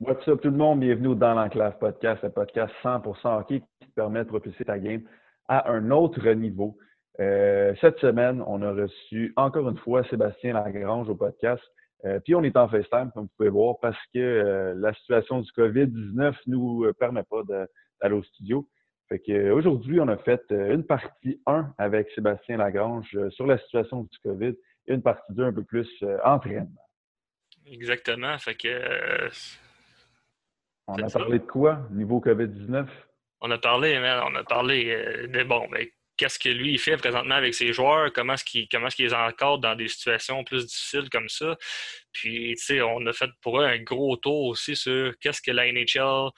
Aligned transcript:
What's 0.00 0.26
up 0.28 0.40
tout 0.40 0.48
le 0.48 0.56
monde? 0.56 0.80
Bienvenue 0.80 1.14
Dans 1.14 1.34
l'Enclave 1.34 1.78
Podcast, 1.78 2.22
le 2.22 2.30
podcast 2.30 2.72
100% 2.82 3.40
hockey 3.40 3.60
qui 3.80 3.86
te 3.86 3.94
permet 3.94 4.24
de 4.24 4.30
propulser 4.30 4.64
ta 4.64 4.78
game 4.78 5.02
à 5.46 5.70
un 5.70 5.90
autre 5.90 6.26
niveau. 6.30 6.78
Euh, 7.20 7.74
cette 7.82 7.98
semaine, 7.98 8.42
on 8.46 8.62
a 8.62 8.72
reçu 8.72 9.34
encore 9.36 9.68
une 9.68 9.76
fois 9.76 10.02
Sébastien 10.04 10.54
Lagrange 10.54 11.10
au 11.10 11.14
podcast. 11.14 11.62
Euh, 12.06 12.18
puis 12.18 12.34
on 12.34 12.42
est 12.44 12.56
en 12.56 12.66
FaceTime, 12.66 13.10
comme 13.12 13.24
vous 13.24 13.32
pouvez 13.36 13.50
voir, 13.50 13.74
parce 13.82 13.98
que 14.14 14.18
euh, 14.18 14.74
la 14.78 14.94
situation 14.94 15.42
du 15.42 15.50
COVID-19 15.52 16.34
nous 16.46 16.90
permet 16.98 17.24
pas 17.24 17.42
d'aller 17.42 18.14
au 18.14 18.22
studio. 18.22 18.66
Fait 19.10 19.18
que 19.18 19.50
aujourd'hui, 19.50 20.00
on 20.00 20.08
a 20.08 20.16
fait 20.16 20.42
une 20.50 20.86
partie 20.86 21.42
1 21.44 21.74
avec 21.76 22.08
Sébastien 22.12 22.56
Lagrange 22.56 23.18
sur 23.28 23.46
la 23.46 23.58
situation 23.58 24.04
du 24.04 24.18
COVID 24.24 24.54
et 24.86 24.94
une 24.94 25.02
partie 25.02 25.30
2 25.34 25.44
un 25.44 25.52
peu 25.52 25.64
plus 25.64 25.90
entraînement. 26.24 26.86
Exactement. 27.66 28.38
Fait 28.38 28.54
que 28.54 29.28
on 30.98 31.02
a 31.02 31.10
parlé 31.10 31.38
de 31.38 31.44
quoi, 31.44 31.80
niveau 31.90 32.20
COVID-19? 32.20 32.86
On 33.40 33.50
a 33.50 33.58
parlé, 33.58 33.98
on 33.98 34.34
a 34.34 34.44
parlé 34.44 34.90
euh, 34.90 35.26
de 35.26 35.42
bon, 35.44 35.66
mais 35.70 35.84
ben, 35.84 35.88
qu'est-ce 36.20 36.38
que 36.38 36.50
lui 36.50 36.72
il 36.72 36.78
fait 36.78 36.98
présentement 36.98 37.36
avec 37.36 37.54
ses 37.54 37.72
joueurs, 37.72 38.12
comment 38.12 38.34
est-ce 38.34 38.44
qu'il 38.44 38.68
comment 38.68 38.88
est-ce 38.88 39.02
les 39.02 39.14
encadre 39.14 39.58
dans 39.58 39.74
des 39.74 39.88
situations 39.88 40.44
plus 40.44 40.66
difficiles 40.66 41.08
comme 41.08 41.30
ça? 41.30 41.56
Puis, 42.12 42.54
tu 42.58 42.62
sais, 42.62 42.82
on 42.82 43.06
a 43.06 43.12
fait 43.14 43.30
pour 43.40 43.60
eux 43.60 43.64
un 43.64 43.78
gros 43.78 44.16
tour 44.16 44.44
aussi 44.44 44.76
sur 44.76 45.18
qu'est-ce 45.18 45.40
que 45.40 45.50
la 45.50 45.72
NHL 45.72 46.30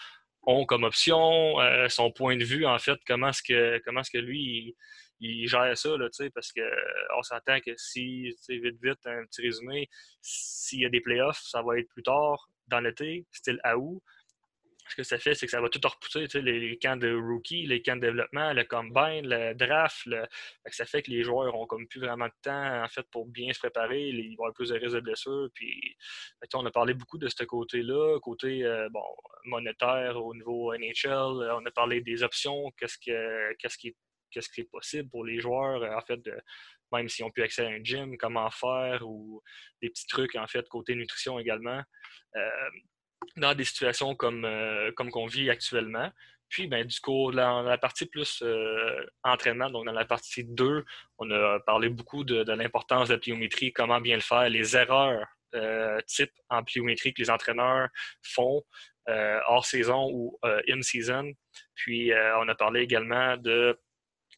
ont 0.44 0.66
comme 0.66 0.84
option, 0.84 1.60
euh, 1.60 1.88
son 1.88 2.12
point 2.12 2.36
de 2.36 2.44
vue, 2.44 2.64
en 2.64 2.78
fait, 2.78 2.98
comment 3.06 3.30
est-ce 3.30 3.42
que 3.42 3.80
comment 3.84 4.00
est-ce 4.00 4.10
que 4.12 4.18
lui 4.18 4.76
il, 5.20 5.48
gère 5.48 5.76
ça, 5.76 5.96
là, 5.96 6.08
parce 6.34 6.52
qu'on 6.52 7.22
s'entend 7.22 7.60
que 7.60 7.72
si, 7.76 8.34
vite, 8.48 8.78
vite, 8.82 9.06
un 9.06 9.24
petit 9.26 9.42
résumé, 9.42 9.88
s'il 10.20 10.80
y 10.80 10.86
a 10.86 10.88
des 10.88 11.00
playoffs, 11.00 11.42
ça 11.44 11.62
va 11.62 11.78
être 11.78 11.88
plus 11.88 12.02
tard 12.02 12.48
dans 12.68 12.80
l'été, 12.80 13.24
style 13.30 13.60
à 13.62 13.78
août 13.78 14.02
ce 14.92 14.96
que 14.96 15.02
ça 15.02 15.18
fait, 15.18 15.34
c'est 15.34 15.46
que 15.46 15.50
ça 15.50 15.60
va 15.60 15.68
tout 15.70 15.80
repousser, 15.82 16.26
les, 16.40 16.78
camps 16.78 16.96
de 16.96 17.14
rookie, 17.14 17.66
les 17.66 17.80
camps 17.80 17.96
de 17.96 18.02
développement, 18.02 18.52
le 18.52 18.64
combine, 18.64 19.26
le 19.26 19.54
draft. 19.54 20.06
Ça 20.70 20.84
fait 20.84 21.02
que 21.02 21.10
les 21.10 21.22
joueurs 21.22 21.54
ont 21.54 21.66
comme 21.66 21.88
plus 21.88 22.00
vraiment 22.00 22.26
de 22.26 22.32
temps 22.42 22.82
en 22.84 22.88
fait 22.88 23.06
pour 23.10 23.26
bien 23.26 23.52
se 23.52 23.58
préparer, 23.58 24.08
ils 24.08 24.36
vont 24.36 24.44
avoir 24.44 24.54
plus 24.54 24.68
de 24.68 24.74
risques 24.78 24.94
de 24.94 25.00
blessures. 25.00 25.48
Puis, 25.54 25.96
on 26.54 26.66
a 26.66 26.70
parlé 26.70 26.92
beaucoup 26.92 27.18
de 27.18 27.28
ce 27.28 27.44
côté-là, 27.44 28.18
côté 28.20 28.64
euh, 28.64 28.88
bon, 28.90 29.04
monétaire 29.44 30.22
au 30.22 30.34
niveau 30.34 30.74
NHL. 30.74 31.50
On 31.52 31.64
a 31.64 31.70
parlé 31.70 32.02
des 32.02 32.22
options, 32.22 32.70
qu'est-ce 32.76 32.98
que 32.98 33.54
qui, 33.78 33.94
qui 34.30 34.60
est 34.60 34.70
possible 34.70 35.08
pour 35.08 35.24
les 35.24 35.40
joueurs, 35.40 35.82
en 35.96 36.00
fait, 36.02 36.20
même 36.92 37.08
s'ils 37.08 37.24
ont 37.24 37.30
pu 37.30 37.42
accès 37.42 37.64
à 37.64 37.68
un 37.68 37.82
gym, 37.82 38.16
comment 38.18 38.50
faire, 38.50 39.06
ou 39.06 39.42
des 39.80 39.88
petits 39.88 40.06
trucs, 40.06 40.36
en 40.36 40.46
fait, 40.46 40.68
côté 40.68 40.94
nutrition 40.94 41.38
également. 41.38 41.82
Euh, 42.36 42.70
dans 43.36 43.54
des 43.54 43.64
situations 43.64 44.14
comme, 44.14 44.44
euh, 44.44 44.92
comme 44.92 45.10
qu'on 45.10 45.26
vit 45.26 45.50
actuellement. 45.50 46.10
Puis, 46.48 46.66
ben, 46.66 46.86
du 46.86 47.00
coup, 47.00 47.32
dans 47.32 47.62
la 47.62 47.78
partie 47.78 48.06
plus 48.06 48.42
euh, 48.42 49.06
entraînement, 49.24 49.70
donc 49.70 49.86
dans 49.86 49.92
la 49.92 50.04
partie 50.04 50.44
2, 50.44 50.84
on 51.18 51.30
a 51.30 51.60
parlé 51.60 51.88
beaucoup 51.88 52.24
de, 52.24 52.42
l'importance 52.52 53.08
de 53.08 53.14
la 53.14 53.20
pliométrie, 53.20 53.72
comment 53.72 54.00
bien 54.00 54.16
le 54.16 54.22
faire, 54.22 54.48
les 54.50 54.76
erreurs 54.76 55.26
euh, 55.54 55.98
type 56.06 56.32
en 56.50 56.62
pliométrie 56.62 57.14
que 57.14 57.22
les 57.22 57.30
entraîneurs 57.30 57.88
font 58.22 58.62
hors 59.08 59.66
saison 59.66 60.08
ou 60.12 60.38
in-season. 60.68 61.32
Puis, 61.74 62.12
on 62.38 62.48
a 62.48 62.54
parlé 62.54 62.82
également 62.82 63.36
de 63.36 63.76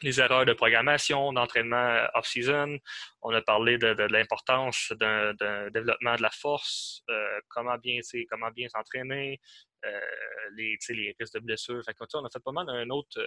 les 0.02 0.20
erreurs 0.20 0.44
de 0.44 0.52
programmation, 0.52 1.32
d'entraînement 1.32 1.76
euh, 1.76 2.06
off-season. 2.14 2.78
On 3.22 3.32
a 3.32 3.42
parlé 3.42 3.78
de, 3.78 3.86
l'importance 4.12 4.92
d'un 4.98 5.32
développement 5.70 6.16
de 6.16 6.22
la 6.22 6.30
force, 6.30 7.02
euh, 7.10 7.40
comment 7.48 7.78
bien 7.78 8.00
comment 8.30 8.50
bien 8.50 8.68
s'entraîner, 8.68 9.40
euh, 9.84 10.00
les, 10.56 10.76
les 10.90 11.14
risques 11.18 11.34
de 11.34 11.40
blessures. 11.40 11.82
Fait 11.84 11.96
on 12.14 12.24
a 12.24 12.30
fait 12.30 12.42
pas 12.42 12.52
mal 12.52 12.68
un 12.68 12.88
autre 12.90 13.18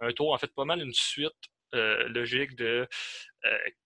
un 0.00 0.12
tour, 0.12 0.32
en 0.32 0.38
fait 0.38 0.52
pas 0.54 0.64
mal 0.64 0.80
une 0.80 0.94
suite 0.94 1.32
logique 1.72 2.56
de 2.56 2.88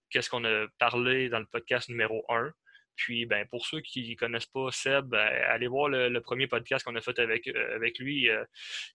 qu'est-ce 0.08 0.30
qu'on 0.30 0.44
a 0.44 0.66
parlé 0.78 1.28
dans 1.28 1.40
le 1.40 1.46
podcast 1.46 1.88
numéro 1.88 2.24
1. 2.28 2.50
Puis, 2.96 3.26
ben, 3.26 3.46
pour 3.48 3.66
ceux 3.66 3.80
qui 3.80 4.08
ne 4.08 4.14
connaissent 4.14 4.46
pas 4.46 4.70
Seb, 4.70 5.06
ben, 5.06 5.26
allez 5.48 5.66
voir 5.66 5.88
le, 5.88 6.20
premier 6.20 6.46
podcast 6.46 6.84
qu'on 6.84 6.94
a 6.96 7.00
fait 7.00 7.18
avec, 7.18 7.46
euh, 7.48 7.74
avec 7.74 7.98
lui. 7.98 8.30
Euh, 8.30 8.44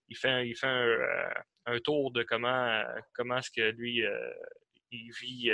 il 0.07 0.17
fait, 0.17 0.47
il 0.47 0.55
fait 0.55 0.67
euh, 0.67 1.29
un, 1.65 1.79
tour 1.79 2.11
de 2.11 2.23
comment, 2.23 2.83
comment 3.13 3.37
est-ce 3.37 3.51
que 3.51 3.71
lui, 3.71 4.03
il 4.91 5.11
vit 5.21 5.51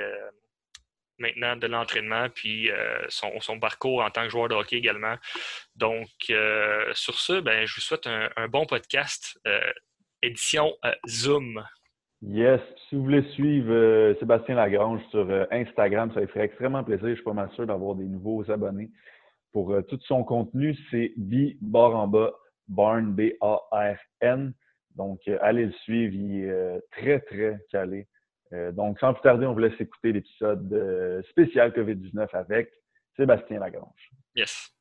maintenant 1.18 1.56
de 1.56 1.68
l'entraînement, 1.68 2.30
puis 2.30 2.70
son, 3.10 3.40
son, 3.42 3.60
parcours 3.60 4.02
en 4.04 4.12
tant 4.12 4.24
que 4.24 4.30
joueur 4.30 4.48
de 4.48 4.56
hockey 4.56 4.78
également. 4.78 5.18
Donc, 5.76 6.10
sur 6.94 7.20
ce, 7.20 7.42
ben, 7.42 7.66
je 7.66 7.76
vous 7.76 7.82
souhaite 7.82 8.08
un, 8.08 8.30
un 8.36 8.48
bon 8.48 8.66
podcast, 8.66 9.40
édition 10.22 10.78
Zoom. 11.08 11.66
Yes. 12.28 12.62
Si 12.90 12.96
vous 12.96 13.04
voulez 13.04 13.24
suivre 13.34 13.72
euh, 13.72 14.16
Sébastien 14.20 14.56
Lagrange 14.56 15.02
sur 15.12 15.30
euh, 15.30 15.46
Instagram, 15.52 16.12
ça 16.14 16.22
lui 16.22 16.28
ferait 16.28 16.46
extrêmement 16.46 16.84
plaisir. 16.84 17.10
Je 17.10 17.16
suis 17.16 17.24
pas 17.24 17.34
mal 17.34 17.52
sûr 17.52 17.68
d'avoir 17.68 17.96
des 17.96 18.06
nouveaux 18.06 18.50
abonnés. 18.50 18.90
Pour 19.54 19.72
euh, 19.72 19.82
tout 19.84 20.00
son 20.08 20.24
contenu, 20.24 20.76
c'est 20.90 21.14
B 21.18 21.54
bar 21.62 21.96
en 21.96 22.08
bas, 22.08 22.34
Barn, 22.68 23.14
B-A-R-N. 23.14 24.54
Donc, 24.96 25.20
allez 25.42 25.66
le 25.66 25.72
suivre. 25.84 26.14
Il 26.16 26.46
est 26.46 26.82
très, 26.92 27.20
très 27.20 27.60
calé. 27.70 28.08
donc, 28.72 28.98
sans 29.00 29.14
plus 29.14 29.22
tarder, 29.24 29.46
on 29.46 29.54
vous 29.54 29.60
laisse 29.60 29.80
écouter 29.80 30.14
l'épisode 30.14 31.24
spécial 31.30 31.72
COVID-19 31.72 32.30
avec 32.34 32.72
Sébastien 33.18 33.60
Lagrange. 33.60 34.10
Yes. 34.36 34.75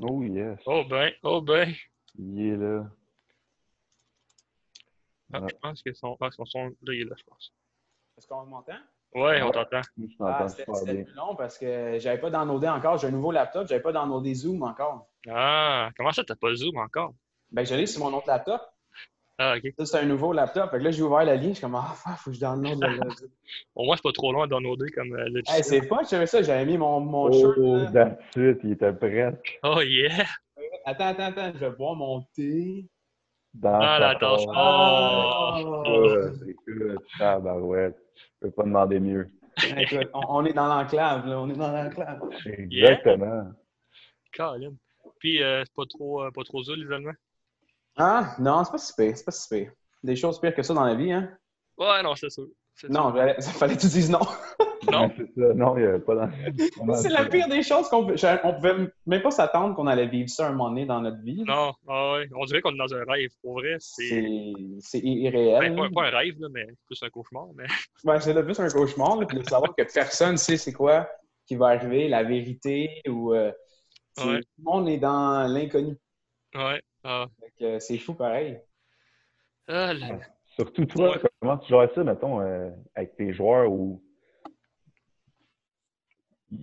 Oh 0.00 0.22
yes. 0.22 0.60
Oh 0.66 0.84
ben, 0.88 1.12
oh 1.22 1.40
ben. 1.40 1.74
Il 2.18 2.40
est 2.40 2.56
là. 2.56 2.86
Ah, 5.32 5.40
Je 5.48 5.54
pense 5.60 5.82
que 5.82 5.92
son... 5.92 6.16
Ah, 6.20 6.30
son 6.30 6.44
son, 6.44 6.64
là, 6.64 6.94
il 6.94 7.02
est 7.02 7.04
là, 7.04 7.14
je 7.18 7.24
pense. 7.24 7.52
Est-ce 8.16 8.26
qu'on 8.26 8.46
m'entend? 8.46 8.78
Ouais, 9.14 9.42
on 9.42 9.50
t'entend. 9.50 9.80
Ah, 10.20 10.48
c'était 10.48 11.04
plus 11.04 11.14
long 11.14 11.34
parce 11.34 11.56
que 11.58 11.98
j'avais 11.98 12.20
pas 12.20 12.30
downloadé 12.30 12.68
encore. 12.68 12.98
J'ai 12.98 13.08
un 13.08 13.12
nouveau 13.12 13.32
laptop, 13.32 13.66
j'avais 13.66 13.82
pas 13.82 13.92
downloadé 13.92 14.34
Zoom 14.34 14.62
encore. 14.62 15.08
Ah, 15.28 15.90
comment 15.96 16.12
ça, 16.12 16.24
t'as 16.24 16.36
pas 16.36 16.54
Zoom 16.54 16.76
encore? 16.76 17.14
Ben, 17.50 17.64
je 17.64 17.74
l'ai 17.74 17.86
sur 17.86 18.04
mon 18.04 18.16
autre 18.16 18.26
laptop. 18.28 18.60
Ah, 19.40 19.54
OK. 19.56 19.72
Ça, 19.78 19.86
c'est 19.86 19.98
un 19.98 20.06
nouveau 20.06 20.32
laptop. 20.32 20.70
Fait 20.70 20.78
que 20.78 20.82
là, 20.82 20.90
j'ai 20.90 21.02
ouvert 21.02 21.24
la 21.24 21.36
ligne. 21.36 21.50
Je 21.50 21.54
suis 21.54 21.62
comme, 21.62 21.76
ah, 21.76 21.94
faut 21.94 22.30
que 22.30 22.36
je 22.36 22.40
download 22.40 22.82
le. 22.82 22.98
Au 23.76 23.84
moins, 23.84 23.94
c'est 23.94 24.02
pas 24.02 24.12
trop 24.12 24.32
loin 24.32 24.44
à 24.44 24.46
downloader 24.48 24.90
comme 24.90 25.12
euh, 25.12 25.28
le 25.28 25.42
hey, 25.46 25.62
C'est 25.62 25.86
pas 25.86 25.98
que 25.98 26.08
j'avais 26.08 26.26
ça. 26.26 26.42
J'avais 26.42 26.66
mis 26.66 26.76
mon, 26.76 26.98
mon 26.98 27.26
oh, 27.26 27.32
shirt. 27.32 27.54
Oh. 27.56 28.56
Il 28.64 28.72
était 28.72 28.92
prêt. 28.92 29.40
Oh, 29.62 29.80
yeah. 29.80 30.24
Attends, 30.84 31.06
attends, 31.06 31.26
attends. 31.26 31.52
Je 31.54 31.58
vais 31.58 31.70
boire 31.70 31.94
mon 31.94 32.22
thé. 32.34 32.84
Dans 33.54 33.78
ah, 33.80 33.98
la 34.00 34.14
tâche. 34.16 34.42
Oh! 34.48 35.82
oh. 35.86 36.48
Écoute, 36.48 37.02
tabarouette. 37.18 37.96
Je 38.16 38.46
peux 38.46 38.50
pas 38.50 38.64
demander 38.64 38.98
mieux. 38.98 39.30
Écoute, 39.76 40.10
on, 40.12 40.44
est 40.44 40.52
dans 40.52 40.66
l'enclave, 40.66 41.26
là. 41.26 41.40
On 41.40 41.48
est 41.48 41.56
dans 41.56 41.72
l'enclave. 41.72 42.20
Exactement. 42.44 43.52
Yeah. 44.36 44.70
Puis, 45.18 45.42
euh, 45.42 45.64
c'est 45.64 45.74
pas 45.74 45.86
trop, 45.88 46.22
euh, 46.22 46.30
pas 46.30 46.42
trop 46.44 46.62
dur, 46.62 46.76
l'isolement? 46.76 47.12
Ah, 47.98 48.34
non, 48.38 48.62
c'est 48.64 48.70
pas 48.70 48.78
si 48.78 48.92
pire. 48.94 49.16
C'est 49.16 49.24
pas 49.24 49.32
si 49.32 49.48
pire. 49.48 49.72
Des 50.02 50.16
choses 50.16 50.40
pires 50.40 50.54
que 50.54 50.62
ça 50.62 50.72
dans 50.72 50.84
la 50.84 50.94
vie, 50.94 51.12
hein? 51.12 51.28
Ouais, 51.76 52.02
non, 52.02 52.14
c'est 52.14 52.30
sûr. 52.30 52.46
Non, 52.88 53.12
il 53.16 53.42
fallait 53.42 53.74
que 53.74 53.80
tu 53.80 53.88
dises 53.88 54.10
non. 54.10 54.20
Non. 54.90 55.10
non, 55.36 55.76
il 55.76 55.82
n'y 55.82 55.88
avait 55.88 55.98
pas 55.98 56.14
dans. 56.14 56.30
c'est 56.94 57.08
la 57.08 57.24
pire 57.24 57.48
des 57.48 57.62
choses 57.62 57.88
qu'on 57.88 58.06
on 58.06 58.54
pouvait 58.54 58.90
même 59.06 59.22
pas 59.22 59.30
s'attendre 59.30 59.74
qu'on 59.74 59.86
allait 59.86 60.06
vivre 60.06 60.30
ça 60.30 60.48
un 60.48 60.52
moment 60.52 60.70
donné 60.70 60.86
dans 60.86 61.00
notre 61.00 61.20
vie. 61.22 61.42
Non, 61.44 61.72
ah 61.88 62.12
ouais. 62.14 62.28
on 62.34 62.44
dirait 62.44 62.60
qu'on 62.60 62.72
est 62.72 62.78
dans 62.78 62.94
un 62.94 63.04
rêve. 63.04 63.30
Pour 63.42 63.54
vrai, 63.54 63.76
c'est. 63.80 64.52
C'est 64.78 65.00
irréel. 65.00 65.74
Ben, 65.74 65.92
pas, 65.92 66.06
un 66.06 66.10
rêve, 66.10 66.36
là, 66.38 66.48
mais 66.50 66.66
plus 66.86 67.02
un 67.02 67.10
cauchemar. 67.10 67.48
Mais... 67.56 67.66
Ouais, 68.04 68.20
c'est 68.20 68.42
plus 68.42 68.60
un 68.60 68.68
cauchemar, 68.68 69.18
puis 69.26 69.38
de 69.38 69.48
savoir 69.48 69.74
que 69.74 69.82
personne 69.82 70.32
ne 70.32 70.36
sait 70.36 70.56
c'est 70.56 70.72
quoi 70.72 71.08
qui 71.46 71.56
va 71.56 71.68
arriver, 71.68 72.08
la 72.08 72.22
vérité, 72.22 73.02
ou. 73.08 73.34
Euh, 73.34 73.50
tout 74.16 74.28
le 74.28 74.42
monde 74.58 74.88
est 74.88 74.98
dans 74.98 75.46
l'inconnu. 75.48 75.96
Ouais. 76.54 76.82
Ah. 77.04 77.26
C'est 77.78 77.98
fou 77.98 78.14
pareil. 78.14 78.60
Ah, 79.68 79.92
Surtout 80.54 80.86
toi, 80.86 81.18
comment 81.40 81.58
tu 81.58 81.68
gères 81.68 81.92
ça, 81.94 82.02
mettons, 82.02 82.40
euh, 82.40 82.70
avec 82.94 83.14
tes 83.16 83.32
joueurs 83.32 83.70
ou 83.70 84.02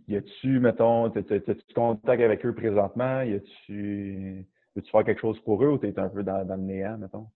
y 0.07 0.15
a-tu, 0.15 0.59
mettons, 0.59 1.05
as-tu 1.05 1.73
contact 1.73 2.21
avec 2.21 2.45
eux 2.45 2.53
présentement? 2.53 3.21
Y 3.21 3.35
a-tu, 3.35 4.47
veux-tu 4.75 4.91
faire 4.91 5.03
quelque 5.03 5.21
chose 5.21 5.39
pour 5.41 5.63
eux 5.63 5.69
ou 5.69 5.77
t'es 5.77 5.97
un 5.99 6.09
peu 6.09 6.23
dans, 6.23 6.47
le 6.47 6.57
néant, 6.57 6.97
mettons? 6.97 7.27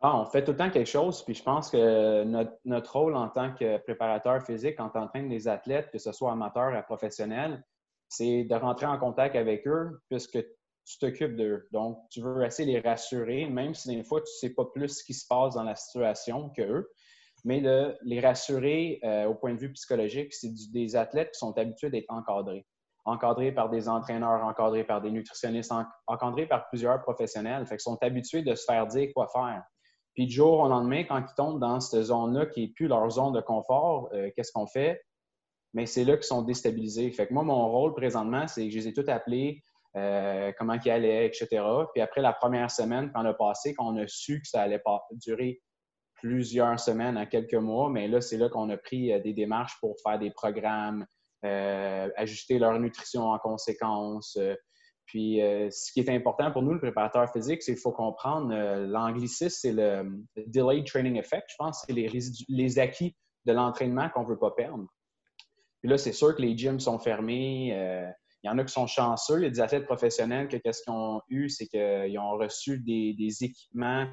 Ah, 0.00 0.18
on 0.18 0.24
fait 0.26 0.44
tout 0.44 0.52
le 0.52 0.58
temps 0.58 0.70
quelque 0.70 0.88
chose, 0.88 1.22
puis 1.22 1.34
je 1.34 1.42
pense 1.42 1.70
que 1.70 2.24
notre, 2.64 2.96
rôle 2.96 3.16
en 3.16 3.28
tant 3.28 3.52
que 3.54 3.78
préparateur 3.78 4.42
physique, 4.42 4.76
quand 4.76 4.90
on 4.94 5.00
entraîne 5.00 5.28
des 5.28 5.48
athlètes, 5.48 5.90
que 5.90 5.98
ce 5.98 6.12
soit 6.12 6.32
amateur 6.32 6.78
ou 6.78 6.82
professionnel, 6.82 7.62
c'est 8.08 8.44
de 8.44 8.54
rentrer 8.54 8.86
en 8.86 8.98
contact 8.98 9.36
avec 9.36 9.66
eux, 9.66 10.00
puisque 10.08 10.38
tu 10.86 10.98
t'occupes 10.98 11.36
d'eux. 11.36 11.66
Donc, 11.72 11.98
tu 12.10 12.20
veux 12.20 12.44
essayer 12.44 12.72
de 12.72 12.78
les 12.78 12.88
rassurer, 12.88 13.46
même 13.46 13.74
si 13.74 13.88
des 13.88 14.04
fois, 14.04 14.20
tu 14.20 14.30
ne 14.30 14.48
sais 14.48 14.54
pas 14.54 14.64
plus 14.72 14.88
ce 14.88 15.04
qui 15.04 15.14
se 15.14 15.26
passe 15.26 15.54
dans 15.54 15.64
la 15.64 15.74
situation 15.74 16.48
qu'eux. 16.50 16.88
Mais 17.44 17.60
de 17.60 17.96
les 18.02 18.20
rassurer 18.20 19.00
euh, 19.04 19.26
au 19.26 19.34
point 19.34 19.52
de 19.52 19.58
vue 19.58 19.72
psychologique, 19.72 20.32
c'est 20.32 20.52
des 20.72 20.96
athlètes 20.96 21.32
qui 21.32 21.38
sont 21.38 21.56
habitués 21.58 21.90
d'être 21.90 22.08
encadrés. 22.08 22.66
Encadrés 23.04 23.52
par 23.52 23.68
des 23.68 23.88
entraîneurs, 23.88 24.44
encadrés 24.44 24.84
par 24.84 25.00
des 25.00 25.10
nutritionnistes, 25.10 25.72
encadrés 26.06 26.46
par 26.46 26.68
plusieurs 26.68 27.00
professionnels. 27.02 27.66
Fait 27.66 27.76
qu'ils 27.76 27.80
sont 27.80 27.98
habitués 28.02 28.42
de 28.42 28.54
se 28.54 28.64
faire 28.64 28.86
dire 28.86 29.08
quoi 29.14 29.28
faire. 29.28 29.62
Puis 30.14 30.26
du 30.26 30.34
jour 30.34 30.60
au 30.60 30.68
lendemain, 30.68 31.04
quand 31.04 31.20
ils 31.20 31.34
tombent 31.36 31.60
dans 31.60 31.78
cette 31.78 32.04
zone-là 32.04 32.46
qui 32.46 32.62
n'est 32.62 32.72
plus 32.72 32.88
leur 32.88 33.08
zone 33.10 33.32
de 33.32 33.40
confort, 33.40 34.08
euh, 34.12 34.30
qu'est-ce 34.34 34.50
qu'on 34.52 34.66
fait? 34.66 35.00
Mais 35.74 35.84
c'est 35.84 36.04
là 36.04 36.16
qu'ils 36.16 36.24
sont 36.24 36.42
déstabilisés. 36.42 37.10
Fait 37.12 37.26
que 37.26 37.34
moi, 37.34 37.42
mon 37.42 37.68
rôle 37.70 37.94
présentement, 37.94 38.48
c'est 38.48 38.64
que 38.64 38.70
je 38.70 38.78
les 38.78 38.88
ai 38.88 38.92
tous 38.92 39.08
appelés, 39.08 39.60
euh, 39.96 40.52
comment 40.58 40.78
ils 40.84 40.90
allaient, 40.90 41.26
etc. 41.26 41.64
Puis 41.92 42.02
après 42.02 42.20
la 42.20 42.32
première 42.32 42.70
semaine 42.70 43.10
qu'on 43.12 43.24
a 43.24 43.34
passé, 43.34 43.74
qu'on 43.74 43.96
a 43.96 44.06
su 44.06 44.40
que 44.40 44.48
ça 44.48 44.62
allait 44.62 44.78
pas 44.78 45.06
durer 45.12 45.60
plusieurs 46.14 46.78
semaines 46.80 47.16
à 47.16 47.26
quelques 47.26 47.54
mois, 47.54 47.90
mais 47.90 48.08
là, 48.08 48.20
c'est 48.20 48.36
là 48.36 48.48
qu'on 48.48 48.70
a 48.70 48.76
pris 48.76 49.12
euh, 49.12 49.20
des 49.20 49.32
démarches 49.32 49.78
pour 49.80 49.96
faire 50.02 50.18
des 50.18 50.30
programmes, 50.30 51.06
ajuster 52.16 52.58
leur 52.58 52.76
nutrition 52.80 53.30
en 53.30 53.38
conséquence, 53.38 54.36
puis, 55.06 55.40
euh, 55.40 55.70
ce 55.70 55.92
qui 55.92 56.00
est 56.00 56.10
important 56.10 56.50
pour 56.50 56.62
nous, 56.62 56.72
le 56.72 56.80
préparateur 56.80 57.30
physique, 57.32 57.62
c'est 57.62 57.74
qu'il 57.74 57.80
faut 57.80 57.92
comprendre, 57.92 58.52
euh, 58.52 58.86
l'anglicisme, 58.86 59.56
c'est 59.56 59.72
le, 59.72 60.20
delayed 60.48 60.84
training 60.84 61.16
effect, 61.16 61.46
je 61.48 61.54
pense, 61.58 61.84
c'est 61.86 61.92
les, 61.92 62.10
les, 62.48 62.78
acquis 62.80 63.16
de 63.44 63.52
l'entraînement 63.52 64.08
qu'on 64.10 64.24
ne 64.24 64.28
veut 64.28 64.38
pas 64.38 64.50
perdre. 64.50 64.84
Puis 65.80 65.88
là, 65.88 65.96
c'est 65.96 66.12
sûr 66.12 66.34
que 66.34 66.42
les 66.42 66.58
gyms 66.58 66.80
sont 66.80 66.98
fermés. 66.98 67.72
Euh, 68.46 68.50
il 68.50 68.52
y 68.52 68.54
en 68.54 68.58
a 68.58 68.64
qui 68.64 68.72
sont 68.72 68.86
chanceux. 68.86 69.38
Il 69.38 69.44
y 69.44 69.46
a 69.46 69.50
des 69.50 69.60
athlètes 69.60 69.86
professionnels 69.86 70.48
que 70.48 70.56
qu'est-ce 70.56 70.82
qu'ils 70.82 70.92
ont 70.92 71.20
eu, 71.28 71.48
c'est 71.48 71.66
qu'ils 71.66 72.18
ont 72.18 72.36
reçu 72.36 72.78
des, 72.78 73.44
équipements 73.44 74.06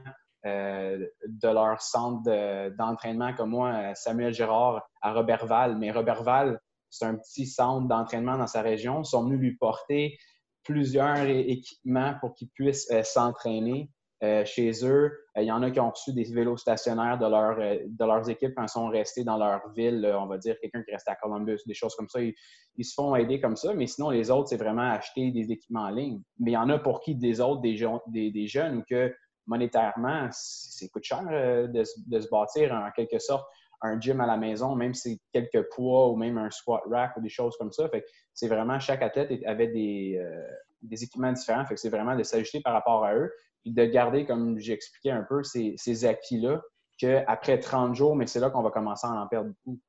de 0.45 1.47
leur 1.47 1.81
centre 1.81 2.69
d'entraînement, 2.77 3.33
comme 3.33 3.51
moi, 3.51 3.95
Samuel 3.95 4.33
Gérard, 4.33 4.81
à 5.01 5.13
Robertval. 5.13 5.77
Mais 5.77 5.91
Robertval, 5.91 6.59
c'est 6.89 7.05
un 7.05 7.15
petit 7.15 7.47
centre 7.47 7.87
d'entraînement 7.87 8.37
dans 8.37 8.47
sa 8.47 8.61
région. 8.61 9.01
Ils 9.01 9.05
sont 9.05 9.23
venus 9.23 9.39
lui 9.39 9.55
porter 9.55 10.17
plusieurs 10.63 11.25
équipements 11.25 12.15
pour 12.19 12.33
qu'ils 12.35 12.49
puissent 12.49 12.89
euh, 12.91 13.03
s'entraîner 13.03 13.89
euh, 14.23 14.45
chez 14.45 14.85
eux. 14.85 15.11
Euh, 15.37 15.41
il 15.41 15.47
y 15.47 15.51
en 15.51 15.63
a 15.63 15.71
qui 15.71 15.79
ont 15.79 15.89
reçu 15.89 16.13
des 16.13 16.23
vélos 16.23 16.57
stationnaires 16.57 17.17
de, 17.17 17.25
leur, 17.25 17.57
de 17.57 18.05
leurs 18.05 18.29
équipes 18.29 18.53
quand 18.55 18.63
ils 18.63 18.69
sont 18.69 18.87
restés 18.87 19.23
dans 19.23 19.37
leur 19.37 19.61
ville. 19.75 20.05
on 20.17 20.27
va 20.27 20.37
dire 20.37 20.55
quelqu'un 20.61 20.83
qui 20.83 20.91
reste 20.91 21.07
à 21.07 21.15
Columbus, 21.15 21.59
des 21.65 21.73
choses 21.73 21.95
comme 21.95 22.09
ça. 22.09 22.19
Ils, 22.21 22.85
se 22.85 22.93
font 22.93 23.15
aider 23.15 23.39
comme 23.39 23.55
ça. 23.55 23.73
Mais 23.73 23.87
sinon, 23.87 24.09
les 24.09 24.29
autres, 24.29 24.49
c'est 24.49 24.57
vraiment 24.57 24.91
acheter 24.91 25.31
des 25.31 25.51
équipements 25.51 25.83
en 25.83 25.89
ligne. 25.89 26.21
Mais 26.39 26.51
il 26.51 26.55
y 26.55 26.57
en 26.57 26.69
a 26.69 26.77
pour 26.77 27.01
qui 27.01 27.15
des 27.15 27.41
autres, 27.41 27.61
des, 27.61 28.31
des, 28.31 28.47
jeunes, 28.47 28.77
ou 28.77 28.83
que 28.87 29.13
monétairement, 29.47 30.27
c'est 30.31 30.89
coûte 30.89 31.03
cher 31.03 31.23
de, 31.23 31.67
de, 31.67 31.83
se 32.19 32.29
bâtir 32.29 32.71
en 32.73 32.89
quelque 32.91 33.19
sorte 33.19 33.45
un 33.81 33.99
gym 33.99 34.21
à 34.21 34.25
la 34.25 34.37
maison, 34.37 34.75
même 34.75 34.93
si 34.93 35.19
c'est 35.33 35.41
quelques 35.41 35.69
poids 35.69 36.09
ou 36.09 36.15
même 36.15 36.37
un 36.37 36.49
squat 36.49 36.81
rack 36.89 37.17
ou 37.17 37.21
des 37.21 37.29
choses 37.29 37.55
comme 37.57 37.71
ça. 37.71 37.89
Fait 37.89 38.05
c'est 38.33 38.47
vraiment, 38.47 38.79
chaque 38.79 39.01
athlète 39.01 39.31
avait 39.45 39.67
des, 39.67 40.17
euh, 40.17 40.41
des 40.81 41.03
équipements 41.03 41.33
différents. 41.33 41.65
Fait 41.65 41.75
que 41.75 41.79
c'est 41.79 41.89
vraiment 41.89 42.15
de 42.15 42.23
s'ajuster 42.23 42.61
par 42.61 42.73
rapport 42.73 43.03
à 43.03 43.13
eux 43.13 43.29
de 43.65 43.85
garder, 43.85 44.25
comme 44.25 44.59
j'ai 44.59 44.73
expliqué 44.73 45.11
un 45.11 45.23
peu, 45.23 45.43
ces, 45.43 46.05
acquis-là 46.05 46.61
qu'après 46.97 47.59
30 47.59 47.95
jours, 47.95 48.15
mais 48.15 48.27
c'est 48.27 48.39
là 48.39 48.49
qu'on 48.49 48.61
va 48.61 48.71
commencer 48.71 49.07
à 49.07 49.11
en 49.11 49.27
perdre 49.27 49.49
beaucoup. 49.49 49.79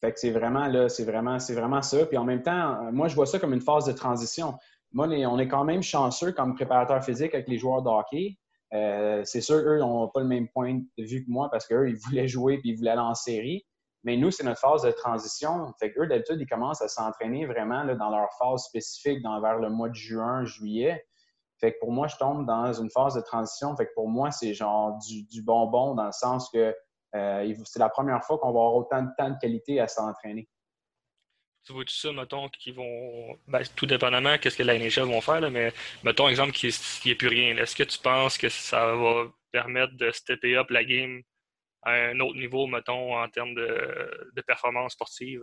Fait 0.00 0.12
que 0.12 0.18
c'est 0.18 0.30
vraiment 0.30 0.66
là, 0.66 0.88
c'est 0.88 1.04
vraiment, 1.04 1.38
c'est 1.38 1.54
vraiment 1.54 1.82
ça. 1.82 2.06
Puis 2.06 2.16
en 2.16 2.24
même 2.24 2.42
temps, 2.42 2.90
moi, 2.92 3.08
je 3.08 3.14
vois 3.14 3.26
ça 3.26 3.38
comme 3.38 3.52
une 3.52 3.60
phase 3.60 3.84
de 3.84 3.92
transition. 3.92 4.54
Moi, 4.92 5.06
on 5.06 5.38
est 5.38 5.48
quand 5.48 5.64
même 5.64 5.82
chanceux 5.82 6.32
comme 6.32 6.54
préparateur 6.54 7.04
physique 7.04 7.34
avec 7.34 7.48
les 7.48 7.58
joueurs 7.58 7.82
de 7.82 7.88
hockey. 7.88 8.38
Euh, 8.72 9.22
c'est 9.24 9.40
sûr, 9.40 9.56
eux 9.56 9.78
n'ont 9.78 10.08
pas 10.08 10.20
le 10.20 10.26
même 10.26 10.48
point 10.48 10.80
de 10.96 11.04
vue 11.04 11.24
que 11.24 11.30
moi 11.30 11.48
parce 11.50 11.66
qu'eux, 11.66 11.88
ils 11.88 11.96
voulaient 11.96 12.28
jouer 12.28 12.58
puis 12.58 12.70
ils 12.70 12.76
voulaient 12.76 12.90
aller 12.90 13.00
en 13.00 13.14
série. 13.14 13.66
Mais 14.04 14.16
nous, 14.16 14.30
c'est 14.30 14.44
notre 14.44 14.60
phase 14.60 14.82
de 14.82 14.90
transition. 14.90 15.72
Fait 15.78 15.92
qu'eux, 15.92 16.06
d'habitude, 16.06 16.38
ils 16.40 16.46
commencent 16.46 16.80
à 16.80 16.88
s'entraîner 16.88 17.44
vraiment 17.44 17.84
dans 17.84 18.10
leur 18.10 18.28
phase 18.38 18.64
spécifique 18.64 19.22
dans, 19.22 19.38
vers 19.40 19.58
le 19.58 19.68
mois 19.68 19.90
de 19.90 19.94
juin, 19.94 20.44
juillet. 20.44 21.04
Fait 21.60 21.72
que 21.72 21.78
pour 21.78 21.92
moi, 21.92 22.08
je 22.08 22.16
tombe 22.16 22.46
dans 22.46 22.72
une 22.72 22.90
phase 22.90 23.14
de 23.14 23.20
transition. 23.20 23.76
Fait 23.76 23.86
que 23.86 23.92
pour 23.94 24.08
moi, 24.08 24.30
c'est 24.30 24.54
genre 24.54 24.98
du, 24.98 25.42
bonbon 25.42 25.94
dans 25.94 26.06
le 26.06 26.12
sens 26.12 26.48
que 26.50 26.74
euh, 27.14 27.54
c'est 27.64 27.78
la 27.78 27.88
première 27.88 28.24
fois 28.24 28.38
qu'on 28.38 28.52
va 28.52 28.60
avoir 28.60 28.74
autant 28.74 29.02
de 29.02 29.10
temps 29.18 29.30
de 29.30 29.36
qualité 29.38 29.80
à 29.80 29.88
s'entraîner. 29.88 30.48
Tu 31.66 31.74
vois 31.74 31.84
tout 31.84 31.92
ça, 31.92 32.12
mettons, 32.12 32.48
qui 32.48 32.72
vont. 32.72 33.38
Ben, 33.46 33.62
tout 33.76 33.84
dépendamment 33.84 34.38
qu'est-ce 34.38 34.56
que 34.56 34.62
la 34.62 34.78
NHL 34.78 35.02
vont 35.02 35.20
faire, 35.20 35.50
mais 35.50 35.72
mettons, 36.02 36.28
exemple, 36.28 36.52
qu'il 36.52 36.70
n'y 37.04 37.10
ait 37.10 37.14
plus 37.14 37.28
rien. 37.28 37.56
Est-ce 37.58 37.76
que 37.76 37.82
tu 37.82 37.98
penses 37.98 38.38
que 38.38 38.48
ça 38.48 38.94
va 38.94 39.26
permettre 39.52 39.94
de 39.96 40.10
stepper 40.10 40.56
up 40.56 40.70
la 40.70 40.84
game 40.84 41.22
à 41.82 41.92
un 41.92 42.20
autre 42.20 42.38
niveau, 42.38 42.66
mettons, 42.66 43.16
en 43.18 43.28
termes 43.28 43.54
de, 43.54 44.42
performance 44.46 44.92
sportive? 44.94 45.42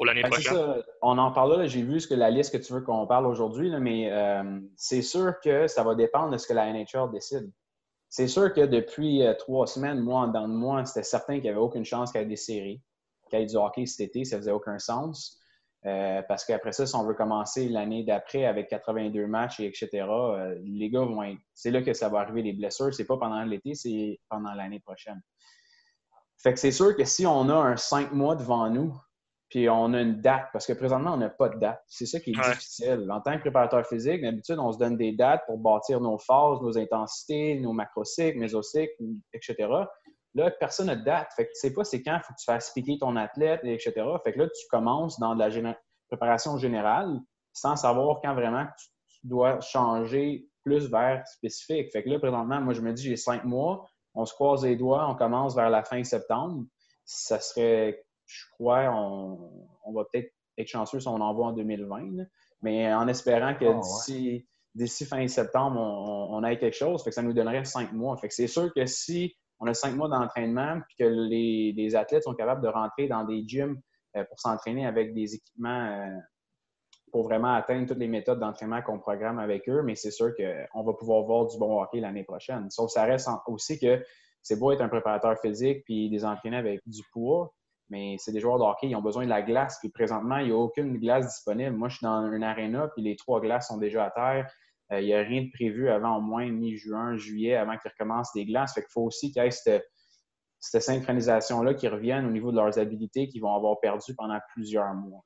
Pour 0.00 0.06
l'année 0.06 0.22
ben, 0.22 0.30
prochaine? 0.30 0.82
On 1.02 1.18
en 1.18 1.30
parle 1.30 1.58
là, 1.58 1.66
j'ai 1.66 1.82
vu 1.82 2.00
ce 2.00 2.08
que 2.08 2.14
la 2.14 2.30
liste 2.30 2.56
que 2.56 2.56
tu 2.56 2.72
veux 2.72 2.80
qu'on 2.80 3.06
parle 3.06 3.26
aujourd'hui, 3.26 3.70
mais 3.78 4.10
euh, 4.10 4.58
c'est 4.74 5.02
sûr 5.02 5.34
que 5.44 5.66
ça 5.66 5.84
va 5.84 5.94
dépendre 5.94 6.30
de 6.30 6.38
ce 6.38 6.46
que 6.46 6.54
la 6.54 6.72
NHL 6.72 7.10
décide. 7.12 7.52
C'est 8.08 8.26
sûr 8.26 8.50
que 8.54 8.62
depuis 8.62 9.22
euh, 9.22 9.34
trois 9.34 9.66
semaines, 9.66 10.00
moi, 10.00 10.26
dans 10.28 10.48
de 10.48 10.54
moi, 10.54 10.86
c'était 10.86 11.02
certain 11.02 11.34
qu'il 11.34 11.42
n'y 11.42 11.50
avait 11.50 11.58
aucune 11.58 11.84
chance 11.84 12.12
qu'il 12.12 12.22
y 12.22 12.24
ait 12.24 12.26
des 12.26 12.36
séries, 12.36 12.80
qu'il 13.28 13.40
y 13.40 13.42
ait 13.42 13.46
du 13.46 13.56
hockey 13.56 13.84
cet 13.84 14.00
été, 14.00 14.24
ça 14.24 14.38
faisait 14.38 14.52
aucun 14.52 14.78
sens. 14.78 15.38
Euh, 15.84 16.22
parce 16.26 16.46
qu'après 16.46 16.72
ça, 16.72 16.86
si 16.86 16.96
on 16.96 17.04
veut 17.04 17.12
commencer 17.12 17.68
l'année 17.68 18.02
d'après 18.02 18.46
avec 18.46 18.68
82 18.68 19.26
matchs 19.26 19.60
et 19.60 19.66
etc., 19.66 20.06
euh, 20.08 20.58
les 20.64 20.88
gars 20.88 21.04
vont 21.04 21.22
être. 21.24 21.40
C'est 21.52 21.70
là 21.70 21.82
que 21.82 21.92
ça 21.92 22.08
va 22.08 22.20
arriver 22.20 22.40
les 22.40 22.54
blessures. 22.54 22.94
C'est 22.94 23.04
pas 23.04 23.18
pendant 23.18 23.42
l'été, 23.42 23.74
c'est 23.74 24.18
pendant 24.30 24.54
l'année 24.54 24.80
prochaine. 24.80 25.20
Fait 26.38 26.54
que 26.54 26.58
c'est 26.58 26.72
sûr 26.72 26.96
que 26.96 27.04
si 27.04 27.26
on 27.26 27.50
a 27.50 27.54
un 27.54 27.76
5 27.76 28.12
mois 28.12 28.34
devant 28.34 28.70
nous, 28.70 28.94
puis 29.50 29.68
on 29.68 29.92
a 29.94 30.00
une 30.00 30.20
date, 30.20 30.46
parce 30.52 30.64
que 30.64 30.72
présentement, 30.72 31.14
on 31.14 31.16
n'a 31.16 31.28
pas 31.28 31.48
de 31.48 31.58
date. 31.58 31.82
C'est 31.88 32.06
ça 32.06 32.20
qui 32.20 32.30
est 32.30 32.34
difficile. 32.34 33.08
En 33.10 33.20
tant 33.20 33.34
que 33.34 33.40
préparateur 33.40 33.84
physique, 33.84 34.22
d'habitude, 34.22 34.58
on 34.60 34.70
se 34.70 34.78
donne 34.78 34.96
des 34.96 35.12
dates 35.12 35.44
pour 35.46 35.58
bâtir 35.58 36.00
nos 36.00 36.18
phases, 36.18 36.60
nos 36.62 36.78
intensités, 36.78 37.58
nos 37.58 37.72
macrocycles, 37.72 38.38
mésocycles, 38.38 38.94
etc. 39.32 39.68
Là, 40.34 40.50
personne 40.60 40.86
n'a 40.86 40.94
de 40.94 41.02
date. 41.02 41.32
Fait 41.34 41.46
que 41.46 41.50
tu 41.50 41.58
sais 41.58 41.74
pas 41.74 41.82
c'est 41.82 42.00
quand 42.02 42.16
il 42.16 42.22
faut 42.22 42.32
que 42.32 42.38
tu 42.38 42.44
fasses 42.44 42.70
piquer 42.72 42.96
ton 43.00 43.16
athlète, 43.16 43.60
etc. 43.64 43.92
Fait 44.22 44.32
que 44.32 44.38
là, 44.38 44.46
tu 44.46 44.66
commences 44.70 45.18
dans 45.18 45.34
de 45.34 45.40
la 45.40 45.76
préparation 46.08 46.56
générale 46.56 47.18
sans 47.52 47.74
savoir 47.74 48.20
quand 48.22 48.34
vraiment 48.34 48.66
tu, 48.78 48.86
dois 49.24 49.60
changer 49.60 50.48
plus 50.62 50.88
vers 50.90 51.26
spécifique. 51.26 51.90
Fait 51.92 52.02
que 52.02 52.08
là, 52.08 52.18
présentement, 52.18 52.60
moi, 52.60 52.72
je 52.72 52.80
me 52.80 52.92
dis, 52.92 53.02
j'ai 53.02 53.16
cinq 53.16 53.44
mois, 53.44 53.86
on 54.14 54.24
se 54.24 54.32
croise 54.32 54.64
les 54.64 54.76
doigts, 54.76 55.06
on 55.10 55.14
commence 55.14 55.54
vers 55.54 55.68
la 55.68 55.82
fin 55.82 56.02
septembre. 56.04 56.64
Ça 57.04 57.38
serait, 57.38 58.02
je 58.30 58.44
crois, 58.52 58.90
on, 58.94 59.92
va 59.92 60.04
peut-être 60.10 60.32
être 60.56 60.68
chanceux 60.68 61.00
si 61.00 61.08
on 61.08 61.20
envoie 61.20 61.46
en 61.46 61.52
2020, 61.52 62.24
mais 62.62 62.92
en 62.92 63.08
espérant 63.08 63.54
que 63.54 63.64
ah, 63.64 63.80
d'ici 64.74 65.04
fin 65.04 65.26
septembre, 65.26 65.80
on, 65.80 66.36
on, 66.36 66.44
ait 66.44 66.58
quelque 66.58 66.76
chose, 66.76 67.02
fait 67.02 67.10
que 67.10 67.14
ça 67.14 67.22
nous 67.22 67.32
donnerait 67.32 67.64
cinq 67.64 67.92
mois. 67.92 68.16
Fait 68.16 68.28
que 68.28 68.34
c'est 68.34 68.46
sûr 68.46 68.72
que 68.72 68.86
si 68.86 69.34
on 69.60 69.66
a 69.66 69.74
cinq 69.74 69.94
mois 69.94 70.08
d'entraînement, 70.08 70.80
puis 70.88 70.96
que 70.98 71.04
les, 71.04 71.94
athlètes 71.94 72.24
sont 72.24 72.34
capables 72.34 72.62
de 72.62 72.68
rentrer 72.68 73.08
dans 73.08 73.24
des 73.24 73.44
gyms 73.46 73.78
euh, 74.16 74.24
pour 74.24 74.40
s'entraîner 74.40 74.86
avec 74.86 75.14
des 75.14 75.34
équipements 75.34 75.86
euh, 75.86 76.18
pour 77.12 77.24
vraiment 77.24 77.54
atteindre 77.54 77.86
toutes 77.86 77.98
les 77.98 78.08
méthodes 78.08 78.40
d'entraînement 78.40 78.82
qu'on 78.82 78.98
programme 78.98 79.38
avec 79.38 79.68
eux, 79.68 79.82
mais 79.82 79.96
c'est 79.96 80.10
sûr 80.10 80.32
qu'on 80.34 80.82
va 80.82 80.92
pouvoir 80.94 81.24
voir 81.24 81.46
du 81.46 81.58
bon 81.58 81.80
hockey 81.82 82.00
l'année 82.00 82.24
prochaine. 82.24 82.70
Sauf 82.70 82.86
que 82.86 82.92
ça 82.92 83.04
reste 83.04 83.28
aussi 83.46 83.78
que 83.78 84.02
c'est 84.42 84.58
beau 84.58 84.72
être 84.72 84.80
un 84.80 84.88
préparateur 84.88 85.38
physique 85.40 85.84
puis 85.84 86.08
des 86.08 86.24
entraîner 86.24 86.56
avec 86.56 86.80
du 86.86 87.02
poids, 87.12 87.52
mais 87.90 88.16
c'est 88.18 88.32
des 88.32 88.40
joueurs 88.40 88.58
de 88.58 88.86
ils 88.86 88.96
ont 88.96 89.02
besoin 89.02 89.24
de 89.24 89.28
la 89.28 89.42
glace. 89.42 89.78
Puis 89.80 89.90
présentement, 89.90 90.38
il 90.38 90.46
n'y 90.46 90.52
a 90.52 90.56
aucune 90.56 90.96
glace 90.98 91.26
disponible. 91.26 91.76
Moi, 91.76 91.88
je 91.88 91.96
suis 91.96 92.04
dans 92.04 92.30
une 92.32 92.44
aréna, 92.44 92.88
puis 92.88 93.02
les 93.02 93.16
trois 93.16 93.40
glaces 93.40 93.68
sont 93.68 93.78
déjà 93.78 94.06
à 94.06 94.10
terre. 94.10 94.50
Euh, 94.92 95.00
il 95.00 95.06
n'y 95.06 95.14
a 95.14 95.20
rien 95.20 95.42
de 95.42 95.50
prévu 95.50 95.88
avant 95.88 96.16
au 96.16 96.20
moins 96.20 96.48
mi-juin, 96.48 97.16
juillet, 97.16 97.56
avant 97.56 97.76
qu'ils 97.76 97.90
recommencent 97.90 98.32
des 98.32 98.46
glaces. 98.46 98.74
Fait 98.74 98.82
qu'il 98.82 98.90
faut 98.92 99.02
aussi 99.02 99.32
qu'il 99.32 99.42
y 99.42 99.46
ait 99.46 99.50
cette, 99.50 99.84
synchronisation-là 100.60 101.74
qui 101.74 101.88
revienne 101.88 102.26
au 102.26 102.30
niveau 102.30 102.52
de 102.52 102.56
leurs 102.56 102.78
habilités 102.78 103.28
qu'ils 103.28 103.40
vont 103.40 103.54
avoir 103.54 103.78
perdues 103.80 104.14
pendant 104.14 104.38
plusieurs 104.52 104.94
mois. 104.94 105.24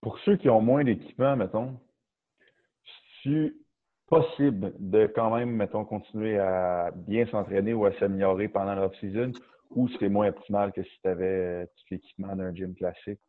Pour 0.00 0.18
ceux 0.20 0.36
qui 0.36 0.48
ont 0.48 0.60
moins 0.60 0.82
d'équipement, 0.82 1.36
mettons, 1.36 1.78
c'est 3.22 3.52
possible 4.12 4.74
de 4.78 5.06
quand 5.06 5.34
même, 5.34 5.52
mettons, 5.52 5.86
continuer 5.86 6.38
à 6.38 6.90
bien 6.94 7.26
s'entraîner 7.28 7.72
ou 7.72 7.86
à 7.86 7.98
s'améliorer 7.98 8.46
pendant 8.46 8.74
l'off-season 8.74 9.32
ou 9.70 9.88
c'est 9.98 10.10
moins 10.10 10.28
optimal 10.28 10.70
que 10.72 10.82
si 10.82 11.00
tu 11.02 11.08
avais 11.08 11.66
tout 11.66 11.84
l'équipement 11.90 12.36
d'un 12.36 12.54
gym 12.54 12.74
classique? 12.74 13.20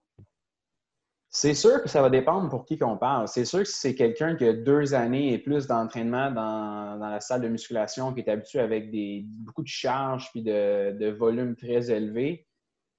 C'est 1.30 1.54
sûr 1.54 1.82
que 1.82 1.88
ça 1.88 2.02
va 2.02 2.10
dépendre 2.10 2.50
pour 2.50 2.66
qui 2.66 2.78
qu'on 2.78 2.98
parle. 2.98 3.30
C'est 3.30 3.46
sûr 3.46 3.60
que 3.60 3.66
si 3.66 3.80
c'est 3.80 3.96
quelqu'un 3.96 4.36
qui 4.36 4.46
a 4.46 4.52
deux 4.52 4.94
années 4.94 5.32
et 5.32 5.38
plus 5.38 5.68
d'entraînement 5.68 6.30
dans, 6.32 7.00
la 7.00 7.22
salle 7.22 7.42
de 7.42 7.48
musculation, 7.48 8.14
qui 8.14 8.20
est 8.20 8.30
habitué 8.30 8.60
avec 8.60 8.92
des, 8.92 9.24
beaucoup 9.26 9.64
de 9.64 9.68
charges 9.68 10.30
puis 10.32 10.44
de, 10.44 10.92
de 10.92 11.10
volume 11.12 11.56
très 11.56 11.90
élevé, 11.92 12.46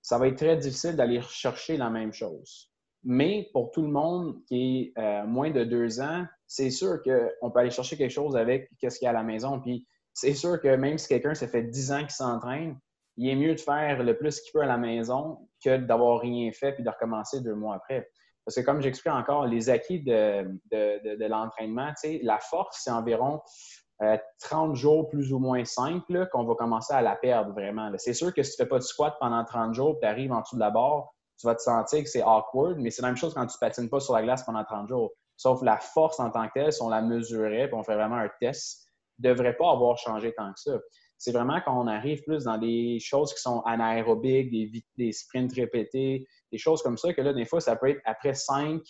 ça 0.01 0.17
va 0.17 0.29
être 0.29 0.39
très 0.39 0.57
difficile 0.57 0.97
d'aller 0.97 1.21
chercher 1.21 1.77
la 1.77 1.91
même 1.91 2.15
chose. 2.15 2.74
Mais 3.05 3.51
pour 3.53 3.71
tout 3.71 3.83
le 3.83 3.89
monde 3.89 4.43
qui 4.47 4.93
est 4.97 5.01
euh, 5.01 5.27
moins 5.27 5.51
de 5.51 5.65
deux 5.65 6.01
ans, 6.01 6.25
c'est 6.47 6.71
sûr 6.71 7.03
qu'on 7.03 7.51
peut 7.51 7.61
aller 7.61 7.71
chercher 7.71 7.97
quelque 7.97 8.11
chose 8.11 8.37
avec 8.37 8.71
ce 8.81 8.99
qu'il 8.99 9.05
y 9.05 9.07
a 9.07 9.11
à 9.11 9.15
la 9.15 9.23
maison. 9.23 9.61
Puis 9.61 9.87
c'est 10.13 10.35
sûr 10.35 10.61
que 10.61 10.75
même 10.77 10.97
si 10.97 11.09
quelqu'un, 11.09 11.35
ça 11.35 11.47
fait 11.47 11.65
dix 11.65 11.93
ans 11.93 12.01
qu'il 12.01 12.11
s'entraîne, 12.11 12.79
il 13.17 13.29
est 13.29 13.37
mieux 13.37 13.55
de 13.55 13.61
faire 13.61 14.03
le 14.03 14.17
plus 14.17 14.41
qu'il 14.41 14.53
peut 14.53 14.63
à 14.63 14.67
la 14.67 14.79
maison 14.79 15.49
que 15.63 15.77
d'avoir 15.77 16.21
rien 16.21 16.51
fait 16.53 16.73
puis 16.73 16.83
de 16.83 16.89
recommencer 16.89 17.41
deux 17.41 17.55
mois 17.55 17.77
après. 17.77 18.09
Parce 18.45 18.57
que 18.57 18.61
comme 18.63 18.83
j'explique 18.83 19.15
encore, 19.15 19.47
les 19.47 19.71
acquis 19.71 20.01
de, 20.01 20.43
de, 20.71 21.27
l'entraînement, 21.27 21.93
la 22.23 22.39
force, 22.39 22.81
c'est 22.83 22.91
environ 22.91 23.41
30 24.41 24.71
euh, 24.71 24.75
jours 24.75 25.09
plus 25.09 25.33
ou 25.33 25.39
moins 25.39 25.65
simples 25.65 26.29
qu'on 26.33 26.45
va 26.45 26.55
commencer 26.55 26.93
à 26.93 27.01
la 27.01 27.17
perdre 27.17 27.53
vraiment. 27.53 27.91
C'est 27.97 28.13
sûr 28.13 28.35
que 28.35 28.43
si 28.43 28.57
tu 28.57 28.63
ne 28.63 28.67
fais 28.67 28.69
pas 28.69 28.79
de 28.79 28.83
squat 28.83 29.15
pendant 29.21 29.45
30 29.45 29.75
jours, 29.75 29.99
tu 30.01 30.07
arrives 30.07 30.33
en 30.33 30.41
dessous 30.41 30.57
de 30.57 30.61
la 30.61 30.71
barre, 30.71 31.14
tu 31.39 31.47
vas 31.47 31.55
te 31.55 31.63
sentir 31.63 32.03
que 32.03 32.09
c'est 32.09 32.23
awkward, 32.23 32.79
mais 32.79 32.91
c'est 32.91 33.03
la 33.03 33.09
même 33.09 33.17
chose 33.17 33.35
quand 33.35 33.47
tu 33.47 33.59
patines 33.59 33.89
pas 33.89 34.01
sur 34.01 34.15
la 34.15 34.23
glace 34.23 34.45
pendant 34.45 34.65
30 34.65 34.89
jours. 34.89 35.13
Sauf 35.37 35.63
la 35.63 35.79
force 35.79 36.21
en 36.21 36.31
tant 36.31 36.47
que 36.49 36.53
telle, 36.55 36.73
si 36.73 36.83
on 36.83 36.89
la 36.89 37.03
mesurait 37.03 37.67
puis 37.67 37.75
on 37.75 37.83
fait 37.83 37.95
vraiment 37.95 38.17
un 38.17 38.31
test, 38.41 38.89
devrait 39.19 39.57
pas 39.57 39.71
avoir 39.71 39.99
changé 39.99 40.33
tant 40.35 40.53
que 40.53 40.61
ça. 40.61 40.79
C'est 41.19 41.33
vraiment 41.33 41.61
quand 41.65 41.81
on 41.81 41.87
arrive 41.87 42.23
plus 42.23 42.45
dans 42.45 42.59
des 42.59 42.99
choses 43.01 43.33
qui 43.35 43.41
sont 43.41 43.61
anaérobiques, 43.63 44.51
des, 44.51 44.85
des 44.97 45.13
sprints 45.13 45.53
répétés, 45.55 46.27
des 46.53 46.59
choses 46.59 46.83
comme 46.83 46.99
ça, 46.99 47.13
que 47.13 47.23
là, 47.23 47.33
des 47.33 47.45
fois, 47.45 47.61
ça 47.61 47.77
peut 47.77 47.91
être 47.91 48.01
après 48.05 48.35
5 48.35 48.83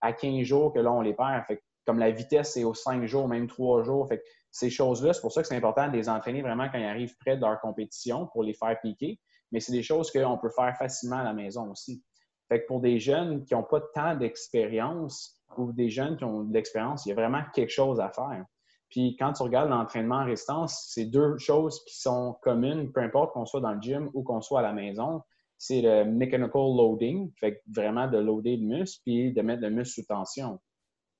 à 0.00 0.12
15 0.12 0.42
jours 0.42 0.72
que 0.72 0.80
là, 0.80 0.92
on 0.92 1.00
les 1.00 1.14
perd. 1.14 1.44
Fait 1.46 1.62
comme 1.86 1.98
la 1.98 2.10
vitesse, 2.10 2.52
c'est 2.52 2.64
aux 2.64 2.74
5 2.74 3.06
jours, 3.06 3.28
même 3.28 3.46
3 3.46 3.82
jours. 3.82 4.08
Fait 4.08 4.22
ces 4.50 4.70
choses-là, 4.70 5.12
c'est 5.12 5.20
pour 5.20 5.32
ça 5.32 5.42
que 5.42 5.48
c'est 5.48 5.56
important 5.56 5.88
de 5.88 5.96
les 5.96 6.08
entraîner 6.08 6.42
vraiment 6.42 6.68
quand 6.70 6.78
ils 6.78 6.84
arrivent 6.84 7.16
près 7.18 7.36
de 7.36 7.42
leur 7.42 7.60
compétition 7.60 8.26
pour 8.26 8.42
les 8.42 8.54
faire 8.54 8.78
piquer. 8.82 9.20
Mais 9.52 9.60
c'est 9.60 9.72
des 9.72 9.82
choses 9.82 10.10
qu'on 10.10 10.38
peut 10.38 10.50
faire 10.50 10.76
facilement 10.76 11.18
à 11.18 11.24
la 11.24 11.32
maison 11.32 11.70
aussi. 11.70 12.02
Fait 12.48 12.62
que 12.62 12.66
pour 12.66 12.80
des 12.80 12.98
jeunes 12.98 13.44
qui 13.44 13.54
n'ont 13.54 13.62
pas 13.62 13.80
tant 13.94 14.16
d'expérience 14.16 15.42
ou 15.56 15.72
des 15.72 15.90
jeunes 15.90 16.16
qui 16.16 16.24
ont 16.24 16.44
de 16.44 16.52
l'expérience, 16.52 17.04
il 17.04 17.10
y 17.10 17.12
a 17.12 17.14
vraiment 17.14 17.42
quelque 17.52 17.70
chose 17.70 18.00
à 18.00 18.10
faire. 18.10 18.44
Puis 18.90 19.16
quand 19.18 19.34
tu 19.34 19.42
regardes 19.42 19.68
l'entraînement 19.68 20.16
en 20.16 20.24
résistance, 20.24 20.86
c'est 20.88 21.04
deux 21.04 21.36
choses 21.38 21.84
qui 21.84 22.00
sont 22.00 22.36
communes, 22.42 22.90
peu 22.92 23.00
importe 23.00 23.34
qu'on 23.34 23.44
soit 23.44 23.60
dans 23.60 23.72
le 23.72 23.80
gym 23.80 24.10
ou 24.14 24.22
qu'on 24.22 24.40
soit 24.40 24.60
à 24.60 24.62
la 24.62 24.72
maison. 24.72 25.22
C'est 25.58 25.82
le 25.82 26.04
mechanical 26.04 26.62
loading, 26.62 27.30
fait 27.38 27.62
vraiment 27.70 28.06
de 28.08 28.18
loader 28.18 28.56
le 28.56 28.66
muscle, 28.66 29.02
puis 29.04 29.32
de 29.32 29.42
mettre 29.42 29.62
le 29.62 29.70
muscle 29.70 30.00
sous 30.00 30.06
tension. 30.06 30.58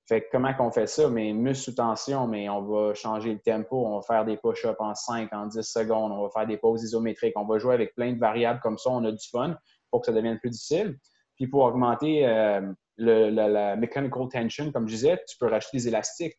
Fait 0.09 0.27
comment 0.33 0.55
qu'on 0.55 0.71
fait 0.71 0.87
ça? 0.87 1.11
Mais 1.11 1.35
muscle 1.35 1.65
sous 1.65 1.75
tension, 1.75 2.27
mais 2.27 2.49
on 2.49 2.63
va 2.63 2.95
changer 2.95 3.35
le 3.35 3.41
tempo, 3.41 3.85
on 3.87 3.97
va 3.97 4.03
faire 4.03 4.25
des 4.25 4.39
push-ups 4.39 4.75
en 4.79 4.95
5, 4.95 5.31
en 5.35 5.47
10 5.47 5.61
secondes, 5.63 6.13
on 6.13 6.23
va 6.23 6.31
faire 6.31 6.47
des 6.47 6.57
pauses 6.57 6.83
isométriques, 6.83 7.35
on 7.37 7.45
va 7.45 7.59
jouer 7.59 7.75
avec 7.75 7.95
plein 7.95 8.15
de 8.15 8.19
variables 8.19 8.59
comme 8.61 8.79
ça, 8.79 8.89
on 8.89 9.05
a 9.05 9.13
du 9.13 9.29
fun 9.31 9.55
pour 9.91 10.01
que 10.01 10.07
ça 10.07 10.13
devienne 10.13 10.39
plus 10.39 10.49
difficile. 10.49 10.97
Puis 11.37 11.47
pour 11.47 11.63
augmenter 11.63 12.27
euh, 12.27 12.73
le, 12.97 13.29
la, 13.29 13.77
mechanical 13.77 14.29
tension, 14.33 14.73
comme 14.73 14.89
je 14.89 14.95
disais, 14.95 15.23
tu 15.29 15.37
peux 15.39 15.47
racheter 15.47 15.77
des 15.77 15.89
élastiques. 15.89 16.39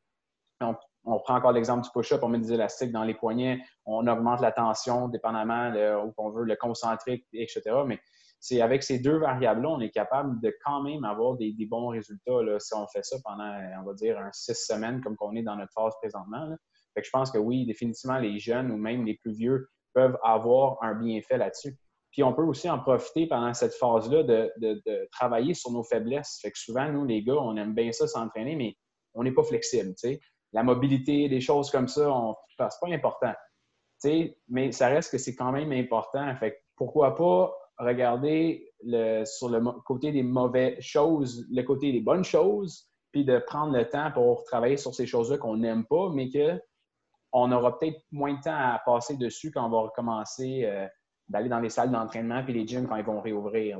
On, 0.62 0.76
on 1.06 1.20
prend 1.20 1.36
encore 1.36 1.52
l'exemple 1.52 1.84
du 1.84 1.92
push-up, 1.92 2.22
on 2.24 2.28
met 2.28 2.40
des 2.40 2.54
élastiques 2.54 2.92
dans 2.92 3.04
les 3.04 3.14
poignets, 3.14 3.62
on 3.86 4.08
augmente 4.08 4.42
la 4.42 4.52
tension 4.52 5.10
dépendamment 5.10 5.72
de 5.72 6.08
où 6.08 6.14
on 6.18 6.32
veut 6.32 6.44
le 6.44 6.56
concentrer, 6.56 7.24
etc. 7.34 7.62
Mais 7.86 8.00
c'est 8.39 8.62
avec 8.62 8.84
ces 8.84 9.00
deux 9.00 9.17
variables-là, 9.17 9.69
on 9.69 9.81
est 9.81 9.89
capable 9.89 10.39
de 10.39 10.55
quand 10.63 10.81
même 10.81 11.03
avoir 11.03 11.36
des, 11.36 11.53
bons 11.69 11.88
résultats 11.88 12.41
là, 12.41 12.58
si 12.60 12.74
on 12.74 12.88
fait 12.88 13.03
ça 13.03 13.17
pendant, 13.24 13.53
on 13.81 13.84
va 13.84 13.93
dire, 13.93 14.17
un 14.17 14.31
six 14.31 14.55
semaines 14.55 15.01
comme 15.01 15.17
qu'on 15.17 15.36
est 15.36 15.43
dans 15.43 15.58
notre 15.58 15.74
phase 15.74 15.93
présentement. 16.01 16.50
Fait 16.93 17.01
que 17.01 17.05
je 17.05 17.12
pense 17.12 17.31
que 17.31 17.38
oui, 17.38 17.65
définitivement, 17.65 18.17
les 18.17 18.39
jeunes 18.39 18.72
ou 18.72 18.77
même 18.77 19.05
les 19.05 19.15
plus 19.15 19.34
vieux 19.34 19.69
peuvent 19.93 20.17
avoir 20.24 20.81
un 20.81 20.96
bienfait 20.96 21.38
là-dessus. 21.38 21.77
Puis 22.12 22.24
on 22.24 22.34
peut 22.34 22.43
aussi 22.43 22.69
en 22.69 22.79
profiter 22.79 23.27
pendant 23.27 23.53
cette 23.53 23.74
phase-là 23.74 24.24
de, 24.24 24.51
de, 24.58 25.10
travailler 25.12 25.53
sur 25.53 25.72
nos 25.72 25.84
faiblesses. 25.84 26.39
Fait 26.41 26.51
que 26.51 26.58
souvent, 26.58 26.89
nous, 26.89 27.05
les 27.05 27.22
gars, 27.22 27.36
on 27.36 27.55
aime 27.58 27.75
bien 27.75 27.91
ça 27.91 28.08
s'entraîner, 28.08 28.55
mais 28.55 28.75
on 29.13 29.24
n'est 29.24 29.34
pas 29.34 29.43
flexible. 29.43 29.93
La 30.53 30.63
mobilité, 30.63 31.29
des 31.29 31.41
choses 31.41 31.69
comme 31.69 31.88
ça, 31.88 32.12
c'est 32.58 32.58
pas 32.58 32.88
important. 32.89 33.34
mais 34.48 34.72
ça 34.72 34.88
reste 34.88 35.12
que 35.12 35.17
c'est 35.17 35.36
quand 35.36 35.51
même 35.51 35.72
important. 35.72 36.36
Fait 36.38 36.51
que 36.51 36.58
pourquoi 36.75 37.15
pas 37.15 37.53
regarder 37.79 38.71
le, 38.83 39.24
sur 39.25 39.50
le 39.50 39.59
côté 39.86 40.12
des 40.12 40.24
mauvaises 40.24 40.79
choses, 40.81 41.48
le 41.50 41.63
côté 41.63 41.91
des 41.91 42.01
bonnes 42.01 42.24
choses, 42.24 42.89
puis 43.12 43.25
de 43.25 43.39
prendre 43.39 43.75
le 43.75 43.88
temps 43.88 44.12
pour 44.12 44.43
travailler 44.43 44.77
sur 44.77 44.93
ces 44.93 45.07
choses-là 45.07 45.38
qu'on 45.38 45.57
n'aime 45.57 45.86
pas, 45.86 46.09
mais 46.13 46.29
qu'on 46.29 47.51
aura 47.51 47.79
peut-être 47.79 48.01
moins 48.12 48.33
de 48.33 48.41
temps 48.41 48.55
à 48.55 48.81
passer 48.86 49.17
dessus 49.17 49.51
quand 49.51 49.65
on 49.65 49.69
va 49.69 49.79
recommencer 49.79 50.65
euh, 50.65 50.86
d'aller 51.27 51.50
dans 51.50 51.59
les 51.59 51.69
salles 51.69 51.91
d'entraînement 51.91 52.43
puis 52.43 52.53
les 52.53 52.67
gyms 52.67 52.88
quand 52.88 52.98
ils 52.98 53.05
vont 53.05 53.21
réouvrir. 53.21 53.79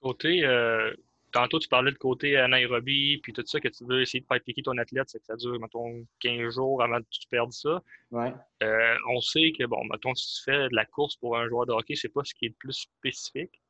Côté 0.00 0.44
euh, 0.44 0.92
tantôt, 1.32 1.58
tu 1.58 1.68
parlais 1.68 1.92
de 1.92 1.98
côté 1.98 2.36
anaérobie, 2.36 3.18
puis 3.22 3.32
tout 3.32 3.44
ça, 3.46 3.60
que 3.60 3.68
tu 3.68 3.84
veux 3.84 4.02
essayer 4.02 4.20
de 4.20 4.26
faire 4.26 4.40
piquer 4.40 4.62
ton 4.62 4.76
athlète, 4.78 5.08
c'est 5.08 5.18
que 5.18 5.26
ça 5.26 5.36
dure, 5.36 5.58
mettons, 5.60 6.06
15 6.20 6.54
jours 6.54 6.82
avant 6.82 6.98
que 7.00 7.08
tu 7.10 7.26
perdes 7.28 7.52
ça. 7.52 7.82
Ouais. 8.10 8.32
Euh, 8.62 8.96
on 9.08 9.20
sait 9.20 9.52
que, 9.56 9.64
bon, 9.64 9.84
mettons, 9.84 10.14
si 10.14 10.36
tu 10.36 10.44
fais 10.44 10.68
de 10.68 10.74
la 10.74 10.84
course 10.86 11.16
pour 11.16 11.36
un 11.36 11.48
joueur 11.48 11.66
de 11.66 11.72
hockey, 11.72 11.94
c'est 11.94 12.08
pas 12.08 12.24
ce 12.24 12.34
qui 12.34 12.46
est 12.46 12.48
le 12.48 12.54
plus 12.54 12.72
spécifique. 12.72 13.60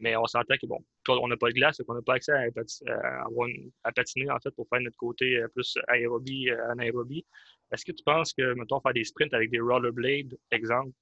Mais 0.00 0.16
on 0.16 0.26
s'entend 0.26 0.54
que, 0.60 0.66
bon, 0.66 0.84
toi, 1.04 1.18
on 1.22 1.28
n'a 1.28 1.36
pas 1.36 1.48
de 1.48 1.54
glace, 1.54 1.80
on 1.86 1.94
n'a 1.94 2.02
pas 2.02 2.14
accès 2.14 2.32
à, 2.32 3.92
patiner, 3.92 4.30
en 4.30 4.38
fait, 4.40 4.50
pour 4.50 4.68
faire 4.68 4.80
notre 4.80 4.96
côté 4.96 5.36
euh, 5.36 5.48
plus 5.48 5.78
aérobie, 5.88 6.50
euh, 6.50 6.70
anaérobie. 6.70 7.24
Est-ce 7.72 7.84
que 7.84 7.92
tu 7.92 8.02
penses 8.04 8.32
que, 8.32 8.54
mettons, 8.54 8.80
faire 8.80 8.92
des 8.92 9.04
sprints 9.04 9.34
avec 9.34 9.50
des 9.50 9.60
rollerblades, 9.60 10.36
exemple, 10.50 10.92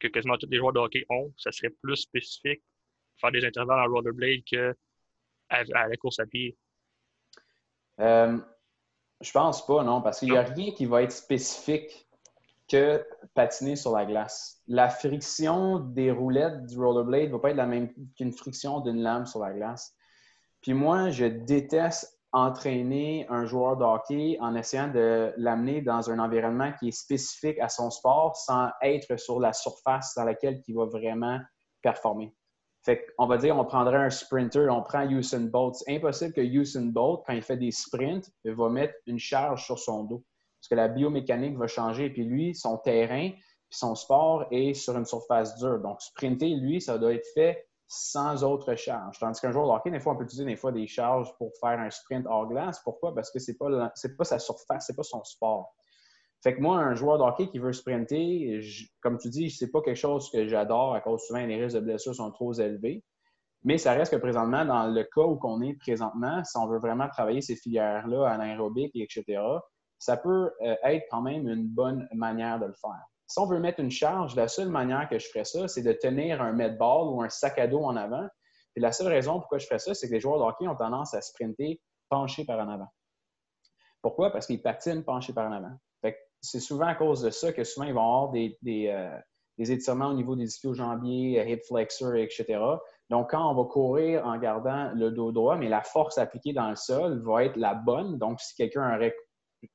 que 0.00 0.08
quasiment 0.08 0.36
tous 0.36 0.48
les 0.50 0.58
joueurs 0.58 0.72
de 0.72 0.80
hockey 0.80 1.04
ont, 1.08 1.32
ça 1.36 1.52
serait 1.52 1.72
plus 1.82 1.96
spécifique, 1.96 2.62
faire 3.20 3.30
des 3.30 3.44
intervalles 3.44 3.88
en 3.88 3.92
rollerblade 3.92 4.42
que 4.50 4.74
à, 5.52 5.88
la 5.88 5.96
course 5.96 6.18
à 6.18 6.26
pied? 6.26 6.56
Euh, 8.00 8.38
je 9.20 9.30
pense 9.32 9.64
pas, 9.66 9.84
non, 9.84 10.02
parce 10.02 10.18
qu'il 10.18 10.30
n'y 10.30 10.36
a 10.36 10.42
rien 10.42 10.72
qui 10.72 10.86
va 10.86 11.02
être 11.02 11.12
spécifique 11.12 12.08
que 12.68 13.06
patiner 13.34 13.76
sur 13.76 13.92
la 13.92 14.06
glace. 14.06 14.62
La 14.66 14.88
friction 14.88 15.78
des 15.78 16.10
roulettes 16.10 16.66
du 16.66 16.78
rollerblade 16.78 17.28
ne 17.28 17.32
va 17.32 17.38
pas 17.38 17.50
être 17.50 17.56
la 17.56 17.66
même 17.66 17.92
qu'une 18.16 18.32
friction 18.32 18.80
d'une 18.80 19.02
lame 19.02 19.26
sur 19.26 19.40
la 19.40 19.52
glace. 19.52 19.94
Puis 20.62 20.74
moi, 20.74 21.10
je 21.10 21.26
déteste 21.26 22.18
entraîner 22.32 23.26
un 23.28 23.44
joueur 23.44 23.76
de 23.76 23.84
hockey 23.84 24.38
en 24.40 24.54
essayant 24.54 24.88
de 24.88 25.34
l'amener 25.36 25.82
dans 25.82 26.10
un 26.10 26.18
environnement 26.18 26.72
qui 26.78 26.88
est 26.88 26.92
spécifique 26.92 27.58
à 27.58 27.68
son 27.68 27.90
sport 27.90 28.36
sans 28.36 28.70
être 28.80 29.18
sur 29.18 29.38
la 29.38 29.52
surface 29.52 30.14
dans 30.16 30.24
laquelle 30.24 30.62
il 30.66 30.74
va 30.74 30.86
vraiment 30.86 31.38
performer. 31.82 32.34
Fait 32.84 33.06
on 33.18 33.26
va 33.26 33.36
dire, 33.36 33.56
on 33.56 33.64
prendrait 33.64 33.98
un 33.98 34.10
sprinter, 34.10 34.68
on 34.68 34.82
prend 34.82 35.08
Usain 35.08 35.46
Bolt. 35.46 35.76
C'est 35.76 35.94
impossible 35.96 36.32
que 36.32 36.40
Usain 36.40 36.86
Bolt, 36.86 37.22
quand 37.26 37.32
il 37.32 37.42
fait 37.42 37.56
des 37.56 37.70
sprints, 37.70 38.28
il 38.44 38.54
va 38.54 38.68
mettre 38.68 38.94
une 39.06 39.18
charge 39.18 39.64
sur 39.64 39.78
son 39.78 40.04
dos. 40.04 40.24
Parce 40.60 40.68
que 40.68 40.74
la 40.74 40.88
biomécanique 40.88 41.56
va 41.56 41.66
changer. 41.66 42.10
Puis 42.10 42.24
lui, 42.24 42.54
son 42.54 42.78
terrain, 42.78 43.30
son 43.70 43.94
sport 43.94 44.46
est 44.50 44.74
sur 44.74 44.96
une 44.96 45.04
surface 45.04 45.56
dure. 45.58 45.80
Donc, 45.80 46.00
sprinter, 46.02 46.54
lui, 46.56 46.80
ça 46.80 46.98
doit 46.98 47.14
être 47.14 47.26
fait 47.34 47.66
sans 47.86 48.42
autre 48.42 48.74
charge. 48.74 49.18
Tandis 49.18 49.40
qu'un 49.40 49.52
joueur 49.52 49.82
de 49.84 49.90
des 49.90 50.00
fois, 50.00 50.14
on 50.14 50.16
peut 50.16 50.24
utiliser 50.24 50.46
des 50.46 50.56
fois 50.56 50.72
des 50.72 50.86
charges 50.86 51.36
pour 51.36 51.50
faire 51.60 51.78
un 51.78 51.90
sprint 51.90 52.26
hors 52.26 52.48
glace. 52.48 52.80
Pourquoi? 52.82 53.14
Parce 53.14 53.30
que 53.30 53.38
ce 53.38 53.50
n'est 53.50 53.56
pas, 53.58 53.92
pas 54.18 54.24
sa 54.24 54.38
surface, 54.38 54.86
ce 54.86 54.92
n'est 54.92 54.96
pas 54.96 55.02
son 55.02 55.22
sport. 55.24 55.74
Fait 56.42 56.56
que 56.56 56.60
moi, 56.60 56.78
un 56.78 56.94
joueur 56.96 57.18
de 57.18 57.22
hockey 57.22 57.48
qui 57.48 57.60
veut 57.60 57.72
sprinter, 57.72 58.60
comme 59.00 59.16
tu 59.16 59.28
dis, 59.28 59.48
c'est 59.50 59.70
pas 59.70 59.80
quelque 59.80 59.96
chose 59.96 60.28
que 60.30 60.48
j'adore 60.48 60.94
à 60.94 61.00
cause 61.00 61.24
souvent 61.24 61.46
les 61.46 61.62
risques 61.62 61.76
de 61.76 61.80
blessures 61.80 62.16
sont 62.16 62.32
trop 62.32 62.52
élevés. 62.52 63.04
Mais 63.62 63.78
ça 63.78 63.92
reste 63.92 64.12
que 64.12 64.18
présentement, 64.18 64.64
dans 64.64 64.88
le 64.88 65.04
cas 65.04 65.22
où 65.22 65.38
on 65.44 65.62
est 65.62 65.74
présentement, 65.74 66.42
si 66.42 66.56
on 66.58 66.66
veut 66.66 66.80
vraiment 66.80 67.08
travailler 67.08 67.42
ces 67.42 67.54
filières-là 67.54 68.28
anaérobiques, 68.28 68.96
etc., 68.96 69.40
ça 70.00 70.16
peut 70.16 70.50
euh, 70.62 70.74
être 70.82 71.06
quand 71.12 71.22
même 71.22 71.48
une 71.48 71.68
bonne 71.68 72.08
manière 72.12 72.58
de 72.58 72.66
le 72.66 72.74
faire. 72.74 73.06
Si 73.28 73.38
on 73.38 73.46
veut 73.46 73.60
mettre 73.60 73.78
une 73.78 73.92
charge, 73.92 74.34
la 74.34 74.48
seule 74.48 74.68
manière 74.68 75.08
que 75.08 75.20
je 75.20 75.28
ferais 75.28 75.44
ça, 75.44 75.68
c'est 75.68 75.82
de 75.82 75.92
tenir 75.92 76.42
un 76.42 76.52
medball 76.52 77.06
ou 77.06 77.22
un 77.22 77.28
sac 77.28 77.56
à 77.60 77.68
dos 77.68 77.84
en 77.84 77.94
avant. 77.94 78.26
Et 78.74 78.80
la 78.80 78.90
seule 78.90 79.06
raison 79.06 79.38
pourquoi 79.38 79.58
je 79.58 79.66
ferais 79.66 79.78
ça, 79.78 79.94
c'est 79.94 80.08
que 80.08 80.14
les 80.14 80.20
joueurs 80.20 80.40
de 80.40 80.44
hockey 80.44 80.66
ont 80.66 80.74
tendance 80.74 81.14
à 81.14 81.20
sprinter 81.20 81.80
penchés 82.08 82.44
par 82.44 82.58
en 82.58 82.68
avant. 82.68 82.88
Pourquoi? 84.02 84.32
Parce 84.32 84.48
qu'ils 84.48 84.60
patinent 84.60 85.04
penchés 85.04 85.32
par 85.32 85.46
en 85.46 85.52
avant 85.52 85.78
c'est 86.42 86.60
souvent 86.60 86.86
à 86.86 86.94
cause 86.94 87.22
de 87.22 87.30
ça 87.30 87.52
que 87.52 87.64
souvent 87.64 87.86
ils 87.86 87.94
vont 87.94 88.00
avoir 88.00 88.30
des, 88.30 88.58
euh, 88.88 89.16
étirements 89.58 90.08
au 90.08 90.14
niveau 90.14 90.34
des 90.36 90.44
ischio-jambiers, 90.44 91.40
euh, 91.40 91.44
hip 91.44 91.60
flexor, 91.66 92.16
etc. 92.16 92.58
Donc, 93.10 93.30
quand 93.30 93.50
on 93.50 93.54
va 93.54 93.68
courir 93.68 94.26
en 94.26 94.36
gardant 94.38 94.90
le 94.94 95.10
dos 95.10 95.32
droit, 95.32 95.56
mais 95.56 95.68
la 95.68 95.82
force 95.82 96.18
appliquée 96.18 96.52
dans 96.52 96.68
le 96.68 96.76
sol 96.76 97.22
va 97.24 97.44
être 97.44 97.56
la 97.56 97.74
bonne. 97.74 98.18
Donc, 98.18 98.40
si 98.40 98.54
quelqu'un 98.56 98.94
aurait 98.94 99.14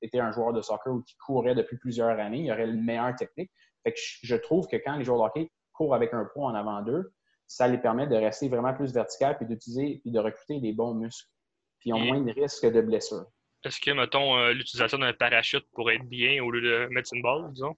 été 0.01 0.19
un 0.19 0.31
joueur 0.31 0.53
de 0.53 0.61
soccer 0.61 0.93
ou 0.93 1.01
qui 1.03 1.15
courait 1.25 1.55
depuis 1.55 1.77
plusieurs 1.77 2.19
années, 2.19 2.41
il 2.41 2.51
aurait 2.51 2.67
une 2.67 2.83
meilleure 2.83 3.15
technique. 3.15 3.51
Fait 3.83 3.93
que 3.93 3.99
je 3.99 4.35
trouve 4.35 4.67
que 4.67 4.75
quand 4.75 4.97
les 4.97 5.05
joueurs 5.05 5.19
de 5.19 5.23
hockey 5.25 5.51
courent 5.71 5.95
avec 5.95 6.13
un 6.13 6.25
pro 6.25 6.45
en 6.45 6.55
avant 6.55 6.81
d'eux, 6.81 7.13
ça 7.45 7.67
les 7.67 7.77
permet 7.77 8.07
de 8.07 8.15
rester 8.15 8.49
vraiment 8.49 8.73
plus 8.73 8.91
vertical 8.91 9.37
puis 9.37 9.45
d'utiliser 9.45 9.99
puis 10.01 10.11
de 10.11 10.19
recruter 10.19 10.59
des 10.59 10.73
bons 10.73 10.93
muscles. 10.93 11.29
Puis 11.79 11.91
ils 11.91 11.93
ont 11.93 11.99
moins 11.99 12.19
de 12.19 12.31
risques 12.31 12.65
de 12.65 12.81
blessures. 12.81 13.27
Est-ce 13.63 13.79
que, 13.79 13.91
mettons, 13.91 14.37
euh, 14.37 14.53
l'utilisation 14.53 14.97
d'un 14.99 15.13
parachute 15.13 15.65
pourrait 15.73 15.95
être 15.95 16.07
bien 16.07 16.43
au 16.43 16.51
lieu 16.51 16.61
de 16.61 16.87
mettre 16.93 17.13
une 17.13 17.21
balle, 17.21 17.51
disons? 17.51 17.75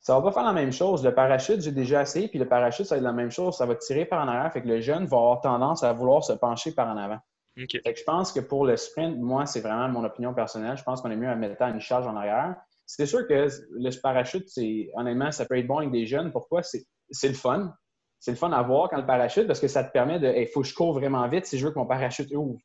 Ça 0.00 0.14
va 0.14 0.22
pas 0.22 0.32
faire 0.32 0.44
la 0.44 0.52
même 0.52 0.72
chose. 0.72 1.02
Le 1.02 1.14
parachute, 1.14 1.62
j'ai 1.62 1.72
déjà 1.72 2.02
essayé, 2.02 2.28
puis 2.28 2.38
le 2.38 2.46
parachute, 2.46 2.84
ça 2.84 2.94
va 2.94 2.98
être 2.98 3.04
la 3.04 3.12
même 3.12 3.30
chose. 3.30 3.56
Ça 3.56 3.64
va 3.64 3.74
tirer 3.74 4.04
par 4.04 4.22
en 4.22 4.28
arrière, 4.28 4.52
fait 4.52 4.60
que 4.60 4.68
le 4.68 4.80
jeune 4.80 5.06
va 5.06 5.16
avoir 5.16 5.40
tendance 5.40 5.82
à 5.82 5.92
vouloir 5.94 6.22
se 6.22 6.34
pencher 6.34 6.72
par 6.72 6.88
en 6.88 6.98
avant. 6.98 7.18
Fait 7.56 7.94
que 7.94 7.98
je 7.98 8.04
pense 8.04 8.32
que 8.32 8.40
pour 8.40 8.66
le 8.66 8.76
sprint, 8.76 9.16
moi, 9.16 9.46
c'est 9.46 9.60
vraiment 9.60 9.88
mon 9.88 10.04
opinion 10.04 10.34
personnelle. 10.34 10.76
Je 10.76 10.82
pense 10.82 11.00
qu'on 11.00 11.10
est 11.10 11.16
mieux 11.16 11.28
à 11.28 11.36
mettre 11.36 11.62
une 11.62 11.80
charge 11.80 12.06
en 12.06 12.16
arrière. 12.16 12.56
C'est 12.84 13.06
sûr 13.06 13.26
que 13.26 13.48
le 13.70 14.00
parachute, 14.00 14.48
c'est 14.48 14.90
honnêtement, 14.94 15.30
ça 15.30 15.46
peut 15.46 15.56
être 15.56 15.66
bon 15.66 15.78
avec 15.78 15.90
des 15.90 16.04
jeunes. 16.04 16.32
Pourquoi? 16.32 16.62
C'est 16.62 17.28
le 17.28 17.34
fun. 17.34 17.72
C'est 18.18 18.32
le 18.32 18.36
fun 18.36 18.52
à 18.52 18.62
voir 18.62 18.90
quand 18.90 18.96
le 18.96 19.06
parachute 19.06 19.46
parce 19.46 19.60
que 19.60 19.68
ça 19.68 19.84
te 19.84 19.92
permet 19.92 20.18
de. 20.18 20.26
Il 20.36 20.48
faut 20.48 20.62
que 20.62 20.66
je 20.66 20.74
cours 20.74 20.92
vraiment 20.92 21.26
vite 21.28 21.46
si 21.46 21.58
je 21.58 21.66
veux 21.66 21.72
que 21.72 21.78
mon 21.78 21.86
parachute 21.86 22.30
ouvre. 22.34 22.58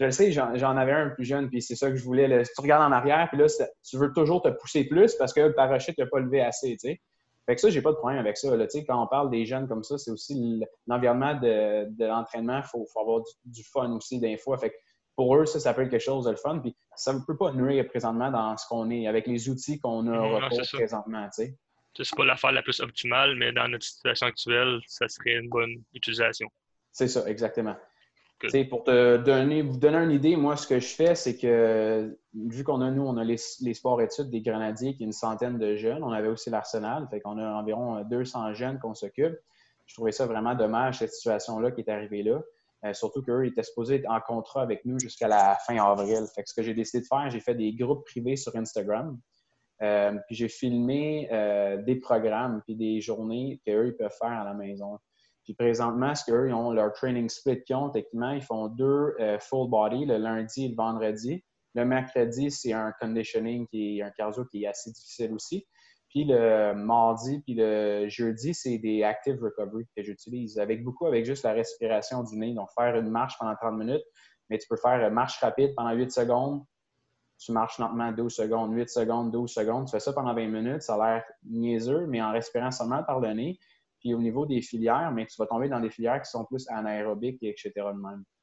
Je 0.00 0.06
le 0.06 0.10
sais, 0.10 0.32
j'en 0.32 0.76
avais 0.76 0.92
un 0.92 1.10
plus 1.10 1.24
jeune, 1.24 1.48
puis 1.48 1.62
c'est 1.62 1.76
ça 1.76 1.88
que 1.88 1.96
je 1.96 2.02
voulais. 2.02 2.42
tu 2.42 2.60
regardes 2.60 2.82
en 2.82 2.94
arrière, 2.94 3.28
puis 3.30 3.38
là, 3.38 3.46
tu 3.88 3.96
veux 3.96 4.12
toujours 4.12 4.42
te 4.42 4.48
pousser 4.48 4.84
plus 4.84 5.14
parce 5.14 5.32
que 5.32 5.40
le 5.40 5.54
parachute 5.54 5.96
n'a 5.98 6.06
pas 6.06 6.18
levé 6.18 6.40
assez, 6.40 6.70
tu 6.72 6.88
sais. 6.88 7.00
Fait 7.46 7.54
que 7.54 7.60
ça, 7.60 7.68
j'ai 7.68 7.82
pas 7.82 7.90
de 7.90 7.96
problème 7.96 8.18
avec 8.18 8.38
ça. 8.38 8.56
Là. 8.56 8.66
Quand 8.86 9.02
on 9.02 9.06
parle 9.06 9.30
des 9.30 9.44
jeunes 9.44 9.68
comme 9.68 9.84
ça, 9.84 9.98
c'est 9.98 10.10
aussi 10.10 10.62
l'environnement 10.86 11.34
de, 11.34 12.04
l'entraînement. 12.04 12.58
Il 12.58 12.68
faut, 12.68 12.86
avoir 12.98 13.20
du, 13.44 13.62
fun 13.64 13.92
aussi 13.92 14.18
des 14.18 14.38
fois. 14.38 14.56
Fait 14.56 14.70
que 14.70 14.74
pour 15.14 15.36
eux, 15.36 15.44
ça, 15.44 15.60
ça 15.60 15.74
peut 15.74 15.82
être 15.82 15.90
quelque 15.90 16.02
chose 16.02 16.24
de 16.24 16.30
le 16.30 16.36
fun. 16.36 16.58
Puis 16.60 16.74
ça 16.96 17.12
ne 17.12 17.18
peut 17.26 17.36
pas 17.36 17.52
nuire 17.52 17.86
présentement 17.86 18.30
dans 18.30 18.56
ce 18.56 18.66
qu'on 18.66 18.90
est, 18.90 19.06
avec 19.06 19.26
les 19.26 19.50
outils 19.50 19.78
qu'on 19.78 20.06
a 20.06 20.18
mmh, 20.18 20.34
recours 20.34 20.68
présentement. 20.72 21.28
C'est 21.32 21.54
pas 22.16 22.24
l'affaire 22.24 22.52
la 22.52 22.62
plus 22.62 22.80
optimale, 22.80 23.36
mais 23.36 23.52
dans 23.52 23.68
notre 23.68 23.84
situation 23.84 24.26
actuelle, 24.26 24.80
ça 24.86 25.06
serait 25.08 25.34
une 25.34 25.50
bonne 25.50 25.82
utilisation. 25.92 26.48
C'est 26.92 27.08
ça, 27.08 27.28
exactement. 27.28 27.76
Pour 28.68 28.84
te 28.84 29.16
donner, 29.16 29.62
vous 29.62 29.78
donner 29.78 29.98
une 29.98 30.10
idée, 30.10 30.36
moi, 30.36 30.56
ce 30.56 30.66
que 30.66 30.78
je 30.78 30.94
fais, 30.94 31.14
c'est 31.14 31.36
que 31.36 32.18
vu 32.34 32.62
qu'on 32.62 32.80
a, 32.82 32.90
nous, 32.90 33.02
on 33.02 33.16
a 33.16 33.24
les, 33.24 33.38
sports 33.38 34.02
études 34.02 34.28
des 34.28 34.42
Grenadiers, 34.42 34.94
qui 34.94 35.02
est 35.02 35.06
une 35.06 35.12
centaine 35.12 35.58
de 35.58 35.76
jeunes, 35.76 36.02
on 36.02 36.12
avait 36.12 36.28
aussi 36.28 36.50
l'Arsenal, 36.50 37.06
fait 37.10 37.20
qu'on 37.20 37.38
a 37.38 37.46
environ 37.54 38.02
200 38.02 38.54
jeunes 38.54 38.78
qu'on 38.80 38.94
s'occupe. 38.94 39.36
Je 39.86 39.94
trouvais 39.94 40.12
ça 40.12 40.26
vraiment 40.26 40.54
dommage, 40.54 40.98
cette 40.98 41.12
situation-là 41.12 41.70
qui 41.70 41.80
est 41.80 41.90
arrivée 41.90 42.22
là. 42.22 42.42
Euh, 42.84 42.92
surtout 42.92 43.22
qu'eux 43.22 43.46
étaient 43.46 43.62
supposés 43.62 43.96
être 43.96 44.10
en 44.10 44.20
contrat 44.20 44.62
avec 44.62 44.84
nous 44.84 44.98
jusqu'à 44.98 45.28
la 45.28 45.56
fin 45.66 45.76
avril. 45.76 46.26
Fait 46.34 46.42
que 46.42 46.50
ce 46.50 46.54
que 46.54 46.62
j'ai 46.62 46.74
décidé 46.74 47.02
de 47.02 47.06
faire, 47.06 47.30
j'ai 47.30 47.40
fait 47.40 47.54
des 47.54 47.72
groupes 47.72 48.04
privés 48.04 48.36
sur 48.36 48.54
Instagram. 48.56 49.18
Euh, 49.82 50.12
puis 50.26 50.36
j'ai 50.36 50.48
filmé 50.48 51.28
euh, 51.32 51.82
des 51.82 51.96
programmes 51.96 52.62
puis 52.64 52.76
des 52.76 53.00
journées 53.00 53.60
qu'eux, 53.66 53.88
ils 53.88 53.96
peuvent 53.96 54.14
faire 54.18 54.32
à 54.32 54.44
la 54.44 54.54
maison. 54.54 54.98
Puis 55.44 55.54
présentement, 55.54 56.14
ce 56.14 56.24
qu'eux, 56.24 56.52
ont 56.52 56.72
leur 56.72 56.92
training 56.92 57.28
split 57.28 57.62
qu'ils 57.64 57.76
ont, 57.76 57.90
techniquement, 57.90 58.30
ils 58.30 58.42
font 58.42 58.68
deux 58.68 59.14
euh, 59.20 59.38
full 59.38 59.68
body, 59.68 60.06
le 60.06 60.16
lundi 60.16 60.66
et 60.66 60.68
le 60.68 60.74
vendredi. 60.74 61.44
Le 61.74 61.84
mercredi, 61.84 62.50
c'est 62.50 62.72
un 62.72 62.92
conditioning 63.00 63.66
qui 63.66 63.98
est 63.98 64.02
un 64.02 64.10
cardio 64.10 64.44
qui 64.46 64.64
est 64.64 64.68
assez 64.68 64.90
difficile 64.90 65.32
aussi. 65.34 65.66
Puis 66.08 66.24
le 66.24 66.74
mardi 66.74 67.40
puis 67.40 67.54
le 67.54 68.08
jeudi, 68.08 68.54
c'est 68.54 68.78
des 68.78 69.02
active 69.02 69.42
recovery 69.42 69.84
que 69.96 70.02
j'utilise 70.04 70.58
avec 70.58 70.84
beaucoup 70.84 71.06
avec 71.06 71.24
juste 71.24 71.42
la 71.42 71.52
respiration 71.52 72.22
du 72.22 72.36
nez. 72.36 72.54
Donc, 72.54 72.68
faire 72.78 72.96
une 72.96 73.10
marche 73.10 73.36
pendant 73.38 73.56
30 73.56 73.76
minutes, 73.76 74.04
mais 74.48 74.58
tu 74.58 74.68
peux 74.68 74.76
faire 74.76 75.04
une 75.04 75.12
marche 75.12 75.40
rapide 75.40 75.74
pendant 75.76 75.92
8 75.92 76.12
secondes. 76.12 76.62
Tu 77.38 77.50
marches 77.50 77.78
lentement 77.78 78.12
12 78.12 78.32
secondes, 78.32 78.72
8 78.72 78.88
secondes, 78.88 79.32
12 79.32 79.52
secondes. 79.52 79.86
Tu 79.86 79.90
fais 79.90 80.00
ça 80.00 80.12
pendant 80.12 80.34
20 80.34 80.46
minutes. 80.46 80.82
Ça 80.82 80.94
a 80.94 81.14
l'air 81.14 81.24
niaiseux, 81.44 82.06
mais 82.06 82.22
en 82.22 82.30
respirant 82.30 82.70
seulement 82.70 83.02
par 83.02 83.18
le 83.18 83.32
nez. 83.32 83.58
Puis 84.04 84.12
au 84.12 84.20
niveau 84.20 84.44
des 84.44 84.60
filières, 84.60 85.10
mais 85.12 85.24
tu 85.24 85.34
vas 85.38 85.46
tomber 85.46 85.70
dans 85.70 85.80
des 85.80 85.88
filières 85.88 86.20
qui 86.20 86.30
sont 86.30 86.44
plus 86.44 86.68
anaérobiques, 86.68 87.42
etc. 87.42 87.72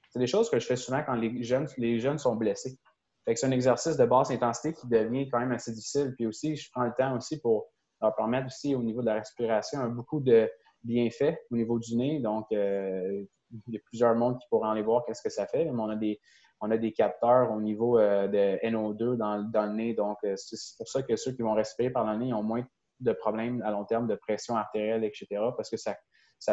C'est 0.09 0.17
des 0.17 0.25
choses 0.25 0.49
que 0.49 0.59
je 0.59 0.65
fais 0.65 0.75
souvent 0.75 1.03
quand 1.05 1.13
les 1.13 1.43
jeunes, 1.43 1.67
les 1.77 1.99
jeunes 1.99 2.17
sont 2.17 2.35
blessés. 2.35 2.79
C'est 3.27 3.45
un 3.45 3.51
exercice 3.51 3.95
de 3.95 4.05
basse 4.05 4.31
intensité 4.31 4.73
qui 4.73 4.87
devient 4.87 5.29
quand 5.29 5.39
même 5.39 5.51
assez 5.51 5.71
difficile. 5.71 6.15
Puis 6.17 6.25
aussi, 6.25 6.55
je 6.55 6.67
prends 6.73 6.85
le 6.85 6.93
temps 6.97 7.15
aussi 7.15 7.39
pour 7.39 7.67
leur 8.01 8.15
permettre 8.15 8.47
aussi 8.47 8.73
au 8.73 8.81
niveau 8.81 9.01
de 9.01 9.05
la 9.05 9.13
respiration 9.13 9.87
beaucoup 9.89 10.19
de 10.19 10.49
bienfaits 10.83 11.37
au 11.51 11.55
niveau 11.55 11.77
du 11.77 11.95
nez. 11.95 12.19
Donc, 12.19 12.47
euh, 12.51 13.23
il 13.67 13.73
y 13.75 13.77
a 13.77 13.81
plusieurs 13.85 14.15
mondes 14.15 14.39
qui 14.39 14.47
pourraient 14.49 14.71
aller 14.71 14.81
voir 14.81 15.05
qu'est-ce 15.05 15.21
que 15.21 15.29
ça 15.29 15.45
fait. 15.45 15.65
Mais 15.65 15.79
on 15.79 15.89
a 15.89 15.95
des, 15.95 16.19
on 16.59 16.71
a 16.71 16.77
des 16.77 16.91
capteurs 16.91 17.51
au 17.51 17.61
niveau 17.61 17.99
euh, 17.99 18.27
de 18.27 18.67
NO2 18.67 19.15
dans, 19.15 19.43
dans, 19.43 19.67
le 19.67 19.73
nez. 19.73 19.93
Donc, 19.93 20.17
euh, 20.23 20.33
c'est 20.35 20.57
pour 20.77 20.87
ça 20.87 21.03
que 21.03 21.15
ceux 21.15 21.33
qui 21.33 21.43
vont 21.43 21.53
respirer 21.53 21.91
par 21.91 22.11
le 22.11 22.17
nez 22.17 22.33
ont 22.33 22.41
moins 22.41 22.65
de 23.01 23.11
problèmes 23.13 23.61
à 23.63 23.71
long 23.71 23.85
terme 23.85 24.07
de 24.07 24.15
pression 24.15 24.55
artérielle, 24.55 25.03
etc., 25.03 25.27
parce 25.55 25.69
que 25.69 25.77
ça, 25.77 25.95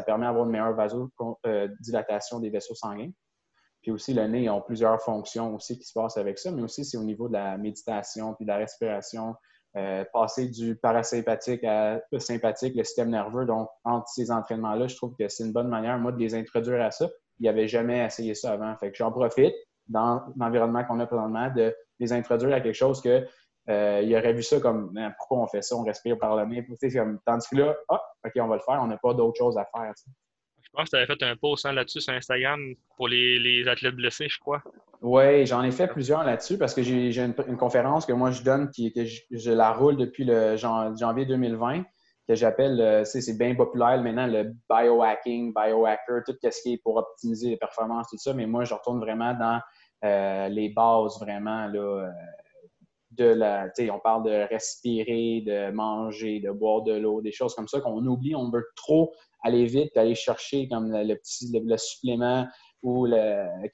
permet 0.03 0.27
d'avoir 0.27 0.45
une 0.45 0.51
meilleure 0.51 0.75
vasodilatation 0.75 2.41
des 2.41 2.51
vaisseaux 2.51 2.75
sanguins. 2.75 3.11
Puis 3.83 3.93
aussi, 3.93 4.13
le 4.13 4.27
nez, 4.27 4.43
ils 4.45 4.51
ont 4.51 4.61
plusieurs 4.61 5.01
fonctions 5.01 5.55
aussi 5.55 5.79
qui 5.79 5.85
se 5.85 5.93
passent 5.93 6.17
avec 6.17 6.39
ça, 6.39 6.51
mais 6.51 6.63
aussi 6.63 6.85
c'est 6.85 6.97
au 6.97 7.05
niveau 7.05 7.29
de 7.29 7.35
la 7.35 7.57
méditation 7.57 8.35
puis 8.35 8.45
de 8.45 8.51
la 8.51 8.57
respiration, 8.57 9.35
euh, 9.77 10.05
passer 10.13 10.49
du 10.49 10.77
parasympathique 10.77 11.63
à 11.63 12.01
le 12.11 12.19
sympathique, 12.19 12.75
le 12.75 12.85
système 12.85 13.11
nerveux. 13.11 13.45
Donc, 13.45 13.69
entre 13.85 14.09
ces 14.09 14.31
entraînements-là, 14.31 14.89
je 14.89 14.97
trouve 14.97 15.15
que 15.17 15.29
c'est 15.29 15.45
une 15.45 15.53
bonne 15.53 15.69
manière, 15.69 15.99
moi, 15.99 16.11
de 16.11 16.19
les 16.19 16.35
introduire 16.35 16.83
à 16.83 16.91
ça. 16.91 17.09
Il 17.39 17.45
n'y 17.45 17.49
avait 17.49 17.69
jamais 17.69 18.05
essayé 18.05 18.35
ça 18.35 18.53
avant. 18.53 18.77
Fait 18.79 18.91
que 18.91 18.97
j'en 18.97 19.13
profite 19.13 19.55
dans 19.87 20.23
l'environnement 20.37 20.85
qu'on 20.85 20.99
a 21.01 21.07
présentement 21.07 21.51
de 21.55 21.75
les 22.01 22.13
introduire 22.13 22.57
à 22.57 22.61
quelque 22.61 22.75
chose 22.75 23.01
que 23.01 23.27
euh, 23.69 24.01
il 24.03 24.17
aurait 24.17 24.33
vu 24.33 24.43
ça 24.43 24.61
comme 24.61 24.93
ben, 24.93 25.13
pourquoi 25.19 25.39
on 25.39 25.47
fait 25.47 25.63
ça, 25.63 25.77
on 25.77 25.83
respire 25.83 26.19
par 26.19 26.37
le 26.37 26.47
nez. 26.47 26.67
Comme, 26.95 27.19
tandis 27.27 27.47
que 27.51 27.57
là, 27.57 27.77
ah, 27.91 28.01
OK, 28.25 28.33
on 28.37 28.47
va 28.47 28.57
le 28.57 28.63
faire, 28.63 28.81
on 28.81 28.87
n'a 28.87 28.97
pas 28.97 29.13
d'autre 29.13 29.37
chose 29.37 29.59
à 29.59 29.67
faire. 29.67 29.93
Je 30.63 30.69
pense 30.73 30.85
que 30.85 30.91
tu 30.91 30.97
avais 30.97 31.07
fait 31.07 31.23
un 31.23 31.37
post 31.37 31.67
hein, 31.67 31.73
là-dessus 31.73 32.01
sur 32.01 32.15
Instagram 32.15 32.61
pour 32.97 33.09
les, 33.09 33.67
athlètes 33.69 33.95
blessés, 33.95 34.29
je 34.29 34.39
crois. 34.39 34.63
Oui, 35.03 35.47
j'en 35.47 35.63
ai 35.63 35.71
fait 35.71 35.87
plusieurs 35.87 36.25
là-dessus 36.25 36.59
parce 36.59 36.75
que 36.75 36.83
j'ai 36.83 37.19
une, 37.19 37.35
conférence 37.57 38.07
que 38.07 38.13
moi 38.13 38.31
je 38.31 38.43
donne, 38.43 38.71
qui, 38.71 38.93
que 38.93 39.05
je, 39.05 39.51
la 39.51 39.73
roule 39.73 39.97
depuis 39.97 40.25
le 40.25 40.57
janvier 40.57 41.27
2020, 41.27 41.85
que 42.27 42.35
j'appelle, 42.35 42.81
euh, 42.81 43.05
c'est 43.05 43.39
bien 43.39 43.55
populaire 43.55 44.03
maintenant, 44.03 44.27
le 44.27 44.53
biohacking, 44.69 45.55
biohacker, 45.55 46.23
tout 46.27 46.37
ce 46.43 46.63
qui 46.63 46.75
est 46.75 46.83
pour 46.83 46.97
optimiser 46.97 47.51
les 47.51 47.57
performances, 47.57 48.09
tout 48.11 48.19
ça. 48.19 48.35
Mais 48.35 48.47
moi, 48.47 48.65
je 48.65 48.75
retourne 48.75 49.01
vraiment 49.01 49.33
dans 49.35 49.61
euh, 50.05 50.49
les 50.49 50.69
bases, 50.69 51.19
vraiment. 51.21 51.67
Là, 51.69 52.11
on 53.21 54.01
parle 54.01 54.25
de 54.25 54.49
respirer, 54.49 55.43
de 55.47 55.71
manger, 55.73 56.41
de 56.41 56.51
boire 56.51 56.83
de 56.83 56.93
l'eau, 56.93 57.21
des 57.21 57.33
choses 57.33 57.55
comme 57.55 57.69
ça 57.69 57.81
qu'on 57.81 58.05
oublie. 58.07 58.35
On 58.35 58.51
veut 58.51 58.67
trop 58.77 59.15
aller 59.43 59.67
vite, 59.67 59.97
aller 59.97 60.15
chercher 60.15 60.69
comme 60.69 60.91
le, 60.93 61.15
petit 61.15 61.51
le, 61.53 61.77
supplément 61.77 62.47
ou 62.83 63.07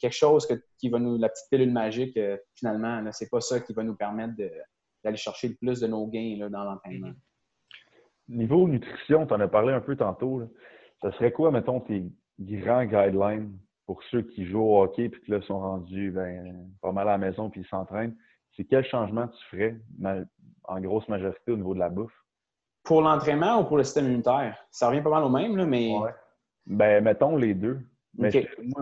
quelque 0.01 0.13
chose 0.13 0.47
qui 0.79 0.89
va 0.89 0.99
nous, 0.99 1.19
la 1.19 1.29
petite 1.29 1.47
pilule 1.51 1.73
magique, 1.73 2.17
euh, 2.17 2.37
finalement, 2.55 3.03
c'est 3.13 3.31
pas 3.31 3.41
ça 3.41 3.61
qui 3.61 3.73
va 3.73 3.83
nous 3.83 3.97
permettre 3.97 4.35
d'aller 5.05 5.17
chercher 5.17 5.49
le 5.49 5.55
plus 5.55 5.81
de 5.81 5.87
nos 5.87 6.07
gains 6.07 6.37
là, 6.39 6.49
dans 6.49 6.65
l'entraînement. 6.65 7.13
Niveau 8.29 8.67
nutrition, 8.67 9.27
tu 9.27 9.35
en 9.35 9.41
as 9.41 9.49
parlé 9.49 9.75
un 9.75 9.81
peu 9.81 9.97
tantôt. 9.97 10.43
Ça 11.03 11.13
serait 11.13 11.33
quoi, 11.33 11.51
mettons, 11.51 11.81
tes 11.81 12.11
grands 12.39 12.85
guidelines 12.85 13.59
pour 13.87 14.03
ceux 14.05 14.23
qui 14.23 14.47
jouent 14.47 14.63
au 14.63 14.83
hockey 14.83 15.05
et 15.05 15.11
qui 15.11 15.31
là, 15.31 15.43
sont 15.43 15.61
rendus 15.61 16.11
ben, 16.11 16.71
pas 16.81 16.93
mal 16.93 17.09
à 17.09 17.13
la 17.13 17.19
maison 17.19 17.51
puis 17.51 17.65
s'entraînent? 17.69 18.17
C'est 18.57 18.65
quel 18.65 18.85
changement 18.85 19.29
tu 19.29 19.45
ferais 19.47 19.77
en 20.65 20.81
grosse 20.81 21.09
majorité 21.09 21.53
au 21.53 21.57
niveau 21.57 21.75
de 21.75 21.81
la 21.81 21.89
bouffe? 21.89 22.15
Pour 22.83 23.03
l'entraînement 23.03 23.61
ou 23.61 23.65
pour 23.65 23.79
le 23.79 23.85
système 23.85 24.07
immunitaire? 24.07 24.57
Ça 24.71 24.89
revient 24.89 25.03
pas 25.03 25.11
mal 25.11 25.25
au 25.25 25.31
même, 25.31 25.57
là, 25.57 25.65
mais. 25.65 25.97
Ouais. 25.97 26.11
Ben, 26.67 27.03
mettons 27.03 27.37
les 27.37 27.55
deux. 27.55 27.81
Mais 28.17 28.31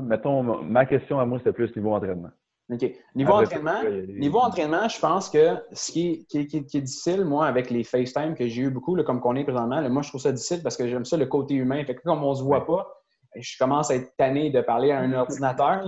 mettons, 0.03 0.43
ma 0.43 0.85
question 0.85 1.19
à 1.19 1.25
moi, 1.25 1.39
c'était 1.39 1.53
plus 1.53 1.75
niveau 1.75 1.93
entraînement. 1.95 2.31
OK. 2.71 2.91
Niveau 3.15 3.33
entraînement, 3.33 3.83
niveau 4.09 4.39
entraînement, 4.39 4.89
je 4.89 4.99
pense 4.99 5.29
que 5.29 5.57
ce 5.73 5.93
qui 5.93 6.27
est, 6.35 6.81
difficile, 6.81 7.25
moi, 7.25 7.47
avec 7.47 7.71
les 7.71 7.85
FaceTime 7.85 8.35
que 8.35 8.47
j'ai 8.47 8.63
eu 8.63 8.71
beaucoup, 8.71 8.97
comme 9.03 9.21
qu'on 9.21 9.37
est 9.37 9.45
présentement, 9.45 9.89
moi, 9.91 10.03
je 10.03 10.09
trouve 10.09 10.21
ça 10.21 10.33
difficile 10.33 10.63
parce 10.63 10.77
que 10.77 10.87
j'aime 10.87 11.05
ça, 11.05 11.17
le 11.17 11.27
côté 11.27 11.55
humain. 11.55 11.85
Fait 11.85 11.95
que 11.95 12.03
comme 12.03 12.23
on 12.23 12.35
se 12.35 12.43
voit 12.43 12.67
pas, 12.67 13.03
je 13.37 13.57
commence 13.59 13.91
à 13.91 13.97
être 13.97 14.15
tanné 14.17 14.51
de 14.51 14.61
parler 14.61 14.93
à 14.93 15.01
un 15.01 15.13
ordinateur. 15.15 15.87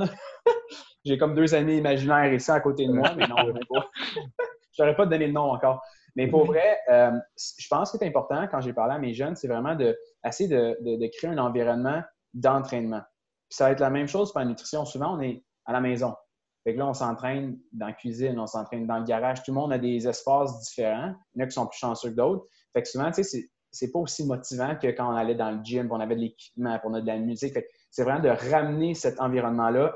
J'ai 1.05 1.19
comme 1.19 1.35
deux 1.35 1.55
amis 1.55 1.77
imaginaires 1.77 2.33
ici 2.33 2.51
à 2.51 2.61
côté 2.61 2.87
de 2.87 2.93
moi, 2.93 3.15
mais 3.17 3.27
non, 3.27 3.37
je 3.37 4.83
n'aurais 4.83 4.95
pas 4.97 5.07
donné 5.07 5.29
de 5.29 5.33
nom 5.33 5.53
encore. 5.53 5.83
Mais 6.17 6.29
pour 6.29 6.45
vrai, 6.45 6.79
euh, 6.91 7.11
je 7.37 7.67
pense 7.69 7.91
que 7.91 7.99
c'est 7.99 8.07
important 8.07 8.47
quand 8.49 8.61
j'ai 8.61 8.73
parlé 8.73 8.95
à 8.95 8.99
mes 8.99 9.15
jeunes, 9.15 9.35
c'est 9.35 9.49
vraiment 9.49 9.75
d'essayer 9.75 10.49
de, 10.49 10.79
de, 10.81 11.07
créer 11.09 11.31
un 11.31 11.39
environnement 11.39 12.03
d'entraînement. 12.33 13.03
ça 13.49 13.65
va 13.65 13.73
être 13.73 13.81
la 13.81 13.91
même 13.91 14.07
chose 14.07 14.33
pour 14.33 14.41
la 14.41 14.47
nutrition. 14.47 14.85
Souvent, 14.85 15.17
on 15.17 15.21
est 15.21 15.45
à 15.67 15.73
la 15.73 15.81
maison. 15.81 16.15
Fait 16.63 16.73
que 16.73 16.79
là, 16.79 16.87
on 16.87 16.95
s'entraîne 16.95 17.59
dans 17.73 17.89
la 17.89 17.93
cuisine, 17.93 18.39
on 18.39 18.47
s'entraîne 18.47 18.87
dans 18.87 18.99
le 18.99 19.05
garage. 19.05 19.43
Tout 19.43 19.51
le 19.51 19.57
monde 19.57 19.73
a 19.73 19.79
des 19.79 20.09
espaces 20.09 20.61
différents. 20.61 21.15
Il 21.35 21.41
y 21.41 21.43
en 21.43 21.45
a 21.45 21.49
qui 21.49 21.55
sont 21.55 21.67
plus 21.67 21.79
chanceux 21.79 22.11
que 22.11 22.17
d'autres. 22.17 22.47
Fait 22.73 22.83
que 22.83 22.89
souvent, 22.89 23.11
tu 23.11 23.23
sais, 23.23 23.51
c'est 23.71 23.91
pas 23.93 23.99
aussi 23.99 24.25
motivant 24.25 24.77
que 24.77 24.87
quand 24.87 25.13
on 25.13 25.17
allait 25.17 25.35
dans 25.35 25.51
le 25.51 25.63
gym, 25.63 25.89
on 25.91 26.01
avait 26.01 26.15
de 26.15 26.21
l'équipement, 26.21 26.79
on 26.85 26.95
a 26.95 27.01
de 27.01 27.07
la 27.07 27.19
musique. 27.19 27.55
C'est 27.91 28.05
vraiment 28.05 28.23
de 28.23 28.29
ramener 28.29 28.95
cet 28.95 29.21
environnement-là 29.21 29.93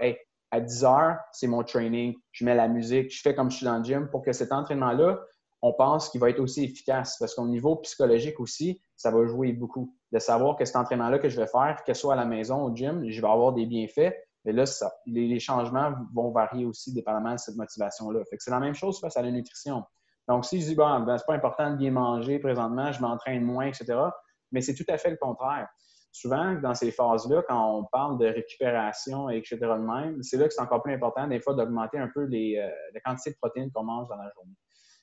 à 0.50 0.60
10 0.60 0.84
heures, 0.84 1.16
c'est 1.32 1.46
mon 1.46 1.62
training, 1.62 2.14
je 2.32 2.44
mets 2.44 2.54
la 2.54 2.68
musique, 2.68 3.10
je 3.10 3.20
fais 3.20 3.34
comme 3.34 3.50
je 3.50 3.56
suis 3.58 3.66
dans 3.66 3.78
le 3.78 3.84
gym 3.84 4.08
pour 4.08 4.22
que 4.22 4.32
cet 4.32 4.52
entraînement-là, 4.52 5.20
on 5.60 5.72
pense 5.72 6.08
qu'il 6.08 6.20
va 6.20 6.30
être 6.30 6.40
aussi 6.40 6.64
efficace 6.64 7.16
parce 7.18 7.34
qu'au 7.34 7.46
niveau 7.46 7.76
psychologique 7.76 8.38
aussi, 8.40 8.80
ça 8.96 9.10
va 9.10 9.26
jouer 9.26 9.52
beaucoup. 9.52 9.94
De 10.12 10.18
savoir 10.18 10.56
que 10.56 10.64
cet 10.64 10.76
entraînement-là 10.76 11.18
que 11.18 11.28
je 11.28 11.38
vais 11.38 11.46
faire, 11.46 11.82
que 11.84 11.92
ce 11.92 12.00
soit 12.00 12.14
à 12.14 12.16
la 12.16 12.24
maison, 12.24 12.62
ou 12.62 12.70
au 12.70 12.74
gym, 12.74 13.04
je 13.08 13.20
vais 13.20 13.28
avoir 13.28 13.52
des 13.52 13.66
bienfaits. 13.66 14.14
Mais 14.44 14.52
là, 14.52 14.64
les, 15.06 15.40
changements 15.40 15.92
vont 16.14 16.30
varier 16.30 16.64
aussi 16.64 16.94
dépendamment 16.94 17.34
de 17.34 17.38
cette 17.38 17.56
motivation-là. 17.56 18.20
c'est 18.38 18.50
la 18.50 18.60
même 18.60 18.74
chose 18.74 18.98
face 19.00 19.16
à 19.16 19.22
la 19.22 19.30
nutrition. 19.30 19.82
Donc, 20.28 20.44
si 20.44 20.60
je 20.60 20.66
dis, 20.66 20.74
bon, 20.74 21.00
ben, 21.00 21.18
c'est 21.18 21.26
pas 21.26 21.34
important 21.34 21.70
de 21.70 21.76
bien 21.76 21.90
manger 21.90 22.38
présentement, 22.38 22.92
je 22.92 23.00
m'entraîne 23.00 23.42
moins, 23.42 23.66
etc., 23.66 23.98
mais 24.52 24.62
c'est 24.62 24.74
tout 24.74 24.84
à 24.88 24.96
fait 24.96 25.10
le 25.10 25.16
contraire. 25.16 25.68
Souvent, 26.12 26.54
dans 26.54 26.74
ces 26.74 26.90
phases-là, 26.90 27.42
quand 27.48 27.78
on 27.78 27.84
parle 27.84 28.18
de 28.18 28.26
récupération, 28.26 29.28
etc., 29.28 29.58
même, 29.78 30.22
c'est 30.22 30.36
là 30.36 30.48
que 30.48 30.54
c'est 30.54 30.62
encore 30.62 30.82
plus 30.82 30.94
important, 30.94 31.26
des 31.26 31.40
fois, 31.40 31.54
d'augmenter 31.54 31.98
un 31.98 32.08
peu 32.12 32.24
les, 32.24 32.56
euh, 32.58 32.68
la 32.94 33.00
quantité 33.00 33.30
de 33.30 33.36
protéines 33.40 33.70
qu'on 33.72 33.84
mange 33.84 34.08
dans 34.08 34.16
la 34.16 34.30
journée. 34.34 34.54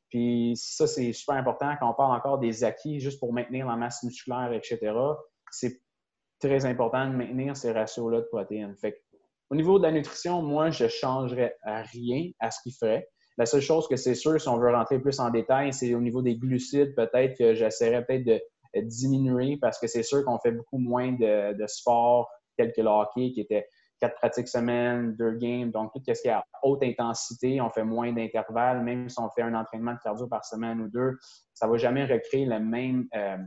Puis 0.09 0.53
ça, 0.55 0.87
c'est 0.87 1.13
super 1.13 1.35
important 1.35 1.73
quand 1.79 1.89
on 1.89 1.93
parle 1.93 2.15
encore 2.15 2.39
des 2.39 2.63
acquis, 2.63 2.99
juste 2.99 3.19
pour 3.19 3.33
maintenir 3.33 3.67
la 3.67 3.75
masse 3.75 4.03
musculaire, 4.03 4.51
etc. 4.53 4.93
C'est 5.51 5.81
très 6.39 6.65
important 6.65 7.07
de 7.07 7.15
maintenir 7.15 7.55
ces 7.55 7.71
ratios-là 7.71 8.21
de 8.21 8.25
protéines. 8.25 8.75
Fait 8.77 9.01
au 9.49 9.55
niveau 9.55 9.77
de 9.77 9.83
la 9.83 9.91
nutrition, 9.91 10.41
moi, 10.41 10.71
je 10.71 10.85
ne 10.85 10.89
changerais 10.89 11.55
rien 11.63 12.31
à 12.39 12.49
ce 12.51 12.59
qu'il 12.63 12.73
ferait. 12.73 13.07
La 13.37 13.45
seule 13.45 13.61
chose 13.61 13.87
que 13.87 13.95
c'est 13.95 14.15
sûr, 14.15 14.39
si 14.39 14.47
on 14.47 14.57
veut 14.57 14.71
rentrer 14.71 14.99
plus 14.99 15.19
en 15.19 15.29
détail, 15.29 15.73
c'est 15.73 15.93
au 15.93 16.01
niveau 16.01 16.21
des 16.21 16.37
glucides, 16.37 16.95
peut-être 16.95 17.37
que 17.37 17.53
j'essaierais 17.53 18.05
peut-être 18.05 18.23
de 18.23 18.41
diminuer 18.81 19.57
parce 19.61 19.79
que 19.79 19.88
c'est 19.88 20.03
sûr 20.03 20.23
qu'on 20.25 20.39
fait 20.39 20.51
beaucoup 20.51 20.77
moins 20.77 21.11
de, 21.11 21.53
de 21.53 21.67
sport 21.67 22.29
tel 22.57 22.71
que 22.73 22.81
le 22.81 22.88
hockey 22.88 23.31
qui 23.33 23.41
était 23.41 23.67
quatre 23.99 24.15
pratiques 24.15 24.47
semaine, 24.47 25.15
deux 25.15 25.33
games. 25.33 25.71
Donc, 25.71 25.91
tout 25.93 26.01
ce 26.05 26.21
qui 26.21 26.27
est 26.27 26.31
à 26.31 26.43
haute 26.63 26.83
intensité, 26.83 27.61
on 27.61 27.69
fait 27.69 27.83
moins 27.83 28.11
d'intervalles. 28.11 28.83
Même 28.83 29.09
si 29.09 29.19
on 29.19 29.29
fait 29.29 29.41
un 29.41 29.53
entraînement 29.53 29.93
de 29.93 29.99
cardio 29.99 30.27
par 30.27 30.45
semaine 30.45 30.81
ou 30.81 30.89
deux, 30.89 31.17
ça 31.53 31.67
ne 31.67 31.71
va 31.71 31.77
jamais 31.77 32.05
recréer 32.05 32.45
la 32.45 32.59
même 32.59 33.07
euh, 33.15 33.38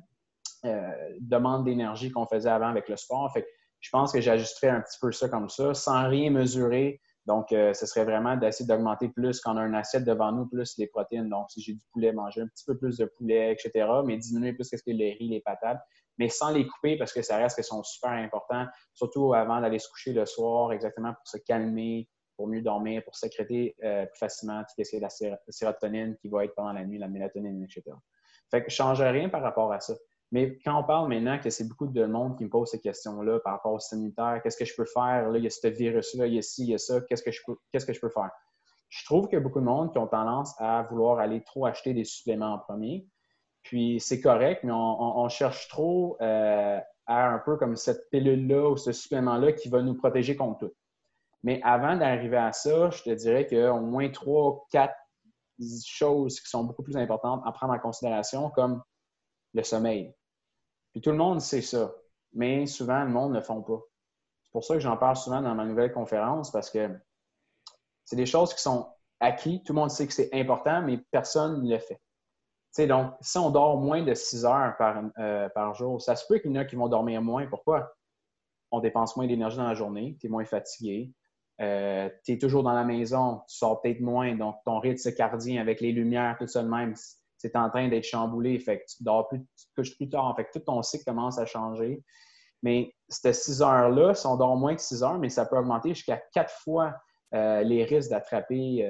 euh, 0.64 0.90
demande 1.20 1.64
d'énergie 1.64 2.10
qu'on 2.10 2.26
faisait 2.26 2.50
avant 2.50 2.68
avec 2.68 2.88
le 2.88 2.96
sport. 2.96 3.32
Je 3.80 3.90
pense 3.90 4.12
que 4.12 4.20
j'ajusterais 4.20 4.70
un 4.70 4.80
petit 4.80 4.98
peu 5.00 5.12
ça 5.12 5.28
comme 5.28 5.48
ça, 5.48 5.74
sans 5.74 6.08
rien 6.08 6.30
mesurer. 6.30 7.00
Donc, 7.28 7.52
euh, 7.52 7.74
ce 7.74 7.86
serait 7.86 8.04
vraiment 8.04 8.36
d'essayer 8.36 8.66
d'augmenter 8.66 9.10
plus 9.10 9.40
quand 9.40 9.54
on 9.54 9.58
a 9.58 9.66
une 9.66 9.74
assiette 9.74 10.04
devant 10.04 10.32
nous, 10.32 10.46
plus 10.46 10.76
les 10.78 10.86
protéines. 10.86 11.28
Donc, 11.28 11.50
si 11.50 11.60
j'ai 11.60 11.74
du 11.74 11.82
poulet, 11.92 12.10
manger 12.10 12.40
un 12.40 12.48
petit 12.48 12.64
peu 12.64 12.76
plus 12.76 12.96
de 12.96 13.04
poulet, 13.04 13.52
etc. 13.52 13.86
Mais 14.04 14.16
diminuer 14.16 14.54
plus 14.54 14.64
ce 14.64 14.76
que 14.76 14.90
les 14.90 15.12
riz, 15.12 15.28
les 15.28 15.40
patates 15.40 15.80
mais 16.18 16.28
sans 16.28 16.50
les 16.50 16.66
couper 16.66 16.96
parce 16.98 17.12
que 17.12 17.22
ça 17.22 17.36
reste 17.36 17.54
qu'ils 17.54 17.64
sont 17.64 17.82
super 17.82 18.10
importants, 18.10 18.66
surtout 18.92 19.34
avant 19.34 19.60
d'aller 19.60 19.78
se 19.78 19.88
coucher 19.88 20.12
le 20.12 20.26
soir, 20.26 20.72
exactement 20.72 21.14
pour 21.14 21.26
se 21.26 21.38
calmer, 21.38 22.08
pour 22.36 22.48
mieux 22.48 22.60
dormir, 22.60 23.02
pour 23.04 23.16
sécréter 23.16 23.76
euh, 23.82 24.04
plus 24.06 24.18
facilement 24.18 24.62
tout 24.62 24.84
ce 24.84 24.90
qui 24.90 24.96
est 24.96 25.00
la 25.00 25.08
sérotonine 25.48 26.16
qui 26.16 26.28
va 26.28 26.44
être 26.44 26.54
pendant 26.54 26.72
la 26.72 26.84
nuit, 26.84 26.98
la 26.98 27.08
mélatonine, 27.08 27.62
etc. 27.62 27.82
Fait 28.50 28.62
que 28.62 28.70
je 28.70 28.74
ne 28.74 28.86
change 28.86 29.00
rien 29.00 29.28
par 29.28 29.42
rapport 29.42 29.72
à 29.72 29.80
ça. 29.80 29.94
Mais 30.30 30.58
quand 30.64 30.78
on 30.78 30.84
parle 30.84 31.08
maintenant 31.08 31.38
que 31.38 31.48
c'est 31.48 31.66
beaucoup 31.66 31.86
de 31.86 32.04
monde 32.04 32.36
qui 32.36 32.44
me 32.44 32.50
pose 32.50 32.70
ces 32.70 32.80
questions-là 32.80 33.40
par 33.40 33.54
rapport 33.54 33.72
au 33.72 33.78
sanitaire, 33.78 34.40
qu'est-ce 34.42 34.58
que 34.58 34.66
je 34.66 34.74
peux 34.76 34.84
faire? 34.84 35.30
Là, 35.30 35.38
il 35.38 35.44
y 35.44 35.46
a 35.46 35.50
ce 35.50 35.66
virus-là, 35.68 36.26
il 36.26 36.34
y 36.34 36.38
a 36.38 36.42
ci, 36.42 36.64
il 36.64 36.70
y 36.70 36.74
a 36.74 36.78
ça, 36.78 37.00
qu'est-ce 37.02 37.22
que 37.22 37.32
je 37.32 37.40
peux, 37.46 37.56
qu'est-ce 37.72 37.86
que 37.86 37.94
je 37.94 38.00
peux 38.00 38.10
faire? 38.10 38.30
Je 38.90 39.04
trouve 39.04 39.26
qu'il 39.26 39.34
y 39.34 39.40
a 39.40 39.42
beaucoup 39.42 39.60
de 39.60 39.64
monde 39.64 39.92
qui 39.92 39.98
ont 39.98 40.06
tendance 40.06 40.54
à 40.58 40.82
vouloir 40.90 41.18
aller 41.18 41.42
trop 41.42 41.66
acheter 41.66 41.94
des 41.94 42.04
suppléments 42.04 42.54
en 42.54 42.58
premier. 42.58 43.06
Puis 43.62 44.00
c'est 44.00 44.20
correct, 44.20 44.64
mais 44.64 44.72
on, 44.72 45.28
cherche 45.28 45.68
trop 45.68 46.16
euh, 46.22 46.78
à 47.06 47.28
un 47.28 47.38
peu 47.38 47.56
comme 47.56 47.76
cette 47.76 48.08
pilule-là 48.10 48.70
ou 48.70 48.76
ce 48.76 48.92
supplément-là 48.92 49.52
qui 49.52 49.68
va 49.68 49.82
nous 49.82 49.94
protéger 49.94 50.36
contre 50.36 50.60
tout. 50.60 50.72
Mais 51.42 51.60
avant 51.62 51.96
d'arriver 51.96 52.36
à 52.36 52.52
ça, 52.52 52.90
je 52.90 53.02
te 53.02 53.10
dirais 53.10 53.46
qu'il 53.46 53.58
y 53.58 53.62
a 53.62 53.74
au 53.74 53.80
moins 53.80 54.08
trois, 54.10 54.66
quatre 54.70 54.96
choses 55.86 56.40
qui 56.40 56.48
sont 56.48 56.64
beaucoup 56.64 56.82
plus 56.82 56.96
importantes 56.96 57.42
à 57.44 57.52
prendre 57.52 57.74
en 57.74 57.78
considération, 57.78 58.50
comme 58.50 58.82
le 59.54 59.62
sommeil. 59.62 60.14
Puis 60.92 61.00
tout 61.00 61.10
le 61.10 61.16
monde 61.16 61.40
sait 61.40 61.62
ça, 61.62 61.92
mais 62.32 62.66
souvent, 62.66 63.04
le 63.04 63.10
monde 63.10 63.32
ne 63.32 63.38
le 63.38 63.42
font 63.42 63.62
pas. 63.62 63.80
C'est 64.42 64.52
pour 64.52 64.64
ça 64.64 64.74
que 64.74 64.80
j'en 64.80 64.96
parle 64.96 65.16
souvent 65.16 65.40
dans 65.40 65.54
ma 65.54 65.64
nouvelle 65.64 65.92
conférence, 65.92 66.50
parce 66.50 66.70
que 66.70 66.88
c'est 68.04 68.16
des 68.16 68.26
choses 68.26 68.54
qui 68.54 68.62
sont 68.62 68.88
acquises. 69.20 69.62
Tout 69.64 69.72
le 69.72 69.80
monde 69.80 69.90
sait 69.90 70.06
que 70.06 70.12
c'est 70.12 70.30
important, 70.32 70.82
mais 70.82 70.98
personne 71.10 71.62
ne 71.62 71.70
le 71.70 71.78
fait 71.78 72.00
donc, 72.86 73.14
si 73.20 73.38
on 73.38 73.50
dort 73.50 73.78
moins 73.78 74.02
de 74.02 74.14
6 74.14 74.44
heures 74.44 74.74
euh, 75.18 75.48
par, 75.48 75.74
jour, 75.74 76.00
ça 76.00 76.14
se 76.14 76.26
peut 76.26 76.38
qu'il 76.38 76.52
y 76.52 76.58
en 76.58 76.60
a 76.60 76.64
qui 76.64 76.76
vont 76.76 76.88
dormir 76.88 77.22
moins. 77.22 77.46
Pourquoi? 77.46 77.92
On 78.70 78.80
dépense 78.80 79.16
moins 79.16 79.26
d'énergie 79.26 79.56
dans 79.56 79.66
la 79.66 79.74
journée, 79.74 80.16
tu 80.20 80.26
es 80.26 80.30
moins 80.30 80.44
fatigué, 80.44 81.10
euh, 81.60 82.10
tu 82.24 82.32
es 82.32 82.38
toujours 82.38 82.62
dans 82.62 82.74
la 82.74 82.84
maison, 82.84 83.40
tu 83.48 83.56
sors 83.56 83.80
peut-être 83.80 84.00
moins, 84.00 84.36
donc 84.36 84.56
ton 84.64 84.78
rythme 84.78 85.10
cardiaque 85.12 85.58
avec 85.58 85.80
les 85.80 85.92
lumières, 85.92 86.36
tout 86.38 86.46
ça 86.46 86.62
de 86.62 86.68
même, 86.68 86.94
c'est 87.38 87.56
en 87.56 87.70
train 87.70 87.88
d'être 87.88 88.04
chamboulé, 88.04 88.58
fait 88.58 88.80
que 88.80 88.84
tu 88.84 89.02
dors 89.02 89.28
plus, 89.28 89.40
couches 89.74 89.96
plus 89.96 90.08
tard, 90.08 90.34
fait 90.36 90.44
que 90.44 90.58
tout 90.58 90.64
ton 90.64 90.82
cycle 90.82 91.04
commence 91.04 91.38
à 91.38 91.46
changer. 91.46 92.02
Mais 92.62 92.92
ces 93.08 93.32
6 93.32 93.62
heures-là, 93.62 94.14
si 94.14 94.26
on 94.26 94.36
dort 94.36 94.56
moins 94.56 94.74
que 94.74 94.82
6 94.82 95.02
heures, 95.02 95.18
mais 95.18 95.28
ça 95.28 95.46
peut 95.46 95.56
augmenter 95.56 95.90
jusqu'à 95.90 96.20
4 96.34 96.50
fois 96.62 96.94
euh, 97.34 97.62
les 97.62 97.84
risques 97.84 98.10
d'attraper 98.10 98.84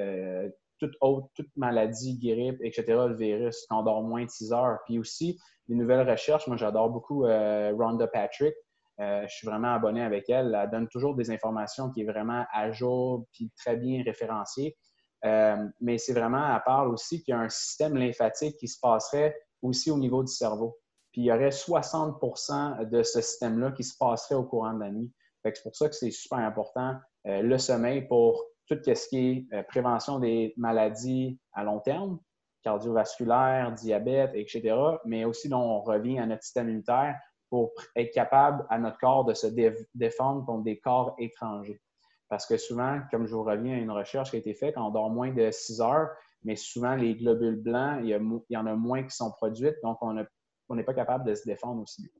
toute 0.78 0.94
autre, 1.00 1.28
toute 1.34 1.50
maladie, 1.56 2.18
grippe, 2.18 2.60
etc., 2.62 2.84
le 2.88 3.14
virus, 3.14 3.66
quand 3.68 3.80
on 3.80 3.82
dort 3.82 4.02
moins 4.02 4.24
de 4.24 4.30
6 4.30 4.52
heures. 4.52 4.78
Puis 4.86 4.98
aussi, 4.98 5.38
les 5.68 5.74
nouvelles 5.74 6.08
recherches, 6.08 6.46
moi 6.46 6.56
j'adore 6.56 6.90
beaucoup 6.90 7.26
euh, 7.26 7.72
Rhonda 7.76 8.06
Patrick. 8.06 8.54
Euh, 9.00 9.22
je 9.28 9.34
suis 9.34 9.46
vraiment 9.46 9.74
abonné 9.74 10.02
avec 10.02 10.28
elle. 10.28 10.56
Elle 10.60 10.70
donne 10.70 10.88
toujours 10.88 11.14
des 11.14 11.30
informations 11.30 11.90
qui 11.90 12.02
est 12.02 12.04
vraiment 12.04 12.44
à 12.52 12.70
jour 12.70 13.26
puis 13.32 13.50
très 13.56 13.76
bien 13.76 14.02
référenciées. 14.02 14.76
Euh, 15.24 15.68
mais 15.80 15.98
c'est 15.98 16.12
vraiment, 16.12 16.54
elle 16.54 16.62
parle 16.64 16.88
aussi 16.88 17.22
qu'il 17.22 17.32
y 17.32 17.36
a 17.36 17.40
un 17.40 17.48
système 17.48 17.96
lymphatique 17.96 18.56
qui 18.56 18.68
se 18.68 18.78
passerait 18.80 19.36
aussi 19.62 19.90
au 19.90 19.98
niveau 19.98 20.22
du 20.22 20.32
cerveau. 20.32 20.78
Puis 21.12 21.22
il 21.22 21.24
y 21.24 21.32
aurait 21.32 21.48
60% 21.48 22.88
de 22.88 23.02
ce 23.02 23.20
système-là 23.20 23.72
qui 23.72 23.82
se 23.82 23.96
passerait 23.98 24.36
au 24.36 24.44
courant 24.44 24.74
de 24.74 24.80
la 24.80 24.90
nuit. 24.90 25.12
C'est 25.44 25.62
pour 25.62 25.74
ça 25.74 25.88
que 25.88 25.94
c'est 25.94 26.10
super 26.10 26.38
important 26.38 26.96
le 27.24 27.58
sommeil 27.58 28.02
pour 28.02 28.44
tout 28.68 28.78
ce 28.84 29.08
qui 29.08 29.18
est 29.18 29.56
euh, 29.56 29.62
prévention 29.62 30.18
des 30.18 30.54
maladies 30.56 31.38
à 31.52 31.64
long 31.64 31.80
terme, 31.80 32.18
cardiovasculaire, 32.62 33.72
diabète, 33.72 34.32
etc. 34.34 34.76
Mais 35.04 35.24
aussi, 35.24 35.52
on 35.52 35.80
revient 35.80 36.18
à 36.18 36.26
notre 36.26 36.42
système 36.42 36.68
immunitaire 36.68 37.18
pour 37.48 37.72
être 37.96 38.12
capable 38.12 38.66
à 38.68 38.78
notre 38.78 38.98
corps 38.98 39.24
de 39.24 39.32
se 39.32 39.46
défendre 39.94 40.44
contre 40.44 40.64
des 40.64 40.78
corps 40.78 41.14
étrangers. 41.18 41.80
Parce 42.28 42.46
que 42.46 42.56
souvent, 42.56 43.00
comme 43.10 43.26
je 43.26 43.34
vous 43.34 43.44
reviens 43.44 43.74
à 43.74 43.78
une 43.78 43.90
recherche 43.90 44.30
qui 44.30 44.36
a 44.36 44.38
été 44.38 44.54
faite, 44.54 44.74
quand 44.74 44.86
on 44.86 44.90
dort 44.90 45.10
moins 45.10 45.32
de 45.32 45.50
6 45.50 45.80
heures, 45.80 46.10
mais 46.44 46.56
souvent 46.56 46.94
les 46.94 47.14
globules 47.14 47.60
blancs, 47.60 48.00
il 48.02 48.10
y, 48.50 48.56
en 48.56 48.66
a 48.66 48.74
moins 48.74 49.02
qui 49.02 49.16
sont 49.16 49.30
produites, 49.30 49.76
donc 49.82 49.98
on 50.02 50.74
n'est 50.74 50.84
pas 50.84 50.94
capable 50.94 51.24
de 51.24 51.34
se 51.34 51.44
défendre 51.44 51.82
aussi 51.82 52.02
bien. 52.02 52.10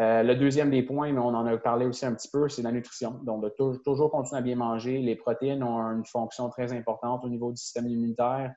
Euh, 0.00 0.22
le 0.22 0.34
deuxième 0.34 0.70
des 0.70 0.82
points, 0.82 1.12
mais 1.12 1.18
on 1.18 1.34
en 1.34 1.44
a 1.44 1.56
parlé 1.58 1.84
aussi 1.84 2.06
un 2.06 2.14
petit 2.14 2.30
peu, 2.30 2.48
c'est 2.48 2.62
la 2.62 2.72
nutrition. 2.72 3.20
Donc, 3.24 3.42
de 3.42 3.50
toujours 3.84 4.10
continuer 4.10 4.38
à 4.38 4.42
bien 4.42 4.56
manger. 4.56 4.98
Les 4.98 5.16
protéines 5.16 5.62
ont 5.62 5.78
une 5.92 6.06
fonction 6.06 6.48
très 6.48 6.72
importante 6.72 7.24
au 7.24 7.28
niveau 7.28 7.50
du 7.50 7.58
système 7.58 7.86
immunitaire. 7.86 8.54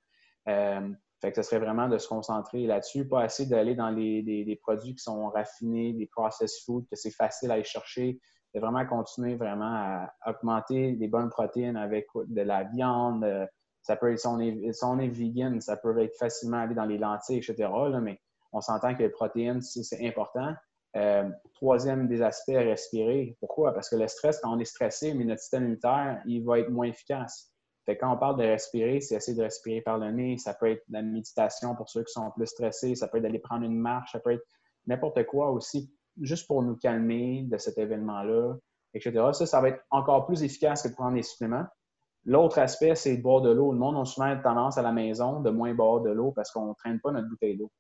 Euh, 0.47 0.89
fait 1.21 1.31
que 1.31 1.41
ce 1.41 1.49
serait 1.49 1.59
vraiment 1.59 1.89
de 1.89 1.97
se 1.97 2.07
concentrer 2.07 2.65
là-dessus, 2.67 3.07
pas 3.07 3.23
assez 3.23 3.45
d'aller 3.47 3.75
dans 3.75 3.89
les, 3.89 4.59
produits 4.61 4.95
qui 4.95 5.03
sont 5.03 5.29
raffinés, 5.29 5.93
des 5.93 6.07
processed 6.07 6.63
foods, 6.65 6.85
que 6.89 6.95
c'est 6.95 7.11
facile 7.11 7.51
à 7.51 7.55
aller 7.55 7.63
chercher. 7.63 8.19
C'est 8.55 8.61
vraiment 8.61 8.85
continuer 8.85 9.35
vraiment 9.35 9.65
à 9.65 10.13
augmenter 10.25 10.93
des 10.93 11.09
bonnes 11.09 11.29
protéines 11.29 11.75
avec 11.75 12.07
de 12.15 12.41
la 12.41 12.63
viande. 12.63 13.25
Euh, 13.25 13.45
ça 13.81 13.97
peut 13.97 14.15
si 14.15 14.25
on 14.27 14.39
est, 14.39 14.71
si 14.71 14.85
on 14.85 14.97
est 14.97 15.09
vegan, 15.09 15.59
ça 15.59 15.75
peut 15.75 16.01
être 16.01 16.15
facilement 16.15 16.59
aller 16.59 16.73
dans 16.73 16.85
les 16.85 16.97
lentilles, 16.97 17.39
etc. 17.39 17.69
mais 18.01 18.17
on 18.53 18.61
s'entend 18.61 18.95
que 18.95 19.03
les 19.03 19.09
protéines, 19.09 19.61
c'est 19.61 20.07
important. 20.07 20.53
Euh, 20.95 21.29
troisième 21.53 22.07
des 22.07 22.21
aspects, 22.21 22.53
respirer. 22.55 23.35
Pourquoi? 23.41 23.73
Parce 23.73 23.89
que 23.89 23.97
le 23.97 24.07
stress, 24.07 24.39
quand 24.39 24.55
on 24.55 24.59
est 24.59 24.63
stressé, 24.63 25.13
mais 25.13 25.25
notre 25.25 25.41
système 25.41 25.63
immunitaire, 25.63 26.21
il 26.25 26.45
va 26.45 26.59
être 26.59 26.69
moins 26.69 26.87
efficace. 26.87 27.51
Fait 27.85 27.97
quand 27.97 28.13
on 28.13 28.17
parle 28.17 28.37
de 28.37 28.45
respirer, 28.45 29.01
c'est 29.01 29.15
essayer 29.15 29.35
de 29.37 29.43
respirer 29.43 29.81
par 29.81 29.97
le 29.97 30.11
nez. 30.11 30.37
Ça 30.37 30.53
peut 30.53 30.71
être 30.71 30.83
de 30.87 30.93
la 30.93 31.01
méditation 31.01 31.75
pour 31.75 31.89
ceux 31.89 32.05
qui 32.05 32.13
sont 32.13 32.31
plus 32.31 32.47
stressés. 32.47 32.95
Ça 32.95 33.09
peut 33.09 33.17
être 33.17 33.23
d'aller 33.23 33.39
prendre 33.39 33.65
une 33.65 33.77
marche. 33.77 34.13
Ça 34.13 34.19
peut 34.21 34.31
être 34.31 34.45
n'importe 34.87 35.25
quoi 35.25 35.51
aussi, 35.51 35.93
juste 36.21 36.47
pour 36.47 36.63
nous 36.63 36.75
calmer 36.75 37.43
de 37.43 37.57
cet 37.57 37.77
événement-là, 37.77 38.55
etc. 38.93 39.29
Ça, 39.33 39.45
ça 39.45 39.61
va 39.61 39.69
être 39.69 39.83
encore 39.91 40.25
plus 40.25 40.43
efficace 40.43 40.83
que 40.83 40.89
de 40.89 40.93
prendre 40.93 41.15
des 41.15 41.23
suppléments. 41.23 41.65
L'autre 42.25 42.57
aspect, 42.59 42.95
c'est 42.95 43.17
de 43.17 43.21
boire 43.21 43.41
de 43.41 43.51
l'eau. 43.51 43.71
Le 43.71 43.77
monde 43.77 43.97
a 43.97 44.05
souvent 44.05 44.35
tendance 44.41 44.77
à 44.77 44.81
la 44.81 44.91
maison 44.91 45.41
de 45.41 45.51
moins 45.51 45.73
boire 45.75 46.01
de 46.01 46.09
l'eau 46.09 46.31
parce 46.31 46.51
qu'on 46.51 46.69
ne 46.69 46.73
traîne 46.73 46.99
pas 46.99 47.11
notre 47.11 47.29
bouteille 47.29 47.57
d'eau. 47.57 47.71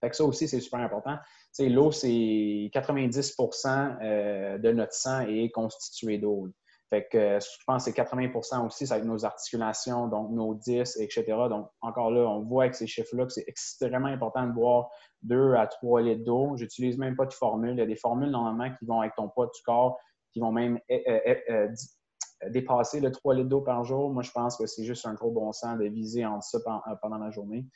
Fait 0.00 0.10
que 0.10 0.16
ça 0.16 0.24
aussi, 0.24 0.46
c'est 0.46 0.60
super 0.60 0.80
important. 0.80 1.16
L'eau, 1.58 1.90
c'est 1.90 2.08
90% 2.08 3.98
euh, 4.02 4.58
de 4.58 4.72
notre 4.72 4.92
sang 4.92 5.20
est 5.22 5.50
constitué 5.50 6.18
d'eau. 6.18 6.48
Fait 6.94 7.08
que 7.10 7.18
euh, 7.18 7.40
je 7.40 7.64
pense 7.66 7.84
que 7.84 7.90
c'est 7.90 8.00
80% 8.00 8.64
aussi, 8.64 8.86
ça 8.86 8.94
avec 8.94 9.04
nos 9.04 9.24
articulations, 9.24 10.06
donc 10.06 10.30
nos 10.30 10.54
disques, 10.54 10.96
etc. 11.00 11.24
Donc, 11.50 11.68
encore 11.80 12.12
là, 12.12 12.20
on 12.20 12.42
voit 12.42 12.64
avec 12.64 12.76
ces 12.76 12.86
chiffres-là 12.86 13.26
que 13.26 13.32
c'est 13.32 13.44
extrêmement 13.48 14.06
important 14.06 14.46
de 14.46 14.52
boire 14.52 14.90
2 15.22 15.54
à 15.54 15.66
3 15.66 16.02
litres 16.02 16.22
d'eau. 16.22 16.56
J'utilise 16.56 16.96
même 16.96 17.16
pas 17.16 17.26
de 17.26 17.32
formule. 17.32 17.72
Il 17.72 17.78
y 17.78 17.82
a 17.82 17.86
des 17.86 17.96
formules 17.96 18.30
normalement 18.30 18.72
qui 18.76 18.84
vont 18.84 19.00
avec 19.00 19.16
ton 19.16 19.28
poids 19.28 19.46
du 19.46 19.60
corps, 19.64 19.98
qui 20.32 20.38
vont 20.38 20.52
même 20.52 20.78
eh, 20.88 21.02
eh, 21.04 21.42
eh, 21.48 22.50
dépasser 22.50 23.00
le 23.00 23.10
3 23.10 23.34
litres 23.34 23.48
d'eau 23.48 23.62
par 23.62 23.82
jour. 23.82 24.12
Moi, 24.12 24.22
je 24.22 24.30
pense 24.30 24.56
que 24.56 24.66
c'est 24.66 24.84
juste 24.84 25.04
un 25.04 25.16
trop 25.16 25.32
bon 25.32 25.50
sens 25.50 25.76
de 25.76 25.86
viser 25.86 26.24
entre 26.24 26.44
ça 26.44 26.60
pendant 27.02 27.18
la 27.18 27.32
journée. 27.32 27.66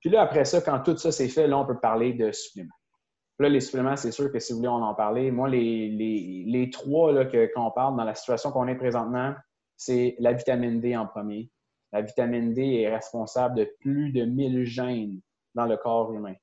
Puis 0.00 0.08
là, 0.08 0.22
après 0.22 0.46
ça, 0.46 0.62
quand 0.62 0.80
tout 0.80 0.96
ça 0.96 1.12
c'est 1.12 1.28
fait, 1.28 1.46
là, 1.46 1.58
on 1.58 1.66
peut 1.66 1.78
parler 1.78 2.14
de 2.14 2.32
suppléments. 2.32 2.72
Là, 3.40 3.48
les 3.48 3.60
suppléments, 3.60 3.96
c'est 3.96 4.12
sûr 4.12 4.30
que 4.30 4.38
si 4.38 4.52
vous 4.52 4.58
voulez, 4.58 4.68
on 4.68 4.82
en 4.82 4.94
parler. 4.94 5.30
Moi, 5.30 5.48
les, 5.48 5.88
les, 6.46 6.70
trois 6.70 7.12
là, 7.12 7.24
que, 7.24 7.50
quand 7.52 7.66
on 7.66 7.70
parle 7.72 7.96
dans 7.96 8.04
la 8.04 8.14
situation 8.14 8.52
qu'on 8.52 8.68
est 8.68 8.76
présentement, 8.76 9.34
c'est 9.76 10.14
la 10.20 10.32
vitamine 10.32 10.80
D 10.80 10.96
en 10.96 11.06
premier. 11.06 11.50
la 11.92 12.02
vitamine 12.02 12.54
D 12.54 12.62
est 12.62 12.94
responsable 12.94 13.56
de 13.56 13.68
plus 13.80 14.12
de 14.12 14.24
1000 14.24 14.64
gènes 14.64 15.20
dans 15.54 15.66
le 15.66 15.76
corps 15.76 16.12
humain. 16.12 16.34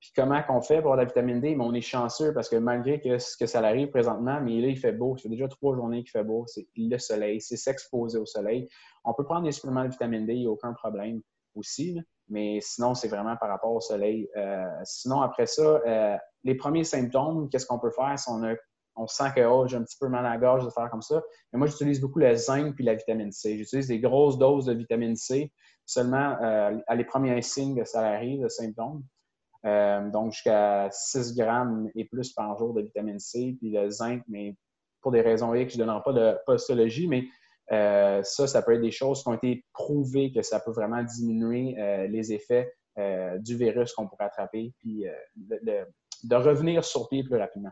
Puis 0.00 0.10
comment 0.16 0.42
qu'on 0.42 0.60
fait 0.60 0.82
pour 0.82 0.96
la 0.96 1.04
vitamine 1.04 1.40
D? 1.40 1.54
Mais 1.54 1.64
on 1.64 1.74
est 1.74 1.80
chanceux 1.80 2.34
parce 2.34 2.48
que 2.48 2.56
malgré 2.56 3.00
que, 3.00 3.18
ce 3.18 3.36
que 3.36 3.46
ça 3.46 3.60
arrive 3.60 3.88
présentement, 3.88 4.40
mais 4.40 4.60
là, 4.60 4.66
il 4.66 4.76
fait 4.76 4.92
beau. 4.92 5.16
Ça 5.16 5.24
fait 5.24 5.28
déjà 5.28 5.46
trois 5.46 5.76
journées 5.76 6.02
qu'il 6.02 6.10
fait 6.10 6.24
beau. 6.24 6.44
C'est 6.48 6.66
le 6.76 6.98
soleil, 6.98 7.40
c'est 7.40 7.56
s'exposer 7.56 8.18
au 8.18 8.26
soleil. 8.26 8.68
On 9.04 9.14
peut 9.14 9.24
prendre 9.24 9.44
des 9.44 9.52
suppléments 9.52 9.84
de 9.84 9.90
vitamine 9.90 10.26
D, 10.26 10.32
il 10.32 10.40
n'y 10.40 10.46
a 10.46 10.50
aucun 10.50 10.72
problème 10.72 11.20
aussi. 11.54 12.00
Mais 12.32 12.60
sinon, 12.62 12.94
c'est 12.94 13.08
vraiment 13.08 13.36
par 13.36 13.50
rapport 13.50 13.72
au 13.72 13.80
soleil. 13.80 14.26
Euh, 14.36 14.64
sinon, 14.84 15.20
après 15.20 15.46
ça, 15.46 15.62
euh, 15.62 16.16
les 16.44 16.54
premiers 16.54 16.82
symptômes, 16.82 17.50
qu'est-ce 17.50 17.66
qu'on 17.66 17.78
peut 17.78 17.90
faire 17.90 18.18
si 18.18 18.30
on, 18.30 18.42
a, 18.42 18.54
on 18.96 19.06
sent 19.06 19.32
que 19.36 19.44
oh, 19.44 19.66
j'ai 19.66 19.76
un 19.76 19.82
petit 19.82 19.98
peu 20.00 20.08
mal 20.08 20.24
à 20.24 20.30
la 20.30 20.38
gorge 20.38 20.64
de 20.64 20.70
faire 20.70 20.88
comme 20.90 21.02
ça? 21.02 21.22
Mais 21.52 21.58
moi, 21.58 21.68
j'utilise 21.68 22.00
beaucoup 22.00 22.20
le 22.20 22.34
zinc 22.34 22.74
puis 22.74 22.84
la 22.84 22.94
vitamine 22.94 23.30
C. 23.30 23.58
J'utilise 23.58 23.86
des 23.86 24.00
grosses 24.00 24.38
doses 24.38 24.64
de 24.64 24.72
vitamine 24.72 25.14
C 25.14 25.52
seulement 25.84 26.38
euh, 26.42 26.78
à 26.86 26.94
les 26.94 27.04
premiers 27.04 27.42
signes 27.42 27.78
que 27.78 27.84
ça 27.84 28.00
arrive, 28.00 28.42
le 28.42 28.48
symptômes. 28.48 29.04
Donc, 29.64 30.32
jusqu'à 30.32 30.88
6 30.90 31.36
grammes 31.36 31.88
et 31.94 32.06
plus 32.06 32.32
par 32.32 32.56
jour 32.58 32.72
de 32.72 32.82
vitamine 32.82 33.20
C, 33.20 33.56
puis 33.60 33.70
le 33.70 33.90
zinc, 33.90 34.22
mais 34.26 34.56
pour 35.02 35.12
des 35.12 35.20
raisons 35.20 35.54
X, 35.54 35.74
je 35.74 35.78
ne 35.78 35.84
donnerai 35.84 36.02
pas 36.02 36.12
de 36.12 36.38
postologie, 36.46 37.06
mais 37.06 37.24
euh, 37.72 38.22
ça, 38.22 38.46
ça 38.46 38.62
peut 38.62 38.74
être 38.74 38.80
des 38.80 38.90
choses 38.90 39.22
qui 39.22 39.28
ont 39.28 39.34
été 39.34 39.64
prouvées 39.72 40.32
que 40.32 40.42
ça 40.42 40.60
peut 40.60 40.72
vraiment 40.72 41.02
diminuer 41.02 41.76
euh, 41.78 42.06
les 42.06 42.32
effets 42.32 42.72
du 43.38 43.56
virus 43.56 43.94
qu'on 43.94 44.06
pourrait 44.06 44.26
attraper, 44.26 44.74
puis 44.76 45.06
de, 45.34 46.34
revenir 46.36 46.84
sur 46.84 47.08
pied 47.08 47.24
plus 47.24 47.38
rapidement. 47.38 47.70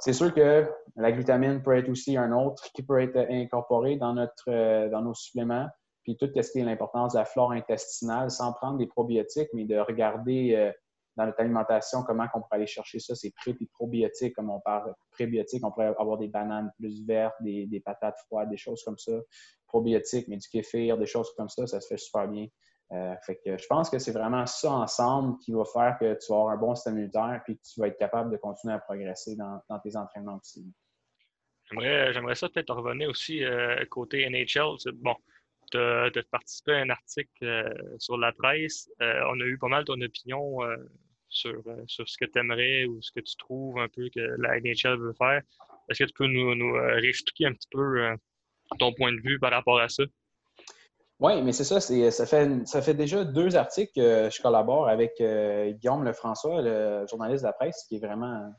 C'est 0.00 0.12
sûr 0.12 0.34
que 0.34 0.68
la 0.96 1.12
glutamine 1.12 1.62
peut 1.62 1.76
être 1.76 1.88
aussi 1.88 2.16
un 2.16 2.32
autre 2.32 2.64
qui 2.74 2.82
peut 2.82 3.00
être 3.00 3.16
incorporé 3.30 3.94
dans, 3.94 4.12
notre, 4.12 4.88
dans 4.90 5.02
nos 5.02 5.14
suppléments. 5.14 5.68
Puis 6.02 6.16
tout 6.16 6.28
ce 6.34 6.50
qui 6.50 6.58
est 6.58 6.64
l'importance 6.64 7.12
de 7.12 7.18
la 7.18 7.24
flore 7.24 7.52
intestinale, 7.52 8.28
sans 8.32 8.54
prendre 8.54 8.76
des 8.76 8.88
probiotiques, 8.88 9.50
mais 9.54 9.66
de 9.66 9.78
regarder 9.78 10.72
dans 11.16 11.26
notre 11.26 11.40
alimentation, 11.40 12.02
comment 12.02 12.26
on 12.34 12.40
pourrait 12.40 12.56
aller 12.56 12.66
chercher 12.66 12.98
ça, 12.98 13.14
c'est 13.14 13.32
pré 13.34 13.56
et 13.58 14.32
comme 14.32 14.50
on 14.50 14.60
parle 14.60 14.94
prébiotiques, 15.10 15.64
on 15.64 15.70
pourrait 15.70 15.94
avoir 15.98 16.18
des 16.18 16.28
bananes 16.28 16.70
plus 16.78 17.06
vertes, 17.06 17.34
des, 17.40 17.82
patates 17.84 18.18
froides, 18.26 18.50
des 18.50 18.56
choses 18.56 18.82
comme 18.84 18.98
ça, 18.98 19.12
probiotiques, 19.66 20.28
mais 20.28 20.36
du 20.36 20.48
kéfir, 20.48 20.98
des 20.98 21.06
choses 21.06 21.32
comme 21.36 21.48
ça, 21.48 21.66
ça 21.66 21.80
se 21.80 21.88
fait 21.88 21.96
super 21.96 22.28
bien. 22.28 22.46
Euh, 22.92 23.14
fait 23.24 23.40
que 23.44 23.58
je 23.58 23.66
pense 23.66 23.90
que 23.90 23.98
c'est 23.98 24.12
vraiment 24.12 24.46
ça 24.46 24.70
ensemble 24.70 25.38
qui 25.38 25.52
va 25.52 25.64
faire 25.64 25.96
que 25.98 26.14
tu 26.14 26.32
vas 26.32 26.36
avoir 26.36 26.48
un 26.50 26.56
bon 26.56 26.74
système 26.76 26.94
immunitaire 26.94 27.42
et 27.48 27.54
que 27.54 27.60
tu 27.60 27.80
vas 27.80 27.88
être 27.88 27.98
capable 27.98 28.30
de 28.30 28.36
continuer 28.36 28.74
à 28.74 28.78
progresser 28.78 29.34
dans, 29.36 29.60
tes 29.82 29.96
entraînements 29.96 30.36
aussi. 30.36 30.72
J'aimerais 31.72 32.36
ça 32.36 32.48
peut-être 32.48 32.72
revenir 32.72 33.08
aussi 33.08 33.42
euh, 33.42 33.84
côté 33.90 34.28
NHL. 34.30 34.76
Bon, 34.94 35.16
tu 35.72 35.78
as, 35.78 36.10
participé 36.30 36.74
à 36.74 36.78
un 36.82 36.90
article 36.90 37.44
euh, 37.44 37.74
sur 37.98 38.18
la 38.18 38.30
presse. 38.32 38.88
on 39.00 39.40
a 39.40 39.44
eu 39.44 39.58
pas 39.58 39.68
mal 39.68 39.84
ton 39.84 40.00
opinion 40.00 40.60
sur, 41.36 41.62
euh, 41.66 41.84
sur 41.86 42.08
ce 42.08 42.16
que 42.18 42.24
tu 42.24 42.38
aimerais 42.38 42.86
ou 42.86 43.00
ce 43.02 43.12
que 43.12 43.20
tu 43.20 43.36
trouves 43.36 43.78
un 43.78 43.88
peu 43.88 44.08
que 44.14 44.20
la 44.38 44.58
NHL 44.60 44.98
veut 44.98 45.12
faire. 45.12 45.42
Est-ce 45.88 46.00
que 46.00 46.08
tu 46.08 46.14
peux 46.14 46.26
nous, 46.26 46.54
nous 46.54 46.74
euh, 46.74 46.94
réexpliquer 46.94 47.46
un 47.46 47.52
petit 47.52 47.68
peu 47.70 48.02
euh, 48.02 48.16
ton 48.78 48.92
point 48.92 49.12
de 49.12 49.20
vue 49.20 49.38
par 49.38 49.52
rapport 49.52 49.78
à 49.78 49.88
ça? 49.88 50.02
Oui, 51.20 51.40
mais 51.42 51.52
c'est 51.52 51.64
ça. 51.64 51.80
Ça 51.80 52.26
fait, 52.82 52.94
déjà 52.94 53.24
deux 53.24 53.56
articles 53.56 53.92
que 53.94 54.28
je 54.30 54.42
collabore 54.42 54.86
avec 54.86 55.12
Guillaume 55.16 56.04
Lefrançois, 56.04 56.60
le 56.60 57.06
journaliste 57.08 57.42
de 57.42 57.46
la 57.46 57.54
presse, 57.54 57.86
qui 57.88 57.96
est 57.96 58.00
vraiment, 58.00 58.52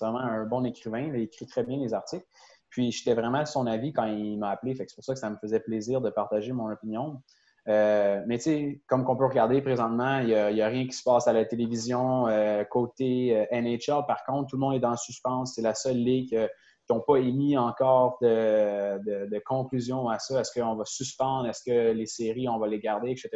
vraiment 0.00 0.18
un 0.18 0.44
bon 0.44 0.64
écrivain. 0.64 1.02
Il 1.02 1.14
écrit 1.22 1.46
très 1.46 1.62
bien 1.62 1.78
les 1.78 1.94
articles. 1.94 2.26
Puis 2.68 2.90
j'étais 2.90 3.14
vraiment 3.14 3.38
à 3.38 3.46
son 3.46 3.64
avis 3.68 3.92
quand 3.92 4.06
il 4.06 4.38
m'a 4.38 4.50
appelé. 4.50 4.74
c'est 4.74 4.92
pour 4.92 5.04
ça 5.04 5.12
que 5.12 5.20
ça 5.20 5.30
me 5.30 5.36
faisait 5.36 5.60
plaisir 5.60 6.00
de 6.00 6.10
partager 6.10 6.50
mon 6.50 6.68
opinion. 6.72 7.22
Euh, 7.68 8.22
mais 8.26 8.38
tu 8.38 8.44
sais, 8.44 8.82
comme 8.86 9.04
qu'on 9.04 9.16
peut 9.16 9.26
regarder 9.26 9.60
présentement, 9.60 10.20
il 10.20 10.28
n'y 10.28 10.62
a, 10.62 10.68
rien 10.68 10.86
qui 10.86 10.92
se 10.92 11.02
passe 11.02 11.28
à 11.28 11.32
la 11.32 11.44
télévision. 11.44 12.26
Euh, 12.28 12.64
côté 12.64 13.36
euh, 13.36 13.60
NHL, 13.60 14.06
par 14.06 14.24
contre, 14.24 14.50
tout 14.50 14.56
le 14.56 14.60
monde 14.60 14.74
est 14.74 14.80
dans 14.80 14.90
le 14.90 14.96
suspense. 14.96 15.54
C'est 15.54 15.62
la 15.62 15.74
seule 15.74 15.98
ligue 15.98 16.48
qui 16.86 16.92
n'ont 16.94 17.00
pas 17.00 17.16
émis 17.16 17.56
encore 17.56 18.18
de, 18.22 19.38
conclusion 19.44 20.08
à 20.08 20.18
ça. 20.18 20.40
Est-ce 20.40 20.58
qu'on 20.58 20.74
va 20.74 20.84
suspendre? 20.84 21.48
Est-ce 21.48 21.62
que 21.64 21.92
les 21.92 22.06
séries, 22.06 22.48
on 22.48 22.58
va 22.58 22.66
les 22.66 22.80
garder, 22.80 23.10
etc. 23.10 23.28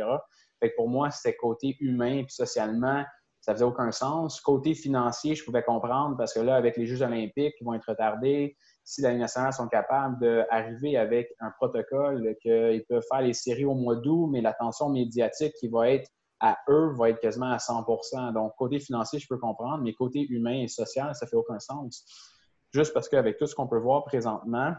Fait 0.60 0.70
que 0.70 0.76
pour 0.76 0.88
moi, 0.88 1.10
c'était 1.10 1.36
côté 1.36 1.76
humain 1.80 2.18
et 2.18 2.26
socialement, 2.28 3.04
ça 3.40 3.52
faisait 3.52 3.64
aucun 3.64 3.92
sens. 3.92 4.40
Côté 4.40 4.74
financier, 4.74 5.34
je 5.34 5.44
pouvais 5.44 5.62
comprendre 5.62 6.16
parce 6.16 6.32
que 6.32 6.40
là, 6.40 6.56
avec 6.56 6.78
les 6.78 6.86
Jeux 6.86 7.02
olympiques 7.02 7.54
qui 7.58 7.64
vont 7.64 7.74
être 7.74 7.88
retardés, 7.88 8.56
si 8.84 9.00
la 9.00 9.12
Ligue 9.12 9.26
sont 9.26 9.68
capables 9.68 10.20
d'arriver 10.20 10.96
avec 10.96 11.34
un 11.40 11.50
protocole 11.50 12.36
qu'ils 12.42 12.84
peuvent 12.88 13.04
faire 13.10 13.22
les 13.22 13.32
séries 13.32 13.64
au 13.64 13.74
mois 13.74 13.96
d'août, 13.96 14.28
mais 14.30 14.40
l'attention 14.40 14.90
médiatique 14.90 15.54
qui 15.58 15.68
va 15.68 15.90
être 15.90 16.08
à 16.40 16.58
eux 16.68 16.92
va 16.98 17.10
être 17.10 17.20
quasiment 17.20 17.50
à 17.50 17.56
100% 17.56 18.34
Donc, 18.34 18.54
côté 18.56 18.78
financier, 18.78 19.18
je 19.18 19.26
peux 19.26 19.38
comprendre, 19.38 19.82
mais 19.82 19.94
côté 19.94 20.26
humain 20.28 20.60
et 20.62 20.68
social, 20.68 21.14
ça 21.14 21.26
fait 21.26 21.36
aucun 21.36 21.58
sens. 21.58 22.04
Juste 22.72 22.92
parce 22.92 23.08
qu'avec 23.08 23.38
tout 23.38 23.46
ce 23.46 23.54
qu'on 23.54 23.68
peut 23.68 23.78
voir 23.78 24.04
présentement, 24.04 24.74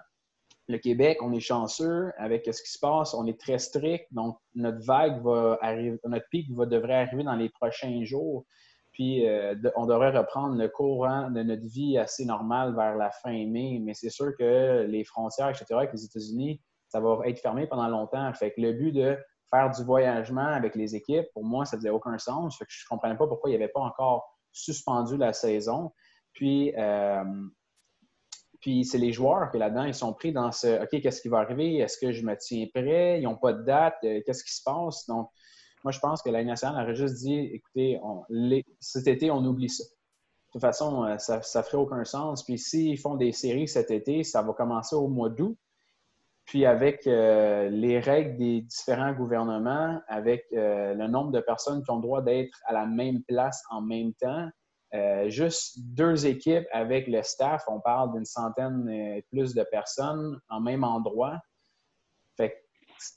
le 0.68 0.78
Québec, 0.78 1.20
on 1.22 1.32
est 1.32 1.39
chanceux 1.39 2.12
avec 2.18 2.46
ce 2.46 2.62
qui 2.62 2.72
se 2.72 2.80
passe, 2.80 3.13
on 3.13 3.26
est 3.26 3.39
très 3.39 3.58
strict, 3.58 4.08
donc 4.12 4.38
notre 4.54 4.84
vague 4.86 5.24
va 5.24 5.58
arriver, 5.62 6.00
notre 6.06 6.28
pic 6.30 6.52
va, 6.52 6.65
devrait 6.65 7.04
arriver 7.04 7.24
dans 7.24 7.36
les 7.36 7.50
prochains 7.50 8.04
jours. 8.04 8.46
Puis 8.95 9.27
euh, 9.27 9.55
on 9.75 9.86
devrait 9.86 10.17
reprendre 10.17 10.55
le 10.55 10.69
courant 10.69 11.29
de 11.29 11.43
notre 11.43 11.67
vie 11.67 11.97
assez 11.97 12.23
normal 12.23 12.73
vers 12.75 12.95
la 12.95 13.12
fin 13.12 13.45
mai. 13.45 13.81
Mais 13.84 13.93
c'est 13.93 14.10
sûr 14.10 14.31
que 14.39 14.86
les 14.88 15.03
frontières, 15.03 15.49
etc., 15.49 15.65
avec 15.71 15.91
les 15.91 16.05
États-Unis, 16.05 16.62
ça 16.88 17.01
va 17.01 17.19
être 17.25 17.39
fermé 17.39 17.67
pendant 17.67 17.89
longtemps. 17.89 18.34
Fait 18.34 18.51
que 18.51 18.62
le 18.62 18.71
but 18.71 18.93
de 18.93 19.17
faire 19.49 19.69
du 19.69 19.84
voyagement 19.84 20.47
avec 20.47 20.75
les 20.75 20.95
équipes, 20.95 21.25
pour 21.34 21.43
moi, 21.43 21.65
ça 21.65 21.75
faisait 21.75 21.89
aucun 21.89 22.17
sens. 22.17 22.58
Que 22.58 22.65
je 22.69 22.86
ne 22.86 22.88
comprenais 22.88 23.17
pas 23.17 23.27
pourquoi 23.27 23.49
il 23.49 23.58
n'y 23.58 23.62
avait 23.62 23.71
pas 23.71 23.81
encore 23.81 24.25
suspendu 24.53 25.17
la 25.17 25.34
saison. 25.34 25.91
Puis, 26.31 26.73
euh, 26.77 27.23
puis 28.62 28.86
c'est 28.86 28.97
les 28.97 29.12
joueurs 29.12 29.51
qui 29.51 29.58
là-dedans, 29.58 29.84
ils 29.84 29.93
sont 29.93 30.13
pris 30.13 30.31
dans 30.31 30.53
ce 30.53 30.84
OK, 30.84 31.01
qu'est-ce 31.01 31.21
qui 31.21 31.27
va 31.27 31.39
arriver? 31.39 31.79
Est-ce 31.79 31.97
que 31.97 32.13
je 32.13 32.25
me 32.25 32.38
tiens 32.38 32.65
prêt? 32.73 33.19
Ils 33.19 33.23
n'ont 33.23 33.36
pas 33.36 33.51
de 33.51 33.63
date? 33.63 33.97
Euh, 34.05 34.21
qu'est-ce 34.25 34.45
qui 34.45 34.53
se 34.53 34.63
passe? 34.63 35.05
Donc, 35.08 35.29
moi, 35.86 35.91
je 35.91 36.00
pense 36.00 36.24
que 36.24 36.32
la 36.32 36.43
nationale 36.43 36.84
aurait 36.84 36.95
juste 36.95 37.17
dit 37.17 37.38
écoutez, 37.54 38.02
cet 38.80 39.06
été, 39.06 39.30
on 39.30 39.45
oublie 39.45 39.69
ça. 39.69 39.84
De 39.84 40.52
toute 40.52 40.62
façon, 40.62 41.04
euh, 41.04 41.19
ça 41.19 41.38
ne 41.38 41.63
ferait 41.63 41.78
aucun 41.78 42.04
sens. 42.04 42.43
Puis 42.43 42.58
s'ils 42.58 42.98
font 42.98 43.13
des 43.13 43.32
séries 43.32 43.67
cet 43.67 43.91
été, 43.91 44.24
ça 44.24 44.41
va 44.41 44.54
commencer 44.54 44.95
au 44.95 45.08
mois 45.08 45.30
d'août. 45.30 45.56
Puis 46.45 46.65
avec 46.65 47.06
euh, 47.06 47.69
les 47.69 48.00
règles 48.00 48.36
des 48.38 48.62
différents 48.62 49.13
gouvernements, 49.13 50.02
avec 50.08 50.45
euh, 50.54 50.95
le 50.95 51.08
nombre 51.08 51.32
de 51.32 51.39
personnes 51.39 51.84
qui 51.84 51.91
ont 51.91 51.98
le 51.98 52.02
droit 52.02 52.24
d'être 52.24 52.58
à 52.65 52.74
la 52.74 52.88
même 52.88 53.21
place 53.28 53.62
en 53.69 53.82
même 53.82 54.13
temps, 54.15 54.50
juste 55.28 55.78
deux 55.80 56.26
équipes 56.26 56.65
avec 56.71 57.08
le 57.08 57.21
staff, 57.21 57.65
on 57.67 57.82
parle 57.82 58.13
d'une 58.13 58.24
centaine 58.24 58.88
et 58.88 59.26
plus 59.30 59.54
de 59.54 59.63
personnes 59.63 60.39
en 60.48 60.62
même 60.62 60.86
endroit. 60.86 61.38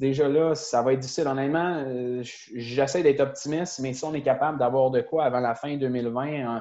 Déjà 0.01 0.29
là, 0.29 0.55
ça 0.55 0.83
va 0.83 0.93
être 0.93 1.01
difficile. 1.01 1.27
Honnêtement, 1.27 1.85
euh, 1.87 2.23
j'essaie 2.23 3.03
d'être 3.03 3.21
optimiste, 3.21 3.81
mais 3.81 3.93
si 3.93 4.05
on 4.05 4.15
est 4.15 4.23
capable 4.23 4.59
d'avoir 4.59 4.91
de 4.91 5.01
quoi 5.01 5.25
avant 5.25 5.41
la 5.41 5.55
fin 5.55 5.77
2020, 5.77 6.57
euh, 6.57 6.61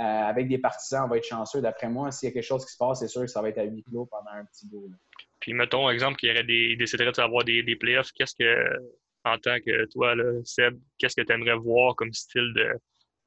avec 0.00 0.48
des 0.48 0.58
partisans, 0.58 1.04
on 1.04 1.08
va 1.08 1.18
être 1.18 1.26
chanceux. 1.26 1.60
D'après 1.60 1.88
moi, 1.88 2.10
s'il 2.10 2.28
y 2.28 2.32
a 2.32 2.34
quelque 2.34 2.46
chose 2.46 2.64
qui 2.64 2.72
se 2.72 2.78
passe, 2.78 3.00
c'est 3.00 3.08
sûr 3.08 3.22
que 3.22 3.26
ça 3.26 3.42
va 3.42 3.48
être 3.48 3.58
à 3.58 3.64
huis 3.64 3.82
clos 3.82 4.06
pendant 4.06 4.30
un 4.30 4.44
petit 4.44 4.66
bout. 4.66 4.90
Puis, 5.40 5.54
mettons, 5.54 5.90
exemple, 5.90 6.16
qu'il 6.16 6.28
y 6.28 6.32
aurait 6.32 6.44
des, 6.44 6.76
déciderait 6.76 7.12
d'avoir 7.12 7.44
des, 7.44 7.62
des 7.62 7.76
playoffs. 7.76 8.12
Qu'est-ce 8.12 8.34
que, 8.34 8.78
en 9.24 9.36
tant 9.38 9.58
que 9.58 9.86
toi, 9.86 10.14
Seb, 10.44 10.78
qu'est-ce 10.98 11.16
que 11.16 11.22
tu 11.22 11.32
aimerais 11.32 11.56
voir 11.56 11.94
comme 11.96 12.12
style 12.12 12.52
de, 12.54 12.78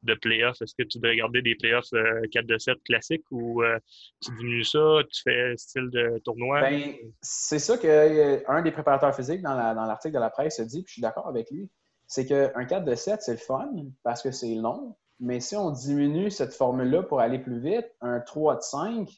de 0.05 0.15
playoffs? 0.15 0.61
Est-ce 0.61 0.75
que 0.75 0.83
tu 0.83 0.99
devrais 0.99 1.15
garder 1.15 1.41
des 1.41 1.55
playoffs 1.55 1.89
4 1.89 1.95
euh, 1.95 2.41
de 2.43 2.57
7 2.57 2.83
classiques 2.83 3.25
ou 3.31 3.63
euh, 3.63 3.77
tu 4.21 4.31
diminues 4.37 4.63
ça, 4.63 4.99
tu 5.11 5.21
fais 5.23 5.57
style 5.57 5.89
de 5.91 6.19
tournoi? 6.23 6.61
Ben, 6.61 6.93
c'est 7.21 7.59
ça 7.59 7.77
qu'un 7.77 7.87
euh, 7.87 8.61
des 8.61 8.71
préparateurs 8.71 9.15
physiques 9.15 9.41
dans 9.41 9.55
l'article 9.55 10.13
de 10.13 10.19
la 10.19 10.29
presse 10.29 10.59
dit, 10.61 10.83
puis 10.83 10.89
je 10.89 10.93
suis 10.93 11.01
d'accord 11.01 11.27
avec 11.27 11.51
lui, 11.51 11.69
c'est 12.07 12.25
qu'un 12.25 12.65
4 12.65 12.85
de 12.85 12.95
7, 12.95 13.21
c'est 13.21 13.31
le 13.31 13.37
fun 13.37 13.69
parce 14.03 14.21
que 14.21 14.31
c'est 14.31 14.55
long, 14.55 14.95
mais 15.19 15.39
si 15.39 15.55
on 15.55 15.71
diminue 15.71 16.29
cette 16.29 16.53
formule-là 16.53 17.03
pour 17.03 17.19
aller 17.19 17.39
plus 17.39 17.59
vite, 17.59 17.87
un 18.01 18.19
3 18.19 18.57
de 18.57 18.61
5, 18.61 19.09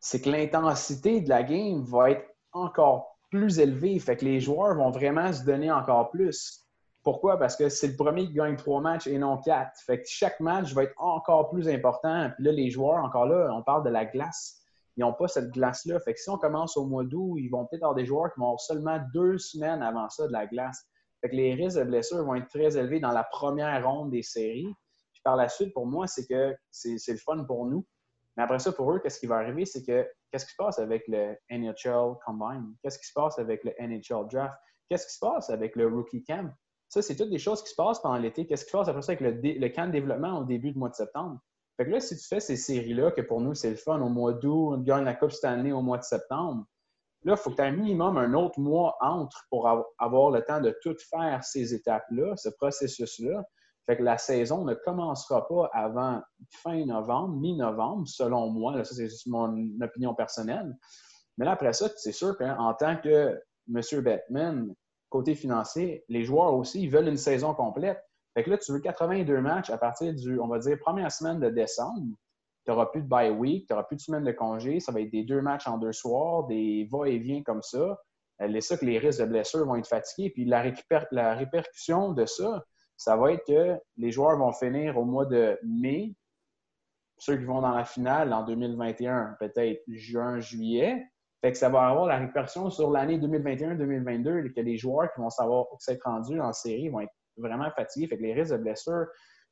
c'est 0.00 0.20
que 0.20 0.30
l'intensité 0.30 1.20
de 1.20 1.28
la 1.28 1.42
game 1.42 1.82
va 1.82 2.12
être 2.12 2.24
encore 2.52 3.16
plus 3.30 3.58
élevée. 3.58 3.98
Fait 3.98 4.16
que 4.16 4.24
les 4.24 4.40
joueurs 4.40 4.76
vont 4.76 4.90
vraiment 4.90 5.32
se 5.32 5.44
donner 5.44 5.70
encore 5.70 6.10
plus. 6.10 6.65
Pourquoi? 7.06 7.38
Parce 7.38 7.54
que 7.54 7.68
c'est 7.68 7.86
le 7.86 7.94
premier 7.94 8.26
qui 8.26 8.32
gagne 8.32 8.56
trois 8.56 8.80
matchs 8.80 9.06
et 9.06 9.16
non 9.16 9.38
quatre. 9.38 9.78
Fait 9.86 10.02
que 10.02 10.08
chaque 10.08 10.40
match 10.40 10.74
va 10.74 10.82
être 10.82 10.94
encore 10.96 11.50
plus 11.50 11.68
important. 11.68 12.32
Puis 12.34 12.44
là, 12.44 12.50
les 12.50 12.68
joueurs, 12.68 13.04
encore 13.04 13.26
là, 13.26 13.48
on 13.54 13.62
parle 13.62 13.84
de 13.84 13.90
la 13.90 14.04
glace. 14.04 14.60
Ils 14.96 15.02
n'ont 15.02 15.12
pas 15.12 15.28
cette 15.28 15.52
glace-là. 15.52 16.00
Fait 16.00 16.14
que 16.14 16.20
si 16.20 16.28
on 16.30 16.36
commence 16.36 16.76
au 16.76 16.84
mois 16.84 17.04
d'août, 17.04 17.36
ils 17.38 17.48
vont 17.48 17.64
peut-être 17.66 17.84
avoir 17.84 17.94
des 17.94 18.06
joueurs 18.06 18.32
qui 18.34 18.40
vont 18.40 18.46
avoir 18.46 18.60
seulement 18.60 18.98
deux 19.14 19.38
semaines 19.38 19.82
avant 19.82 20.08
ça 20.08 20.26
de 20.26 20.32
la 20.32 20.48
glace. 20.48 20.84
Fait 21.20 21.30
que 21.30 21.36
les 21.36 21.54
risques 21.54 21.78
de 21.78 21.84
blessure 21.84 22.24
vont 22.24 22.34
être 22.34 22.48
très 22.48 22.76
élevés 22.76 22.98
dans 22.98 23.12
la 23.12 23.22
première 23.22 23.86
ronde 23.86 24.10
des 24.10 24.22
séries. 24.22 24.74
Puis 25.12 25.22
par 25.22 25.36
la 25.36 25.48
suite, 25.48 25.72
pour 25.74 25.86
moi, 25.86 26.08
c'est 26.08 26.26
que 26.26 26.56
c'est 26.72 26.98
le 27.06 27.18
fun 27.18 27.44
pour 27.44 27.66
nous. 27.66 27.86
Mais 28.36 28.42
après 28.42 28.58
ça, 28.58 28.72
pour 28.72 28.92
eux, 28.92 28.98
qu'est-ce 28.98 29.20
qui 29.20 29.26
va 29.26 29.36
arriver? 29.36 29.64
C'est 29.64 29.84
que 29.84 30.04
Qu'est-ce 30.32 30.44
qui 30.44 30.52
se 30.52 30.56
passe 30.56 30.78
avec 30.80 31.04
le 31.06 31.36
NHL 31.50 32.16
Combine? 32.26 32.74
Qu'est-ce 32.82 32.98
qui 32.98 33.06
se 33.06 33.12
passe 33.14 33.38
avec 33.38 33.62
le 33.62 33.72
NHL 33.78 34.26
Draft? 34.28 34.58
Qu'est-ce 34.88 35.06
qui 35.06 35.14
se 35.14 35.20
passe 35.20 35.50
avec 35.50 35.76
le 35.76 35.86
Rookie 35.86 36.24
Camp? 36.24 36.52
Ça, 36.88 37.02
c'est 37.02 37.16
toutes 37.16 37.30
des 37.30 37.38
choses 37.38 37.62
qui 37.62 37.70
se 37.70 37.74
passent 37.74 38.00
pendant 38.00 38.18
l'été. 38.18 38.46
Qu'est-ce 38.46 38.64
qui 38.64 38.70
se 38.70 38.76
passe 38.76 38.88
après 38.88 39.02
ça 39.02 39.12
avec 39.12 39.42
le, 39.42 39.68
camp 39.68 39.86
de 39.86 39.92
développement 39.92 40.38
au 40.38 40.44
début 40.44 40.72
du 40.72 40.78
mois 40.78 40.88
de 40.88 40.94
septembre? 40.94 41.40
Fait 41.76 41.84
que 41.84 41.90
là, 41.90 42.00
si 42.00 42.16
tu 42.16 42.26
fais 42.26 42.40
ces 42.40 42.56
séries-là, 42.56 43.10
que 43.10 43.20
pour 43.20 43.40
nous, 43.40 43.54
c'est 43.54 43.70
le 43.70 43.76
fun, 43.76 44.00
au 44.00 44.08
mois 44.08 44.32
d'août, 44.32 44.74
on 44.74 44.78
gagne 44.78 45.04
la 45.04 45.14
Coupe 45.14 45.32
Stanley 45.32 45.72
au 45.72 45.82
mois 45.82 45.98
de 45.98 46.04
septembre, 46.04 46.64
là, 47.24 47.34
il 47.34 47.36
faut 47.36 47.50
que 47.50 47.56
tu 47.56 47.62
aies 47.62 47.66
un 47.66 47.72
minimum 47.72 48.16
un 48.16 48.32
autre 48.34 48.58
mois 48.60 48.96
entre 49.00 49.44
pour 49.50 49.68
avoir 49.98 50.30
le 50.30 50.42
temps 50.42 50.60
de 50.60 50.74
tout 50.82 50.96
faire 51.10 51.42
ces 51.44 51.74
étapes-là, 51.74 52.36
ce 52.36 52.48
processus-là. 52.50 53.44
Fait 53.84 53.96
que 53.96 54.02
la 54.02 54.18
saison 54.18 54.64
ne 54.64 54.74
commencera 54.74 55.46
pas 55.46 55.70
avant 55.72 56.20
fin 56.62 56.84
novembre, 56.86 57.36
mi-novembre, 57.36 58.06
selon 58.08 58.50
moi. 58.50 58.82
ça, 58.84 58.94
c'est 58.94 59.08
juste 59.08 59.26
mon 59.26 59.54
opinion 59.80 60.14
personnelle. 60.14 60.74
Mais 61.36 61.44
là, 61.44 61.52
après 61.52 61.72
ça, 61.72 61.88
c'est 61.96 62.12
sûr 62.12 62.36
qu'en 62.36 62.74
tant 62.74 62.96
que 62.96 63.40
M. 63.68 64.02
Batman, 64.02 64.74
côté 65.08 65.34
financier, 65.34 66.04
les 66.08 66.24
joueurs 66.24 66.54
aussi, 66.54 66.82
ils 66.82 66.90
veulent 66.90 67.08
une 67.08 67.16
saison 67.16 67.54
complète. 67.54 68.02
Fait 68.34 68.42
que 68.44 68.50
là, 68.50 68.58
tu 68.58 68.72
veux 68.72 68.80
82 68.80 69.40
matchs 69.40 69.70
à 69.70 69.78
partir 69.78 70.12
du, 70.14 70.38
on 70.38 70.48
va 70.48 70.58
dire, 70.58 70.78
première 70.78 71.10
semaine 71.10 71.40
de 71.40 71.48
décembre. 71.48 72.16
Tu 72.64 72.70
n'auras 72.70 72.86
plus 72.86 73.02
de 73.02 73.08
bye 73.08 73.30
week, 73.30 73.66
tu 73.66 73.72
n'auras 73.72 73.84
plus 73.84 73.96
de 73.96 74.02
semaine 74.02 74.24
de 74.24 74.32
congé. 74.32 74.80
Ça 74.80 74.92
va 74.92 75.00
être 75.00 75.10
des 75.10 75.24
deux 75.24 75.40
matchs 75.40 75.66
en 75.68 75.78
deux 75.78 75.92
soirs, 75.92 76.46
des 76.46 76.88
va-et-vient 76.90 77.42
comme 77.42 77.62
ça. 77.62 77.98
C'est 78.38 78.60
ça 78.60 78.76
que 78.76 78.84
les 78.84 78.98
risques 78.98 79.20
de 79.20 79.26
blessure 79.26 79.64
vont 79.64 79.76
être 79.76 79.88
fatigués. 79.88 80.30
Puis 80.30 80.44
la, 80.44 80.64
la 81.12 81.34
répercussion 81.34 82.12
de 82.12 82.26
ça, 82.26 82.64
ça 82.96 83.16
va 83.16 83.32
être 83.32 83.46
que 83.46 83.78
les 83.96 84.10
joueurs 84.10 84.36
vont 84.38 84.52
finir 84.52 84.98
au 84.98 85.04
mois 85.04 85.26
de 85.26 85.58
mai. 85.62 86.14
Ceux 87.18 87.38
qui 87.38 87.44
vont 87.44 87.62
dans 87.62 87.74
la 87.74 87.84
finale 87.84 88.32
en 88.32 88.44
2021, 88.44 89.36
peut-être 89.40 89.82
juin, 89.88 90.40
juillet. 90.40 91.02
Fait 91.42 91.52
que 91.52 91.58
ça 91.58 91.68
va 91.68 91.86
avoir 91.88 92.06
la 92.06 92.18
répercussion 92.18 92.70
sur 92.70 92.90
l'année 92.90 93.18
2021-2022 93.18 94.52
que 94.52 94.60
les 94.60 94.76
joueurs 94.76 95.12
qui 95.12 95.20
vont 95.20 95.30
savoir 95.30 95.66
s'être 95.78 96.04
rendus 96.04 96.40
en 96.40 96.52
série 96.52 96.88
vont 96.88 97.00
être 97.00 97.12
vraiment 97.36 97.70
fatigués. 97.70 98.06
Fait 98.06 98.16
que 98.16 98.22
les 98.22 98.34
risques 98.34 98.52
de 98.52 98.58
blessure 98.58 99.06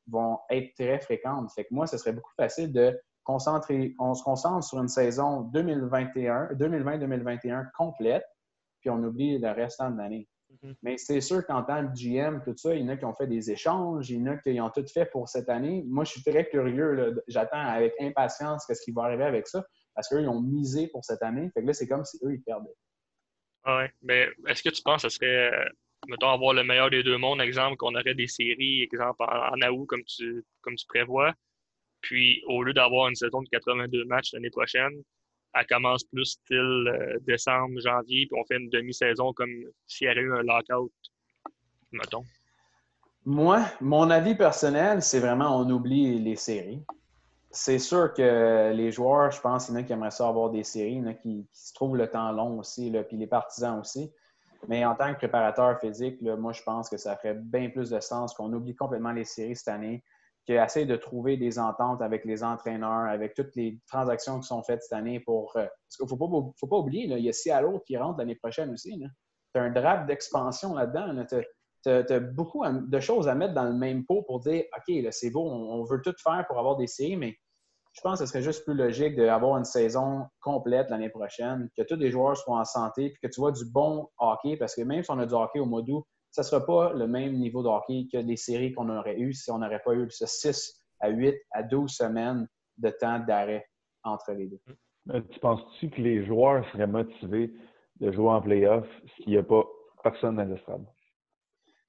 vont 0.08 0.38
être 0.50 0.74
très 0.74 0.98
fréquents. 1.00 1.46
Fait 1.48 1.64
que 1.64 1.74
moi, 1.74 1.86
ce 1.86 1.98
serait 1.98 2.12
beaucoup 2.12 2.32
facile 2.36 2.72
de 2.72 2.98
concentrer, 3.22 3.94
on 3.98 4.14
se 4.14 4.22
concentre 4.22 4.64
sur 4.66 4.78
une 4.80 4.88
saison 4.88 5.42
2021, 5.52 6.54
2020-2021 6.54 7.70
complète, 7.76 8.24
puis 8.80 8.90
on 8.90 9.02
oublie 9.02 9.38
le 9.38 9.50
restant 9.50 9.90
de 9.90 9.98
l'année. 9.98 10.28
Mhm. 10.62 10.74
Mais 10.82 10.98
c'est 10.98 11.20
sûr 11.20 11.44
qu'en 11.46 11.62
tant 11.62 11.86
que 11.86 11.92
GM, 11.94 12.42
tout 12.44 12.56
ça, 12.56 12.74
il 12.74 12.82
y 12.82 12.84
en 12.84 12.88
a 12.88 12.96
qui 12.96 13.04
ont 13.04 13.14
fait 13.14 13.26
des 13.26 13.50
échanges, 13.50 14.10
il 14.10 14.20
y 14.20 14.22
en 14.22 14.32
a 14.32 14.36
qui 14.36 14.60
ont 14.60 14.70
tout 14.70 14.84
fait 14.92 15.06
pour 15.06 15.28
cette 15.28 15.48
année. 15.48 15.84
Moi, 15.86 16.04
je 16.04 16.12
suis 16.12 16.22
très 16.22 16.46
curieux. 16.46 17.22
J'attends 17.28 17.58
avec 17.58 17.94
impatience 18.00 18.66
ce 18.68 18.80
qui 18.84 18.92
va 18.92 19.04
arriver 19.04 19.24
avec 19.24 19.48
ça 19.48 19.64
parce 19.94 20.08
qu'eux, 20.08 20.20
ils 20.20 20.28
ont 20.28 20.40
misé 20.40 20.88
pour 20.88 21.04
cette 21.04 21.22
année. 21.22 21.50
Fait 21.54 21.62
que 21.62 21.66
là, 21.66 21.72
c'est 21.72 21.88
comme 21.88 22.04
si 22.04 22.18
eux, 22.24 22.34
ils 22.34 22.42
perdaient. 22.42 22.74
Ah 23.64 23.82
oui, 23.82 23.88
mais 24.02 24.28
est-ce 24.48 24.62
que 24.62 24.68
tu 24.68 24.82
penses 24.82 25.02
que 25.02 25.08
ce 25.08 25.16
serait, 25.16 25.52
euh, 25.52 25.64
mettons, 26.08 26.28
avoir 26.28 26.52
le 26.52 26.64
meilleur 26.64 26.90
des 26.90 27.02
deux 27.02 27.16
mondes, 27.16 27.40
exemple, 27.40 27.76
qu'on 27.76 27.94
aurait 27.94 28.14
des 28.14 28.26
séries, 28.26 28.82
exemple, 28.82 29.22
en, 29.22 29.54
en 29.54 29.70
août, 29.70 29.86
comme 29.86 30.04
tu, 30.04 30.44
comme 30.60 30.74
tu 30.74 30.86
prévois, 30.86 31.32
puis 32.02 32.42
au 32.46 32.62
lieu 32.62 32.74
d'avoir 32.74 33.08
une 33.08 33.14
saison 33.14 33.40
de 33.42 33.48
82 33.48 34.04
matchs 34.04 34.32
l'année 34.34 34.50
prochaine, 34.50 35.02
elle 35.54 35.66
commence 35.66 36.04
plus 36.04 36.26
style 36.26 36.58
euh, 36.88 37.18
décembre, 37.22 37.80
janvier, 37.80 38.26
puis 38.26 38.38
on 38.38 38.44
fait 38.44 38.56
une 38.56 38.68
demi-saison 38.68 39.32
comme 39.32 39.52
s'il 39.86 40.06
y 40.06 40.10
avait 40.10 40.20
eu 40.20 40.34
un 40.34 40.42
lockout, 40.42 40.92
mettons? 41.92 42.24
Moi, 43.24 43.64
mon 43.80 44.10
avis 44.10 44.34
personnel, 44.34 45.00
c'est 45.00 45.20
vraiment 45.20 45.58
on 45.58 45.70
oublie 45.70 46.18
les 46.18 46.36
séries. 46.36 46.84
C'est 47.56 47.78
sûr 47.78 48.12
que 48.12 48.72
les 48.72 48.90
joueurs, 48.90 49.30
je 49.30 49.40
pense, 49.40 49.68
il 49.68 49.72
y 49.72 49.74
en 49.76 49.80
a 49.80 49.82
qui 49.84 49.92
aimeraient 49.92 50.10
ça 50.10 50.26
avoir 50.26 50.50
des 50.50 50.64
séries, 50.64 51.00
qui, 51.22 51.46
se 51.52 51.72
trouvent 51.72 51.96
le 51.96 52.10
temps 52.10 52.32
long 52.32 52.58
aussi, 52.58 52.90
là, 52.90 53.04
puis 53.04 53.16
les 53.16 53.28
partisans 53.28 53.78
aussi. 53.78 54.12
Mais 54.66 54.84
en 54.84 54.96
tant 54.96 55.12
que 55.12 55.18
préparateur 55.18 55.78
physique, 55.78 56.20
moi, 56.20 56.52
je 56.52 56.64
pense 56.64 56.88
que 56.88 56.96
ça 56.96 57.16
ferait 57.16 57.34
bien 57.34 57.70
plus 57.70 57.90
de 57.90 58.00
sens 58.00 58.34
qu'on 58.34 58.52
oublie 58.52 58.74
complètement 58.74 59.12
les 59.12 59.24
séries 59.24 59.54
cette 59.54 59.68
année, 59.68 60.02
qui 60.46 60.54
essaie 60.54 60.84
de 60.84 60.96
trouver 60.96 61.36
des 61.36 61.60
ententes 61.60 62.02
avec 62.02 62.24
les 62.24 62.42
entraîneurs, 62.42 63.08
avec 63.08 63.34
toutes 63.34 63.54
les 63.54 63.78
transactions 63.86 64.40
qui 64.40 64.48
sont 64.48 64.64
faites 64.64 64.82
cette 64.82 64.98
année 64.98 65.20
pour. 65.20 65.56
Euh, 65.56 65.62
parce 65.62 65.96
qu'il 65.96 66.06
ne 66.06 66.52
faut 66.58 66.66
pas, 66.66 66.76
oublier, 66.76 67.06
là, 67.06 67.18
il 67.18 67.24
y 67.24 67.28
a 67.28 67.32
Seattle 67.32 67.80
qui 67.86 67.96
rentre 67.96 68.18
l'année 68.18 68.34
prochaine 68.34 68.70
aussi. 68.72 68.98
Tu 69.54 69.60
as 69.60 69.62
un 69.62 69.70
draft 69.70 70.06
d'expansion 70.06 70.74
là-dedans. 70.74 71.24
Tu 71.84 71.88
as, 71.88 72.20
beaucoup 72.20 72.64
de 72.66 73.00
choses 73.00 73.28
à 73.28 73.36
mettre 73.36 73.54
dans 73.54 73.64
le 73.64 73.74
même 73.74 74.04
pot 74.04 74.22
pour 74.22 74.40
dire 74.40 74.64
OK, 74.76 74.94
c'est 75.12 75.30
beau, 75.30 75.44
on, 75.48 75.84
veut 75.84 76.00
tout 76.02 76.14
faire 76.18 76.44
pour 76.48 76.58
avoir 76.58 76.76
des 76.76 76.88
séries, 76.88 77.16
mais 77.16 77.36
je 77.94 78.00
pense 78.00 78.18
que 78.18 78.26
ce 78.26 78.32
serait 78.32 78.42
juste 78.42 78.64
plus 78.64 78.74
logique 78.74 79.14
d'avoir 79.14 79.56
une 79.56 79.64
saison 79.64 80.26
complète 80.40 80.90
l'année 80.90 81.10
prochaine, 81.10 81.68
que 81.76 81.82
tous 81.82 81.96
les 81.96 82.10
joueurs 82.10 82.36
soient 82.36 82.58
en 82.58 82.64
santé, 82.64 83.10
puis 83.10 83.20
que 83.22 83.32
tu 83.32 83.40
vois 83.40 83.52
du 83.52 83.64
bon 83.64 84.08
hockey, 84.18 84.56
parce 84.56 84.74
que 84.74 84.82
même 84.82 85.04
si 85.04 85.10
on 85.10 85.18
a 85.18 85.26
du 85.26 85.34
hockey 85.34 85.60
au 85.60 85.66
mois 85.66 85.82
d'août, 85.82 86.04
ça 86.30 86.42
ne 86.42 86.46
sera 86.46 86.66
pas 86.66 86.92
le 86.92 87.06
même 87.06 87.34
niveau 87.34 87.62
de 87.62 87.68
hockey 87.68 88.08
que 88.12 88.18
les 88.18 88.36
séries 88.36 88.72
qu'on 88.72 88.88
aurait 88.88 89.16
eues 89.18 89.32
si 89.32 89.50
on 89.52 89.58
n'aurait 89.58 89.82
pas 89.84 89.94
eu 89.94 90.10
ce 90.10 90.26
6 90.26 90.74
à 90.98 91.08
8 91.10 91.36
à 91.52 91.62
12 91.62 91.88
semaines 91.88 92.48
de 92.78 92.90
temps 92.90 93.20
d'arrêt 93.20 93.64
entre 94.02 94.32
les 94.32 94.48
deux. 94.48 95.20
tu 95.30 95.38
penses-tu 95.38 95.90
que 95.90 96.00
les 96.00 96.26
joueurs 96.26 96.68
seraient 96.72 96.88
motivés 96.88 97.52
de 98.00 98.10
jouer 98.10 98.30
en 98.30 98.42
playoff 98.42 98.86
s'il 99.16 99.28
n'y 99.28 99.36
a 99.36 99.44
pas 99.44 99.64
personne 100.02 100.36
dans 100.36 100.44
l'estrade? 100.44 100.84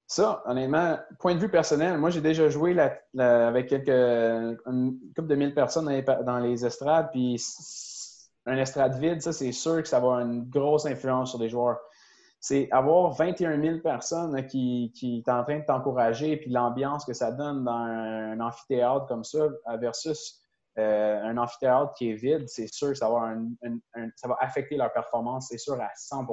Ça, 0.08 0.40
honnêtement, 0.46 0.98
point 1.18 1.34
de 1.34 1.40
vue 1.40 1.48
personnel, 1.48 1.98
moi 1.98 2.10
j'ai 2.10 2.20
déjà 2.20 2.48
joué 2.48 2.76
avec 3.18 3.66
quelques, 3.66 3.88
une 3.88 4.98
couple 5.16 5.26
de 5.26 5.34
mille 5.34 5.52
personnes 5.52 5.90
dans 6.24 6.38
les, 6.38 6.64
estrades, 6.64 7.10
puis 7.10 7.42
un 8.46 8.56
estrade 8.56 8.96
vide, 9.00 9.20
ça 9.20 9.32
c'est 9.32 9.50
sûr 9.50 9.82
que 9.82 9.88
ça 9.88 9.98
va 9.98 10.06
avoir 10.06 10.20
une 10.20 10.48
grosse 10.48 10.86
influence 10.86 11.30
sur 11.30 11.40
les 11.40 11.48
joueurs. 11.48 11.78
C'est 12.38 12.68
avoir 12.70 13.10
21 13.14 13.60
000 13.60 13.78
personnes 13.80 14.46
qui, 14.46 14.92
qui 14.94 15.24
sont 15.26 15.32
en 15.32 15.42
train 15.42 15.58
de 15.58 15.64
t'encourager, 15.64 16.36
puis 16.36 16.50
l'ambiance 16.50 17.04
que 17.04 17.12
ça 17.12 17.32
donne 17.32 17.64
dans 17.64 17.72
un, 17.72 18.38
amphithéâtre 18.38 19.06
comme 19.06 19.24
ça 19.24 19.48
versus 19.80 20.40
euh, 20.78 21.20
un 21.20 21.36
amphithéâtre 21.36 21.94
qui 21.94 22.10
est 22.10 22.14
vide, 22.14 22.44
c'est 22.46 22.72
sûr 22.72 22.90
que 22.90 22.94
ça 22.94 23.08
va 23.08 24.36
affecter 24.38 24.76
leur 24.76 24.92
performance, 24.92 25.48
c'est 25.48 25.58
sûr, 25.58 25.80
à 25.80 25.90
100 25.96 26.26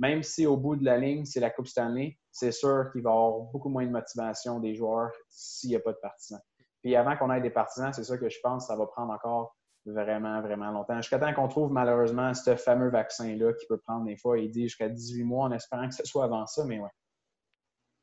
Même 0.00 0.22
si 0.22 0.46
au 0.46 0.56
bout 0.56 0.76
de 0.76 0.84
la 0.84 0.96
ligne, 0.96 1.26
c'est 1.26 1.40
la 1.40 1.50
Coupe 1.50 1.66
Stanley, 1.66 2.18
c'est 2.32 2.52
sûr 2.52 2.90
qu'il 2.90 3.02
va 3.02 3.10
y 3.10 3.12
avoir 3.12 3.40
beaucoup 3.52 3.68
moins 3.68 3.84
de 3.84 3.90
motivation 3.90 4.58
des 4.58 4.74
joueurs 4.74 5.12
s'il 5.28 5.70
n'y 5.70 5.76
a 5.76 5.80
pas 5.80 5.92
de 5.92 5.98
partisans. 5.98 6.40
Puis 6.82 6.96
avant 6.96 7.18
qu'on 7.18 7.30
ait 7.30 7.40
des 7.42 7.50
partisans, 7.50 7.92
c'est 7.92 8.04
ça 8.04 8.16
que 8.16 8.30
je 8.30 8.38
pense, 8.42 8.66
ça 8.66 8.76
va 8.76 8.86
prendre 8.86 9.12
encore 9.12 9.54
vraiment, 9.84 10.40
vraiment 10.40 10.70
longtemps. 10.70 10.96
Jusqu'à 10.96 11.18
temps 11.18 11.34
qu'on 11.34 11.48
trouve 11.48 11.70
malheureusement 11.70 12.32
ce 12.32 12.56
fameux 12.56 12.88
vaccin-là 12.88 13.52
qui 13.52 13.66
peut 13.66 13.76
prendre 13.76 14.06
des 14.06 14.16
fois, 14.16 14.38
il 14.38 14.50
dit 14.50 14.62
jusqu'à 14.62 14.88
18 14.88 15.22
mois 15.22 15.44
en 15.44 15.52
espérant 15.52 15.86
que 15.86 15.94
ce 15.94 16.04
soit 16.06 16.24
avant 16.24 16.46
ça, 16.46 16.64
mais 16.64 16.80
ouais. 16.80 16.90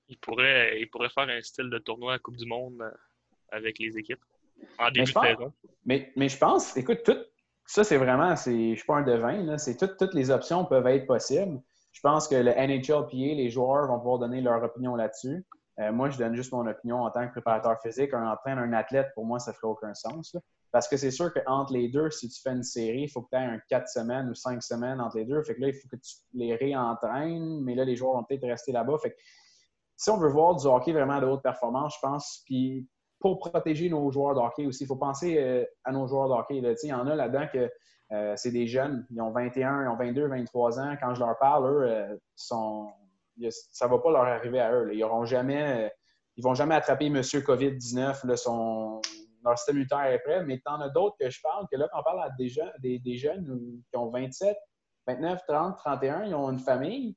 Il 0.07 0.19
pourrait, 0.19 0.79
il 0.79 0.87
pourrait 0.91 1.09
faire 1.09 1.27
un 1.27 1.41
style 1.41 1.71
de 1.71 1.79
tournoi 1.79 2.13
à 2.13 2.19
Coupe 2.19 2.37
du 2.37 2.45
Monde 2.45 2.79
euh, 2.79 2.91
avec 3.49 3.79
les 3.79 3.97
équipes 3.97 4.23
en 4.77 4.91
début 4.91 5.11
de 5.11 5.19
saison. 5.19 5.53
Mais, 5.83 6.13
mais, 6.15 6.29
je 6.29 6.37
pense, 6.37 6.77
écoute, 6.77 7.01
tout, 7.03 7.17
ça 7.65 7.83
c'est 7.83 7.97
vraiment, 7.97 8.35
je 8.35 8.51
ne 8.51 8.75
suis 8.75 8.85
pas 8.85 8.97
un 8.97 9.01
devin, 9.01 9.57
c'est 9.57 9.77
toutes 9.77 10.13
les 10.13 10.29
options 10.29 10.63
peuvent 10.65 10.87
être 10.87 11.07
possibles. 11.07 11.59
Je 11.97 12.01
pense 12.03 12.27
que 12.27 12.35
le 12.35 12.51
NHLPA, 12.51 13.33
les 13.33 13.49
joueurs 13.49 13.87
vont 13.87 13.97
pouvoir 13.97 14.19
donner 14.19 14.39
leur 14.39 14.61
opinion 14.61 14.95
là-dessus. 14.95 15.43
Euh, 15.79 15.91
moi, 15.91 16.11
je 16.11 16.17
donne 16.19 16.35
juste 16.35 16.51
mon 16.51 16.67
opinion 16.67 17.01
en 17.01 17.09
tant 17.09 17.25
que 17.25 17.31
préparateur 17.31 17.81
physique. 17.81 18.13
Un 18.13 18.29
entraîneur, 18.29 18.65
un 18.65 18.73
athlète, 18.73 19.07
pour 19.15 19.25
moi, 19.25 19.39
ça 19.39 19.49
ne 19.49 19.55
ferait 19.55 19.69
aucun 19.69 19.95
sens. 19.95 20.37
Parce 20.71 20.87
que 20.87 20.95
c'est 20.95 21.09
sûr 21.09 21.33
qu'entre 21.33 21.73
les 21.73 21.89
deux, 21.89 22.11
si 22.11 22.29
tu 22.29 22.39
fais 22.39 22.51
une 22.51 22.61
série, 22.61 23.01
il 23.01 23.09
faut 23.09 23.23
que 23.23 23.29
tu 23.31 23.37
aies 23.37 23.45
un 23.45 23.59
4 23.67 23.87
semaines 23.87 24.29
ou 24.29 24.35
5 24.35 24.61
semaines 24.61 25.01
entre 25.01 25.17
les 25.17 25.25
deux. 25.25 25.41
Fait 25.41 25.55
que 25.55 25.61
là, 25.61 25.69
il 25.69 25.73
faut 25.73 25.87
que 25.87 25.95
tu 25.95 26.17
les 26.35 26.53
réentraînes, 26.53 27.63
mais 27.63 27.73
là, 27.73 27.83
les 27.83 27.95
joueurs 27.95 28.13
vont 28.13 28.23
peut-être 28.23 28.45
rester 28.45 28.71
là-bas. 28.71 28.99
Fait 29.01 29.09
que 29.09 29.15
si 29.95 30.11
on 30.11 30.17
veut 30.17 30.29
voir 30.29 30.55
du 30.55 30.67
hockey 30.67 30.93
vraiment 30.93 31.19
de 31.19 31.25
haute 31.25 31.41
performance, 31.41 31.95
je 31.95 32.07
pense, 32.07 32.43
puis 32.45 32.87
pour 33.19 33.39
protéger 33.39 33.89
nos 33.89 34.11
joueurs 34.11 34.35
de 34.35 34.65
aussi, 34.67 34.83
il 34.83 34.87
faut 34.87 34.95
penser 34.95 35.37
euh, 35.37 35.65
à 35.83 35.91
nos 35.91 36.07
joueurs 36.07 36.29
de. 36.29 36.75
Il 36.83 36.89
y 36.89 36.93
en 36.93 37.07
a 37.07 37.15
là-dedans 37.15 37.47
que 37.51 37.71
euh, 38.11 38.33
c'est 38.35 38.51
des 38.51 38.67
jeunes, 38.67 39.05
ils 39.09 39.21
ont 39.21 39.31
21, 39.31 39.83
ils 39.83 39.87
ont 39.87 39.97
22, 39.97 40.27
23 40.27 40.79
ans. 40.79 40.95
Quand 41.01 41.13
je 41.13 41.19
leur 41.19 41.37
parle, 41.39 41.65
eux, 41.65 41.83
euh, 41.83 42.17
ça 42.35 42.55
ne 43.85 43.89
va 43.89 43.99
pas 43.99 44.11
leur 44.11 44.23
arriver 44.23 44.59
à 44.59 44.73
eux. 44.73 44.93
Ils 44.93 45.03
auront 45.03 45.25
jamais, 45.25 45.91
ils 46.35 46.43
vont 46.43 46.53
jamais 46.53 46.75
attraper 46.75 47.07
M. 47.07 47.15
COVID-19, 47.15 48.35
son, 48.35 49.01
leur 49.43 49.57
système 49.57 49.75
immunitaire 49.75 50.05
est 50.05 50.19
prêt, 50.19 50.43
mais 50.43 50.57
tu 50.57 50.71
en 50.71 50.79
as 50.81 50.89
d'autres 50.89 51.15
que 51.19 51.29
je 51.29 51.41
parle, 51.41 51.65
que 51.71 51.77
là, 51.77 51.87
quand 51.91 51.99
on 51.99 52.03
parle 52.03 52.21
à 52.21 52.29
des, 52.37 52.49
jeunes, 52.49 52.71
des, 52.79 53.17
jeunes 53.17 53.81
qui 53.89 53.97
ont 53.97 54.09
27, 54.09 54.55
29, 55.07 55.41
30, 55.47 55.77
31, 55.77 56.25
ils 56.25 56.35
ont 56.35 56.49
une 56.51 56.59
famille, 56.59 57.15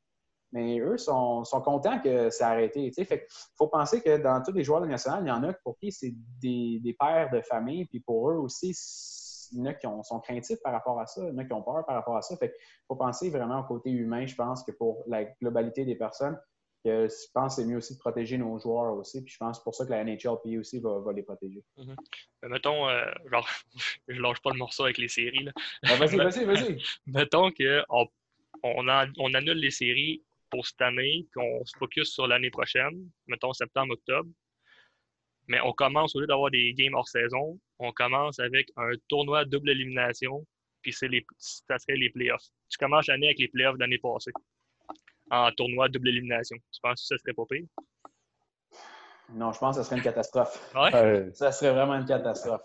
mais 0.53 0.79
eux 0.81 0.99
sont, 0.99 1.45
sont 1.45 1.61
contents 1.61 2.01
que 2.01 2.31
c'est 2.31 2.45
arrêté. 2.45 2.93
Il 2.97 3.21
faut 3.57 3.69
penser 3.69 4.01
que 4.03 4.17
dans 4.19 4.43
tous 4.43 4.53
les 4.53 4.65
joueurs 4.65 4.81
de 4.81 4.87
national, 4.87 5.23
il 5.25 5.29
y 5.29 5.33
en 5.33 5.43
a 5.45 5.53
pour 5.53 5.79
qui 5.79 5.93
c'est 5.93 6.15
des, 6.41 6.81
des, 6.81 6.95
pères 6.95 7.31
de 7.31 7.41
famille, 7.43 7.85
puis 7.87 8.01
pour 8.01 8.31
eux 8.31 8.37
aussi, 8.37 8.75
il 9.53 9.59
y 9.59 9.63
en 9.63 9.67
a 9.67 9.75
qui 9.75 9.87
sont 10.03 10.21
craintifs 10.21 10.61
par 10.63 10.73
rapport 10.73 10.99
à 10.99 11.07
ça, 11.07 11.23
il 11.23 11.29
y 11.29 11.33
en 11.33 11.39
a 11.39 11.45
qui 11.45 11.53
ont 11.53 11.63
peur 11.63 11.85
par 11.87 11.97
rapport 11.97 12.17
à 12.17 12.23
ça. 12.23 12.37
Fait 12.37 12.55
faut 12.89 12.97
penser 12.97 13.31
vraiment 13.31 13.61
au 13.61 13.65
côté 13.65 13.91
humain, 13.91 14.27
je 14.27 14.35
pense, 14.35 14.65
que 14.65 14.73
pour 14.73 15.05
la 15.07 15.25
globalité 15.25 15.85
des 15.85 15.97
personnes, 15.97 16.39
Que 16.85 17.09
je 17.09 17.31
pense 17.35 17.57
que 17.57 17.63
c'est 17.63 17.69
mieux 17.69 17.77
aussi 17.77 17.95
de 17.95 17.99
protéger 17.99 18.39
nos 18.39 18.59
joueurs 18.59 18.95
aussi. 18.95 19.23
Puis 19.23 19.33
je 19.35 19.39
pense 19.39 19.63
pour 19.63 19.75
ça 19.75 19.85
que 19.85 19.91
la 19.91 20.03
NHLP 20.03 20.59
aussi 20.59 20.81
va, 20.81 21.01
les 21.15 21.23
protéger. 21.23 21.63
Mm-hmm. 21.77 22.49
mettons, 22.49 22.89
euh, 22.89 23.05
genre, 23.31 23.49
je 24.09 24.21
lâche 24.21 24.41
pas 24.41 24.51
le 24.51 24.59
morceau 24.59 24.85
avec 24.85 24.99
les 24.99 25.09
séries. 25.09 25.49
Ben, 25.83 25.97
vas-y, 25.97 26.17
vas-y, 26.17 26.45
vas-y. 26.45 26.83
mettons 27.07 27.51
qu'on 27.51 28.09
on, 28.63 28.89
on 29.19 29.35
annule 29.35 29.59
les 29.59 29.71
séries 29.71 30.25
pour 30.51 30.67
cette 30.67 30.81
année, 30.83 31.27
qu'on 31.35 31.65
se 31.65 31.77
focus 31.79 32.13
sur 32.13 32.27
l'année 32.27 32.51
prochaine, 32.51 33.09
mettons 33.27 33.53
septembre, 33.53 33.95
octobre. 33.95 34.29
Mais 35.49 35.61
on 35.65 35.73
commence, 35.73 36.15
au 36.15 36.21
lieu 36.21 36.27
d'avoir 36.27 36.51
des 36.51 36.75
games 36.75 36.95
hors 36.95 37.09
saison, 37.09 37.59
on 37.79 37.93
commence 37.93 38.39
avec 38.39 38.69
un 38.77 38.91
tournoi 39.09 39.45
double 39.45 39.71
élimination, 39.71 40.47
puis 40.83 40.93
c'est 40.93 41.09
les, 41.09 41.27
ça 41.39 41.79
serait 41.79 41.97
les 41.97 42.11
playoffs. 42.11 42.47
Tu 42.69 42.79
commences 42.79 43.07
l'année 43.09 43.27
avec 43.27 43.39
les 43.39 43.49
playoffs 43.49 43.75
de 43.75 43.81
l'année 43.81 43.99
passée, 43.99 44.33
en 45.31 45.51
tournoi 45.53 45.89
double 45.89 46.09
élimination. 46.09 46.57
Tu 46.73 46.81
penses 46.81 47.01
que 47.01 47.07
ça 47.07 47.19
serait 47.19 47.35
pas 47.35 47.45
pire? 47.49 47.67
Non, 49.33 49.53
je 49.53 49.59
pense 49.61 49.77
que 49.77 49.83
ce 49.83 49.89
serait 49.89 49.97
une 49.97 50.03
catastrophe. 50.03 50.73
Ouais? 50.75 51.31
Ça 51.35 51.53
serait 51.53 51.73
vraiment 51.73 51.95
une 51.95 52.05
catastrophe. 52.05 52.63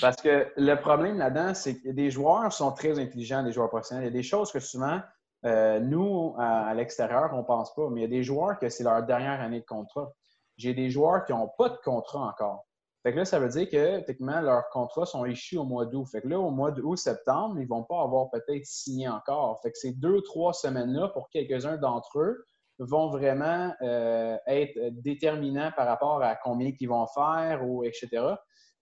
Parce 0.00 0.16
que 0.20 0.50
le 0.56 0.74
problème 0.76 1.18
là-dedans, 1.18 1.52
c'est 1.52 1.80
que 1.80 1.90
des 1.90 2.10
joueurs 2.10 2.50
sont 2.52 2.72
très 2.72 2.98
intelligents, 2.98 3.42
des 3.42 3.52
joueurs 3.52 3.68
professionnels. 3.68 4.04
Il 4.04 4.06
y 4.06 4.10
a 4.10 4.12
des 4.12 4.22
choses 4.22 4.50
que 4.50 4.58
souvent, 4.58 5.02
euh, 5.44 5.78
nous, 5.80 6.34
à, 6.38 6.74
l'extérieur, 6.74 7.30
on 7.32 7.38
ne 7.38 7.42
pense 7.42 7.74
pas, 7.74 7.88
mais 7.90 8.00
il 8.00 8.02
y 8.02 8.06
a 8.06 8.08
des 8.08 8.22
joueurs 8.22 8.58
que 8.58 8.68
c'est 8.68 8.84
leur 8.84 9.02
dernière 9.04 9.40
année 9.40 9.60
de 9.60 9.64
contrat. 9.64 10.12
J'ai 10.56 10.74
des 10.74 10.90
joueurs 10.90 11.24
qui 11.24 11.32
n'ont 11.32 11.50
pas 11.56 11.68
de 11.68 11.78
contrat 11.84 12.20
encore. 12.20 12.64
Fait 13.04 13.12
que 13.12 13.18
là, 13.18 13.24
ça 13.24 13.38
veut 13.38 13.48
dire 13.48 13.68
que 13.68 14.00
techniquement, 14.00 14.40
leurs 14.40 14.68
contrats 14.70 15.06
sont 15.06 15.24
échus 15.24 15.56
au 15.56 15.64
mois 15.64 15.86
d'août. 15.86 16.06
Fait 16.10 16.20
que 16.20 16.28
là, 16.28 16.40
au 16.40 16.50
mois 16.50 16.72
d'août, 16.72 16.96
septembre, 16.96 17.54
ils 17.58 17.62
ne 17.62 17.68
vont 17.68 17.84
pas 17.84 18.02
avoir 18.02 18.28
peut-être 18.30 18.64
signé 18.66 19.08
encore. 19.08 19.60
Fait 19.62 19.70
que 19.70 19.78
ces 19.78 19.92
deux, 19.92 20.20
trois 20.22 20.52
semaines-là, 20.52 21.08
pour 21.08 21.30
quelques-uns 21.30 21.76
d'entre 21.76 22.18
eux, 22.18 22.44
vont 22.80 23.10
vraiment 23.10 23.72
euh, 23.82 24.36
être 24.46 24.78
déterminants 25.02 25.72
par 25.76 25.86
rapport 25.86 26.22
à 26.22 26.36
combien 26.36 26.72
qu'ils 26.72 26.88
vont 26.88 27.06
faire 27.06 27.66
ou 27.66 27.84
etc. 27.84 28.08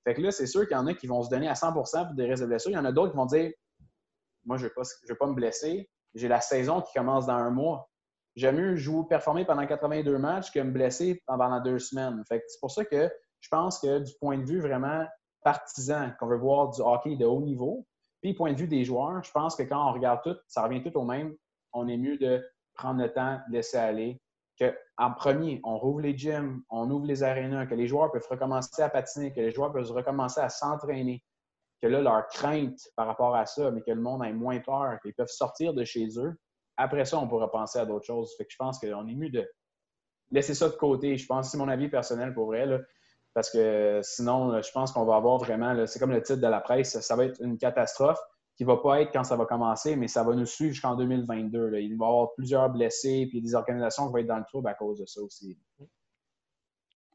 Fait 0.04 0.14
que 0.14 0.20
là, 0.20 0.30
c'est 0.30 0.46
sûr 0.46 0.66
qu'il 0.66 0.76
y 0.76 0.80
en 0.80 0.86
a 0.86 0.94
qui 0.94 1.07
vont 1.07 1.22
se 1.22 1.30
donner 1.30 1.48
à 1.48 1.54
100% 1.54 1.72
pour 2.07 2.14
des 2.14 2.24
risques 2.24 2.42
de 2.42 2.46
blessure. 2.46 2.70
Il 2.70 2.74
y 2.74 2.78
en 2.78 2.84
a 2.84 2.92
d'autres 2.92 3.12
qui 3.12 3.16
vont 3.16 3.26
dire 3.26 3.50
Moi, 4.44 4.57
je 4.57 4.66
ne 4.66 4.70
vais, 5.09 5.14
pas 5.14 5.26
me 5.26 5.34
blesser 5.34 5.90
j'ai 6.16 6.28
la 6.28 6.40
saison 6.40 6.80
qui 6.80 6.92
commence 6.94 7.26
dans 7.26 7.34
un 7.34 7.50
mois. 7.50 7.88
J'aime 8.34 8.56
mieux 8.56 8.76
jouer, 8.76 9.04
performer 9.08 9.44
pendant 9.44 9.66
82 9.66 10.18
matchs 10.18 10.50
que 10.50 10.60
me 10.60 10.70
blesser 10.70 11.22
pendant 11.26 11.60
deux 11.60 11.78
semaines. 11.78 12.22
c'est 12.28 12.60
pour 12.60 12.70
ça 12.70 12.84
que 12.84 13.10
je 13.40 13.48
pense 13.48 13.78
que 13.78 14.00
du 14.00 14.12
point 14.20 14.38
de 14.38 14.44
vue 14.44 14.60
vraiment 14.60 15.06
partisan, 15.42 16.10
qu'on 16.18 16.26
veut 16.26 16.38
voir 16.38 16.70
du 16.70 16.80
hockey 16.80 17.16
de 17.16 17.24
haut 17.24 17.40
niveau, 17.40 17.86
puis 18.20 18.34
point 18.34 18.52
de 18.52 18.58
vue 18.58 18.66
des 18.66 18.84
joueurs, 18.84 19.22
je 19.22 19.30
pense 19.30 19.54
que 19.54 19.62
quand 19.62 19.88
on 19.88 19.92
regarde 19.92 20.20
tout, 20.24 20.36
ça 20.48 20.62
revient 20.62 20.82
tout 20.82 20.96
au 20.98 21.04
même. 21.04 21.34
On 21.72 21.86
est 21.86 21.96
mieux 21.96 22.18
de 22.18 22.44
prendre 22.74 23.00
le 23.00 23.12
temps, 23.12 23.40
de 23.48 23.52
laisser 23.52 23.76
aller, 23.76 24.20
qu'en 24.58 25.12
premier, 25.12 25.60
on 25.64 25.78
rouvre 25.78 26.00
les 26.00 26.16
gyms, 26.16 26.62
on 26.70 26.90
ouvre 26.90 27.06
les 27.06 27.22
arénas, 27.22 27.66
que 27.66 27.74
les 27.74 27.86
joueurs 27.86 28.10
peuvent 28.10 28.26
recommencer 28.28 28.82
à 28.82 28.88
patiner, 28.88 29.32
que 29.32 29.40
les 29.40 29.50
joueurs 29.50 29.72
peuvent 29.72 29.90
recommencer 29.90 30.40
à 30.40 30.48
s'entraîner, 30.48 31.22
que 31.82 31.86
là, 31.86 32.00
leur 32.00 32.26
crainte 32.28 32.78
par 32.96 33.06
rapport 33.06 33.34
à 33.36 33.46
ça, 33.46 33.70
mais 33.70 33.82
que 33.82 33.90
le 33.90 34.00
monde 34.00 34.24
ait 34.24 34.32
moins 34.32 34.60
peur, 34.60 34.98
qu'ils 35.02 35.14
peuvent 35.14 35.28
sortir 35.28 35.74
de 35.74 35.84
chez 35.84 36.08
eux. 36.18 36.34
Après 36.76 37.04
ça, 37.04 37.18
on 37.18 37.28
pourra 37.28 37.50
penser 37.50 37.78
à 37.78 37.86
d'autres 37.86 38.06
choses. 38.06 38.34
Fait 38.36 38.44
que 38.44 38.52
je 38.52 38.56
pense 38.56 38.78
qu'on 38.78 39.06
est 39.08 39.14
mieux 39.14 39.30
de 39.30 39.48
laisser 40.30 40.54
ça 40.54 40.68
de 40.68 40.74
côté. 40.74 41.16
Je 41.16 41.26
pense 41.26 41.50
c'est 41.50 41.58
mon 41.58 41.68
avis 41.68 41.88
personnel 41.88 42.34
pour 42.34 42.46
vrai. 42.46 42.66
parce 43.34 43.50
que 43.50 44.00
sinon, 44.02 44.60
je 44.60 44.70
pense 44.72 44.92
qu'on 44.92 45.04
va 45.04 45.16
avoir 45.16 45.38
vraiment, 45.38 45.86
c'est 45.86 45.98
comme 45.98 46.12
le 46.12 46.22
titre 46.22 46.40
de 46.40 46.46
la 46.46 46.60
presse, 46.60 46.98
ça 47.00 47.16
va 47.16 47.24
être 47.24 47.40
une 47.42 47.58
catastrophe 47.58 48.20
qui 48.56 48.64
ne 48.64 48.68
va 48.68 48.78
pas 48.78 49.02
être 49.02 49.12
quand 49.12 49.24
ça 49.24 49.36
va 49.36 49.44
commencer, 49.44 49.96
mais 49.96 50.08
ça 50.08 50.24
va 50.24 50.34
nous 50.34 50.46
suivre 50.46 50.72
jusqu'en 50.72 50.96
2022. 50.96 51.78
Il 51.78 51.96
va 51.98 52.06
y 52.06 52.08
avoir 52.08 52.32
plusieurs 52.34 52.70
blessés, 52.70 53.26
puis 53.28 53.42
des 53.42 53.54
organisations 53.54 54.06
qui 54.06 54.12
vont 54.12 54.18
être 54.18 54.26
dans 54.26 54.38
le 54.38 54.44
trouble 54.44 54.68
à 54.68 54.74
cause 54.74 54.98
de 54.98 55.04
ça 55.04 55.20
aussi. 55.20 55.58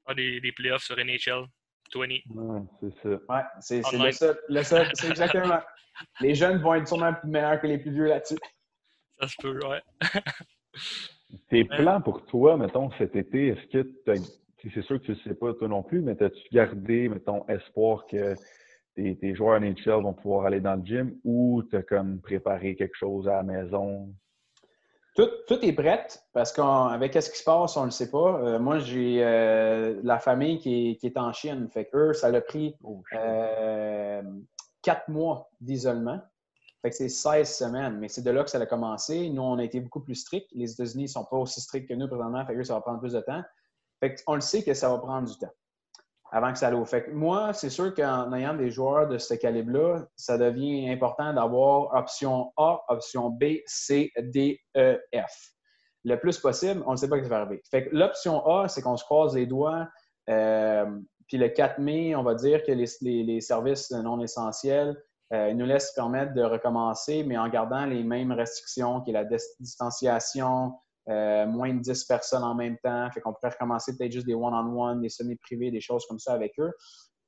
Ah, 0.05 0.13
des, 0.13 0.39
des 0.39 0.51
playoffs 0.51 0.83
sur 0.83 0.95
NHL 0.97 1.47
20. 1.93 2.67
c'est 2.79 2.93
ça. 3.01 3.09
Ouais, 3.09 3.43
c'est 3.59 3.81
le 4.49 4.63
seul. 4.63 4.87
c'est 4.93 5.09
exactement. 5.09 5.59
les 6.21 6.35
jeunes 6.35 6.61
vont 6.61 6.75
être 6.75 6.87
sûrement 6.87 7.13
plus 7.13 7.29
meilleurs 7.29 7.59
que 7.59 7.67
les 7.67 7.77
plus 7.77 7.91
vieux 7.91 8.07
là-dessus. 8.07 8.37
Ça 9.19 9.27
se 9.27 9.35
peut, 9.41 9.59
ouais. 9.67 9.81
Tes 11.49 11.65
plans 11.65 12.01
pour 12.01 12.25
toi, 12.25 12.57
mettons, 12.57 12.91
cet 12.97 13.15
été, 13.15 13.49
est-ce 13.49 13.67
que 13.67 13.87
c'est 14.73 14.81
sûr 14.81 14.99
que 14.99 15.05
tu 15.05 15.11
ne 15.11 15.15
sais 15.17 15.35
pas 15.35 15.53
toi 15.53 15.67
non 15.67 15.83
plus, 15.83 16.01
mais 16.01 16.21
as-tu 16.21 16.41
gardé, 16.51 17.07
mettons, 17.09 17.47
espoir 17.47 18.05
que 18.07 18.35
tes, 18.95 19.17
tes 19.17 19.35
joueurs 19.35 19.59
NHL 19.59 20.01
vont 20.01 20.13
pouvoir 20.13 20.45
aller 20.45 20.59
dans 20.59 20.75
le 20.75 20.85
gym 20.85 21.17
ou 21.23 21.63
tu 21.69 21.77
as 21.77 21.83
comme 21.83 22.19
préparé 22.19 22.75
quelque 22.75 22.97
chose 22.97 23.27
à 23.27 23.37
la 23.37 23.43
maison? 23.43 24.13
Tout, 25.15 25.29
est 25.61 25.73
prêt 25.73 26.07
parce 26.31 26.53
qu'avec 26.53 27.13
ce 27.21 27.29
qui 27.29 27.37
se 27.37 27.43
passe, 27.43 27.75
on 27.75 27.81
ne 27.81 27.85
le 27.85 27.91
sait 27.91 28.09
pas. 28.09 28.39
Euh, 28.39 28.59
moi, 28.59 28.79
j'ai 28.79 29.21
euh, 29.21 29.99
la 30.03 30.19
famille 30.19 30.57
qui 30.59 30.97
est, 31.03 31.17
en 31.17 31.33
Chine. 31.33 31.67
Fait 31.69 31.85
que 31.85 31.97
eux, 31.97 32.13
ça 32.13 32.27
a 32.27 32.41
pris 32.41 32.77
oh, 32.81 33.03
euh, 33.13 34.21
quatre 34.81 35.09
mois 35.09 35.49
d'isolement. 35.59 36.21
Fait 36.81 36.91
que 36.91 36.95
c'est 36.95 37.09
16 37.09 37.57
semaines. 37.57 37.97
Mais 37.99 38.07
c'est 38.07 38.21
de 38.21 38.31
là 38.31 38.43
que 38.45 38.49
ça 38.49 38.57
a 38.57 38.65
commencé. 38.65 39.29
Nous, 39.29 39.41
on 39.41 39.57
a 39.57 39.63
été 39.65 39.81
beaucoup 39.81 39.99
plus 39.99 40.15
stricts. 40.15 40.49
Les 40.53 40.71
États-Unis 40.71 41.03
ne 41.03 41.09
sont 41.09 41.25
pas 41.25 41.37
aussi 41.37 41.59
stricts 41.59 41.89
que 41.89 41.93
nous 41.93 42.07
présentement. 42.07 42.45
Fait 42.45 42.55
que 42.55 42.63
ça 42.63 42.75
va 42.75 42.81
prendre 42.81 43.01
plus 43.01 43.13
de 43.13 43.21
temps. 43.21 43.43
Fait 43.99 44.15
on 44.27 44.35
le 44.35 44.41
sait 44.41 44.63
que 44.63 44.73
ça 44.73 44.89
va 44.89 44.97
prendre 44.97 45.27
du 45.27 45.37
temps 45.37 45.51
avant 46.31 46.53
que 46.53 46.57
ça 46.57 46.67
aille 46.67 46.85
Fait 46.85 47.09
moi, 47.11 47.51
c'est 47.53 47.69
sûr 47.69 47.93
qu'en 47.93 48.31
ayant 48.33 48.53
des 48.53 48.71
joueurs 48.71 49.07
de 49.07 49.17
ce 49.17 49.33
calibre-là, 49.33 50.05
ça 50.15 50.37
devient 50.37 50.89
important 50.89 51.33
d'avoir 51.33 51.93
option 51.93 52.53
A, 52.57 52.81
option 52.87 53.29
B, 53.29 53.57
C, 53.65 54.11
D, 54.17 54.59
E, 54.77 54.97
F. 55.13 55.53
Le 56.03 56.15
plus 56.15 56.39
possible, 56.39 56.81
on 56.87 56.91
ne 56.91 56.95
sait 56.95 57.09
pas 57.09 57.17
ce 57.17 57.23
qui 57.23 57.29
va 57.29 57.41
arriver. 57.41 57.61
Fait 57.69 57.85
que 57.85 57.95
l'option 57.95 58.45
A, 58.47 58.67
c'est 58.69 58.81
qu'on 58.81 58.97
se 58.97 59.03
croise 59.03 59.35
les 59.35 59.45
doigts. 59.45 59.87
Euh, 60.29 60.85
puis 61.27 61.37
le 61.37 61.49
4 61.49 61.79
mai, 61.79 62.15
on 62.15 62.23
va 62.23 62.33
dire 62.33 62.63
que 62.63 62.71
les, 62.71 63.41
services 63.41 63.91
non 63.91 64.21
essentiels 64.21 64.95
euh, 65.33 65.53
nous 65.53 65.65
laissent 65.65 65.91
permettre 65.93 66.33
de 66.33 66.43
recommencer, 66.43 67.23
mais 67.23 67.37
en 67.37 67.49
gardant 67.49 67.85
les 67.85 68.03
mêmes 68.03 68.31
restrictions, 68.31 69.01
qui 69.01 69.11
est 69.11 69.13
la 69.13 69.25
distanciation, 69.59 70.73
euh, 71.09 71.47
moins 71.47 71.73
de 71.73 71.79
10 71.79 72.05
personnes 72.05 72.43
en 72.43 72.55
même 72.55 72.77
temps. 72.83 73.09
Fait 73.11 73.21
qu'on 73.21 73.33
pourrait 73.33 73.49
recommencer 73.49 73.97
peut-être 73.97 74.11
juste 74.11 74.27
des 74.27 74.35
one-on-one, 74.35 75.01
des 75.01 75.09
semi-privés, 75.09 75.71
des 75.71 75.81
choses 75.81 76.05
comme 76.07 76.19
ça 76.19 76.33
avec 76.33 76.53
eux. 76.59 76.71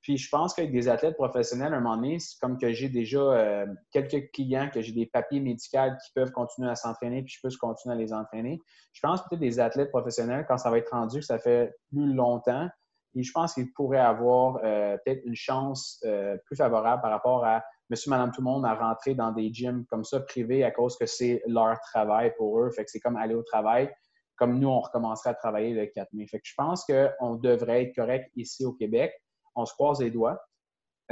Puis 0.01 0.17
je 0.17 0.29
pense 0.29 0.53
qu'avec 0.53 0.71
des 0.71 0.89
athlètes 0.89 1.15
professionnels, 1.15 1.73
à 1.73 1.77
un 1.77 1.79
moment 1.79 1.95
donné, 1.95 2.17
comme 2.41 2.57
que 2.57 2.73
j'ai 2.73 2.89
déjà 2.89 3.19
euh, 3.19 3.65
quelques 3.91 4.31
clients, 4.31 4.69
que 4.71 4.81
j'ai 4.81 4.91
des 4.91 5.05
papiers 5.05 5.39
médicaux 5.39 5.77
qui 6.05 6.11
peuvent 6.13 6.31
continuer 6.31 6.69
à 6.69 6.75
s'entraîner, 6.75 7.23
puis 7.23 7.33
je 7.35 7.39
peux 7.41 7.55
continuer 7.57 7.95
à 7.95 7.97
les 7.97 8.13
entraîner. 8.13 8.59
Je 8.91 8.99
pense 9.01 9.21
peut-être 9.21 9.39
des 9.39 9.59
athlètes 9.59 9.89
professionnels, 9.89 10.45
quand 10.47 10.57
ça 10.57 10.69
va 10.69 10.77
être 10.77 10.91
rendu, 10.91 11.19
que 11.19 11.25
ça 11.25 11.39
fait 11.39 11.73
plus 11.89 12.13
longtemps, 12.13 12.67
et 13.15 13.23
je 13.23 13.31
pense 13.31 13.53
qu'ils 13.53 13.71
pourraient 13.71 13.97
avoir 13.97 14.59
euh, 14.63 14.97
peut-être 15.05 15.23
une 15.25 15.35
chance 15.35 16.03
plus 16.45 16.57
favorable 16.57 17.01
par 17.01 17.11
rapport 17.11 17.45
à 17.45 17.63
monsieur, 17.89 18.09
madame, 18.09 18.31
tout 18.31 18.41
le 18.41 18.45
monde 18.45 18.65
à 18.65 18.75
rentrer 18.75 19.13
dans 19.13 19.31
des 19.31 19.53
gyms 19.53 19.85
comme 19.85 20.03
ça 20.03 20.19
privés 20.19 20.63
à 20.63 20.71
cause 20.71 20.97
que 20.97 21.05
c'est 21.05 21.41
leur 21.47 21.79
travail 21.81 22.33
pour 22.37 22.59
eux. 22.59 22.69
Fait 22.71 22.83
que 22.85 22.91
c'est 22.91 22.99
comme 22.99 23.17
aller 23.17 23.35
au 23.35 23.43
travail. 23.43 23.93
Comme 24.35 24.59
nous, 24.59 24.69
on 24.69 24.79
recommencerait 24.79 25.31
à 25.31 25.33
travailler 25.35 25.73
le 25.73 25.85
4 25.85 26.13
mai. 26.13 26.27
Fait 26.27 26.39
que 26.39 26.47
je 26.47 26.53
pense 26.57 26.85
qu'on 26.85 27.35
devrait 27.35 27.83
être 27.83 27.95
correct 27.95 28.31
ici 28.35 28.65
au 28.65 28.73
Québec. 28.73 29.13
On 29.55 29.65
se 29.65 29.73
croise 29.73 30.01
les 30.01 30.09
doigts. 30.09 30.41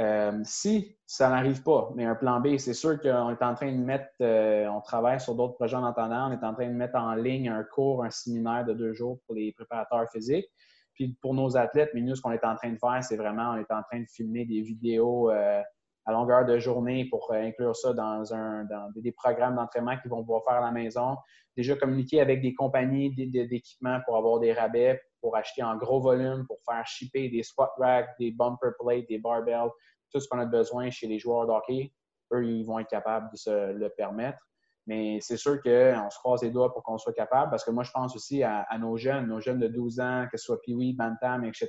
Euh, 0.00 0.40
si 0.44 0.96
ça 1.06 1.28
n'arrive 1.28 1.62
pas, 1.62 1.92
mais 1.94 2.06
un 2.06 2.14
plan 2.14 2.40
B, 2.40 2.56
c'est 2.56 2.74
sûr 2.74 3.00
qu'on 3.00 3.30
est 3.30 3.42
en 3.42 3.54
train 3.54 3.70
de 3.70 3.78
mettre, 3.78 4.08
euh, 4.22 4.66
on 4.68 4.80
travaille 4.80 5.20
sur 5.20 5.34
d'autres 5.34 5.54
projets 5.54 5.76
en 5.76 5.84
attendant, 5.84 6.30
on 6.30 6.32
est 6.32 6.42
en 6.42 6.54
train 6.54 6.66
de 6.66 6.72
mettre 6.72 6.96
en 6.96 7.14
ligne 7.14 7.50
un 7.50 7.62
cours, 7.62 8.02
un 8.02 8.10
séminaire 8.10 8.64
de 8.64 8.72
deux 8.72 8.94
jours 8.94 9.18
pour 9.26 9.34
les 9.34 9.52
préparateurs 9.52 10.10
physiques. 10.10 10.46
Puis 10.94 11.16
pour 11.20 11.34
nos 11.34 11.56
athlètes, 11.56 11.90
mais 11.94 12.00
nous, 12.00 12.16
ce 12.16 12.22
qu'on 12.22 12.32
est 12.32 12.44
en 12.44 12.56
train 12.56 12.70
de 12.70 12.78
faire, 12.78 13.02
c'est 13.02 13.16
vraiment, 13.16 13.52
on 13.52 13.56
est 13.56 13.70
en 13.70 13.82
train 13.82 14.00
de 14.00 14.06
filmer 14.06 14.44
des 14.44 14.62
vidéos 14.62 15.30
euh, 15.30 15.62
à 16.04 16.12
longueur 16.12 16.44
de 16.44 16.58
journée 16.58 17.06
pour 17.10 17.30
euh, 17.32 17.36
inclure 17.36 17.76
ça 17.76 17.92
dans, 17.92 18.34
un, 18.34 18.66
des 18.96 19.12
programmes 19.12 19.56
d'entraînement 19.56 19.96
qu'ils 19.98 20.10
vont 20.10 20.22
pouvoir 20.22 20.42
faire 20.44 20.54
à 20.54 20.60
la 20.60 20.72
maison. 20.72 21.16
Déjà 21.56 21.76
communiquer 21.76 22.20
avec 22.20 22.40
des 22.40 22.54
compagnies 22.54 23.14
d'équipements 23.14 24.00
pour 24.06 24.16
avoir 24.16 24.40
des 24.40 24.52
rabais, 24.52 25.00
pour 25.20 25.36
acheter 25.36 25.62
en 25.62 25.76
gros 25.76 26.00
volume, 26.00 26.46
pour 26.46 26.58
faire 26.68 26.84
shipper 26.86 27.28
des 27.28 27.42
squat 27.42 27.70
racks, 27.78 28.10
des 28.18 28.32
bumper 28.32 28.70
plates, 28.80 29.06
des 29.08 29.18
barbells, 29.18 29.70
tout 30.10 30.20
ce 30.20 30.28
qu'on 30.28 30.38
a 30.38 30.46
besoin 30.46 30.90
chez 30.90 31.06
les 31.06 31.18
joueurs 31.18 31.46
de 31.46 31.52
hockey. 31.52 31.92
Eux, 32.32 32.44
ils 32.44 32.64
vont 32.64 32.78
être 32.78 32.88
capables 32.88 33.30
de 33.30 33.36
se 33.36 33.72
le 33.72 33.90
permettre. 33.90 34.38
Mais 34.86 35.18
c'est 35.20 35.36
sûr 35.36 35.62
qu'on 35.62 36.10
se 36.10 36.18
croise 36.18 36.42
les 36.42 36.50
doigts 36.50 36.72
pour 36.72 36.82
qu'on 36.82 36.98
soit 36.98 37.12
capable, 37.12 37.50
parce 37.50 37.64
que 37.64 37.70
moi, 37.70 37.84
je 37.84 37.92
pense 37.92 38.16
aussi 38.16 38.42
à, 38.42 38.66
nos 38.80 38.96
jeunes, 38.96 39.28
nos 39.28 39.40
jeunes 39.40 39.60
de 39.60 39.68
12 39.68 40.00
ans, 40.00 40.26
que 40.32 40.36
ce 40.36 40.46
soit 40.46 40.60
Pee-Wee, 40.62 40.94
Bantam, 40.94 41.44
etc 41.44 41.68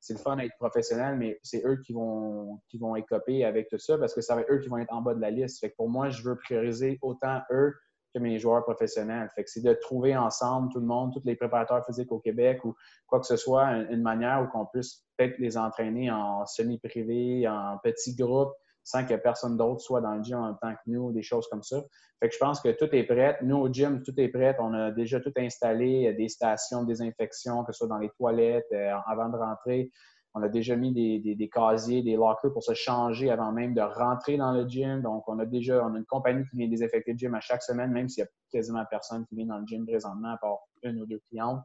c'est 0.00 0.14
le 0.14 0.18
fun 0.18 0.36
d'être 0.36 0.56
professionnel, 0.56 1.16
mais 1.16 1.38
c'est 1.42 1.64
eux 1.66 1.76
qui 1.76 1.92
vont, 1.92 2.60
qui 2.68 2.78
vont 2.78 2.96
écoper 2.96 3.44
avec 3.44 3.68
tout 3.68 3.78
ça 3.78 3.98
parce 3.98 4.14
que 4.14 4.22
ça 4.22 4.34
va 4.34 4.40
être 4.40 4.50
eux 4.50 4.58
qui 4.58 4.68
vont 4.68 4.78
être 4.78 4.92
en 4.92 5.02
bas 5.02 5.14
de 5.14 5.20
la 5.20 5.30
liste. 5.30 5.60
Fait 5.60 5.70
que 5.70 5.76
pour 5.76 5.90
moi, 5.90 6.08
je 6.08 6.22
veux 6.22 6.36
prioriser 6.36 6.98
autant 7.02 7.40
eux 7.50 7.74
que 8.14 8.18
mes 8.18 8.38
joueurs 8.38 8.64
professionnels. 8.64 9.28
Fait 9.34 9.44
que 9.44 9.50
c'est 9.50 9.62
de 9.62 9.74
trouver 9.74 10.16
ensemble 10.16 10.72
tout 10.72 10.80
le 10.80 10.86
monde, 10.86 11.12
tous 11.12 11.22
les 11.24 11.36
préparateurs 11.36 11.84
physiques 11.84 12.10
au 12.10 12.18
Québec 12.18 12.64
ou 12.64 12.74
quoi 13.06 13.20
que 13.20 13.26
ce 13.26 13.36
soit, 13.36 13.66
une, 13.66 14.02
manière 14.02 14.42
où 14.42 14.46
qu'on 14.48 14.66
puisse 14.66 15.04
peut-être 15.16 15.38
les 15.38 15.56
entraîner 15.56 16.10
en 16.10 16.46
semi-privé, 16.46 17.46
en 17.46 17.78
petits 17.78 18.16
groupes, 18.16 18.54
sans 18.90 19.06
que 19.06 19.14
personne 19.14 19.56
d'autre 19.56 19.80
soit 19.80 20.00
dans 20.00 20.14
le 20.14 20.22
gym 20.22 20.38
en 20.38 20.46
même 20.46 20.58
temps 20.60 20.72
que 20.72 20.90
nous, 20.90 21.12
des 21.12 21.22
choses 21.22 21.46
comme 21.48 21.62
ça. 21.62 21.80
Fait 22.18 22.28
que 22.28 22.34
je 22.34 22.38
pense 22.38 22.60
que 22.60 22.70
tout 22.70 22.88
est 22.92 23.04
prêt. 23.04 23.38
Nous, 23.42 23.56
au 23.56 23.72
gym, 23.72 24.02
tout 24.02 24.12
est 24.18 24.28
prêt. 24.28 24.56
On 24.58 24.74
a 24.74 24.90
déjà 24.90 25.20
tout 25.20 25.32
installé, 25.36 26.12
des 26.14 26.28
stations 26.28 26.82
de 26.82 26.88
désinfection, 26.88 27.64
que 27.64 27.72
ce 27.72 27.78
soit 27.78 27.88
dans 27.88 27.98
les 27.98 28.10
toilettes, 28.10 28.66
euh, 28.72 28.92
avant 29.06 29.28
de 29.28 29.36
rentrer. 29.36 29.90
On 30.34 30.42
a 30.42 30.48
déjà 30.48 30.76
mis 30.76 30.92
des, 30.92 31.50
casiers, 31.52 32.02
des 32.02 32.14
lockers 32.14 32.52
pour 32.52 32.62
se 32.62 32.74
changer 32.74 33.30
avant 33.30 33.52
même 33.52 33.74
de 33.74 33.80
rentrer 33.80 34.36
dans 34.36 34.52
le 34.52 34.68
gym. 34.68 35.02
Donc, 35.02 35.24
on 35.28 35.38
a 35.38 35.46
déjà 35.46 35.84
on 35.84 35.94
a 35.94 35.98
une 35.98 36.04
compagnie 36.04 36.44
qui 36.48 36.56
vient 36.56 36.68
désinfecter 36.68 37.12
le 37.12 37.18
gym 37.18 37.34
à 37.34 37.40
chaque 37.40 37.62
semaine, 37.62 37.90
même 37.90 38.08
s'il 38.08 38.22
y 38.22 38.26
a 38.26 38.30
quasiment 38.52 38.84
personne 38.88 39.26
qui 39.26 39.34
vient 39.36 39.46
dans 39.46 39.58
le 39.58 39.66
gym 39.66 39.86
présentement, 39.86 40.32
à 40.32 40.36
part 40.36 40.58
une 40.82 41.00
ou 41.00 41.06
deux 41.06 41.20
clientes 41.28 41.62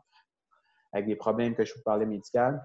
avec 0.95 1.07
des 1.07 1.15
problèmes 1.15 1.53
que 1.53 1.65
je 1.65 1.73
vous 1.73 1.81
parlais 1.83 2.05
médicaux. 2.05 2.57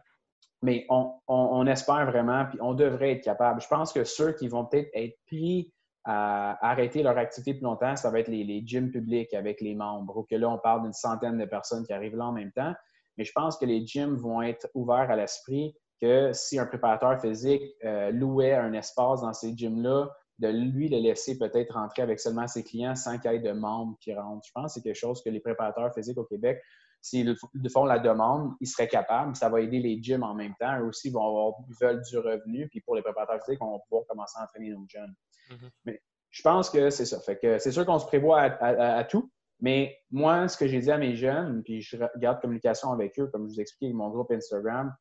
Mais 0.62 0.86
on, 0.90 1.66
espère 1.66 2.04
vraiment, 2.06 2.44
puis 2.44 2.58
on 2.60 2.74
devrait 2.74 3.12
être 3.12 3.24
capable. 3.24 3.62
Je 3.62 3.68
pense 3.68 3.92
que 3.92 4.04
ceux 4.04 4.32
qui 4.32 4.46
vont 4.48 4.66
peut-être 4.66 4.90
être 4.92 5.16
pris 5.26 5.72
à 6.04 6.58
arrêter 6.66 7.02
leur 7.02 7.16
activité 7.16 7.54
plus 7.54 7.64
longtemps, 7.64 7.96
ça 7.96 8.10
va 8.10 8.20
être 8.20 8.28
les, 8.28 8.62
gyms 8.66 8.90
publics 8.90 9.32
avec 9.32 9.60
les 9.60 9.74
membres, 9.74 10.18
ou 10.18 10.22
que 10.24 10.34
là, 10.34 10.50
on 10.50 10.58
parle 10.58 10.82
d'une 10.82 10.92
centaine 10.92 11.38
de 11.38 11.44
personnes 11.46 11.86
qui 11.86 11.92
arrivent 11.92 12.16
là 12.16 12.26
en 12.26 12.32
même 12.32 12.52
temps. 12.52 12.74
Mais 13.16 13.24
je 13.24 13.32
pense 13.34 13.56
que 13.56 13.64
les 13.64 13.86
gyms 13.86 14.16
vont 14.16 14.42
être 14.42 14.68
ouverts 14.74 15.10
à 15.10 15.16
l'esprit 15.16 15.74
que 16.00 16.32
si 16.32 16.58
un 16.58 16.66
préparateur 16.66 17.20
physique 17.20 17.62
euh, 17.84 18.10
louait 18.10 18.54
un 18.54 18.72
espace 18.72 19.20
dans 19.20 19.32
ces 19.32 19.56
gyms-là, 19.56 20.10
de 20.40 20.48
lui 20.48 20.88
le 20.88 20.98
laisser 20.98 21.38
peut-être 21.38 21.74
rentrer 21.74 22.02
avec 22.02 22.18
seulement 22.18 22.48
ses 22.48 22.64
clients 22.64 22.94
sans 22.94 23.18
qu'il 23.18 23.30
y 23.30 23.34
ait 23.34 23.40
de 23.40 23.52
membres 23.52 23.96
qui 24.00 24.14
rentrent. 24.14 24.46
Je 24.46 24.52
pense 24.54 24.72
que 24.72 24.80
c'est 24.80 24.82
quelque 24.82 24.98
chose 24.98 25.22
que 25.22 25.28
les 25.28 25.40
préparateurs 25.40 25.92
physiques 25.94 26.16
au 26.16 26.24
Québec, 26.24 26.60
s'ils 27.00 27.36
font 27.72 27.84
la 27.84 27.98
demande, 27.98 28.52
ils 28.60 28.66
seraient 28.66 28.88
capables. 28.88 29.34
Ça 29.34 29.48
va 29.48 29.60
aider 29.60 29.80
les 29.80 30.02
gyms 30.02 30.22
en 30.22 30.34
même 30.34 30.54
temps. 30.60 30.78
Eux 30.80 30.86
aussi 30.86 31.10
vont 31.10 31.26
avoir, 31.26 31.54
veulent 31.80 32.02
du 32.02 32.18
revenu. 32.18 32.68
Puis 32.68 32.80
pour 32.80 32.94
les 32.94 33.02
préparateurs 33.02 33.42
physiques, 33.44 33.62
on 33.62 33.72
va 33.72 33.78
pouvoir 33.88 34.06
commencer 34.08 34.38
à 34.38 34.44
entraîner 34.44 34.70
nos 34.70 34.84
jeunes. 34.88 35.14
Mm-hmm. 35.50 35.70
Mais 35.86 36.02
je 36.30 36.42
pense 36.42 36.70
que 36.70 36.90
c'est 36.90 37.06
ça. 37.06 37.20
Fait 37.20 37.38
que 37.38 37.58
c'est 37.58 37.72
sûr 37.72 37.84
qu'on 37.84 37.98
se 37.98 38.06
prévoit 38.06 38.40
à, 38.40 39.04
tout. 39.04 39.30
Mais 39.60 39.96
moi, 40.10 40.48
ce 40.48 40.56
que 40.56 40.66
j'ai 40.66 40.80
dit 40.80 40.90
à 40.90 40.98
mes 40.98 41.16
jeunes, 41.16 41.62
puis 41.62 41.82
je 41.82 41.96
garde 42.16 42.40
communication 42.40 42.92
avec 42.92 43.18
eux, 43.18 43.26
comme 43.26 43.48
je 43.48 43.54
vous 43.54 43.60
expliquais 43.60 43.86
avec 43.86 43.96
mon 43.96 44.08
groupe 44.08 44.30
Instagram, 44.30 44.94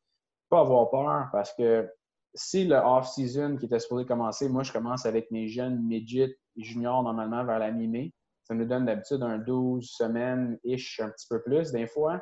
pas 0.48 0.60
avoir 0.60 0.90
peur 0.90 1.28
parce 1.32 1.54
que 1.54 1.88
si 2.34 2.64
le 2.64 2.76
off-season 2.76 3.56
qui 3.56 3.66
était 3.66 3.78
supposé 3.78 4.04
commencer, 4.04 4.48
moi, 4.48 4.62
je 4.62 4.72
commence 4.72 5.06
avec 5.06 5.30
mes 5.30 5.48
jeunes 5.48 5.82
midget 5.82 6.36
et 6.56 6.62
juniors 6.62 7.02
normalement 7.02 7.44
vers 7.44 7.58
la 7.58 7.70
mi-mai. 7.70 8.12
Ça 8.50 8.56
nous 8.56 8.64
donne 8.64 8.84
d'habitude 8.84 9.22
un 9.22 9.38
12 9.38 9.88
semaines-ish, 9.88 10.98
un 10.98 11.10
petit 11.10 11.28
peu 11.30 11.40
plus 11.40 11.70
des 11.70 11.86
fois. 11.86 12.20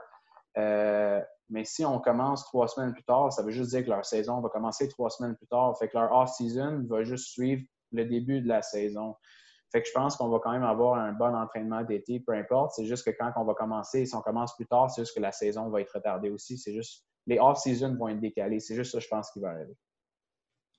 Euh, 0.58 1.22
mais 1.48 1.64
si 1.64 1.86
on 1.86 2.00
commence 2.00 2.44
trois 2.44 2.68
semaines 2.68 2.92
plus 2.92 3.04
tard, 3.04 3.32
ça 3.32 3.42
veut 3.42 3.50
juste 3.50 3.70
dire 3.70 3.82
que 3.82 3.88
leur 3.88 4.04
saison 4.04 4.42
va 4.42 4.50
commencer 4.50 4.90
trois 4.90 5.08
semaines 5.08 5.34
plus 5.36 5.46
tard. 5.46 5.74
Fait 5.78 5.88
que 5.88 5.96
leur 5.96 6.12
off-season 6.12 6.84
va 6.86 7.02
juste 7.02 7.28
suivre 7.28 7.62
le 7.92 8.04
début 8.04 8.42
de 8.42 8.48
la 8.48 8.60
saison. 8.60 9.16
Fait 9.72 9.80
que 9.80 9.88
je 9.88 9.92
pense 9.94 10.16
qu'on 10.16 10.28
va 10.28 10.38
quand 10.38 10.52
même 10.52 10.64
avoir 10.64 11.00
un 11.00 11.12
bon 11.12 11.34
entraînement 11.34 11.82
d'été, 11.82 12.20
peu 12.20 12.34
importe. 12.34 12.72
C'est 12.76 12.84
juste 12.84 13.10
que 13.10 13.16
quand 13.18 13.32
on 13.36 13.44
va 13.44 13.54
commencer, 13.54 14.04
si 14.04 14.14
on 14.14 14.20
commence 14.20 14.54
plus 14.54 14.66
tard, 14.66 14.90
c'est 14.90 15.00
juste 15.00 15.16
que 15.16 15.22
la 15.22 15.32
saison 15.32 15.70
va 15.70 15.80
être 15.80 15.94
retardée 15.94 16.28
aussi. 16.28 16.58
C'est 16.58 16.74
juste 16.74 17.06
les 17.26 17.38
off-season 17.38 17.96
vont 17.96 18.08
être 18.08 18.20
décalés. 18.20 18.60
C'est 18.60 18.74
juste 18.74 18.92
ça, 18.92 18.98
je 18.98 19.08
pense, 19.08 19.30
qui 19.30 19.40
va 19.40 19.52
arriver. 19.52 19.78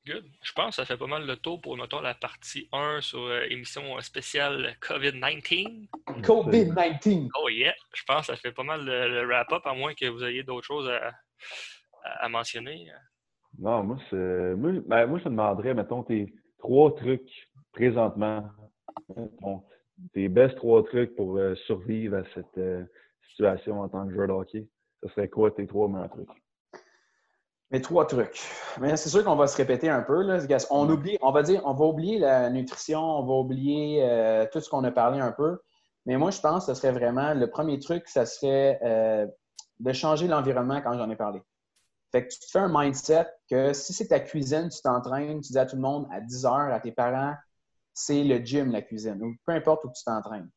Good. 0.06 0.26
Je 0.42 0.54
pense 0.54 0.70
que 0.70 0.76
ça 0.76 0.86
fait 0.86 0.98
pas 0.98 1.08
mal 1.08 1.26
le 1.26 1.36
tour 1.36 1.60
pour, 1.60 1.76
notre 1.76 2.02
la 2.02 2.14
partie 2.14 2.70
1 2.72 3.02
sur 3.02 3.20
euh, 3.20 3.44
émission 3.50 4.00
spéciale 4.00 4.76
COVID-19. 4.82 5.90
COVID-19! 6.22 7.30
Oh 7.40 7.50
yeah! 7.50 7.74
Je 7.94 8.04
pense 8.08 8.22
que 8.22 8.26
ça 8.28 8.36
fait 8.38 8.54
pas 8.54 8.64
mal 8.64 8.86
le, 8.86 9.28
wrap-up, 9.28 9.62
à 9.66 9.74
moins 9.74 9.94
que 9.94 10.06
vous 10.08 10.24
ayez 10.24 10.44
d'autres 10.44 10.66
choses 10.66 10.90
à, 10.90 12.30
mentionner. 12.30 12.88
Non, 13.58 13.84
moi, 13.84 13.98
c'est. 14.10 14.56
Moi, 14.56 14.72
ben, 14.86 15.06
moi, 15.06 15.20
je 15.20 15.26
te 15.26 15.30
demanderais, 15.30 15.74
mettons, 15.74 16.04
tes 16.04 16.34
trois 16.60 16.96
trucs 16.96 17.50
présentement. 17.74 18.50
tes 20.14 20.30
best 20.30 20.56
trois 20.56 20.84
trucs 20.84 21.16
pour 21.16 21.38
euh, 21.38 21.56
survivre 21.68 22.18
à 22.18 22.24
cette 22.34 22.58
euh, 22.58 22.86
situation 23.32 23.82
en 23.82 23.90
tant 23.90 24.08
que 24.08 24.14
joueur 24.14 24.28
de 24.28 24.34
hockey. 24.34 24.68
Ce 25.04 25.10
serait 25.10 25.28
quoi 25.28 25.52
tes 25.52 25.68
trois 25.68 25.88
meilleurs 25.88 26.10
trucs? 26.10 26.30
Mes 27.72 27.82
trois 27.82 28.08
trucs. 28.08 28.42
Mais 28.80 28.98
c'est 28.98 29.10
sûr 29.10 29.24
qu'on 29.24 29.36
va 29.36 29.46
se 29.46 29.56
répéter 29.56 29.90
un 29.90 30.02
peu. 30.02 30.24
Là. 30.24 30.40
On 30.72 30.90
oublie, 30.90 31.18
on 31.22 31.32
va 31.32 31.44
dire, 31.44 31.62
on 31.66 31.74
va 31.74 31.86
oublier 31.86 32.18
la 32.18 32.50
nutrition, 32.50 33.00
on 33.00 33.24
va 33.24 33.34
oublier 33.34 34.04
euh, 34.04 34.48
tout 34.52 34.60
ce 34.60 34.70
qu'on 34.70 34.84
a 34.84 34.92
parlé 34.92 35.20
un 35.20 35.32
peu. 35.32 35.60
Mais 36.08 36.18
moi, 36.18 36.32
je 36.32 36.40
pense 36.40 36.66
que 36.66 36.74
ce 36.74 36.82
serait 36.82 36.92
vraiment 36.92 37.36
le 37.36 37.48
premier 37.48 37.78
truc, 37.78 38.08
ça 38.08 38.26
serait 38.26 38.80
euh, 38.84 39.28
de 39.80 39.94
changer 39.94 40.28
l'environnement 40.28 40.82
quand 40.82 40.94
j'en 40.98 41.10
ai 41.12 41.16
parlé. 41.16 41.42
Fait 42.12 42.26
que 42.26 42.34
tu 42.34 42.40
te 42.40 42.46
fais 42.50 42.60
un 42.60 42.72
mindset 42.74 43.28
que 43.48 43.72
si 43.74 43.94
c'est 43.94 44.08
ta 44.08 44.20
cuisine, 44.20 44.70
tu 44.70 44.82
t'entraînes, 44.82 45.42
tu 45.42 45.52
dis 45.52 45.60
à 45.60 45.68
tout 45.68 45.76
le 45.76 45.84
monde 45.84 46.08
à 46.12 46.22
10 46.22 46.46
heures, 46.46 46.74
à 46.74 46.80
tes 46.80 46.92
parents, 46.92 47.36
c'est 47.94 48.24
le 48.24 48.38
gym, 48.38 48.72
la 48.72 48.82
cuisine, 48.82 49.22
ou 49.22 49.36
peu 49.46 49.52
importe 49.52 49.86
où 49.86 49.92
tu 49.96 50.04
t'entraînes 50.04 50.50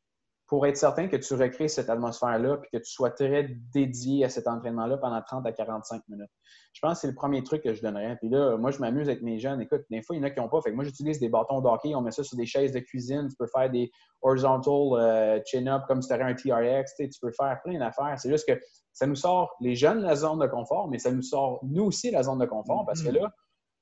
pour 0.53 0.67
être 0.67 0.77
certain 0.77 1.09
que 1.09 1.17
tu 1.17 1.33
recrées 1.33 1.67
cette 1.67 1.89
atmosphère-là 1.89 2.59
puis 2.59 2.69
que 2.71 2.77
tu 2.77 2.93
sois 2.93 3.09
très 3.09 3.57
dédié 3.73 4.27
à 4.27 4.29
cet 4.29 4.47
entraînement-là 4.47 4.99
pendant 4.99 5.23
30 5.23 5.47
à 5.47 5.53
45 5.53 6.03
minutes. 6.11 6.29
Je 6.75 6.81
pense 6.83 6.93
que 6.93 7.01
c'est 7.01 7.07
le 7.07 7.15
premier 7.15 7.43
truc 7.43 7.63
que 7.63 7.73
je 7.73 7.81
donnerais. 7.81 8.17
Puis 8.17 8.29
là, 8.29 8.59
moi, 8.59 8.71
je 8.71 8.79
m'amuse 8.79 9.09
avec 9.09 9.23
mes 9.23 9.39
jeunes. 9.39 9.63
Écoute, 9.63 9.81
des 9.89 10.03
fois, 10.03 10.15
il 10.15 10.19
y 10.19 10.23
en 10.23 10.27
a 10.27 10.31
qui 10.31 10.41
n'ont 10.41 10.51
pas. 10.51 10.61
Fait 10.61 10.69
que 10.69 10.75
moi, 10.75 10.85
j'utilise 10.85 11.19
des 11.19 11.31
bâtons 11.31 11.63
d'hockey. 11.63 11.95
On 11.95 12.03
met 12.03 12.11
ça 12.11 12.23
sur 12.23 12.37
des 12.37 12.45
chaises 12.45 12.71
de 12.71 12.81
cuisine. 12.81 13.29
Tu 13.31 13.37
peux 13.39 13.47
faire 13.47 13.71
des 13.71 13.91
horizontal 14.21 15.01
euh, 15.01 15.41
chin-up 15.47 15.85
comme 15.89 16.03
si 16.03 16.09
tu 16.09 16.15
un 16.21 16.35
TRX. 16.35 16.97
Tu 16.99 17.09
peux 17.23 17.33
faire 17.33 17.59
plein 17.65 17.79
d'affaires. 17.79 18.15
C'est 18.19 18.29
juste 18.29 18.47
que 18.47 18.61
ça 18.93 19.07
nous 19.07 19.17
sort 19.17 19.57
les 19.63 19.75
jeunes 19.75 20.01
de 20.01 20.05
la 20.05 20.17
zone 20.17 20.39
de 20.39 20.49
confort, 20.49 20.87
mais 20.87 20.99
ça 20.99 21.11
nous 21.11 21.23
sort 21.23 21.61
nous 21.63 21.85
aussi 21.85 22.11
la 22.11 22.25
zone 22.25 22.41
de 22.41 22.45
confort 22.45 22.85
parce 22.85 23.03
que 23.03 23.09
mm-hmm. 23.09 23.23
là, 23.23 23.33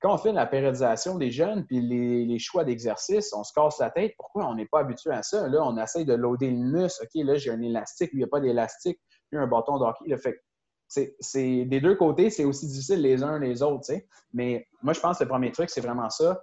quand 0.00 0.14
on 0.14 0.18
fait 0.18 0.32
la 0.32 0.46
périodisation 0.46 1.18
des 1.18 1.30
jeunes 1.30 1.66
puis 1.66 1.80
les, 1.80 2.38
choix 2.38 2.64
d'exercice, 2.64 3.32
on 3.34 3.44
se 3.44 3.52
casse 3.52 3.78
la 3.78 3.90
tête. 3.90 4.14
Pourquoi 4.16 4.46
on 4.48 4.54
n'est 4.54 4.66
pas 4.66 4.80
habitué 4.80 5.10
à 5.10 5.22
ça? 5.22 5.46
Là, 5.48 5.62
on 5.62 5.76
essaye 5.76 6.06
de 6.06 6.14
loader 6.14 6.50
le 6.50 6.56
muscle. 6.56 7.04
OK, 7.04 7.22
là, 7.22 7.36
j'ai 7.36 7.50
un 7.50 7.60
élastique, 7.60 8.10
il 8.14 8.18
n'y 8.18 8.24
a 8.24 8.26
pas 8.26 8.40
d'élastique, 8.40 8.98
lui, 9.30 9.38
un 9.38 9.46
bâton 9.46 9.78
d'hockey. 9.78 10.04
Le 10.06 10.16
fait 10.16 10.42
c'est 11.20 11.64
des 11.66 11.80
deux 11.80 11.94
côtés, 11.94 12.30
c'est 12.30 12.44
aussi 12.44 12.66
difficile 12.66 13.00
les 13.00 13.22
uns 13.22 13.38
les 13.38 13.62
autres. 13.62 13.92
Mais 14.32 14.66
moi, 14.82 14.92
je 14.92 15.00
pense 15.00 15.18
que 15.18 15.24
le 15.24 15.28
premier 15.28 15.52
truc, 15.52 15.70
c'est 15.70 15.80
vraiment 15.80 16.10
ça. 16.10 16.42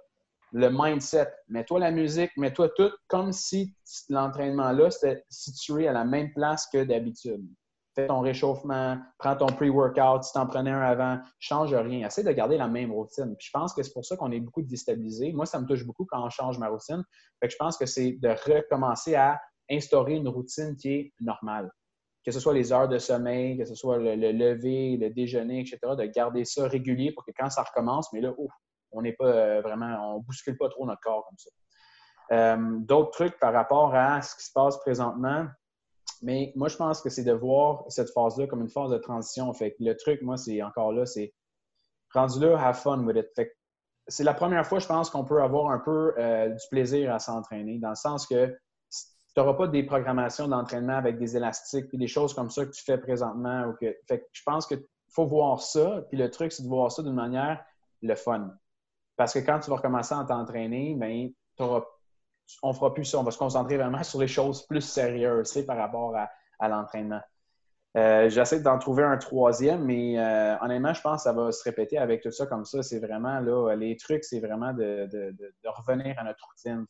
Le 0.52 0.70
mindset. 0.72 1.30
Mets-toi 1.48 1.78
la 1.80 1.90
musique, 1.90 2.30
mets-toi 2.38 2.70
tout 2.70 2.90
comme 3.08 3.32
si 3.32 3.74
l'entraînement-là, 4.08 4.90
c'était 4.90 5.22
situé 5.28 5.86
à 5.86 5.92
la 5.92 6.04
même 6.04 6.32
place 6.32 6.66
que 6.72 6.82
d'habitude 6.82 7.46
fais 7.98 8.06
ton 8.06 8.20
réchauffement, 8.20 8.98
prends 9.18 9.36
ton 9.36 9.46
pre-workout, 9.46 10.22
si 10.22 10.32
tu 10.32 10.38
en 10.38 10.46
prenais 10.46 10.70
un 10.70 10.80
avant, 10.80 11.18
change 11.40 11.74
rien. 11.74 12.06
Essaie 12.06 12.22
de 12.22 12.30
garder 12.30 12.56
la 12.56 12.68
même 12.68 12.92
routine. 12.92 13.34
Je 13.38 13.50
pense 13.52 13.74
que 13.74 13.82
c'est 13.82 13.92
pour 13.92 14.04
ça 14.04 14.16
qu'on 14.16 14.30
est 14.30 14.40
beaucoup 14.40 14.62
déstabilisé. 14.62 15.32
Moi, 15.32 15.46
ça 15.46 15.60
me 15.60 15.66
touche 15.66 15.84
beaucoup 15.84 16.04
quand 16.04 16.24
on 16.24 16.30
change 16.30 16.58
ma 16.58 16.68
routine. 16.68 17.02
Je 17.42 17.56
pense 17.58 17.76
que 17.76 17.86
c'est 17.86 18.12
de 18.12 18.28
recommencer 18.28 19.14
à 19.14 19.40
instaurer 19.70 20.14
une 20.14 20.28
routine 20.28 20.76
qui 20.76 20.92
est 20.92 21.12
normale. 21.20 21.70
Que 22.24 22.30
ce 22.30 22.40
soit 22.40 22.54
les 22.54 22.72
heures 22.72 22.88
de 22.88 22.98
sommeil, 22.98 23.58
que 23.58 23.64
ce 23.64 23.74
soit 23.74 23.98
le, 23.98 24.14
lever, 24.14 24.96
le 24.96 25.10
déjeuner, 25.10 25.60
etc., 25.60 25.78
de 25.96 26.04
garder 26.04 26.44
ça 26.44 26.68
régulier 26.68 27.12
pour 27.12 27.24
que 27.24 27.32
quand 27.36 27.50
ça 27.50 27.62
recommence, 27.62 28.12
mais 28.12 28.20
là, 28.20 28.32
on 28.92 29.02
n'est 29.02 29.12
pas 29.12 29.26
euh, 29.26 29.60
vraiment, 29.60 30.16
on 30.16 30.20
bouscule 30.20 30.56
pas 30.56 30.68
trop 30.68 30.86
notre 30.86 31.00
corps 31.00 31.24
comme 31.28 31.38
ça. 31.38 31.50
Euh, 32.30 32.78
d'autres 32.80 33.10
trucs 33.10 33.38
par 33.38 33.54
rapport 33.54 33.94
à 33.94 34.20
ce 34.20 34.36
qui 34.36 34.44
se 34.44 34.52
passe 34.52 34.78
présentement, 34.78 35.46
mais 36.22 36.52
moi, 36.56 36.68
je 36.68 36.76
pense 36.76 37.00
que 37.00 37.10
c'est 37.10 37.24
de 37.24 37.32
voir 37.32 37.84
cette 37.88 38.10
phase-là 38.10 38.46
comme 38.46 38.60
une 38.60 38.68
phase 38.68 38.90
de 38.90 38.98
transition. 38.98 39.52
Fait 39.52 39.74
le 39.78 39.94
truc, 39.94 40.22
moi, 40.22 40.36
c'est 40.36 40.62
encore 40.62 40.92
là, 40.92 41.06
c'est 41.06 41.32
rendu 42.12 42.40
là, 42.40 42.58
have 42.58 42.76
fun 42.76 43.04
with 43.04 43.16
it. 43.16 43.48
c'est 44.08 44.24
la 44.24 44.34
première 44.34 44.66
fois, 44.66 44.78
je 44.78 44.86
pense, 44.86 45.10
qu'on 45.10 45.24
peut 45.24 45.42
avoir 45.42 45.70
un 45.70 45.78
peu 45.78 46.14
euh, 46.18 46.48
du 46.48 46.64
plaisir 46.70 47.14
à 47.14 47.18
s'entraîner, 47.18 47.78
dans 47.78 47.90
le 47.90 47.94
sens 47.94 48.26
que 48.26 48.46
tu 48.46 49.40
n'auras 49.40 49.54
pas 49.54 49.68
des 49.68 49.84
programmations 49.84 50.48
d'entraînement 50.48 50.96
avec 50.96 51.18
des 51.18 51.36
élastiques 51.36 51.86
et 51.92 51.98
des 51.98 52.08
choses 52.08 52.34
comme 52.34 52.50
ça 52.50 52.64
que 52.64 52.70
tu 52.70 52.82
fais 52.82 52.98
présentement. 52.98 53.66
Ou 53.66 53.74
que, 53.74 53.94
fait 54.08 54.26
je 54.32 54.42
pense 54.44 54.66
qu'il 54.66 54.82
faut 55.10 55.26
voir 55.26 55.60
ça. 55.60 56.02
Puis 56.08 56.18
le 56.18 56.30
truc, 56.30 56.50
c'est 56.50 56.62
de 56.62 56.68
voir 56.68 56.90
ça 56.90 57.02
d'une 57.02 57.14
manière 57.14 57.62
le 58.02 58.14
fun. 58.14 58.50
Parce 59.16 59.34
que 59.34 59.40
quand 59.40 59.60
tu 59.60 59.70
vas 59.70 59.76
recommencer 59.76 60.14
à 60.14 60.24
t'entraîner, 60.24 60.94
ben, 60.96 61.30
tu 61.56 61.62
auras 61.62 61.84
on 62.62 62.72
fera 62.72 62.92
plus 62.94 63.04
ça. 63.04 63.18
On 63.18 63.22
va 63.22 63.30
se 63.30 63.38
concentrer 63.38 63.76
vraiment 63.76 64.02
sur 64.02 64.20
les 64.20 64.28
choses 64.28 64.66
plus 64.66 64.80
sérieuses 64.80 65.64
par 65.66 65.76
rapport 65.76 66.14
à, 66.16 66.68
l'entraînement. 66.68 67.20
Euh, 67.96 68.28
j'essaie 68.28 68.60
d'en 68.60 68.78
trouver 68.78 69.02
un 69.02 69.16
troisième, 69.16 69.84
mais 69.84 70.18
euh, 70.18 70.56
honnêtement, 70.60 70.92
je 70.92 71.00
pense 71.00 71.18
que 71.18 71.22
ça 71.22 71.32
va 71.32 71.50
se 71.52 71.62
répéter 71.64 71.98
avec 71.98 72.22
tout 72.22 72.30
ça 72.30 72.46
comme 72.46 72.64
ça. 72.64 72.82
C'est 72.82 72.98
vraiment 72.98 73.40
là, 73.40 73.74
les 73.74 73.96
trucs, 73.96 74.24
c'est 74.24 74.40
vraiment 74.40 74.72
de, 74.72 75.08
revenir 75.64 76.18
à 76.18 76.24
notre 76.24 76.44
routine. 76.46 76.86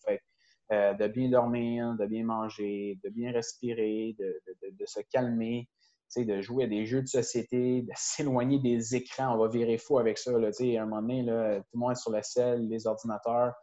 Euh, 0.70 0.92
de 0.92 1.06
bien 1.06 1.30
dormir, 1.30 1.94
de 1.98 2.04
bien 2.04 2.24
manger, 2.24 2.98
de 3.02 3.08
bien 3.08 3.32
respirer, 3.32 4.14
de, 4.18 4.84
se 4.84 5.00
calmer, 5.10 5.66
de 6.14 6.42
jouer 6.42 6.64
à 6.64 6.66
des 6.66 6.84
jeux 6.84 7.00
de 7.00 7.08
société, 7.08 7.82
de 7.82 7.92
s'éloigner 7.96 8.58
des 8.58 8.94
écrans. 8.94 9.34
On 9.34 9.38
va 9.38 9.48
virer 9.48 9.78
fou 9.78 9.98
avec 9.98 10.18
ça. 10.18 10.32
Là, 10.32 10.48
à 10.48 10.82
un 10.82 10.84
moment 10.84 11.00
donné, 11.00 11.22
là, 11.22 11.60
tout 11.60 11.66
le 11.74 11.78
monde 11.78 11.92
est 11.92 12.00
sur 12.00 12.10
la 12.10 12.22
selle, 12.22 12.68
les 12.68 12.86
ordinateurs. 12.86 13.54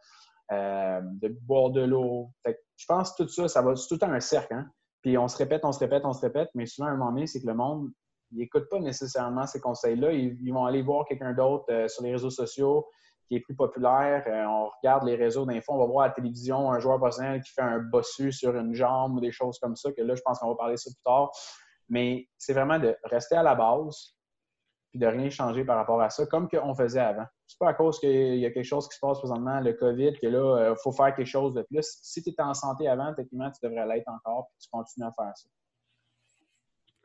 Euh, 0.52 1.00
de 1.02 1.28
boire 1.42 1.70
de 1.70 1.82
l'eau. 1.82 2.30
Je 2.44 2.86
pense 2.86 3.12
que 3.12 3.24
tout 3.24 3.28
ça, 3.28 3.48
ça 3.48 3.62
va, 3.62 3.74
tout 3.74 3.98
le 4.00 4.04
un 4.04 4.20
cercle. 4.20 4.54
Hein. 4.54 4.70
Puis 5.02 5.18
on 5.18 5.26
se 5.26 5.36
répète, 5.36 5.64
on 5.64 5.72
se 5.72 5.80
répète, 5.80 6.04
on 6.04 6.12
se 6.12 6.20
répète, 6.20 6.50
mais 6.54 6.66
souvent, 6.66 6.86
à 6.86 6.90
un 6.92 6.96
moment 6.96 7.10
donné, 7.10 7.26
c'est 7.26 7.40
que 7.40 7.46
le 7.46 7.54
monde, 7.54 7.90
n'écoute 8.32 8.68
pas 8.68 8.78
nécessairement 8.78 9.46
ces 9.46 9.60
conseils-là. 9.60 10.12
Ils, 10.12 10.52
vont 10.52 10.64
aller 10.64 10.82
voir 10.82 11.04
quelqu'un 11.04 11.32
d'autre 11.32 11.64
euh, 11.70 11.88
sur 11.88 12.02
les 12.02 12.12
réseaux 12.12 12.30
sociaux, 12.30 12.86
qui 13.26 13.36
est 13.36 13.40
plus 13.40 13.54
populaire. 13.54 14.24
Euh, 14.26 14.44
on 14.46 14.68
regarde 14.68 15.04
les 15.04 15.16
réseaux 15.16 15.46
d'infos, 15.46 15.72
on 15.72 15.78
va 15.78 15.86
voir 15.86 16.04
à 16.04 16.08
la 16.08 16.14
télévision 16.14 16.70
un 16.70 16.78
joueur 16.78 16.98
professionnel 16.98 17.40
qui 17.42 17.52
fait 17.52 17.62
un 17.62 17.78
bossu 17.78 18.32
sur 18.32 18.56
une 18.56 18.74
jambe 18.74 19.16
ou 19.16 19.20
des 19.20 19.32
choses 19.32 19.58
comme 19.58 19.76
ça, 19.76 19.92
que 19.92 20.02
là, 20.02 20.14
je 20.14 20.22
pense 20.22 20.38
qu'on 20.38 20.48
va 20.48 20.56
parler 20.56 20.74
de 20.74 20.80
ça 20.80 20.90
plus 20.90 21.02
tard. 21.04 21.30
Mais 21.88 22.28
c'est 22.38 22.52
vraiment 22.52 22.78
de 22.78 22.96
rester 23.04 23.36
à 23.36 23.42
la 23.42 23.54
base 23.54 24.16
puis 24.90 25.00
de 25.00 25.06
rien 25.06 25.30
changer 25.30 25.64
par 25.64 25.76
rapport 25.76 26.00
à 26.00 26.10
ça, 26.10 26.26
comme 26.26 26.48
qu'on 26.48 26.74
faisait 26.74 27.00
avant. 27.00 27.26
C'est 27.46 27.58
pas 27.58 27.68
à 27.68 27.74
cause 27.74 28.00
qu'il 28.00 28.38
y 28.38 28.46
a 28.46 28.50
quelque 28.50 28.66
chose 28.66 28.88
qui 28.88 28.96
se 28.96 29.00
passe 29.00 29.18
présentement, 29.18 29.60
le 29.60 29.72
COVID, 29.72 30.18
que 30.18 30.26
là, 30.26 30.58
il 30.58 30.64
euh, 30.64 30.74
faut 30.76 30.92
faire 30.92 31.14
quelque 31.14 31.28
chose 31.28 31.54
de 31.54 31.62
plus. 31.62 31.98
Si 32.02 32.22
tu 32.22 32.30
étais 32.30 32.42
en 32.42 32.54
santé 32.54 32.88
avant, 32.88 33.14
techniquement, 33.14 33.50
tu 33.50 33.60
devrais 33.62 33.86
l'être 33.86 34.08
encore, 34.08 34.48
puis 34.48 34.58
tu 34.60 34.68
continues 34.70 35.06
à 35.06 35.12
faire 35.12 35.32
ça. 35.36 35.48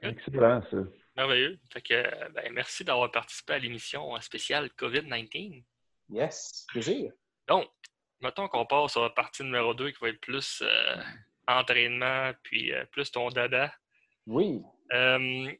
Excellent, 0.02 0.62
ça. 0.70 0.78
Merveilleux. 1.16 1.60
Fait 1.72 1.82
que, 1.82 2.32
ben, 2.32 2.52
merci 2.54 2.84
d'avoir 2.84 3.12
participé 3.12 3.54
à 3.54 3.60
l'émission 3.60 4.20
spéciale 4.22 4.70
COVID-19. 4.78 5.64
Yes, 6.10 6.66
plaisir. 6.70 7.14
Donc, 7.48 7.68
mettons 8.22 8.48
qu'on 8.48 8.66
passe 8.66 8.98
à 8.98 9.02
la 9.02 9.10
partie 9.10 9.44
numéro 9.44 9.74
2 9.74 9.92
qui 9.92 9.98
va 10.02 10.10
être 10.10 10.22
plus 10.22 10.62
euh, 10.62 10.96
entraînement, 11.48 12.32
puis 12.44 12.74
euh, 12.74 12.86
plus 12.86 13.12
ton 13.12 13.30
dada. 13.30 13.74
Oui. 14.28 14.62
Euh, 14.94 15.52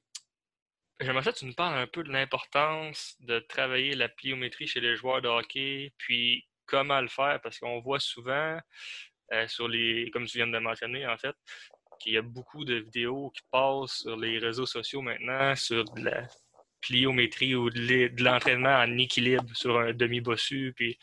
j'aimerais 1.02 1.32
que 1.32 1.38
tu 1.38 1.46
nous 1.46 1.54
parles 1.54 1.78
un 1.78 1.88
peu 1.88 2.04
de 2.04 2.12
l'importance 2.12 3.16
de 3.22 3.40
travailler 3.40 3.96
la 3.96 4.10
pliométrie 4.10 4.68
chez 4.68 4.80
les 4.80 4.96
joueurs 4.96 5.22
de 5.22 5.28
hockey, 5.28 5.94
puis 5.98 6.48
comment 6.66 7.02
le 7.02 7.08
faire, 7.08 7.40
parce 7.42 7.60
qu'on 7.60 7.80
voit 7.82 8.00
souvent 8.00 8.60
sur 9.48 9.68
les, 9.68 10.10
comme 10.12 10.26
tu 10.26 10.38
viens 10.38 10.48
de 10.48 10.60
mentionner, 10.60 11.08
en 11.08 11.18
fait, 11.18 11.36
qu'il 12.00 12.14
y 12.14 12.18
a 12.18 12.22
beaucoup 12.22 12.66
de 12.66 12.76
vidéos 12.76 13.32
qui 13.32 13.42
passent 13.52 14.02
sur 14.02 14.18
les 14.18 14.40
réseaux 14.40 14.66
sociaux 14.66 15.02
maintenant 15.02 15.56
sur 15.56 15.86
de 15.86 16.04
la 16.04 16.28
pliométrie 16.82 17.56
ou 17.56 17.70
de 17.70 18.24
l'entraînement 18.24 18.76
en 18.76 18.98
équilibre 18.98 19.46
sur 19.54 19.78
un 19.80 19.94
demi-bossu. 19.94 20.74
Puis, 20.76 20.98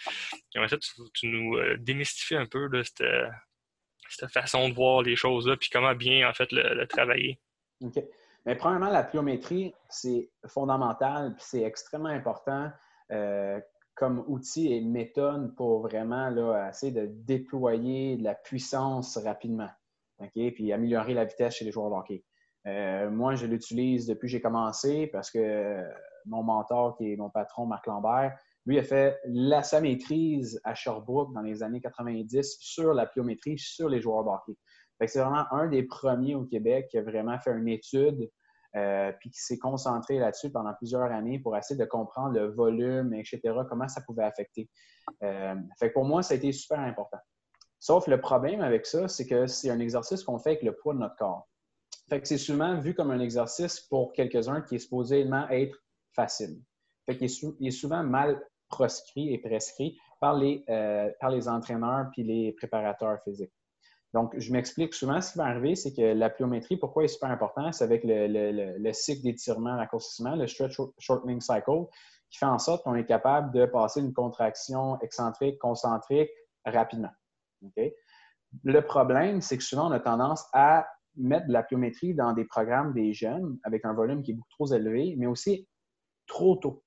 en 0.56 0.66
fait, 0.66 0.80
tu, 1.14 1.28
nous 1.28 1.56
euh, 1.56 1.76
démystifies 1.78 2.34
un 2.34 2.46
peu 2.46 2.68
cette, 2.82 3.04
cette, 4.08 4.30
façon 4.30 4.68
de 4.68 4.74
voir 4.74 5.02
les 5.02 5.14
choses-là, 5.14 5.56
puis 5.56 5.70
comment 5.70 5.94
bien, 5.94 6.28
en 6.28 6.34
fait, 6.34 6.50
le, 6.50 6.84
travailler. 6.86 7.38
Mais 8.46 8.54
premièrement, 8.54 8.88
la 8.88 9.02
pliométrie, 9.02 9.74
c'est 9.88 10.30
fondamental, 10.46 11.34
puis 11.34 11.44
c'est 11.46 11.62
extrêmement 11.62 12.08
important 12.08 12.70
euh, 13.10 13.60
comme 13.94 14.24
outil 14.28 14.72
et 14.72 14.80
méthode 14.80 15.54
pour 15.56 15.82
vraiment 15.82 16.30
essayer 16.68 16.92
de 16.92 17.06
déployer 17.06 18.16
de 18.16 18.24
la 18.24 18.34
puissance 18.34 19.18
rapidement. 19.18 19.68
OK? 20.20 20.30
Puis 20.54 20.72
améliorer 20.72 21.14
la 21.14 21.24
vitesse 21.24 21.56
chez 21.56 21.64
les 21.64 21.72
joueurs 21.72 21.90
de 21.90 21.96
hockey. 21.96 22.24
Euh, 22.66 23.10
moi, 23.10 23.34
je 23.34 23.46
l'utilise 23.46 24.06
depuis 24.06 24.26
que 24.26 24.32
j'ai 24.32 24.40
commencé 24.40 25.06
parce 25.08 25.30
que 25.30 25.38
euh, 25.38 25.88
mon 26.26 26.42
mentor, 26.42 26.96
qui 26.96 27.12
est 27.12 27.16
mon 27.16 27.30
patron, 27.30 27.66
Marc 27.66 27.86
Lambert, 27.86 28.36
lui 28.66 28.78
a 28.78 28.82
fait 28.82 29.18
la, 29.26 29.62
sa 29.62 29.80
maîtrise 29.80 30.60
à 30.64 30.74
Sherbrooke 30.74 31.32
dans 31.32 31.40
les 31.40 31.62
années 31.62 31.80
90 31.80 32.58
sur 32.60 32.92
la 32.92 33.06
pliométrie, 33.06 33.58
sur 33.58 33.88
les 33.88 34.00
joueurs 34.00 34.24
de 34.24 34.28
hockey. 34.28 34.58
C'est 35.06 35.20
vraiment 35.20 35.44
un 35.52 35.68
des 35.68 35.82
premiers 35.84 36.34
au 36.34 36.44
Québec 36.44 36.88
qui 36.90 36.98
a 36.98 37.02
vraiment 37.02 37.38
fait 37.38 37.52
une 37.52 37.68
étude 37.68 38.30
euh, 38.76 39.12
puis 39.20 39.30
qui 39.30 39.40
s'est 39.40 39.58
concentré 39.58 40.18
là-dessus 40.18 40.50
pendant 40.50 40.74
plusieurs 40.74 41.10
années 41.10 41.38
pour 41.38 41.56
essayer 41.56 41.78
de 41.78 41.84
comprendre 41.84 42.34
le 42.34 42.46
volume, 42.48 43.14
etc., 43.14 43.40
comment 43.68 43.88
ça 43.88 44.00
pouvait 44.02 44.24
affecter. 44.24 44.68
fait 45.20 45.90
pour 45.90 46.04
moi, 46.04 46.22
ça 46.22 46.34
a 46.34 46.36
été 46.36 46.52
super 46.52 46.80
important. 46.80 47.18
Sauf 47.80 48.08
le 48.08 48.20
problème 48.20 48.60
avec 48.60 48.86
ça, 48.86 49.06
c'est 49.08 49.26
que 49.26 49.46
c'est 49.46 49.70
un 49.70 49.78
exercice 49.78 50.24
qu'on 50.24 50.38
fait 50.38 50.50
avec 50.50 50.62
le 50.62 50.74
poids 50.74 50.94
de 50.94 50.98
notre 50.98 51.16
corps. 51.16 51.48
Fait 52.08 52.20
que 52.20 52.26
c'est 52.26 52.38
souvent 52.38 52.78
vu 52.78 52.94
comme 52.94 53.10
un 53.10 53.20
exercice 53.20 53.80
pour 53.80 54.12
quelques-uns 54.12 54.62
qui 54.62 54.76
est 54.76 54.78
supposément 54.78 55.48
être 55.50 55.78
facile. 56.12 56.60
Qu'il 57.06 57.24
est, 57.24 57.70
souvent 57.70 58.02
mal 58.02 58.42
proscrit 58.68 59.32
et 59.32 59.38
prescrit 59.38 59.98
par 60.20 60.34
les, 60.34 60.64
euh, 60.68 61.10
par 61.20 61.30
les 61.30 61.48
entraîneurs 61.48 62.08
puis 62.12 62.22
les 62.22 62.52
préparateurs 62.52 63.22
physiques. 63.22 63.52
Donc, 64.14 64.34
je 64.38 64.52
m'explique 64.52 64.94
souvent, 64.94 65.20
ce 65.20 65.32
qui 65.32 65.38
va 65.38 65.44
arriver, 65.44 65.74
c'est 65.74 65.94
que 65.94 66.00
la 66.00 66.30
pliométrie, 66.30 66.78
pourquoi 66.78 67.04
est 67.04 67.08
super 67.08 67.30
important, 67.30 67.72
c'est 67.72 67.84
avec 67.84 68.02
le, 68.04 68.92
cycle 68.92 69.22
d'étirement, 69.22 69.76
raccourcissement, 69.76 70.34
le 70.34 70.46
stretch 70.46 70.80
shortening 70.98 71.40
cycle, 71.40 71.86
qui 72.30 72.38
fait 72.38 72.46
en 72.46 72.58
sorte 72.58 72.84
qu'on 72.84 72.94
est 72.94 73.04
capable 73.04 73.52
de 73.52 73.66
passer 73.66 74.00
une 74.00 74.12
contraction 74.12 74.98
excentrique, 75.00 75.58
concentrique 75.58 76.30
rapidement. 76.64 77.10
Le 78.64 78.80
problème, 78.80 79.42
c'est 79.42 79.58
que 79.58 79.64
souvent, 79.64 79.88
on 79.88 79.92
a 79.92 80.00
tendance 80.00 80.44
à 80.54 80.86
mettre 81.16 81.46
de 81.48 81.52
la 81.52 81.62
pliométrie 81.62 82.14
dans 82.14 82.32
des 82.32 82.44
programmes 82.44 82.94
des 82.94 83.12
jeunes 83.12 83.58
avec 83.64 83.84
un 83.84 83.92
volume 83.92 84.22
qui 84.22 84.30
est 84.30 84.34
beaucoup 84.34 84.50
trop 84.50 84.72
élevé, 84.72 85.16
mais 85.18 85.26
aussi 85.26 85.68
trop 86.26 86.56
tôt. 86.56 86.82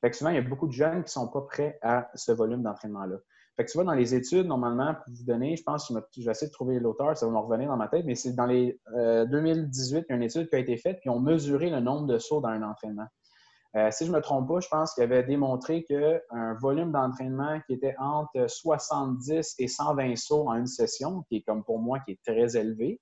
Fait 0.00 0.10
que 0.10 0.16
souvent, 0.16 0.30
il 0.30 0.36
y 0.36 0.38
a 0.38 0.42
beaucoup 0.42 0.68
de 0.68 0.72
jeunes 0.72 1.02
qui 1.02 1.18
ne 1.18 1.24
sont 1.24 1.28
pas 1.28 1.42
prêts 1.42 1.78
à 1.82 2.08
ce 2.14 2.32
volume 2.32 2.62
d'entraînement-là. 2.62 3.16
Fait 3.58 3.64
que 3.64 3.72
tu 3.72 3.76
vois, 3.76 3.84
dans 3.84 3.94
les 3.94 4.14
études, 4.14 4.46
normalement, 4.46 4.94
pour 4.94 5.12
vous 5.12 5.24
donner, 5.24 5.56
je 5.56 5.64
pense, 5.64 5.88
je 5.88 6.24
vais 6.24 6.30
essayer 6.30 6.46
de 6.46 6.52
trouver 6.52 6.78
l'auteur, 6.78 7.16
ça 7.16 7.26
va 7.26 7.32
me 7.32 7.38
revenir 7.38 7.68
dans 7.68 7.76
ma 7.76 7.88
tête, 7.88 8.04
mais 8.06 8.14
c'est 8.14 8.32
dans 8.32 8.46
les 8.46 8.78
2018, 8.94 9.96
euh, 9.96 10.00
il 10.00 10.10
y 10.10 10.12
a 10.12 10.16
une 10.16 10.22
étude 10.22 10.48
qui 10.48 10.54
a 10.54 10.60
été 10.60 10.76
faite, 10.76 11.00
puis 11.00 11.10
on 11.10 11.18
mesuré 11.18 11.68
le 11.68 11.80
nombre 11.80 12.06
de 12.06 12.18
sauts 12.18 12.40
dans 12.40 12.50
un 12.50 12.62
entraînement. 12.62 13.08
Euh, 13.74 13.90
si 13.90 14.06
je 14.06 14.12
ne 14.12 14.16
me 14.16 14.22
trompe 14.22 14.46
pas, 14.46 14.60
je 14.60 14.68
pense 14.68 14.94
qu'il 14.94 15.02
avait 15.02 15.24
démontré 15.24 15.82
qu'un 15.82 16.54
volume 16.60 16.92
d'entraînement 16.92 17.60
qui 17.66 17.72
était 17.72 17.96
entre 17.98 18.48
70 18.48 19.56
et 19.58 19.66
120 19.66 20.14
sauts 20.14 20.48
en 20.48 20.54
une 20.54 20.68
session, 20.68 21.24
qui 21.28 21.38
est 21.38 21.42
comme 21.42 21.64
pour 21.64 21.80
moi, 21.80 21.98
qui 21.98 22.12
est 22.12 22.20
très 22.24 22.56
élevé, 22.56 23.00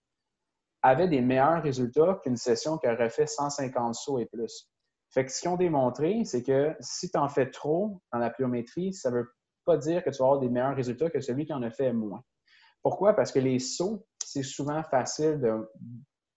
avait 0.81 1.07
des 1.07 1.21
meilleurs 1.21 1.63
résultats 1.63 2.19
qu'une 2.23 2.39
session 2.39 2.79
qui 2.79 2.89
aurait 2.89 3.11
fait 3.11 3.27
150 3.27 3.95
sauts 3.95 4.21
et 4.21 4.27
plus. 4.27 4.71
Fait 5.11 5.27
que 5.27 5.31
ce 5.31 5.43
qu'ils 5.43 5.51
ont 5.51 5.57
démontré, 5.57 6.25
c'est 6.25 6.43
que 6.43 6.75
si 6.81 7.11
tu 7.11 7.19
en 7.19 7.29
fais 7.29 7.51
trop 7.51 8.01
dans 8.11 8.19
la 8.19 8.31
pliométrie, 8.31 8.95
ça 8.95 9.11
veut 9.11 9.29
pas 9.67 9.77
dire 9.77 10.03
que 10.03 10.11
tu 10.11 10.19
vas 10.19 10.27
avoir 10.27 10.41
des 10.41 10.49
meilleurs 10.49 10.77
résultats 10.77 11.11
que 11.11 11.21
celui 11.21 11.45
qui 11.45 11.53
en 11.53 11.63
a 11.63 11.71
fait 11.71 11.93
moins. 11.93 12.23
Pourquoi? 12.83 13.15
Parce 13.15 13.33
que 13.33 13.41
les 13.41 13.59
sauts, 13.59 14.07
c'est 14.25 14.43
souvent 14.43 14.83
facile 14.85 15.41
de 15.41 15.69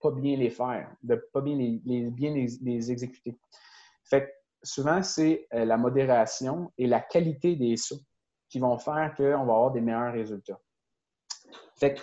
pas 0.02 0.12
bien 0.12 0.36
les 0.38 0.50
faire, 0.50 0.94
de 1.04 1.16
pas 1.32 1.42
bien 1.42 1.56
les, 1.56 2.10
bien 2.12 2.34
les, 2.34 2.92
exécuter. 2.92 3.38
Fait 4.04 4.26
que 4.26 4.32
souvent, 4.64 5.04
c'est 5.04 5.48
euh, 5.54 5.66
la 5.66 5.78
modération 5.78 6.72
et 6.78 6.88
la 6.88 7.02
qualité 7.02 7.56
des 7.56 7.78
sauts 7.78 8.02
qui 8.50 8.60
vont 8.60 8.78
faire 8.78 9.14
qu'on 9.16 9.24
va 9.24 9.54
avoir 9.54 9.72
des 9.72 9.82
meilleurs 9.82 10.14
résultats. 10.14 10.60
Fait 11.80 11.94
que 11.96 12.02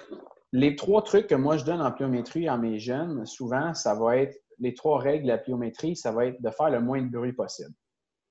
les 0.53 0.77
trois 0.77 1.03
trucs 1.03 1.27
que 1.27 1.35
moi 1.35 1.57
je 1.57 1.65
donne 1.65 1.83
en 1.83 1.91
pliométrie 1.91 2.49
à 2.49 2.57
mes 2.57 2.79
jeunes, 2.79 3.27
souvent, 3.27 3.75
ça 3.75 3.95
va 3.95 4.17
être 4.19 4.39
les 4.59 4.75
trois 4.75 5.01
règles 5.01 5.25
de 5.25 5.29
la 5.29 5.39
pliométrie, 5.39 5.97
ça 5.97 6.13
va 6.13 6.27
être 6.27 6.41
de 6.41 6.51
faire 6.51 6.71
le 6.71 6.81
moins 6.81 7.03
de 7.03 7.11
bruit 7.11 7.33
possible. 7.33 7.75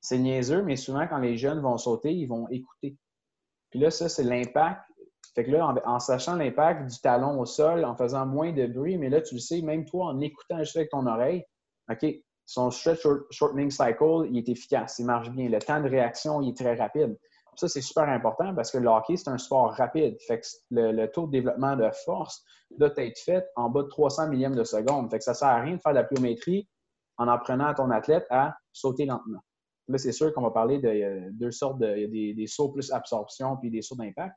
C'est 0.06 0.20
niaiseux, 0.20 0.62
mais 0.62 0.76
souvent, 0.76 1.08
quand 1.08 1.18
les 1.18 1.36
jeunes 1.36 1.62
vont 1.62 1.80
sauter, 1.80 2.14
ils 2.14 2.28
vont 2.28 2.48
écouter. 2.50 2.96
Puis 3.72 3.80
là, 3.80 3.90
ça, 3.90 4.08
c'est 4.08 4.24
l'impact. 4.24 4.84
Fait 5.34 5.44
que 5.44 5.50
là, 5.50 5.74
en, 5.84 6.00
sachant 6.00 6.36
l'impact 6.36 6.92
du 6.92 7.00
talon 7.00 7.40
au 7.40 7.46
sol, 7.46 7.84
en 7.84 7.96
faisant 7.96 8.28
moins 8.28 8.54
de 8.54 8.68
bruit, 8.68 9.00
mais 9.00 9.10
là, 9.10 9.20
tu 9.22 9.34
le 9.34 9.40
sais, 9.40 9.64
même 9.64 9.84
toi, 9.84 10.06
en 10.06 10.22
écoutant 10.22 10.60
juste 10.60 10.76
avec 10.76 10.92
ton 10.92 11.08
oreille, 11.08 11.44
OK, 11.90 12.06
son 12.46 12.70
stretch 12.70 13.08
shortening 13.32 13.72
cycle, 13.72 14.28
il 14.30 14.38
est 14.38 14.48
efficace, 14.48 15.00
il 15.00 15.08
marche 15.08 15.32
bien. 15.32 15.50
Le 15.50 15.58
temps 15.58 15.82
de 15.82 15.90
réaction, 15.90 16.40
il 16.40 16.50
est 16.50 16.58
très 16.58 16.76
rapide. 16.76 17.18
Ça, 17.56 17.68
c'est 17.68 17.82
super 17.82 18.08
important 18.08 18.54
parce 18.54 18.70
que 18.70 18.78
le 18.78 18.88
hockey, 18.88 19.18
c'est 19.18 19.30
un 19.30 19.40
sport 19.40 19.74
rapide. 19.74 20.18
Fait 20.28 20.40
que 20.40 20.46
le, 20.70 21.08
taux 21.08 21.26
de 21.26 21.32
développement 21.32 21.76
de 21.76 21.90
force 22.06 22.44
doit 22.78 22.94
être 22.98 23.18
fait 23.18 23.44
en 23.56 23.72
bas 23.72 23.82
de 23.82 23.88
300 23.88 24.30
millièmes 24.30 24.56
de 24.56 24.64
seconde. 24.64 25.10
Fait 25.10 25.18
que 25.18 25.24
ça 25.24 25.34
sert 25.34 25.48
à 25.48 25.62
rien 25.62 25.78
de 25.78 25.82
faire 25.82 25.94
de 25.94 25.98
la 25.98 26.04
pliométrie 26.04 26.70
en 27.18 27.28
apprenant 27.28 27.66
à 27.66 27.74
ton 27.74 27.90
athlète 27.90 28.28
à 28.30 28.56
sauter 28.72 29.08
lentement. 29.08 29.42
Là, 29.88 29.98
c'est 29.98 30.12
sûr 30.12 30.34
qu'on 30.34 30.42
va 30.42 30.52
parler 30.52 30.80
de 30.80 31.32
deux 31.32 31.52
sortes 31.52 31.80
de. 31.80 32.46
Sauts 32.48 32.70
plus 32.70 32.92
absorption 32.92 33.58
puis 33.58 33.70
des 33.70 33.82
sauts 33.82 33.96
d'impact. 33.96 34.36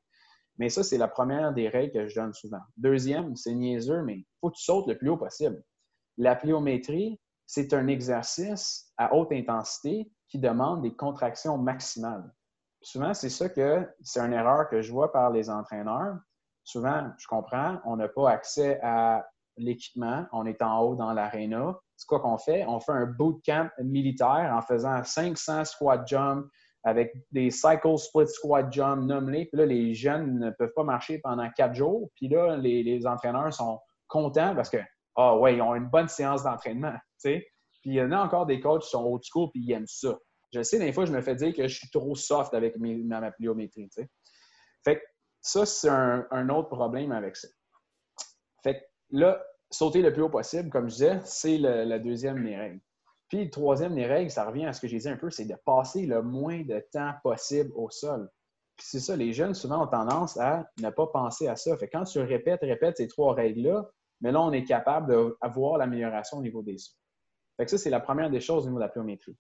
Mais 0.59 0.69
ça, 0.69 0.83
c'est 0.83 0.99
la 0.99 1.09
première 1.09 1.53
des 1.53 1.69
règles 1.69 1.93
que 1.93 2.09
je 2.09 2.17
donne 2.17 2.35
souvent. 2.35 2.61
Deuxième, 2.77 3.37
c'est 3.37 3.55
niaiseux, 3.55 4.03
mais 4.03 4.17
il 4.17 4.27
faut 4.41 4.51
que 4.51 4.57
tu 4.57 4.65
sautes 4.65 4.89
le 4.89 4.99
plus 4.99 5.09
haut 5.09 5.17
possible. 5.17 5.63
La 6.17 6.35
pliométrie, 6.35 7.21
c'est 7.47 7.73
un 7.73 7.87
exercice 7.87 8.93
à 8.97 9.15
haute 9.15 9.33
intensité 9.33 10.11
qui 10.29 10.39
demande 10.39 10.83
des 10.83 10.95
contractions 10.95 11.57
maximales. 11.57 12.31
Souvent, 12.83 13.15
c'est 13.15 13.31
ça 13.31 13.49
que 13.49 13.89
c'est 14.03 14.21
une 14.21 14.33
erreur 14.33 14.69
que 14.69 14.83
je 14.83 14.93
vois 14.93 15.13
par 15.13 15.31
les 15.31 15.49
entraîneurs. 15.49 16.19
Souvent, 16.65 17.11
je 17.19 17.27
comprends, 17.27 17.81
on 17.85 17.97
n'a 17.97 18.09
pas 18.09 18.31
accès 18.31 18.79
à 18.83 19.27
l'équipement, 19.57 20.27
on 20.33 20.45
est 20.45 20.61
en 20.61 20.81
haut 20.81 20.95
dans 20.97 21.13
l'aréna. 21.13 21.79
C'est 21.99 22.07
quoi 22.07 22.21
qu'on 22.21 22.39
fait? 22.39 22.65
On 22.67 22.79
fait 22.81 22.93
un 22.93 23.07
bootcamp 23.07 23.69
militaire 23.83 24.55
en 24.57 24.63
faisant 24.63 25.03
500 25.03 25.65
squat 25.65 26.07
jump 26.07 26.47
avec 26.85 27.13
des 27.33 27.51
cycle 27.51 27.99
split 27.99 28.29
squat 28.29 28.73
jump, 28.73 29.03
nommés. 29.03 29.47
Puis 29.47 29.59
là, 29.59 29.67
les 29.67 29.95
jeunes 29.95 30.39
ne 30.39 30.51
peuvent 30.51 30.73
pas 30.75 30.85
marcher 30.85 31.19
pendant 31.19 31.51
quatre 31.51 31.75
jours. 31.75 32.09
Puis 32.15 32.29
là, 32.29 32.57
les, 32.57 32.85
les 32.85 33.05
entraîneurs 33.05 33.53
sont 33.53 33.81
contents 34.07 34.55
parce 34.55 34.71
que 34.71 34.79
ah 35.17 35.37
ouais, 35.37 35.57
ils 35.57 35.63
ont 35.63 35.75
une 35.75 35.89
bonne 35.89 36.07
séance 36.07 36.45
d'entraînement. 36.45 36.95
Puis 37.21 37.43
il 37.85 37.95
y 37.95 38.01
en 38.01 38.13
a 38.13 38.19
encore 38.19 38.47
des 38.47 38.61
coachs 38.61 38.83
qui 38.83 38.91
sont 38.91 39.05
old 39.05 39.23
school 39.25 39.51
puis 39.53 39.61
ils 39.65 39.73
aiment 39.73 39.89
ça. 39.89 40.17
Je 40.53 40.63
sais, 40.63 40.79
des 40.79 40.93
fois, 40.93 41.05
je 41.05 41.13
me 41.13 41.21
fais 41.21 41.35
dire 41.35 41.53
que 41.53 41.67
je 41.67 41.77
suis 41.77 41.91
trop 41.91 42.15
soft 42.15 42.55
avec 42.55 42.77
ma 42.79 43.33
pliométrie. 43.33 43.91
Fait 44.85 44.97
que 44.97 45.03
ça, 45.43 45.67
c'est 45.67 45.89
un, 45.89 46.49
autre 46.49 46.69
problème 46.69 47.13
avec 47.13 47.37
ça. 47.37 47.49
Fait 48.63 48.81
que 48.81 48.85
là, 49.11 49.43
sauter 49.71 50.03
le 50.03 50.13
plus 50.13 50.23
haut 50.23 50.31
possible, 50.31 50.71
comme 50.71 50.89
je 50.89 50.95
disais, 50.95 51.21
c'est 51.25 51.59
la 51.59 51.99
deuxième 51.99 52.45
des 52.45 52.57
règles. 52.57 52.81
Puis 53.29 53.45
le 53.45 53.51
troisième 53.51 53.95
des 53.95 54.07
règles, 54.07 54.31
ça 54.31 54.45
revient 54.45 54.67
à 54.67 54.73
ce 54.73 54.81
que 54.81 54.89
j'ai 54.89 54.99
dit 54.99 55.09
un 55.09 55.17
peu, 55.17 55.31
c'est 55.31 55.45
de 55.45 55.55
passer 55.67 56.07
le 56.07 56.23
moins 56.23 56.63
de 56.63 56.83
temps 56.93 57.13
possible 57.23 57.71
au 57.75 57.91
sol. 57.91 58.31
Puis 58.77 58.87
c'est 58.91 59.01
ça, 59.01 59.17
les 59.17 59.33
jeunes 59.33 59.55
souvent 59.55 59.85
ont 59.85 59.89
tendance 59.89 60.39
à 60.39 60.67
ne 60.81 60.89
pas 60.91 61.07
penser 61.09 61.49
à 61.49 61.57
ça. 61.57 61.77
Fait 61.77 61.89
quand 61.89 62.05
tu 62.05 62.21
répètes, 62.21 62.61
répètes 62.63 62.97
ces 62.97 63.09
trois 63.09 63.35
règles-là, 63.35 63.87
mais 64.21 64.33
là, 64.33 64.41
on 64.41 64.53
est 64.53 64.65
capable 64.65 65.37
d'avoir 65.43 65.79
l'amélioration 65.79 66.39
au 66.39 66.43
niveau 66.43 66.63
des 66.63 66.79
sauts. 66.79 66.97
Fait 67.57 67.65
que 67.65 67.71
ça, 67.71 67.79
c'est 67.79 67.91
la 67.91 68.01
première 68.01 68.31
des 68.31 68.41
choses 68.41 68.65
au 68.65 68.67
niveau 68.69 68.79
de 68.79 68.85
la 68.85 68.89
pliométrie. 68.89 69.37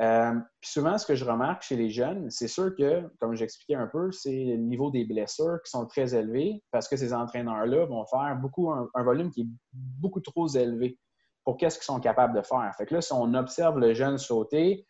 Euh, 0.00 0.32
puis 0.60 0.70
souvent, 0.70 0.96
ce 0.96 1.04
que 1.04 1.14
je 1.14 1.24
remarque 1.24 1.62
chez 1.62 1.76
les 1.76 1.90
jeunes, 1.90 2.30
c'est 2.30 2.48
sûr 2.48 2.74
que, 2.74 3.02
comme 3.20 3.34
j'expliquais 3.34 3.74
un 3.74 3.86
peu, 3.86 4.10
c'est 4.12 4.44
le 4.44 4.56
niveau 4.56 4.90
des 4.90 5.04
blessures 5.04 5.58
qui 5.62 5.70
sont 5.70 5.86
très 5.86 6.14
élevés 6.14 6.62
parce 6.70 6.88
que 6.88 6.96
ces 6.96 7.12
entraîneurs-là 7.12 7.84
vont 7.84 8.06
faire 8.06 8.36
beaucoup 8.40 8.70
un, 8.70 9.02
volume 9.02 9.30
qui 9.30 9.42
est 9.42 9.48
beaucoup 9.72 10.20
trop 10.20 10.48
élevé 10.48 10.98
pour 11.44 11.58
qu'est-ce 11.58 11.76
qu'ils 11.76 11.84
sont 11.84 12.00
capables 12.00 12.34
de 12.34 12.42
faire. 12.42 12.72
Fait 12.78 12.86
que 12.86 12.94
là, 12.94 13.02
si 13.02 13.12
on 13.12 13.34
observe 13.34 13.78
le 13.78 13.92
jeune 13.92 14.16
sauter, 14.16 14.86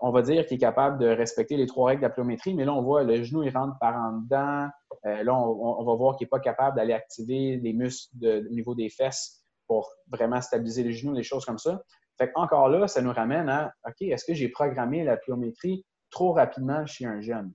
on 0.00 0.10
va 0.10 0.22
dire 0.22 0.44
qu'il 0.46 0.56
est 0.56 0.60
capable 0.60 0.98
de 0.98 1.06
respecter 1.06 1.56
les 1.56 1.66
trois 1.66 1.88
règles 1.88 2.02
de 2.02 2.06
la 2.06 2.10
pliométrie, 2.10 2.54
mais 2.54 2.64
là, 2.64 2.74
on 2.74 2.82
voit 2.82 3.04
le 3.04 3.22
genou, 3.22 3.44
il 3.44 3.56
rentre 3.56 3.78
par 3.78 3.94
en 3.94 4.18
dedans. 4.18 4.68
Euh, 5.06 5.22
là, 5.22 5.34
on, 5.36 5.84
va 5.84 5.94
voir 5.94 6.16
qu'il 6.16 6.24
n'est 6.24 6.30
pas 6.30 6.40
capable 6.40 6.76
d'aller 6.76 6.94
activer 6.94 7.58
les 7.58 7.72
muscles 7.72 8.10
au 8.20 8.52
niveau 8.52 8.74
des 8.74 8.88
fesses 8.88 9.44
pour 9.68 9.88
vraiment 10.08 10.40
stabiliser 10.40 10.82
les 10.82 10.92
genoux, 10.92 11.14
des 11.14 11.22
choses 11.22 11.44
comme 11.44 11.58
ça. 11.58 11.80
Fait 12.18 12.30
encore 12.34 12.68
là, 12.68 12.86
ça 12.88 13.00
nous 13.00 13.12
ramène 13.12 13.48
à 13.48 13.72
OK, 13.86 14.02
est-ce 14.02 14.24
que 14.24 14.34
j'ai 14.34 14.48
programmé 14.48 15.04
la 15.04 15.16
pliométrie 15.16 15.84
trop 16.10 16.32
rapidement 16.32 16.84
chez 16.86 17.06
un 17.06 17.20
jeune? 17.20 17.52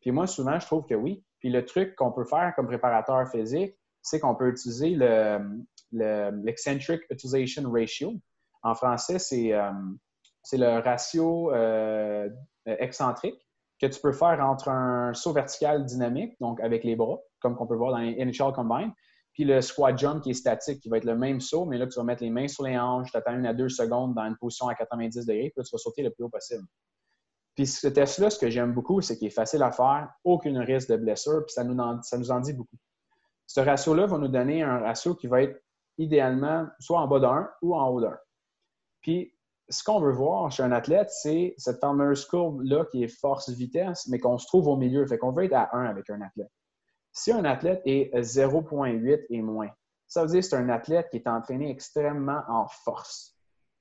Puis 0.00 0.10
moi, 0.12 0.26
souvent, 0.26 0.58
je 0.58 0.66
trouve 0.66 0.86
que 0.86 0.94
oui. 0.94 1.24
Puis 1.40 1.50
le 1.50 1.64
truc 1.64 1.94
qu'on 1.96 2.12
peut 2.12 2.24
faire 2.24 2.52
comme 2.56 2.66
préparateur 2.66 3.28
physique, 3.30 3.76
c'est 4.02 4.20
qu'on 4.20 4.34
peut 4.34 4.48
utiliser 4.48 4.96
l'eccentric 5.92 7.02
utilisation 7.10 7.70
ratio. 7.70 8.14
En 8.62 8.74
français, 8.74 9.18
c'est 9.18 9.52
euh, 9.52 9.70
le 10.52 10.80
ratio 10.80 11.52
euh, 11.52 12.28
excentrique 12.66 13.40
que 13.80 13.86
tu 13.86 14.00
peux 14.00 14.12
faire 14.12 14.40
entre 14.44 14.68
un 14.68 15.14
saut 15.14 15.32
vertical 15.32 15.84
dynamique, 15.84 16.34
donc 16.40 16.60
avec 16.60 16.82
les 16.84 16.96
bras, 16.96 17.18
comme 17.40 17.54
qu'on 17.56 17.66
peut 17.66 17.76
voir 17.76 17.92
dans 17.92 17.98
les 17.98 18.12
Initial 18.12 18.52
Combine, 18.52 18.92
puis 19.38 19.44
le 19.44 19.60
squat 19.60 19.96
jump 19.96 20.20
qui 20.20 20.30
est 20.30 20.34
statique, 20.34 20.80
qui 20.80 20.88
va 20.88 20.96
être 20.96 21.04
le 21.04 21.14
même 21.14 21.40
saut, 21.40 21.64
mais 21.64 21.78
là, 21.78 21.86
tu 21.86 21.96
vas 21.96 22.02
mettre 22.02 22.24
les 22.24 22.30
mains 22.30 22.48
sur 22.48 22.64
les 22.64 22.76
hanches, 22.76 23.12
tu 23.12 23.16
attends 23.16 23.36
une 23.36 23.46
à 23.46 23.54
deux 23.54 23.68
secondes 23.68 24.12
dans 24.12 24.24
une 24.24 24.36
position 24.36 24.66
à 24.66 24.74
90 24.74 25.26
degrés, 25.26 25.50
puis 25.50 25.52
là, 25.58 25.62
tu 25.62 25.70
vas 25.70 25.78
sauter 25.78 26.02
le 26.02 26.10
plus 26.10 26.24
haut 26.24 26.28
possible. 26.28 26.64
Puis 27.54 27.68
ce 27.68 27.86
test-là, 27.86 28.30
ce 28.30 28.38
que 28.40 28.50
j'aime 28.50 28.72
beaucoup, 28.72 29.00
c'est 29.00 29.16
qu'il 29.16 29.28
est 29.28 29.30
facile 29.30 29.62
à 29.62 29.70
faire, 29.70 30.10
aucun 30.24 30.60
risque 30.62 30.88
de 30.88 30.96
blessure, 30.96 31.44
puis 31.46 31.52
ça 31.52 31.62
nous 31.62 31.78
en, 31.78 32.02
ça 32.02 32.18
nous 32.18 32.32
en 32.32 32.40
dit 32.40 32.52
beaucoup. 32.52 32.78
Ce 33.46 33.60
ratio-là 33.60 34.06
va 34.06 34.18
nous 34.18 34.26
donner 34.26 34.64
un 34.64 34.80
ratio 34.80 35.14
qui 35.14 35.28
va 35.28 35.42
être 35.42 35.62
idéalement 35.98 36.66
soit 36.80 36.98
en 36.98 37.06
bas 37.06 37.20
d'un 37.20 37.48
ou 37.62 37.76
en 37.76 37.88
haut 37.90 38.00
d'un. 38.00 38.18
Puis 39.02 39.32
ce 39.68 39.84
qu'on 39.84 40.00
veut 40.00 40.10
voir 40.10 40.50
chez 40.50 40.64
un 40.64 40.72
athlète, 40.72 41.10
c'est 41.10 41.54
cette 41.58 41.78
fameuse 41.78 42.24
courbe-là 42.26 42.86
qui 42.86 43.04
est 43.04 43.20
force-vitesse, 43.20 44.08
mais 44.08 44.18
qu'on 44.18 44.36
se 44.36 44.48
trouve 44.48 44.66
au 44.66 44.76
milieu. 44.76 45.06
Fait 45.06 45.16
qu'on 45.16 45.30
veut 45.30 45.44
être 45.44 45.54
à 45.54 45.76
1 45.76 45.84
avec 45.84 46.10
un 46.10 46.22
athlète. 46.22 46.50
Si 47.18 47.32
un 47.32 47.44
athlète 47.44 47.82
est 47.84 48.14
0,8 48.14 49.26
et 49.30 49.42
moins, 49.42 49.70
ça 50.06 50.22
veut 50.22 50.28
dire 50.28 50.38
que 50.38 50.46
c'est 50.46 50.54
un 50.54 50.68
athlète 50.68 51.08
qui 51.10 51.16
est 51.16 51.26
entraîné 51.26 51.68
extrêmement 51.68 52.42
en 52.46 52.68
force. 52.68 53.36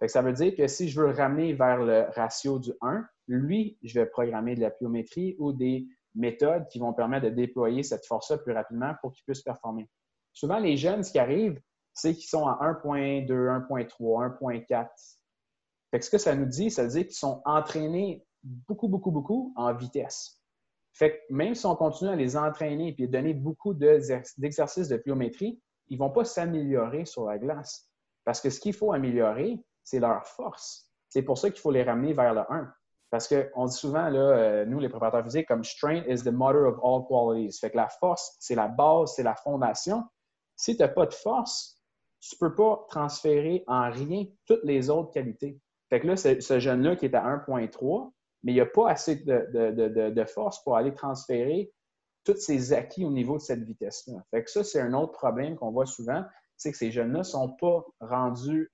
ça 0.07 0.23
veut 0.23 0.33
dire 0.33 0.55
que 0.55 0.65
si 0.65 0.89
je 0.89 0.99
veux 0.99 1.11
ramener 1.11 1.53
vers 1.53 1.83
le 1.83 2.07
ratio 2.15 2.57
du 2.57 2.71
1, 2.81 3.05
lui, 3.27 3.77
je 3.83 3.99
vais 3.99 4.07
programmer 4.07 4.55
de 4.55 4.61
la 4.61 4.71
pliométrie 4.71 5.35
ou 5.37 5.53
des 5.53 5.85
méthodes 6.15 6.67
qui 6.69 6.79
vont 6.79 6.93
permettre 6.93 7.25
de 7.25 7.29
déployer 7.29 7.83
cette 7.83 8.07
force-là 8.07 8.39
plus 8.39 8.53
rapidement 8.53 8.95
pour 9.01 9.11
qu'il 9.13 9.23
puisse 9.23 9.43
performer. 9.43 9.87
Souvent, 10.33 10.57
les 10.57 10.75
jeunes, 10.75 11.03
ce 11.03 11.11
qui 11.11 11.19
arrive, 11.19 11.61
c'est 11.93 12.15
qu'ils 12.15 12.29
sont 12.29 12.47
à 12.47 12.57
1.2, 12.63 13.27
1.3, 13.27 14.39
1.4. 14.39 14.87
Ce 16.01 16.09
que 16.09 16.17
ça 16.17 16.33
nous 16.33 16.47
dit, 16.47 16.71
ça 16.71 16.85
veut 16.85 16.89
dire 16.89 17.05
qu'ils 17.05 17.13
sont 17.13 17.43
entraînés 17.45 18.25
beaucoup, 18.41 18.87
beaucoup, 18.87 19.11
beaucoup 19.11 19.53
en 19.55 19.75
vitesse. 19.75 20.36
Fait 20.97 21.11
que 21.11 21.33
même 21.33 21.53
si 21.53 21.63
on 21.67 21.75
continue 21.75 22.09
à 22.09 22.15
les 22.15 22.35
entraîner 22.35 22.95
et 22.97 23.07
donner 23.07 23.35
beaucoup 23.35 23.75
d'exercices 23.75 24.87
de 24.87 24.97
pliométrie, 24.97 25.61
ils 25.89 25.93
ne 25.93 25.99
vont 25.99 26.09
pas 26.09 26.25
s'améliorer 26.25 27.05
sur 27.05 27.27
la 27.27 27.37
glace. 27.37 27.87
Parce 28.25 28.41
que 28.41 28.49
ce 28.49 28.59
qu'il 28.59 28.73
faut 28.73 28.91
améliorer, 28.91 29.63
c'est 29.83 29.99
leur 29.99 30.25
force. 30.25 30.91
C'est 31.07 31.21
pour 31.21 31.37
ça 31.37 31.51
qu'il 31.51 31.61
faut 31.61 31.69
les 31.69 31.83
ramener 31.83 32.13
vers 32.13 32.33
le 32.33 32.41
1. 32.49 32.73
Parce 33.11 33.27
qu'on 33.27 33.65
dit 33.65 33.75
souvent, 33.75 34.09
là, 34.09 34.19
euh, 34.19 34.65
nous, 34.65 34.79
les 34.79 34.89
préparateurs 34.89 35.23
physiques, 35.23 35.47
comme 35.47 35.63
strength 35.63 36.03
is 36.09 36.23
the 36.23 36.33
mother 36.33 36.65
of 36.65 36.79
all 36.83 37.05
qualities. 37.07 37.59
Fait 37.59 37.69
que 37.69 37.77
la 37.77 37.87
force, 37.87 38.35
c'est 38.39 38.55
la 38.55 38.67
base, 38.67 39.13
c'est 39.15 39.23
la 39.23 39.35
fondation. 39.35 40.03
Si 40.55 40.75
tu 40.75 40.81
n'as 40.81 40.89
pas 40.89 41.05
de 41.05 41.13
force, 41.13 41.79
tu 42.19 42.35
ne 42.41 42.47
peux 42.47 42.55
pas 42.55 42.85
transférer 42.89 43.63
en 43.67 43.91
rien 43.91 44.25
toutes 44.47 44.63
les 44.63 44.89
autres 44.89 45.11
qualités. 45.11 45.59
Fait 45.89 45.99
que 45.99 46.07
là, 46.07 46.17
ce 46.17 46.59
jeune-là 46.59 46.95
qui 46.95 47.05
est 47.05 47.15
à 47.15 47.23
1.3, 47.23 48.11
mais 48.43 48.51
il 48.51 48.55
n'y 48.55 48.61
a 48.61 48.65
pas 48.65 48.89
assez 48.89 49.15
de, 49.15 50.25
force 50.25 50.63
pour 50.63 50.77
aller 50.77 50.93
transférer 50.93 51.71
tous 52.23 52.37
ces 52.37 52.73
acquis 52.73 53.05
au 53.05 53.11
niveau 53.11 53.37
de 53.37 53.41
cette 53.41 53.63
vitesse-là. 53.63 54.23
Fait 54.31 54.43
que 54.43 54.51
ça, 54.51 54.63
c'est 54.63 54.81
un 54.81 54.93
autre 54.93 55.13
problème 55.13 55.55
qu'on 55.55 55.71
voit 55.71 55.85
souvent, 55.85 56.25
c'est 56.55 56.71
que 56.71 56.77
ces 56.77 56.91
jeunes-là 56.91 57.19
ne 57.19 57.23
sont 57.23 57.49
pas 57.55 57.85
rendus 58.01 58.71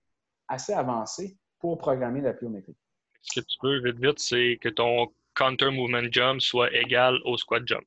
assez 0.47 0.74
avancés 0.74 1.38
pour 1.59 1.78
programmer 1.78 2.22
la 2.22 2.34
pliométrie. 2.34 2.76
Ce 3.22 3.39
que 3.39 3.45
tu 3.45 3.57
veux, 3.64 3.82
vite, 3.82 3.99
vite, 3.99 4.20
c'est 4.20 4.57
que 4.61 4.70
ton 4.70 5.07
counter 5.36 5.72
movement 5.72 6.11
jump 6.11 6.41
soit 6.41 6.74
égal 6.74 7.18
au 7.26 7.38
squat 7.38 7.64
jump. 7.66 7.86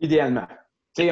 Idéalement 0.00 0.46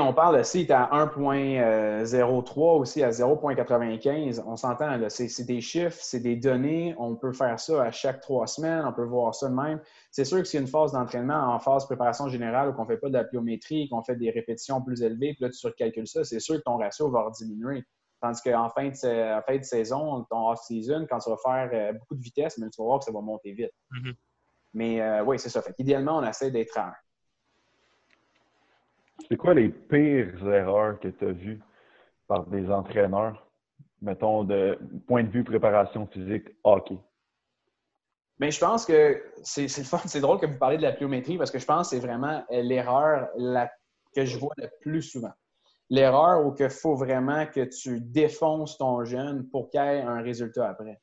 on 0.01 0.13
parle, 0.13 0.45
si 0.45 0.67
tu 0.67 0.73
à 0.73 0.89
1.03 0.93 2.79
aussi 2.79 3.03
à 3.03 3.11
0.95, 3.11 4.43
on 4.45 4.57
s'entend, 4.57 4.99
c'est 5.09 5.45
des 5.47 5.61
chiffres, 5.61 5.99
c'est 6.01 6.21
des 6.21 6.35
données, 6.37 6.95
on 6.99 7.15
peut 7.15 7.33
faire 7.33 7.59
ça 7.61 7.83
à 7.83 7.91
chaque 7.93 8.21
trois 8.21 8.47
semaines, 8.47 8.85
on 8.85 8.93
peut 8.93 9.05
voir 9.05 9.35
ça 9.35 9.49
de 9.49 9.55
même. 9.55 9.81
C'est 10.11 10.25
sûr 10.25 10.39
que 10.39 10.45
s'il 10.45 10.59
y 10.59 10.63
a 10.63 10.67
une 10.67 10.71
phase 10.71 10.93
d'entraînement 10.93 11.55
en 11.55 11.61
phase 11.61 11.87
préparation 11.87 12.29
générale 12.29 12.71
où 12.71 12.75
on 12.79 12.83
ne 12.83 12.89
fait 12.89 12.97
pas 12.97 13.09
de 13.09 13.15
la 13.15 13.25
pliométrie, 13.25 13.89
qu'on 13.89 14.03
fait 14.03 14.17
des 14.17 14.31
répétitions 14.31 14.83
plus 14.83 15.03
élevées, 15.03 15.35
puis 15.35 15.45
là, 15.45 15.51
tu 15.51 15.57
surcalcules 15.57 16.09
ça, 16.09 16.25
c'est 16.25 16.41
sûr 16.41 16.57
que 16.57 16.63
ton 16.63 16.79
ratio 16.79 17.11
va 17.11 17.31
diminuer. 17.39 17.85
Tandis 18.21 18.41
qu'en 18.43 18.69
fin, 18.71 18.89
de, 18.89 19.41
fin 19.47 19.59
de 19.59 19.63
saison, 19.63 20.25
ton 20.31 20.51
off-season, 20.51 21.07
quand 21.09 21.19
tu 21.19 21.31
vas 21.31 21.37
faire 21.37 21.71
euh, 21.73 21.93
beaucoup 21.93 22.15
de 22.15 22.23
vitesse, 22.23 22.59
mais 22.59 22.69
tu 22.71 22.81
vas 22.81 22.87
voir 22.87 22.99
que 22.99 23.05
ça 23.05 23.13
va 23.13 23.21
monter 23.21 23.53
vite. 23.53 23.73
Mm-hmm. 23.93 24.15
Mais 24.75 25.01
euh, 25.01 25.23
oui, 25.25 25.39
c'est 25.39 25.51
ça. 25.51 25.63
Fait 25.63 25.75
idéalement, 25.79 26.19
on 26.19 26.27
essaie 26.27 26.51
d'être 26.51 26.77
à 26.79 26.89
1. 26.89 26.93
C'est 29.29 29.37
quoi 29.37 29.55
les 29.55 29.69
pires 29.69 30.47
erreurs 30.49 31.01
que 31.01 31.09
tu 31.09 31.27
as 31.27 31.33
vues 31.33 31.61
par 32.27 32.47
des 32.47 32.71
entraîneurs, 32.71 33.47
mettons, 34.01 34.45
de 34.45 34.79
point 35.07 35.25
de 35.25 35.31
vue 35.31 35.45
préparation 35.45 36.07
physique 36.07 36.49
hockey? 36.65 36.99
Mais 38.39 38.51
je 38.51 38.61
pense 38.61 38.85
que 38.85 39.23
c'est 39.43 39.69
c'est 39.69 40.21
drôle 40.21 40.39
que 40.39 40.47
vous 40.47 40.59
parlez 40.59 40.77
de 40.77 40.83
la 40.83 40.93
pliométrie 40.93 41.39
parce 41.39 41.51
que 41.51 41.59
je 41.59 41.65
pense 41.65 41.89
que 41.89 41.97
c'est 41.97 42.07
vraiment 42.07 42.45
l'erreur 42.51 43.29
que 44.15 44.25
je 44.25 44.39
vois 44.39 44.53
le 44.59 44.69
plus 44.81 45.03
souvent. 45.03 45.33
L'erreur 45.89 46.45
où 46.45 46.55
il 46.59 46.69
faut 46.69 46.97
vraiment 46.97 47.47
que 47.47 47.65
tu 47.65 48.01
défonces 48.01 48.77
ton 48.77 49.05
jeune 49.05 49.49
pour 49.49 49.71
qu'il 49.71 49.81
ait 49.81 50.03
un 50.03 50.21
résultat 50.21 50.69
après. 50.69 51.01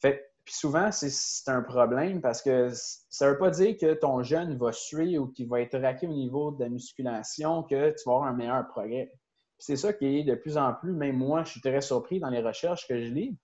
Fait 0.00 0.27
puis 0.48 0.56
souvent, 0.56 0.90
c'est 0.90 1.50
un 1.50 1.60
problème 1.60 2.22
parce 2.22 2.40
que 2.40 2.70
ça 3.10 3.26
ne 3.26 3.32
veut 3.32 3.38
pas 3.38 3.50
dire 3.50 3.76
que 3.76 3.92
ton 3.92 4.22
jeune 4.22 4.56
va 4.56 4.72
suer 4.72 5.18
ou 5.18 5.26
qu'il 5.26 5.46
va 5.46 5.60
être 5.60 5.78
raqué 5.78 6.06
au 6.06 6.12
niveau 6.14 6.52
de 6.52 6.64
la 6.64 6.70
musculation, 6.70 7.64
que 7.64 7.90
tu 7.90 8.02
vas 8.06 8.14
avoir 8.14 8.28
un 8.28 8.32
meilleur 8.32 8.66
progrès. 8.68 9.12
C'est 9.58 9.76
ça 9.76 9.92
qui 9.92 10.06
est 10.06 10.24
de 10.24 10.34
plus 10.34 10.56
en 10.56 10.72
plus, 10.72 10.94
même 10.94 11.18
moi, 11.18 11.44
je 11.44 11.50
suis 11.50 11.60
très 11.60 11.82
surpris 11.82 12.18
dans 12.18 12.30
les 12.30 12.40
recherches 12.40 12.88
que 12.88 12.98
je 12.98 13.12
lis. 13.12 13.38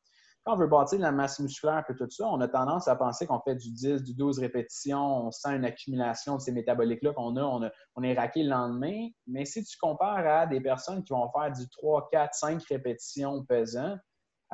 Quand 0.45 0.55
on 0.55 0.57
veut 0.57 0.67
bâtir 0.67 0.97
de 0.97 1.03
la 1.03 1.13
masse 1.13 1.41
musculaire 1.41 1.85
et 1.87 1.95
tout 1.95 2.09
ça, 2.09 2.27
on 2.27 2.41
a 2.41 2.49
tendance 2.49 2.89
à 2.89 2.97
penser 2.97 3.27
qu'on 3.27 3.41
fait 3.41 3.57
du 3.57 3.71
10, 3.71 4.03
du 4.03 4.15
12 4.15 4.39
répétitions, 4.39 5.27
on 5.27 5.31
sent 5.31 5.57
une 5.57 5.67
accumulation 5.67 6.37
de 6.37 6.41
ces 6.41 6.53
métaboliques-là 6.53 7.13
qu'on 7.13 7.37
a 7.37 7.43
on, 7.43 7.65
a, 7.65 7.71
on 7.97 8.03
est 8.03 8.15
raqué 8.15 8.45
le 8.45 8.49
lendemain. 8.49 9.09
Mais 9.27 9.45
si 9.45 9.63
tu 9.63 9.77
compares 9.77 10.27
à 10.27 10.47
des 10.47 10.63
personnes 10.63 11.05
qui 11.05 11.13
vont 11.13 11.31
faire 11.33 11.53
du 11.53 11.69
3, 11.69 12.09
4, 12.11 12.35
5 12.35 12.63
répétitions 12.65 13.45
pesant, 13.45 13.99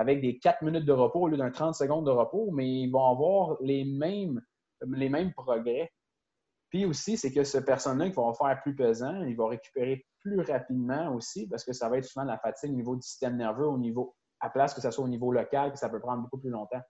avec 0.00 0.22
des 0.22 0.38
4 0.38 0.62
minutes 0.62 0.86
de 0.86 0.92
repos 0.92 1.20
au 1.20 1.28
lieu 1.28 1.36
d'un 1.36 1.50
30 1.50 1.74
secondes 1.74 2.06
de 2.06 2.10
repos, 2.10 2.50
mais 2.52 2.66
ils 2.66 2.90
vont 2.90 3.04
avoir 3.04 3.58
les 3.60 3.84
mêmes, 3.84 4.40
les 4.86 5.10
mêmes 5.10 5.30
progrès. 5.34 5.92
Puis 6.70 6.86
aussi, 6.86 7.18
c'est 7.18 7.30
que 7.30 7.44
ce 7.44 7.58
personne-là 7.58 8.08
qui 8.08 8.16
va 8.16 8.32
faire 8.32 8.62
plus 8.62 8.74
pesant, 8.74 9.22
il 9.24 9.36
va 9.36 9.48
récupérer 9.48 10.06
plus 10.20 10.40
rapidement 10.40 11.14
aussi, 11.14 11.46
parce 11.48 11.64
que 11.64 11.74
ça 11.74 11.90
va 11.90 11.98
être 11.98 12.06
souvent 12.06 12.24
la 12.24 12.38
fatigue 12.38 12.70
au 12.70 12.76
niveau 12.76 12.96
du 12.96 13.02
système 13.02 13.36
nerveux, 13.36 13.66
au 13.66 13.76
niveau, 13.76 14.16
à 14.40 14.48
place 14.48 14.72
que 14.72 14.80
ce 14.80 14.90
soit 14.90 15.04
au 15.04 15.08
niveau 15.08 15.32
local, 15.32 15.70
que 15.70 15.78
ça 15.78 15.90
peut 15.90 16.00
prendre 16.00 16.22
beaucoup 16.22 16.38
plus 16.38 16.50
longtemps. 16.50 16.80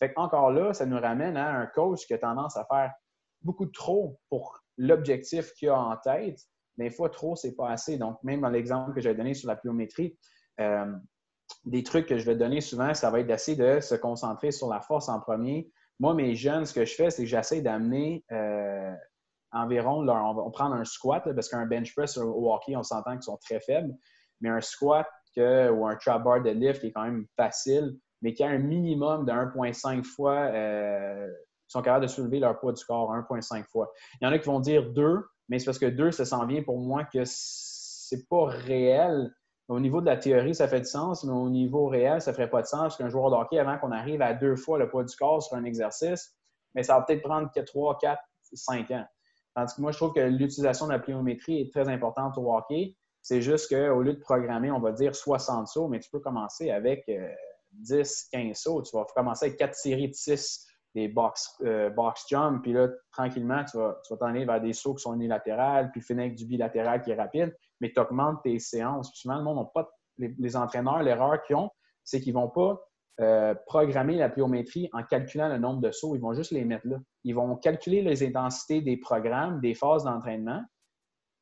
Fait 0.00 0.12
encore 0.16 0.50
là, 0.50 0.72
ça 0.72 0.84
nous 0.84 0.98
ramène 0.98 1.36
à 1.36 1.52
un 1.60 1.66
coach 1.66 2.06
qui 2.08 2.14
a 2.14 2.18
tendance 2.18 2.56
à 2.56 2.64
faire 2.64 2.92
beaucoup 3.42 3.66
trop 3.66 4.18
pour 4.30 4.58
l'objectif 4.76 5.52
qu'il 5.52 5.68
a 5.68 5.78
en 5.78 5.96
tête, 5.96 6.40
une 6.76 6.90
fois 6.90 7.08
trop, 7.08 7.36
c'est 7.36 7.54
pas 7.54 7.70
assez. 7.70 7.98
Donc, 7.98 8.20
même 8.24 8.40
dans 8.40 8.48
l'exemple 8.48 8.94
que 8.94 9.00
j'ai 9.00 9.14
donné 9.14 9.34
sur 9.34 9.46
la 9.46 9.54
pliométrie, 9.54 10.18
euh, 10.58 10.92
des 11.64 11.82
trucs 11.82 12.06
que 12.06 12.18
je 12.18 12.24
vais 12.24 12.36
donner 12.36 12.60
souvent, 12.60 12.94
ça 12.94 13.10
va 13.10 13.20
être 13.20 13.26
d'essayer 13.26 13.56
de 13.56 13.80
se 13.80 13.94
concentrer 13.94 14.50
sur 14.50 14.68
la 14.68 14.80
force 14.80 15.08
en 15.08 15.20
premier. 15.20 15.70
Moi, 16.00 16.14
mes 16.14 16.34
jeunes, 16.34 16.64
ce 16.64 16.72
que 16.72 16.84
je 16.84 16.94
fais, 16.94 17.10
c'est 17.10 17.22
que 17.22 17.28
j'essaie 17.28 17.60
d'amener 17.60 18.24
euh, 18.32 18.94
environ, 19.52 20.06
on 20.08 20.34
va 20.34 20.50
prendre 20.50 20.74
un 20.74 20.84
squat, 20.84 21.22
parce 21.34 21.48
qu'un 21.48 21.66
bench 21.66 21.94
press 21.94 22.16
au 22.16 22.52
hockey, 22.52 22.76
on 22.76 22.82
s'entend 22.82 23.12
qu'ils 23.12 23.22
sont 23.22 23.38
très 23.38 23.60
faibles, 23.60 23.94
mais 24.40 24.50
un 24.50 24.60
squat 24.60 25.06
ou 25.70 25.86
un 25.86 25.96
trap 25.96 26.24
bar 26.24 26.42
de 26.42 26.50
lift 26.50 26.80
qui 26.80 26.88
est 26.88 26.92
quand 26.92 27.04
même 27.04 27.26
facile, 27.36 27.96
mais 28.22 28.34
qui 28.34 28.42
a 28.42 28.48
un 28.48 28.58
minimum 28.58 29.24
de 29.24 29.32
1,5 29.32 30.04
fois, 30.04 30.34
euh, 30.34 31.28
sont 31.68 31.82
capables 31.82 32.06
de 32.06 32.10
soulever 32.10 32.40
leur 32.40 32.58
poids 32.58 32.72
du 32.72 32.84
corps 32.84 33.12
1,5 33.12 33.64
fois. 33.66 33.92
Il 34.20 34.24
y 34.24 34.28
en 34.28 34.32
a 34.32 34.38
qui 34.38 34.46
vont 34.46 34.60
dire 34.60 34.90
2, 34.90 35.24
mais 35.48 35.58
c'est 35.58 35.66
parce 35.66 35.78
que 35.78 35.86
2, 35.86 36.10
ça 36.10 36.24
sent 36.24 36.46
bien 36.46 36.62
pour 36.62 36.78
moi 36.78 37.04
que 37.04 37.22
c'est 37.24 38.26
pas 38.28 38.46
réel. 38.46 39.32
Au 39.68 39.80
niveau 39.80 40.00
de 40.00 40.06
la 40.06 40.16
théorie, 40.16 40.54
ça 40.54 40.66
fait 40.66 40.80
du 40.80 40.86
sens, 40.86 41.24
mais 41.24 41.32
au 41.32 41.50
niveau 41.50 41.86
réel, 41.88 42.22
ça 42.22 42.30
ne 42.30 42.36
ferait 42.36 42.48
pas 42.48 42.62
de 42.62 42.66
sens. 42.66 42.96
qu'un 42.96 43.10
joueur 43.10 43.30
de 43.30 43.36
hockey, 43.36 43.58
avant 43.58 43.78
qu'on 43.78 43.92
arrive 43.92 44.22
à 44.22 44.32
deux 44.32 44.56
fois 44.56 44.78
le 44.78 44.88
poids 44.88 45.04
du 45.04 45.14
corps 45.14 45.42
sur 45.42 45.56
un 45.56 45.64
exercice, 45.64 46.34
mais 46.74 46.82
ça 46.82 46.98
va 46.98 47.04
peut-être 47.04 47.22
prendre 47.22 47.50
3, 47.52 47.98
4, 47.98 48.18
5 48.54 48.90
ans. 48.92 49.04
Tandis 49.54 49.74
que 49.74 49.80
moi, 49.82 49.92
je 49.92 49.98
trouve 49.98 50.14
que 50.14 50.20
l'utilisation 50.20 50.86
de 50.86 50.92
la 50.92 50.98
pliométrie 50.98 51.60
est 51.60 51.72
très 51.72 51.88
importante 51.88 52.38
au 52.38 52.54
hockey. 52.54 52.96
C'est 53.20 53.42
juste 53.42 53.68
qu'au 53.68 54.00
lieu 54.00 54.14
de 54.14 54.20
programmer, 54.20 54.70
on 54.70 54.80
va 54.80 54.92
dire 54.92 55.14
60 55.14 55.68
sauts, 55.68 55.88
mais 55.88 56.00
tu 56.00 56.08
peux 56.10 56.20
commencer 56.20 56.70
avec 56.70 57.10
10, 57.72 58.28
euh, 58.32 58.38
15 58.38 58.56
sauts. 58.56 58.82
Tu 58.82 58.96
vas 58.96 59.04
commencer 59.14 59.46
avec 59.46 59.58
4 59.58 59.74
séries 59.74 60.08
de 60.08 60.14
6 60.14 60.66
des 60.94 61.08
box, 61.08 61.54
euh, 61.62 61.90
box 61.90 62.24
jump, 62.30 62.62
puis 62.62 62.72
là, 62.72 62.88
tranquillement, 63.12 63.62
tu 63.64 63.76
vas 63.76 64.00
t'en 64.08 64.26
aller 64.26 64.46
vers 64.46 64.60
des 64.60 64.72
sauts 64.72 64.94
qui 64.94 65.02
sont 65.02 65.14
unilatérales, 65.14 65.90
puis 65.90 66.00
finir 66.00 66.24
avec 66.24 66.36
du 66.36 66.46
bilatéral 66.46 67.02
qui 67.02 67.10
est 67.10 67.14
rapide, 67.14 67.54
mais 67.80 67.92
tu 67.92 68.00
augmentes 68.00 68.42
tes 68.42 68.58
séances. 68.58 69.10
Souvent, 69.14 69.38
le 69.38 69.72
pas, 69.72 69.88
les, 70.18 70.56
entraîneurs, 70.56 71.02
l'erreur 71.02 71.42
qu'ils 71.42 71.56
ont, 71.56 71.70
c'est 72.04 72.20
qu'ils 72.20 72.34
ne 72.34 72.40
vont 72.40 72.48
pas 72.48 72.80
euh, 73.20 73.54
programmer 73.66 74.16
la 74.16 74.28
pliométrie 74.28 74.88
en 74.92 75.02
calculant 75.02 75.48
le 75.48 75.58
nombre 75.58 75.80
de 75.80 75.90
sauts, 75.90 76.14
ils 76.14 76.20
vont 76.20 76.34
juste 76.34 76.52
les 76.52 76.64
mettre 76.64 76.86
là. 76.86 76.98
Ils 77.24 77.34
vont 77.34 77.56
calculer 77.56 78.02
les 78.02 78.22
intensités 78.22 78.80
des 78.80 78.96
programmes, 78.96 79.60
des 79.60 79.74
phases 79.74 80.04
d'entraînement, 80.04 80.62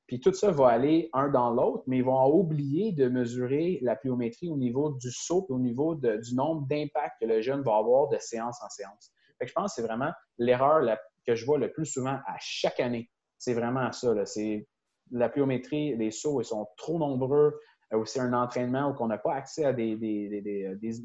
puis 0.07 0.21
tout 0.21 0.33
ça 0.33 0.51
va 0.51 0.69
aller 0.69 1.11
un 1.13 1.29
dans 1.29 1.51
l'autre, 1.51 1.83
mais 1.87 1.99
ils 1.99 2.05
vont 2.05 2.33
oublier 2.33 2.93
de 2.93 3.09
mesurer 3.09 3.79
la 3.83 3.97
pliométrie 3.97 4.49
au 4.49 4.57
niveau 4.57 4.93
du 4.93 5.11
saut 5.11 5.47
et 5.51 5.53
au 5.53 5.59
niveau 5.59 5.95
du 5.97 6.35
nombre 6.35 6.67
d'impacts 6.69 7.21
que 7.21 7.27
le 7.27 7.43
jeune 7.43 7.63
va 7.63 7.77
avoir 7.77 8.09
de 8.09 8.19
séance 8.19 8.63
en 8.63 8.69
séance 8.69 9.13
je 9.45 9.53
pense 9.53 9.75
que 9.75 9.83
c'est 9.83 9.87
vraiment 9.87 10.13
l'erreur 10.39 10.97
que 11.27 11.35
je 11.35 11.45
vois 11.45 11.59
le 11.59 11.73
plus 11.73 11.87
souvent 11.87 12.19
à 12.27 12.37
chaque 12.39 12.81
année. 12.81 13.11
C'est 13.39 13.55
vraiment 13.55 13.93
ça. 13.93 14.25
C'est 14.25 14.67
la 15.11 15.29
pliométrie, 15.29 15.97
les 15.97 16.11
sauts, 16.11 16.41
ils 16.41 16.45
sont 16.45 16.67
trop 16.77 16.99
nombreux. 16.99 17.59
Euh, 17.93 18.05
c'est 18.05 18.21
un 18.21 18.33
entraînement 18.33 18.91
où 18.91 18.97
on 19.01 19.07
n'a 19.07 19.19
pas 19.19 19.35
accès 19.35 19.65
à 19.65 19.73
des, 19.73 19.93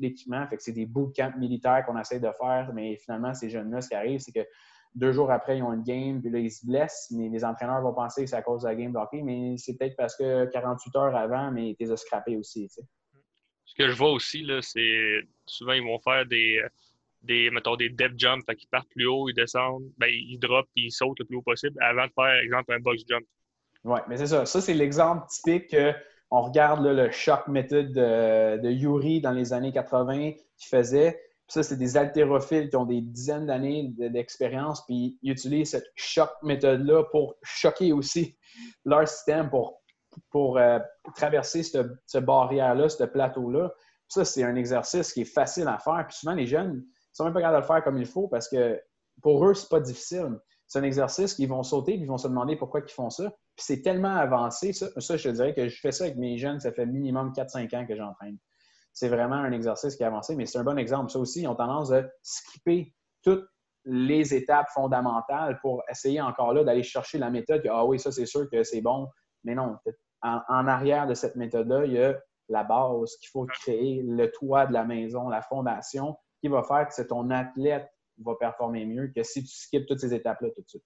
équipements. 0.02 0.48
Fait 0.48 0.58
que 0.58 0.64
c'est 0.64 0.72
des 0.72 0.86
bootcamps 0.86 1.38
militaires 1.38 1.86
qu'on 1.86 1.98
essaie 1.98 2.20
de 2.20 2.32
faire, 2.40 2.72
mais 2.74 2.96
finalement, 2.98 3.34
ces 3.34 3.50
jeunes-là, 3.50 3.82
ce 3.82 3.90
qui 3.90 3.96
arrive, 3.96 4.20
c'est 4.20 4.32
que 4.32 4.48
deux 4.96 5.12
jours 5.12 5.32
après, 5.32 5.58
ils 5.58 5.64
ont 5.64 5.74
une 5.74 5.84
game, 5.84 6.22
puis 6.22 6.32
là, 6.32 6.40
ils 6.40 6.52
se 6.52 6.66
blessent, 6.66 7.10
mais 7.12 7.30
les 7.30 7.46
entraîneurs 7.46 7.82
vont 7.82 7.94
penser 7.94 8.24
que 8.24 8.30
c'est 8.30 8.36
à 8.36 8.42
cause 8.42 8.64
de 8.64 8.68
la 8.68 8.76
game 8.76 8.92
de 8.92 8.98
hockey, 8.98 9.22
mais 9.22 9.56
c'est 9.58 9.78
peut-être 9.78 9.96
parce 9.96 10.18
que 10.18 10.46
48 10.52 10.96
heures 10.98 11.16
avant, 11.16 11.52
mais 11.52 11.76
ils 11.80 11.88
les 11.88 11.98
scrappés 11.98 12.36
aussi. 12.36 12.68
Ce 12.68 13.76
que 13.76 13.88
je 13.88 13.96
vois 13.96 14.12
aussi, 14.12 14.46
c'est 14.62 15.22
souvent, 15.46 15.74
ils 15.74 15.84
vont 15.84 16.00
faire 16.00 16.26
des 16.26 16.62
des, 17.22 17.50
mettons, 17.52 17.76
des 17.76 17.90
depth 17.90 18.20
jumps, 18.20 18.44
fait 18.46 18.58
partent 18.72 18.90
plus 18.90 19.06
haut, 19.06 19.30
ils 19.30 19.34
descendent, 19.34 19.84
ben, 19.98 20.10
ils 20.12 20.40
droppent 20.40 20.70
puis 20.76 20.86
ils 20.86 20.92
sautent 20.92 21.20
le 21.20 21.26
plus 21.26 21.38
haut 21.38 21.42
possible 21.42 21.78
avant 21.82 22.08
de 22.08 22.12
faire, 22.14 22.40
exemple, 22.44 22.74
un 22.74 22.80
box 22.80 23.04
jump. 23.08 23.26
Oui, 23.84 24.00
mais 24.08 24.18
c'est 24.18 24.28
ça. 24.28 24.46
Ça, 24.46 24.62
c'est 24.62 24.74
l'exemple 24.74 25.26
typique 25.28 25.76
on 26.32 26.42
regarde 26.42 26.84
le 26.86 27.12
shock 27.12 27.48
méthode 27.50 27.92
de, 27.92 28.70
Yuri 28.70 29.20
dans 29.20 29.32
les 29.32 29.52
années 29.52 29.74
80 29.74 30.32
qui 30.58 30.68
faisait. 30.68 31.22
ça, 31.48 31.62
c'est 31.62 31.76
des 31.76 31.98
haltérophiles 31.98 32.70
qui 32.70 32.78
ont 32.78 32.86
des 32.86 33.02
dizaines 33.02 33.48
d'années 33.48 33.94
d'expérience, 33.98 34.86
puis 34.86 35.20
ils 35.22 35.34
utilisent 35.34 35.72
cette 35.72 35.92
shock 35.96 36.32
méthode-là 36.42 37.04
pour 37.12 37.36
choquer 37.44 37.92
aussi 37.92 38.38
leur 38.86 39.06
système, 39.08 39.50
pour, 39.50 39.82
pour 40.30 40.58
euh, 40.58 40.80
traverser 41.16 41.64
cette, 41.64 42.24
barrière-là, 42.24 42.88
ce 42.88 43.04
plateau-là. 43.04 43.74
Ça, 44.08 44.24
c'est 44.24 44.44
un 44.44 44.56
exercice 44.56 45.12
qui 45.12 45.22
est 45.22 45.26
facile 45.26 45.68
à 45.68 45.80
faire. 45.80 46.06
Puis 46.08 46.18
souvent, 46.18 46.34
les 46.34 46.48
jeunes, 46.48 46.82
ils 46.86 47.16
sont 47.16 47.26
même 47.26 47.34
pas 47.34 47.42
capables 47.42 47.58
de 47.58 47.62
le 47.62 47.68
faire 47.68 47.84
comme 47.84 47.98
il 47.98 48.06
faut 48.06 48.30
parce 48.30 48.48
que 48.48 48.82
pour 49.22 49.46
eux, 49.46 49.54
c'est 49.54 49.70
pas 49.70 49.82
difficile. 49.82 50.40
C'est 50.68 50.80
un 50.80 50.84
exercice 50.84 51.34
qu'ils 51.34 51.50
vont 51.50 51.64
sauter 51.64 51.94
et 51.94 51.98
ils 51.98 52.08
vont 52.08 52.18
se 52.18 52.30
demander 52.30 52.56
pourquoi 52.56 52.80
ils 52.80 52.92
font 52.92 53.10
ça. 53.10 53.34
C'est 53.62 53.82
tellement 53.82 54.16
avancé. 54.16 54.74
Ça, 54.74 54.88
je 54.98 55.30
dirais 55.30 55.54
que 55.54 55.68
je 55.68 55.80
fais 55.80 55.92
ça 55.92 56.06
avec 56.06 56.18
mes 56.18 56.38
jeunes, 56.38 56.60
ça 56.60 56.72
fait 56.72 56.86
minimum 56.86 57.32
4-5 57.32 57.76
ans 57.76 57.86
que 57.86 57.96
j'entraîne. 57.96 58.38
C'est 58.94 59.08
vraiment 59.08 59.36
un 59.36 59.52
exercice 59.52 59.96
qui 59.96 60.04
est 60.04 60.08
avancé, 60.08 60.36
mais 60.36 60.46
c'est 60.46 60.58
un 60.58 60.64
bon 60.64 60.78
exemple. 60.78 61.12
Ça 61.12 61.20
aussi, 61.20 61.42
ils 61.44 61.48
ont 61.48 61.56
tendance 61.56 61.92
à 61.92 62.04
skipper 62.24 62.94
toutes 63.24 63.48
les 63.86 64.34
étapes 64.34 64.70
fondamentales 64.74 65.60
pour 65.62 65.84
essayer 65.90 66.22
encore 66.22 66.54
là 66.54 66.64
d'aller 66.64 66.84
chercher 66.84 67.18
la 67.18 67.30
méthode. 67.30 67.66
ah 67.70 67.86
oui, 67.86 68.00
ça 68.00 68.12
c'est 68.12 68.26
sûr 68.26 68.50
que 68.50 68.64
c'est 68.64 68.82
bon. 68.82 69.08
Mais 69.44 69.56
non, 69.56 69.78
en, 70.22 70.68
arrière 70.68 71.08
de 71.08 71.14
cette 71.14 71.36
méthode-là, 71.36 71.86
il 71.86 71.94
y 71.94 72.04
a 72.04 72.20
la 72.50 72.64
base 72.64 73.16
qu'il 73.18 73.30
faut 73.30 73.46
créer, 73.46 74.04
le 74.04 74.32
toit 74.32 74.66
de 74.66 74.74
la 74.74 74.84
maison, 74.84 75.30
la 75.30 75.42
fondation 75.42 76.18
qui 76.42 76.48
va 76.48 76.64
faire 76.64 76.88
que 76.88 77.02
ton 77.04 77.30
athlète 77.30 77.90
va 78.24 78.36
performer 78.40 78.86
mieux 78.86 79.12
que 79.16 79.24
si 79.24 79.44
tu 79.44 79.50
skips 79.50 79.88
toutes 79.88 80.00
ces 80.00 80.14
étapes-là 80.14 80.50
tout 80.56 80.62
de 80.62 80.68
suite. 80.68 80.84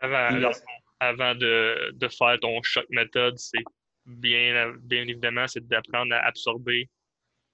Avant, 0.00 1.34
de, 1.34 2.08
faire 2.08 2.38
ton 2.40 2.62
choc 2.62 2.84
méthode, 2.90 3.38
c'est 3.38 3.64
bien, 4.04 4.72
bien 4.80 5.02
évidemment, 5.02 5.46
c'est 5.46 5.66
d'apprendre 5.66 6.14
à 6.14 6.26
absorber 6.26 6.88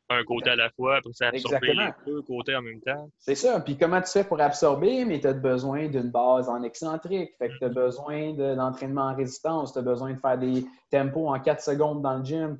un 0.08 0.24
côté 0.24 0.50
à 0.50 0.56
la 0.56 0.68
fois, 0.70 0.96
après 0.96 1.12
ça, 1.14 1.28
absorber 1.28 1.72
les 1.72 1.88
deux 2.06 2.20
côtés 2.22 2.54
en 2.54 2.60
même 2.60 2.80
temps. 2.82 3.08
C'est 3.18 3.34
ça. 3.34 3.60
Puis 3.60 3.78
comment 3.78 4.00
tu 4.02 4.10
fais 4.10 4.24
pour 4.24 4.40
absorber? 4.40 5.06
Mais 5.06 5.20
tu 5.20 5.26
as 5.26 5.32
besoin 5.32 5.88
d'une 5.88 6.10
base 6.10 6.48
en 6.48 6.62
excentrique. 6.62 7.30
Fait 7.38 7.48
que 7.48 7.58
tu 7.58 7.64
as 7.64 7.70
besoin 7.70 8.34
d'entraînement 8.34 9.06
en 9.10 9.16
résistance. 9.16 9.72
Tu 9.72 9.78
as 9.78 9.82
besoin 9.82 10.12
de 10.12 10.18
faire 10.18 10.36
des 10.36 10.64
tempos 10.90 11.28
en 11.28 11.40
4 11.40 11.62
secondes 11.62 12.02
dans 12.02 12.18
le 12.18 12.24
gym 12.24 12.58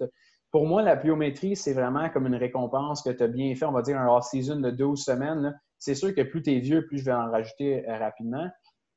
pour 0.53 0.66
moi, 0.66 0.83
la 0.83 0.97
pliométrie, 0.97 1.57
c'est 1.57 1.72
vraiment 1.72 2.11
comme 2.11 2.26
une 2.26 2.37
récompense 2.37 3.03
que 3.03 3.09
tu 3.09 3.22
as 3.22 3.26
bien 3.26 3.55
fait. 3.57 3.64
On 3.64 3.72
va 3.72 3.80
dire 3.80 3.99
un 3.99 4.07
off-season 4.07 4.61
de 4.61 4.70
12 4.70 5.03
semaines. 5.03 5.59
C'est 5.78 5.95
sûr 5.95 6.14
que 6.14 6.20
plus 6.20 6.43
tu 6.43 6.53
es 6.55 6.59
vieux, 6.59 6.87
plus 6.87 6.99
je 6.99 7.07
vais 7.07 7.12
en 7.12 7.30
rajouter 7.30 7.89
euh, 7.89 7.97
rapidement. 7.97 8.47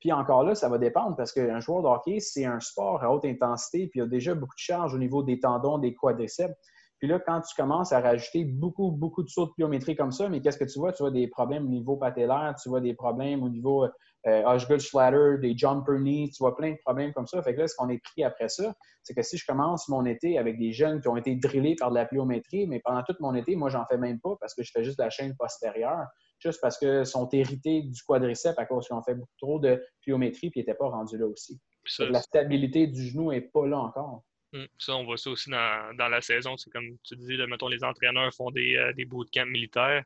Puis 0.05 0.11
encore 0.11 0.43
là, 0.43 0.53
ça 0.53 0.69
va 0.69 0.77
dépendre 0.77 1.15
parce 1.15 1.31
qu'un 1.31 1.59
joueur 1.59 1.81
de 1.81 1.87
hockey, 1.87 2.19
c'est 2.19 2.45
un 2.45 2.59
sport 2.59 3.03
à 3.03 3.11
haute 3.11 3.25
intensité, 3.25 3.87
puis 3.87 3.99
il 3.99 4.03
y 4.03 4.05
a 4.05 4.07
déjà 4.07 4.35
beaucoup 4.35 4.53
de 4.53 4.59
charges 4.59 4.93
au 4.93 4.99
niveau 4.99 5.23
des 5.23 5.39
tendons, 5.39 5.79
des 5.79 5.95
quadriceps. 5.95 6.53
Puis 6.99 7.07
là, 7.07 7.19
quand 7.19 7.41
tu 7.41 7.55
commences 7.55 7.91
à 7.91 8.01
rajouter 8.01 8.45
beaucoup, 8.45 8.91
beaucoup 8.91 9.23
de 9.23 9.29
sauts 9.29 9.47
de 9.47 9.53
pliométrie 9.53 9.95
comme 9.95 10.11
ça, 10.11 10.29
mais 10.29 10.41
qu'est-ce 10.41 10.59
que 10.59 10.65
tu 10.65 10.77
vois? 10.77 10.93
Tu 10.93 11.01
vois 11.01 11.09
des 11.09 11.27
problèmes 11.27 11.65
au 11.65 11.69
niveau 11.69 11.97
patellaire, 11.97 12.53
tu 12.61 12.69
vois 12.69 12.81
des 12.81 12.93
problèmes 12.93 13.41
au 13.41 13.49
niveau 13.49 13.87
euh, 14.27 14.59
Schlatter, 14.77 15.39
des 15.41 15.57
jumper 15.57 15.97
knees, 15.97 16.29
tu 16.29 16.37
vois 16.37 16.55
plein 16.55 16.73
de 16.73 16.77
problèmes 16.85 17.11
comme 17.11 17.25
ça. 17.25 17.41
Fait 17.41 17.55
que 17.55 17.61
là, 17.61 17.67
ce 17.67 17.73
qu'on 17.75 17.89
est 17.89 18.03
pris 18.03 18.23
après 18.23 18.49
ça, 18.49 18.75
c'est 19.01 19.15
que 19.15 19.23
si 19.23 19.37
je 19.37 19.45
commence 19.47 19.89
mon 19.89 20.05
été 20.05 20.37
avec 20.37 20.59
des 20.59 20.71
jeunes 20.71 21.01
qui 21.01 21.07
ont 21.07 21.17
été 21.17 21.35
drillés 21.35 21.75
par 21.79 21.89
de 21.89 21.95
la 21.95 22.05
pliométrie, 22.05 22.67
mais 22.67 22.79
pendant 22.79 23.01
tout 23.01 23.15
mon 23.21 23.33
été, 23.33 23.55
moi, 23.55 23.71
j'en 23.71 23.85
fais 23.85 23.97
même 23.97 24.19
pas 24.19 24.35
parce 24.39 24.53
que 24.53 24.61
je 24.61 24.69
fais 24.71 24.83
juste 24.83 24.99
la 24.99 25.09
chaîne 25.09 25.35
postérieure, 25.35 26.05
juste 26.39 26.59
parce 26.61 26.77
que 26.77 27.03
sont 27.03 27.29
hérités 27.31 27.81
du 27.81 28.01
quadriceps 28.03 28.57
à 28.57 28.65
cause 28.65 28.87
qu'ils 28.87 28.95
ont 28.95 29.03
fait 29.03 29.15
beaucoup 29.15 29.37
trop 29.37 29.59
de 29.59 29.83
pliométrie 30.01 30.51
et 30.53 30.59
n'étaient 30.59 30.73
pas 30.73 30.89
rendus 30.89 31.17
là 31.17 31.25
aussi. 31.25 31.59
la 31.99 32.21
stabilité 32.21 32.87
du 32.87 33.07
genou 33.07 33.31
n'est 33.31 33.41
pas 33.41 33.65
là 33.67 33.79
encore. 33.79 34.23
Hum, 34.53 34.67
ça, 34.77 34.95
on 34.95 35.03
voit 35.03 35.17
ça 35.17 35.29
aussi 35.31 35.49
dans, 35.49 35.95
la 35.97 36.21
saison. 36.21 36.55
C'est 36.57 36.69
comme 36.69 36.97
tu 37.03 37.15
dis, 37.15 37.37
mettons, 37.47 37.67
les 37.67 37.83
entraîneurs 37.83 38.33
font 38.33 38.51
des, 38.51 38.75
euh, 38.75 38.93
des 38.93 39.05
bootcamps 39.05 39.45
militaires. 39.45 40.03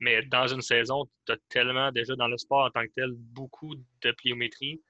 Mais 0.00 0.22
dans 0.22 0.46
une 0.46 0.60
saison, 0.60 1.06
tu 1.26 1.32
as 1.32 1.36
tellement 1.48 1.90
déjà 1.90 2.14
dans 2.14 2.28
le 2.28 2.38
sport 2.38 2.66
en 2.66 2.70
tant 2.70 2.84
que 2.84 2.92
tel 2.94 3.10
beaucoup 3.16 3.74
de 3.74 4.12
pliométrie 4.12 4.80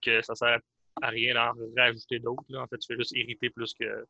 que 0.00 0.22
ça 0.22 0.34
sert 0.34 0.58
à 1.02 1.08
rien 1.08 1.34
d'en 1.34 1.52
rajouter 1.76 2.18
d'autres. 2.18 2.42
En 2.56 2.66
fait, 2.66 2.78
tu 2.78 2.86
fais 2.86 2.96
juste 2.96 3.12
irriter 3.12 3.50
plus 3.50 3.74
que. 3.74 4.06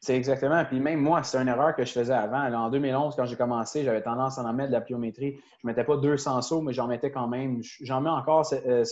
C'est 0.00 0.14
exactement. 0.14 0.64
Puis 0.64 0.78
même 0.78 1.00
moi, 1.00 1.24
c'est 1.24 1.38
une 1.38 1.48
erreur 1.48 1.74
que 1.74 1.84
je 1.84 1.92
faisais 1.92 2.14
avant. 2.14 2.44
en 2.54 2.70
2011, 2.70 3.16
quand 3.16 3.26
j'ai 3.26 3.34
commencé, 3.34 3.82
j'avais 3.82 4.02
tendance 4.02 4.38
à 4.38 4.42
en 4.42 4.52
mettre 4.52 4.68
de 4.68 4.74
la 4.74 4.80
pliométrie. 4.80 5.32
Je 5.34 5.66
ne 5.66 5.72
mettais 5.72 5.82
pas 5.82 5.96
200 5.96 6.40
sauts, 6.42 6.62
mais 6.62 6.72
j'en 6.72 6.86
mettais 6.86 7.10
quand 7.10 7.26
même. 7.26 7.60
J'en 7.80 8.00
mets 8.00 8.10
encore, 8.10 8.48
euh, 8.52 8.84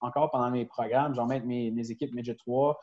encore 0.00 0.30
pendant 0.30 0.50
mes 0.50 0.64
programmes. 0.64 1.14
J'en 1.14 1.26
mets 1.26 1.40
mes, 1.40 1.70
mes 1.70 1.90
équipes 1.90 2.14
Midget 2.14 2.36
3, 2.36 2.78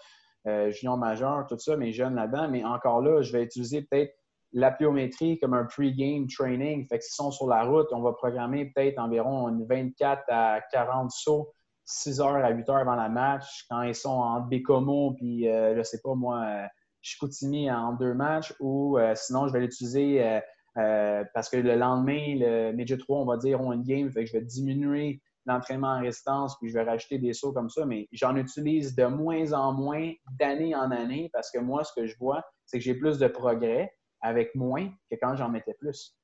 euh, 0.46 0.70
junior 0.70 0.98
majeur, 0.98 1.48
tout 1.48 1.58
ça, 1.58 1.76
mes 1.76 1.94
jeunes 1.94 2.14
là-dedans. 2.16 2.48
Mais 2.48 2.64
encore 2.64 3.02
là, 3.02 3.24
je 3.24 3.32
vais 3.32 3.44
utiliser 3.44 3.82
peut-être 3.82 4.14
la 4.52 4.70
pliométrie 4.70 5.40
comme 5.40 5.56
un 5.56 5.66
pre-game 5.66 6.28
training. 6.28 6.88
Fait 6.88 7.00
que 7.00 7.04
s'ils 7.04 7.16
sont 7.16 7.32
sur 7.32 7.48
la 7.48 7.64
route, 7.64 7.88
on 7.92 8.02
va 8.02 8.14
programmer 8.14 8.66
peut-être 8.66 9.00
environ 9.00 9.52
24 9.68 10.22
à 10.28 10.62
40 10.72 11.10
sauts, 11.10 11.52
6 11.86 12.22
heures 12.22 12.46
à 12.46 12.52
8 12.52 12.70
heures 12.70 12.78
avant 12.78 12.96
la 12.96 13.10
match. 13.10 13.66
Quand 13.68 13.82
ils 13.82 13.96
sont 13.96 14.12
en 14.12 14.42
Bécomo, 14.42 15.16
puis 15.18 15.50
euh, 15.50 15.76
je 15.76 15.82
sais 15.82 16.02
pas 16.04 16.14
moi, 16.14 16.68
Chicoutimi 17.04 17.70
en 17.70 17.94
deux 17.94 18.16
matchs, 18.16 18.54
ou 18.60 18.98
euh, 18.98 19.14
sinon 19.16 19.48
je 19.48 19.54
vais 19.54 19.60
l'utiliser 19.60 20.40
parce 20.76 21.50
que 21.50 21.58
le 21.58 21.76
lendemain, 21.76 22.36
le 22.40 22.72
Midget 22.72 22.98
3, 22.98 23.20
on 23.20 23.26
va 23.26 23.38
dire, 23.38 23.62
on 23.62 23.72
une 23.74 23.84
game, 23.84 24.10
fait 24.12 24.24
que 24.24 24.32
je 24.32 24.34
vais 24.34 24.42
diminuer 24.42 25.22
l'entraînement 25.46 25.90
en 25.90 26.00
résistance, 26.00 26.58
puis 26.58 26.70
je 26.70 26.74
vais 26.74 26.84
rajouter 26.84 27.18
des 27.18 27.34
sauts 27.34 27.52
comme 27.52 27.70
ça, 27.70 27.86
mais 27.86 28.08
j'en 28.12 28.36
utilise 28.36 28.96
de 28.96 29.06
moins 29.06 29.54
en 29.54 29.74
moins 29.74 30.12
d'année 30.40 30.74
en 30.76 30.90
année 30.92 31.30
parce 31.34 31.52
que 31.52 31.60
moi, 31.60 31.84
ce 31.84 31.94
que 31.94 32.08
je 32.08 32.18
vois, 32.18 32.44
c'est 32.66 32.80
que 32.80 32.84
j'ai 32.84 32.96
plus 32.96 33.20
de 33.20 33.28
progrès 33.28 33.94
avec 34.22 34.56
moins 34.56 34.90
que 35.12 35.18
quand 35.22 35.36
j'en 35.36 35.50
mettais 35.50 35.74
plus. 35.74 36.16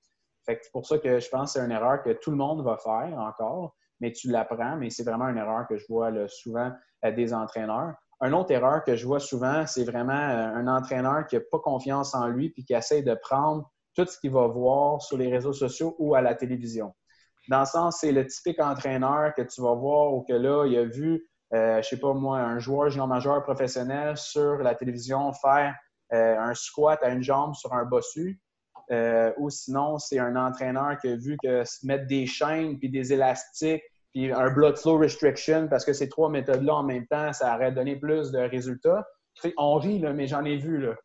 c'est 0.44 0.72
pour 0.72 0.86
ça 0.86 0.98
que 0.98 1.20
je 1.20 1.30
pense 1.30 1.54
que 1.54 1.60
c'est 1.60 1.66
une 1.66 1.72
erreur 1.72 2.02
que 2.02 2.12
tout 2.12 2.32
le 2.32 2.38
monde 2.38 2.64
va 2.64 2.78
faire 2.78 3.18
encore, 3.20 3.76
mais 4.00 4.12
tu 4.14 4.30
l'apprends, 4.30 4.78
mais 4.78 4.90
c'est 4.90 5.04
vraiment 5.04 5.28
une 5.28 5.38
erreur 5.38 5.68
que 5.68 5.78
je 5.78 5.86
vois 5.88 6.12
souvent 6.28 6.72
à 7.02 7.12
des 7.12 7.34
entraîneurs. 7.34 7.96
Une 8.22 8.34
autre 8.34 8.52
erreur 8.52 8.84
que 8.84 8.96
je 8.96 9.06
vois 9.06 9.20
souvent, 9.20 9.66
c'est 9.66 9.86
vraiment 9.86 10.14
euh, 10.14 10.54
un 10.56 10.68
entraîneur 10.68 11.26
qui 11.28 11.36
n'a 11.36 11.42
pas 11.50 11.60
confiance 11.60 12.14
en 12.14 12.28
lui 12.28 12.50
puis 12.50 12.66
qui 12.66 12.74
essaie 12.74 13.02
de 13.02 13.16
prendre 13.16 13.72
tout 13.96 14.06
ce 14.06 14.20
qu'il 14.20 14.32
va 14.32 14.48
voir 14.48 15.02
sur 15.02 15.18
les 15.18 15.32
réseaux 15.32 15.54
sociaux 15.54 15.96
ou 16.00 16.16
à 16.16 16.22
la 16.22 16.36
télévision. 16.36 16.94
Dans 17.50 17.62
le 17.62 17.66
sens, 17.66 17.98
c'est 18.02 18.12
le 18.12 18.28
typique 18.28 18.62
entraîneur 18.62 19.34
que 19.34 19.42
tu 19.42 19.62
vas 19.62 19.74
voir 19.74 20.14
ou 20.14 20.22
que 20.22 20.34
là, 20.34 20.66
il 20.66 20.78
a 20.78 20.84
vu, 20.84 21.28
euh, 21.54 21.82
je 21.82 21.88
sais 21.88 21.98
pas 21.98 22.14
moi, 22.14 22.40
un 22.40 22.60
joueur 22.60 22.90
junior 22.90 23.08
majeur 23.08 23.42
professionnel 23.44 24.18
sur 24.18 24.58
la 24.58 24.76
télévision 24.76 25.34
faire 25.34 25.76
euh, 26.14 26.38
un 26.38 26.54
squat 26.54 27.02
à 27.02 27.10
une 27.10 27.24
jambe 27.24 27.56
sur 27.56 27.74
un 27.74 27.86
bossu. 27.86 28.40
Euh, 28.92 29.32
ou 29.38 29.50
sinon, 29.50 29.98
c'est 29.98 30.20
un 30.20 30.36
entraîneur 30.36 30.98
qui 31.00 31.08
a 31.10 31.16
vu 31.16 31.38
que 31.44 31.64
mettre 31.84 32.08
des 32.08 32.26
chaînes 32.26 32.78
puis 32.80 32.90
des 32.90 33.14
élastiques 33.14 33.84
puis 34.14 34.32
un 34.32 34.52
blood 34.52 34.78
flow 34.78 34.98
restriction 34.98 35.68
parce 35.68 35.86
que 35.86 35.94
ces 35.94 36.10
trois 36.10 36.30
méthodes-là 36.30 36.76
en 36.76 36.84
même 36.84 37.06
temps, 37.08 37.32
ça 37.34 37.56
aurait 37.56 37.72
donné 37.72 37.96
plus 37.96 38.32
de 38.32 38.40
résultats. 38.40 39.08
on 39.58 39.76
rit, 39.76 40.00
là, 40.00 40.14
mais 40.14 40.28
j'en 40.28 40.44
ai 40.46 40.58
vu. 40.58 40.80
Là. 40.80 40.96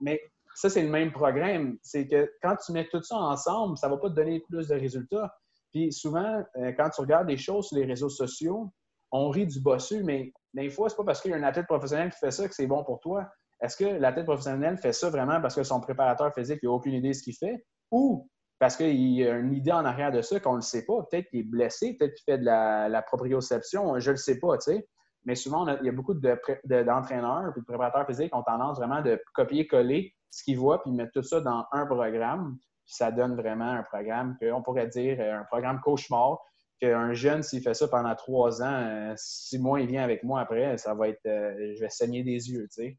mais 0.00 0.20
ça, 0.54 0.68
c'est 0.68 0.82
le 0.82 0.90
même 0.90 1.12
programme. 1.12 1.76
C'est 1.82 2.06
que 2.06 2.30
quand 2.42 2.56
tu 2.56 2.72
mets 2.72 2.88
tout 2.88 3.02
ça 3.02 3.16
ensemble, 3.16 3.76
ça 3.76 3.88
ne 3.88 3.94
va 3.94 3.98
pas 3.98 4.10
te 4.10 4.14
donner 4.14 4.40
plus 4.40 4.68
de 4.68 4.74
résultats. 4.74 5.34
Puis 5.72 5.92
souvent, 5.92 6.42
euh, 6.56 6.72
quand 6.76 6.90
tu 6.90 7.00
regardes 7.00 7.28
des 7.28 7.36
choses 7.36 7.68
sur 7.68 7.76
les 7.76 7.84
réseaux 7.84 8.08
sociaux, 8.08 8.70
on 9.12 9.28
rit 9.28 9.46
du 9.46 9.60
bossu, 9.60 10.02
mais 10.02 10.32
des 10.54 10.70
fois, 10.70 10.88
c'est 10.88 10.96
pas 10.96 11.04
parce 11.04 11.20
qu'il 11.20 11.30
y 11.30 11.34
a 11.34 11.36
un 11.36 11.42
athlète 11.42 11.66
professionnel 11.66 12.10
qui 12.10 12.18
fait 12.18 12.30
ça 12.30 12.48
que 12.48 12.54
c'est 12.54 12.66
bon 12.66 12.84
pour 12.84 13.00
toi. 13.00 13.28
Est-ce 13.60 13.76
que 13.76 13.84
l'athlète 13.84 14.26
professionnel 14.26 14.78
fait 14.78 14.92
ça 14.92 15.10
vraiment 15.10 15.40
parce 15.40 15.54
que 15.54 15.62
son 15.62 15.80
préparateur 15.80 16.32
physique 16.34 16.62
n'a 16.62 16.70
aucune 16.70 16.94
idée 16.94 17.08
de 17.08 17.12
ce 17.12 17.22
qu'il 17.22 17.34
fait? 17.34 17.64
Ou 17.90 18.28
parce 18.60 18.76
qu'il 18.76 18.94
y 18.94 19.26
a 19.26 19.36
une 19.36 19.54
idée 19.54 19.72
en 19.72 19.86
arrière 19.86 20.12
de 20.12 20.20
ça 20.20 20.38
qu'on 20.38 20.52
ne 20.52 20.56
le 20.56 20.62
sait 20.62 20.84
pas? 20.84 21.02
Peut-être 21.10 21.28
qu'il 21.30 21.40
est 21.40 21.44
blessé, 21.44 21.96
peut-être 21.98 22.14
qu'il 22.14 22.24
fait 22.30 22.38
de 22.38 22.44
la, 22.44 23.02
proprioception, 23.02 23.98
je 23.98 24.10
ne 24.10 24.12
le 24.12 24.18
sais 24.18 24.38
pas, 24.38 24.58
tu 24.58 24.72
sais. 24.72 24.86
Mais 25.24 25.34
souvent, 25.34 25.66
il 25.66 25.86
y 25.86 25.88
a 25.88 25.92
beaucoup 25.92 26.12
d'entraîneurs 26.14 27.52
et 27.56 27.58
de 27.58 27.64
préparateurs 27.64 28.06
physiques 28.06 28.30
qui 28.30 28.36
ont 28.36 28.42
tendance 28.42 28.78
vraiment 28.78 29.00
de 29.00 29.20
copier-coller 29.34 30.14
ce 30.30 30.44
qu'ils 30.44 30.58
voient 30.58 30.82
puis 30.82 30.92
mettre 30.92 31.12
tout 31.12 31.22
ça 31.22 31.40
dans 31.40 31.64
un 31.72 31.86
programme. 31.86 32.58
Puis 32.84 32.94
ça 32.94 33.10
donne 33.10 33.34
vraiment 33.34 33.70
un 33.70 33.82
programme 33.82 34.36
qu'on 34.40 34.62
pourrait 34.62 34.88
dire 34.88 35.20
un 35.20 35.44
programme 35.44 35.80
cauchemar. 35.80 36.38
Qu'un 36.80 37.12
jeune, 37.12 37.42
s'il 37.42 37.62
fait 37.62 37.74
ça 37.74 37.88
pendant 37.88 38.14
trois 38.14 38.62
ans, 38.62 38.82
euh, 38.82 39.12
six 39.16 39.58
mois, 39.58 39.80
il 39.80 39.86
vient 39.86 40.02
avec 40.02 40.22
moi 40.22 40.40
après, 40.40 40.78
ça 40.78 40.94
va 40.94 41.08
être. 41.08 41.20
Euh, 41.26 41.74
je 41.76 41.80
vais 41.80 41.90
saigner 41.90 42.22
des 42.22 42.50
yeux, 42.50 42.66
tu 42.74 42.96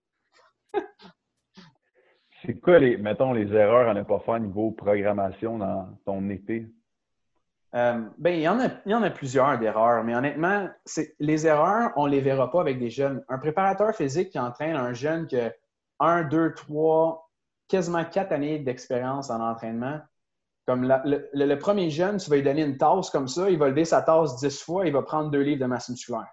sais. 0.73 0.79
C'est 2.45 2.59
quoi, 2.59 2.79
les, 2.79 2.97
mettons, 2.97 3.33
les 3.33 3.53
erreurs 3.53 3.89
à 3.89 3.93
ne 3.93 4.03
pas 4.03 4.19
faire 4.19 4.39
niveau 4.39 4.71
programmation 4.71 5.57
dans 5.57 5.87
ton 6.05 6.27
été? 6.29 6.67
Euh, 7.73 8.01
ben, 8.17 8.33
il, 8.33 8.41
y 8.41 8.47
en 8.47 8.59
a, 9.03 9.09
plusieurs 9.09 9.57
d'erreurs, 9.59 10.03
mais 10.03 10.15
honnêtement, 10.15 10.67
les 11.19 11.47
erreurs, 11.47 11.91
on 11.95 12.07
ne 12.07 12.11
les 12.11 12.19
verra 12.19 12.51
pas 12.51 12.59
avec 12.59 12.79
des 12.79 12.89
jeunes. 12.89 13.23
Un 13.29 13.37
préparateur 13.37 13.95
physique 13.95 14.31
qui 14.31 14.39
entraîne 14.39 14.75
un 14.75 14.93
jeune 14.93 15.27
qui 15.27 15.39
a 15.39 15.53
un, 15.99 16.23
deux, 16.23 16.53
trois, 16.53 17.29
quasiment 17.67 18.03
quatre 18.03 18.33
années 18.33 18.59
d'expérience 18.59 19.29
en 19.29 19.39
entraînement, 19.39 19.99
comme 20.67 20.83
le, 20.83 21.29
le, 21.33 21.55
premier 21.57 21.89
jeune, 21.89 22.17
tu 22.17 22.29
vas 22.29 22.35
lui 22.35 22.43
donner 22.43 22.63
une 22.63 22.77
tasse 22.77 23.09
comme 23.09 23.27
ça, 23.27 23.49
il 23.49 23.57
va 23.57 23.69
lever 23.69 23.85
sa 23.85 24.01
tasse 24.01 24.37
dix 24.37 24.61
fois, 24.61 24.85
il 24.85 24.93
va 24.93 25.01
prendre 25.01 25.31
deux 25.31 25.41
livres 25.41 25.61
de 25.61 25.65
masse 25.65 25.89
musculaire. 25.89 26.27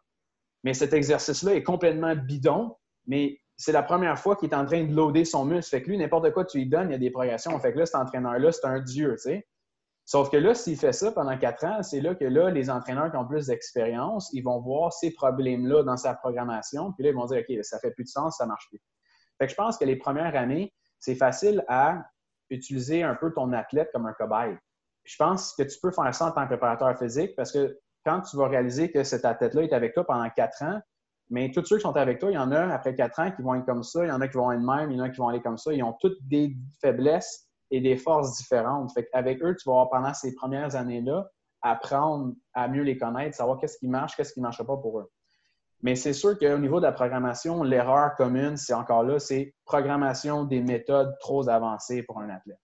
Mais 0.65 0.75
cet 0.75 0.93
exercice-là 0.93 1.55
est 1.55 1.63
complètement 1.63 2.15
bidon, 2.17 2.77
mais 3.07 3.41
c'est 3.59 3.73
la 3.73 3.83
première 3.83 4.19
fois 4.19 4.37
qu'il 4.37 4.49
est 4.49 4.55
en 4.55 4.65
train 4.65 4.85
de 4.85 4.95
loader 4.95 5.25
son 5.25 5.45
muscle. 5.45 5.71
Fait 5.71 5.83
que 5.83 5.89
lui, 5.89 5.99
n'importe 5.99 6.33
quoi 6.33 6.45
tu 6.45 6.59
lui 6.59 6.67
donnes, 6.67 6.91
il 6.91 6.93
y 6.93 6.95
a 6.95 6.99
des 6.99 7.11
progressions. 7.11 7.59
Fait 7.59 7.73
que 7.73 7.79
là, 7.79 7.87
cet 7.87 7.97
entraîneur-là, 7.97 8.53
c'est 8.53 8.65
un 8.65 8.79
dieu, 8.79 9.17
tu 9.17 9.31
sais. 9.31 9.49
Sauf 10.05 10.31
que 10.31 10.39
là, 10.39 10.55
s'il 10.55 10.79
fait 10.79 10.93
ça 10.93 11.13
pendant 11.13 11.37
quatre 11.37 11.65
ans, 11.65 11.83
c'est 11.83 12.01
là 12.01 12.15
que 12.15 12.25
là, 12.25 12.51
les 12.51 12.71
entraîneurs 12.71 13.11
qui 13.11 13.17
ont 13.19 13.27
plus 13.27 13.49
d'expérience, 13.49 14.31
ils 14.33 14.43
vont 14.43 14.61
voir 14.61 14.93
ces 14.93 15.11
problèmes-là 15.11 15.83
dans 15.83 15.99
sa 15.99 16.15
programmation. 16.15 16.93
Puis 16.93 17.05
là, 17.05 17.11
ils 17.11 17.17
vont 17.17 17.27
dire, 17.27 17.43
OK, 17.47 17.65
ça 17.65 17.79
fait 17.81 17.91
plus 17.91 18.05
de 18.05 18.09
sens, 18.09 18.39
ça 18.39 18.47
marche 18.47 18.69
plus. 18.71 18.81
Fait 19.39 19.47
que 19.47 19.51
je 19.51 19.57
pense 19.57 19.77
que 19.77 19.85
les 19.85 19.97
premières 19.97 20.35
années, 20.37 20.73
c'est 21.01 21.17
facile 21.17 21.63
à 21.69 22.05
utiliser 22.51 23.03
un 23.03 23.17
peu 23.17 23.33
ton 23.35 23.53
athlète 23.53 23.91
comme 23.93 24.07
un 24.07 24.15
cobaye. 24.15 24.57
je 25.05 25.17
pense 25.17 25.53
que 25.53 25.63
tu 25.63 25.79
peux 25.81 25.91
faire 25.91 26.15
ça 26.15 26.27
en 26.27 26.31
tant 26.31 26.45
que 26.45 26.49
préparateur 26.49 26.97
physique 26.99 27.35
parce 27.37 27.53
que 27.53 27.79
quand 28.05 28.23
tu 28.23 28.37
vas 28.37 28.49
réaliser 28.49 28.91
que 28.91 29.05
cet 29.05 29.25
athlète-là 29.25 29.65
est 29.65 29.73
avec 29.73 29.93
toi 29.93 30.07
pendant 30.07 30.31
quatre 30.31 30.63
ans, 30.63 30.81
mais 31.31 31.51
tous 31.51 31.65
ceux 31.65 31.77
qui 31.77 31.83
sont 31.83 31.97
avec 31.97 32.19
toi, 32.19 32.31
il 32.31 32.35
y 32.35 32.39
en 32.39 32.53
a 32.53 32.73
après 32.73 32.95
quatre 32.95 33.21
ans 33.21 33.31
qui 33.31 33.43
vont 33.43 33.55
être 33.55 33.67
comme 33.67 33.83
ça, 33.83 34.05
il 34.05 34.09
y 34.09 34.13
en 34.13 34.21
a 34.21 34.29
qui 34.29 34.37
vont 34.37 34.51
être 34.51 34.61
même, 34.61 34.91
il 34.91 34.99
y 34.99 35.01
en 35.01 35.05
a 35.05 35.11
qui 35.11 35.19
vont 35.19 35.29
aller 35.29 35.43
comme 35.43 35.59
ça. 35.59 35.73
Ils 35.73 35.83
ont 35.83 35.95
toutes 36.01 36.19
des 36.23 36.57
faiblesses 36.81 37.49
et 37.71 37.81
des 37.81 37.97
forces 37.97 38.39
différentes. 38.39 38.93
Fait 38.93 39.09
avec 39.13 39.43
eux, 39.43 39.55
tu 39.55 39.69
vas 39.69 39.73
avoir 39.73 39.91
pendant 39.91 40.15
ces 40.15 40.35
premières 40.35 40.75
années-là 40.75 41.29
apprendre 41.61 42.35
à 42.55 42.69
mieux 42.69 42.83
les 42.83 42.97
connaître, 42.97 43.37
savoir 43.37 43.59
qu'est-ce 43.59 43.79
qui 43.79 43.89
marche, 43.89 44.17
qu'est-ce 44.17 44.33
qui 44.33 44.41
ne 44.41 44.45
marche 44.45 44.59
pas 44.59 44.77
pour 44.77 45.01
eux. 45.01 45.11
Mais 45.83 45.95
c'est 45.97 46.13
sûr 46.13 46.39
qu'au 46.39 46.59
niveau 46.59 46.81
de 46.81 46.87
la 46.87 46.93
programmation, 46.93 47.63
l'erreur 47.63 48.15
commune, 48.17 48.57
c'est 48.57 48.75
encore 48.75 49.03
là, 49.03 49.19
c'est 49.19 49.55
programmation 49.65 50.45
des 50.45 50.61
méthodes 50.61 51.15
trop 51.21 51.49
avancées 51.49 52.03
pour 52.03 52.21
un 52.21 52.31
athlète 52.31 52.59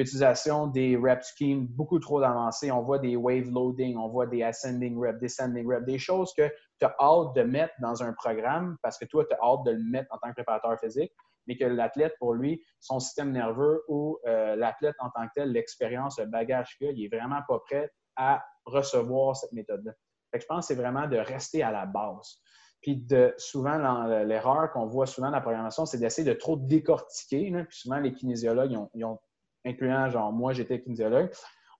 utilisation 0.00 0.66
des 0.66 0.96
rep 0.96 1.22
schemes 1.22 1.66
beaucoup 1.66 1.98
trop 1.98 2.22
avancées. 2.22 2.70
On 2.70 2.82
voit 2.82 2.98
des 2.98 3.16
wave 3.16 3.50
loading, 3.50 3.96
on 3.96 4.08
voit 4.08 4.26
des 4.26 4.42
ascending 4.42 4.98
rep, 4.98 5.18
descending 5.18 5.66
rep, 5.66 5.84
des 5.84 5.98
choses 5.98 6.32
que 6.36 6.50
tu 6.80 6.86
as 6.86 6.96
hâte 6.98 7.34
de 7.34 7.42
mettre 7.42 7.74
dans 7.80 8.02
un 8.02 8.12
programme 8.12 8.76
parce 8.82 8.98
que 8.98 9.04
toi, 9.04 9.24
tu 9.24 9.34
as 9.34 9.38
hâte 9.42 9.64
de 9.64 9.72
le 9.72 9.82
mettre 9.82 10.12
en 10.12 10.18
tant 10.18 10.28
que 10.28 10.34
préparateur 10.34 10.78
physique, 10.80 11.12
mais 11.46 11.56
que 11.56 11.64
l'athlète, 11.64 12.14
pour 12.18 12.34
lui, 12.34 12.62
son 12.80 13.00
système 13.00 13.32
nerveux 13.32 13.82
ou 13.88 14.18
euh, 14.26 14.56
l'athlète 14.56 14.96
en 14.98 15.10
tant 15.10 15.26
que 15.28 15.32
tel, 15.34 15.52
l'expérience, 15.52 16.18
le 16.18 16.26
bagage 16.26 16.76
qu'il 16.76 16.88
a, 16.88 16.90
il 16.92 17.02
n'est 17.02 17.16
vraiment 17.16 17.40
pas 17.46 17.58
prêt 17.60 17.90
à 18.16 18.44
recevoir 18.64 19.36
cette 19.36 19.52
méthode-là. 19.52 19.92
Je 20.32 20.46
pense 20.46 20.66
que 20.66 20.74
c'est 20.74 20.80
vraiment 20.80 21.06
de 21.06 21.16
rester 21.16 21.62
à 21.62 21.70
la 21.70 21.86
base. 21.86 22.38
Puis 22.82 22.96
de, 22.96 23.34
souvent, 23.36 23.76
l'erreur 24.24 24.70
qu'on 24.72 24.86
voit 24.86 25.06
souvent 25.06 25.28
dans 25.28 25.36
la 25.36 25.40
programmation, 25.40 25.84
c'est 25.86 25.98
d'essayer 25.98 26.26
de 26.26 26.38
trop 26.38 26.56
décortiquer. 26.56 27.50
Puis 27.68 27.78
souvent, 27.78 27.98
les 27.98 28.14
kinésiologues, 28.14 28.74
ils 28.94 29.04
ont 29.04 29.18
incluant 29.66 30.08
genre 30.08 30.32
moi, 30.32 30.52
j'étais 30.52 30.80
kinésiologue, 30.80 31.30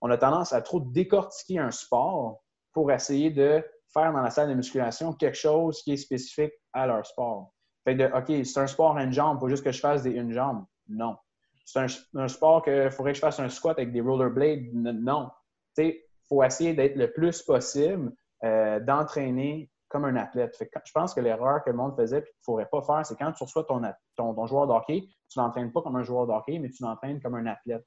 on 0.01 0.09
a 0.09 0.17
tendance 0.17 0.53
à 0.53 0.61
trop 0.61 0.79
décortiquer 0.79 1.59
un 1.59 1.71
sport 1.71 2.43
pour 2.73 2.91
essayer 2.91 3.31
de 3.31 3.63
faire 3.93 4.13
dans 4.13 4.21
la 4.21 4.29
salle 4.29 4.49
de 4.49 4.53
musculation 4.53 5.13
quelque 5.13 5.37
chose 5.37 5.81
qui 5.83 5.93
est 5.93 5.97
spécifique 5.97 6.53
à 6.73 6.87
leur 6.87 7.05
sport. 7.05 7.53
Fait 7.83 7.95
de, 7.95 8.05
OK, 8.05 8.45
c'est 8.45 8.59
un 8.59 8.67
sport 8.67 8.95
à 8.97 9.03
une 9.03 9.11
jambe, 9.11 9.37
il 9.37 9.39
faut 9.39 9.49
juste 9.49 9.63
que 9.63 9.71
je 9.71 9.79
fasse 9.79 10.03
des 10.03 10.11
une 10.11 10.31
jambe. 10.31 10.65
Non. 10.87 11.17
C'est 11.65 11.79
un, 12.15 12.27
sport 12.27 12.63
qu'il 12.63 12.91
faudrait 12.91 13.13
que 13.13 13.17
je 13.17 13.21
fasse 13.21 13.39
un 13.39 13.49
squat 13.49 13.77
avec 13.77 13.91
des 13.91 14.01
rollerblades. 14.01 14.73
Non. 14.73 15.29
Il 15.77 15.95
faut 16.27 16.43
essayer 16.43 16.73
d'être 16.73 16.95
le 16.95 17.11
plus 17.11 17.41
possible, 17.43 18.11
euh, 18.43 18.79
d'entraîner 18.79 19.71
comme 19.87 20.05
un 20.05 20.15
athlète. 20.15 20.55
je 20.59 20.91
pense 20.93 21.13
que 21.13 21.19
l'erreur 21.19 21.63
que 21.63 21.69
le 21.69 21.75
monde 21.75 21.95
faisait 21.95 22.19
et 22.19 22.23
qu'il 22.23 22.29
ne 22.29 22.43
faudrait 22.43 22.69
pas 22.71 22.81
faire, 22.81 23.05
c'est 23.05 23.17
quand 23.17 23.31
tu 23.33 23.43
reçois 23.43 23.65
ton, 23.65 23.81
ton, 24.15 24.45
joueur 24.47 24.67
de 24.67 24.73
hockey, 24.73 25.03
tu 25.29 25.39
ne 25.39 25.43
l'entraînes 25.43 25.71
pas 25.71 25.81
comme 25.81 25.97
un 25.97 26.03
joueur 26.03 26.27
de 26.27 26.31
hockey, 26.31 26.59
mais 26.59 26.69
tu 26.69 26.83
l'entraînes 26.83 27.21
comme 27.21 27.35
un 27.35 27.45
athlète. 27.45 27.85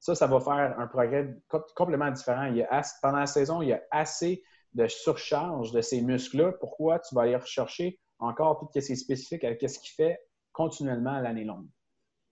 Ça, 0.00 0.14
ça 0.14 0.26
va 0.26 0.40
faire 0.40 0.78
un 0.78 0.86
progrès 0.86 1.36
complètement 1.76 2.10
différent. 2.10 2.44
Il 2.44 2.56
y 2.56 2.62
a 2.62 2.82
pendant 3.02 3.18
la 3.18 3.26
saison, 3.26 3.60
il 3.62 3.68
y 3.68 3.72
a 3.72 3.82
assez 3.90 4.42
de 4.74 4.86
surcharge 4.86 5.72
de 5.72 5.80
ces 5.80 6.02
muscles-là. 6.02 6.52
Pourquoi 6.60 6.98
tu 6.98 7.14
vas 7.14 7.22
aller 7.22 7.36
rechercher 7.36 7.98
encore 8.18 8.58
tout 8.58 8.68
ce 8.74 8.86
qui 8.86 8.92
est 8.92 8.96
spécifique 8.96 9.44
avec 9.44 9.60
ce 9.68 9.78
qu'il 9.78 9.90
fait 9.90 10.20
continuellement 10.52 11.14
à 11.14 11.20
l'année 11.20 11.44
longue? 11.44 11.68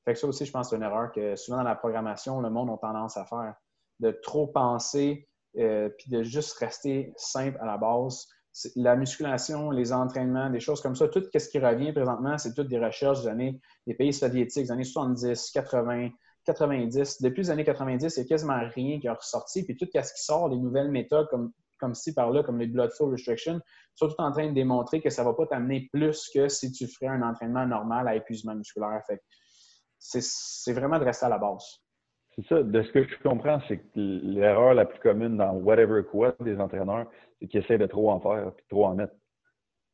Fait 0.05 0.15
que 0.15 0.19
ça 0.19 0.27
aussi, 0.27 0.45
je 0.45 0.53
pense 0.53 0.67
que 0.67 0.71
c'est 0.71 0.77
une 0.77 0.83
erreur 0.83 1.11
que 1.13 1.37
souvent 1.37 1.59
dans 1.59 1.65
la 1.65 1.75
programmation, 1.75 2.41
le 2.41 2.51
monde 2.51 2.71
a 2.71 2.79
tendance 2.79 3.17
à 3.17 3.25
faire. 3.25 3.55
De 3.99 4.11
trop 4.11 4.47
penser 4.47 5.29
euh, 5.57 5.89
puis 5.89 6.11
de 6.11 6.23
juste 6.23 6.53
rester 6.59 7.15
simple 7.17 7.59
à 7.61 7.67
la 7.67 7.79
base 7.79 8.29
la 8.75 8.97
musculation, 8.97 9.71
les 9.71 9.93
entraînements, 9.93 10.51
des 10.51 10.61
choses 10.61 10.81
comme 10.81 10.97
ça, 10.97 11.09
tout 11.09 11.23
ce 11.33 11.49
qui 11.49 11.59
revient 11.59 11.93
présentement, 11.93 12.39
c'est 12.39 12.55
toutes 12.55 12.69
des 12.69 12.79
recherches 12.79 13.23
des 13.23 13.29
années, 13.29 13.61
des 13.87 13.95
pays 13.95 14.13
soviétiques, 14.13 14.65
des 14.65 14.73
années 14.73 14.85
70, 14.85 15.51
80, 15.51 16.11
90. 16.45 17.23
Depuis 17.23 17.43
les 17.43 17.51
années 17.51 17.65
90, 17.65 18.17
il 18.17 18.21
n'y 18.21 18.25
a 18.25 18.29
quasiment 18.29 18.59
rien 18.75 18.99
qui 18.99 19.07
est 19.07 19.11
ressorti. 19.11 19.65
Puis 19.65 19.77
tout 19.77 19.87
ce 19.93 20.13
qui 20.13 20.23
sort, 20.23 20.49
les 20.49 20.59
nouvelles 20.59 20.91
méthodes 20.91 21.29
comme, 21.29 21.53
comme 21.79 21.95
ci 21.95 22.15
par 22.15 22.31
là, 22.31 22.43
comme 22.43 22.59
les 22.59 22.67
blood 22.67 22.91
flow 22.93 23.11
restriction, 23.11 23.61
sont 23.95 24.09
tout 24.09 24.15
en 24.19 24.31
train 24.31 24.49
de 24.49 24.55
démontrer 24.55 25.01
que 25.01 25.11
ça 25.11 25.23
ne 25.23 25.29
va 25.29 25.35
pas 25.35 25.47
t'amener 25.47 25.89
plus 25.93 26.29
que 26.33 26.49
si 26.49 26.73
tu 26.73 26.87
ferais 26.87 27.09
un 27.09 27.23
entraînement 27.23 27.67
normal 27.67 28.09
à 28.09 28.17
épuisement 28.17 28.55
musculaire. 28.55 29.03
c'est 29.99 30.73
vraiment 30.73 30.99
de 30.99 31.05
rester 31.05 31.27
à 31.27 31.31
la 31.31 31.39
base. 31.39 31.81
C'est 32.37 32.47
ça. 32.49 32.63
De 32.63 32.83
ce 32.83 32.93
que 32.93 33.05
je 33.05 33.23
comprends, 33.23 33.61
c'est 33.67 33.79
que 33.79 33.85
l'erreur 33.95 34.75
la 34.75 34.85
plus 34.85 35.01
commune 35.01 35.39
dans 35.39 35.53
whatever 35.55 36.03
quoi 36.05 36.35
des 36.41 36.59
entraîneurs, 36.59 37.07
c'est 37.39 37.49
qu'ils 37.49 37.63
essaient 37.63 37.79
de 37.79 37.87
trop 37.87 38.11
en 38.11 38.21
faire 38.21 38.49
et 38.49 38.65
trop 38.69 38.87
en 38.87 38.95
mettre. 38.95 39.15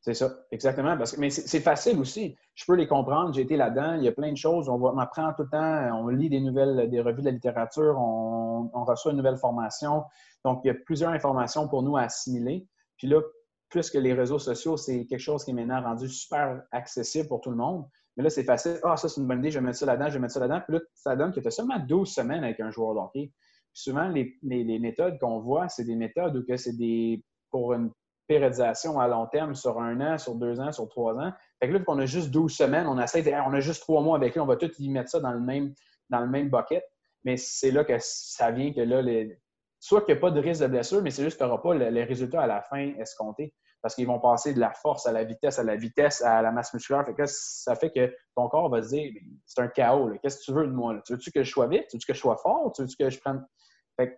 C'est 0.03 0.13
ça, 0.13 0.35
exactement. 0.51 0.97
Parce 0.97 1.13
que, 1.13 1.19
mais 1.21 1.29
c'est 1.29 1.61
facile 1.61 1.97
aussi. 1.97 2.35
Je 2.55 2.65
peux 2.65 2.75
les 2.75 2.87
comprendre. 2.87 3.33
J'ai 3.33 3.43
été 3.43 3.55
là-dedans. 3.55 3.95
Il 3.95 4.03
y 4.03 4.09
a 4.09 4.11
plein 4.11 4.33
de 4.33 4.37
choses. 4.37 4.67
On, 4.67 4.73
on, 4.73 4.97
apprend 4.97 5.31
tout 5.31 5.43
le 5.43 5.49
temps. 5.49 5.97
On 5.97 6.09
lit 6.09 6.29
des 6.29 6.41
nouvelles, 6.41 6.89
des 6.89 6.99
revues 6.99 7.21
de 7.21 7.27
la 7.27 7.31
littérature. 7.31 7.97
On, 7.97 8.83
reçoit 8.83 9.11
une 9.11 9.17
nouvelle 9.17 9.37
formation. 9.37 10.03
Donc, 10.43 10.59
il 10.65 10.67
y 10.67 10.71
a 10.71 10.73
plusieurs 10.73 11.11
informations 11.11 11.69
pour 11.69 11.83
nous 11.83 11.95
à 11.95 12.01
assimiler. 12.01 12.67
Puis 12.97 13.07
là, 13.07 13.21
plus 13.69 13.89
que 13.89 13.97
les 13.97 14.13
réseaux 14.13 14.39
sociaux, 14.39 14.75
c'est 14.75 15.05
quelque 15.05 15.21
chose 15.21 15.45
qui 15.45 15.51
est 15.51 15.53
maintenant 15.53 15.81
rendu 15.81 16.09
super 16.09 16.63
accessible 16.73 17.29
pour 17.29 17.39
tout 17.39 17.49
le 17.49 17.55
monde. 17.55 17.85
Mais 18.17 18.23
là, 18.23 18.29
c'est 18.29 18.43
facile. 18.43 18.79
Ah, 18.83 18.97
ça, 18.97 19.07
c'est 19.07 19.21
une 19.21 19.27
bonne 19.27 19.39
idée, 19.39 19.51
je 19.51 19.59
vais 19.59 19.65
mettre 19.65 19.77
ça 19.77 19.85
là-dedans, 19.85 20.09
je 20.09 20.13
vais 20.15 20.19
mettre 20.19 20.33
ça 20.33 20.41
là-dedans. 20.41 20.61
Puis 20.67 20.73
là, 20.73 20.81
ça 20.95 21.15
donne 21.15 21.31
que 21.31 21.39
tu 21.39 21.47
as 21.47 21.51
seulement 21.51 21.79
12 21.79 22.13
semaines 22.13 22.43
avec 22.43 22.59
un 22.59 22.71
joueur 22.71 22.93
d'hockey. 22.93 23.31
Souvent, 23.71 24.09
les, 24.09 24.79
méthodes 24.79 25.17
qu'on 25.17 25.39
voit, 25.39 25.69
c'est 25.69 25.85
des 25.85 25.95
méthodes 25.95 26.35
où 26.35 26.43
que 26.43 26.57
c'est 26.57 26.75
des 26.75 27.23
pour 27.49 27.73
une 27.73 27.89
périodisation 28.27 28.99
à 28.99 29.07
long 29.07 29.27
terme 29.27 29.55
sur 29.55 29.79
un 29.79 29.99
an, 30.01 30.17
sur 30.17 30.35
deux 30.35 30.59
ans, 30.59 30.71
sur 30.71 30.87
trois 30.87 31.17
ans. 31.19 31.31
Fait 31.59 31.67
que 31.67 31.73
là, 31.73 31.79
qu'on 31.79 31.99
a 31.99 32.05
juste 32.05 32.31
12 32.31 32.51
semaines, 32.51 32.87
on 32.87 32.99
essaie 32.99 33.23
on 33.45 33.53
a 33.53 33.59
juste 33.59 33.81
trois 33.81 34.01
mois 34.01 34.17
avec 34.17 34.33
lui, 34.33 34.41
on 34.41 34.45
va 34.45 34.55
tout 34.55 34.71
y 34.79 34.89
mettre 34.89 35.09
ça 35.09 35.19
dans 35.19 35.31
le 35.31 35.39
même, 35.39 35.73
dans 36.09 36.19
le 36.19 36.27
même 36.27 36.49
bucket, 36.49 36.83
mais 37.23 37.37
c'est 37.37 37.71
là 37.71 37.83
que 37.83 37.95
ça 37.99 38.51
vient 38.51 38.73
que 38.73 38.81
là, 38.81 39.01
les... 39.01 39.39
soit 39.79 40.01
qu'il 40.01 40.13
n'y 40.13 40.19
a 40.19 40.21
pas 40.21 40.31
de 40.31 40.39
risque 40.39 40.61
de 40.61 40.67
blessure, 40.67 41.01
mais 41.01 41.11
c'est 41.11 41.23
juste 41.23 41.37
que 41.37 41.43
tu 41.43 41.49
n'auras 41.49 41.61
pas 41.61 41.73
les 41.75 42.03
résultats 42.03 42.41
à 42.41 42.47
la 42.47 42.61
fin 42.61 42.93
escomptés 42.97 43.53
parce 43.83 43.95
qu'ils 43.95 44.07
vont 44.07 44.19
passer 44.19 44.53
de 44.53 44.61
la 44.61 44.71
force 44.71 45.05
à 45.05 45.11
la 45.11 45.25
vitesse, 45.25 45.59
à 45.59 45.63
la 45.63 45.75
vitesse, 45.75 46.21
à 46.21 46.41
la 46.41 46.51
masse 46.53 46.73
musculaire. 46.73 47.05
Fait 47.05 47.13
que 47.13 47.25
ça 47.25 47.75
fait 47.75 47.91
que 47.91 48.15
ton 48.33 48.47
corps 48.47 48.69
va 48.69 48.81
se 48.81 48.95
dire 48.95 49.11
c'est 49.45 49.61
un 49.61 49.67
chaos. 49.67 50.09
Qu'est-ce 50.21 50.39
que 50.39 50.43
tu 50.45 50.53
veux 50.53 50.67
de 50.67 50.71
moi? 50.71 51.01
Tu 51.05 51.11
veux-tu 51.11 51.31
que 51.31 51.43
je 51.43 51.51
sois 51.51 51.67
vite? 51.67 51.87
Tu 51.89 51.97
veux-tu 51.97 52.07
que 52.07 52.13
je 52.13 52.19
sois 52.19 52.37
fort? 52.37 52.71
Tu 52.73 52.81
veux-tu 52.81 52.95
que 52.95 53.09
je 53.09 53.19
prenne? 53.19 53.45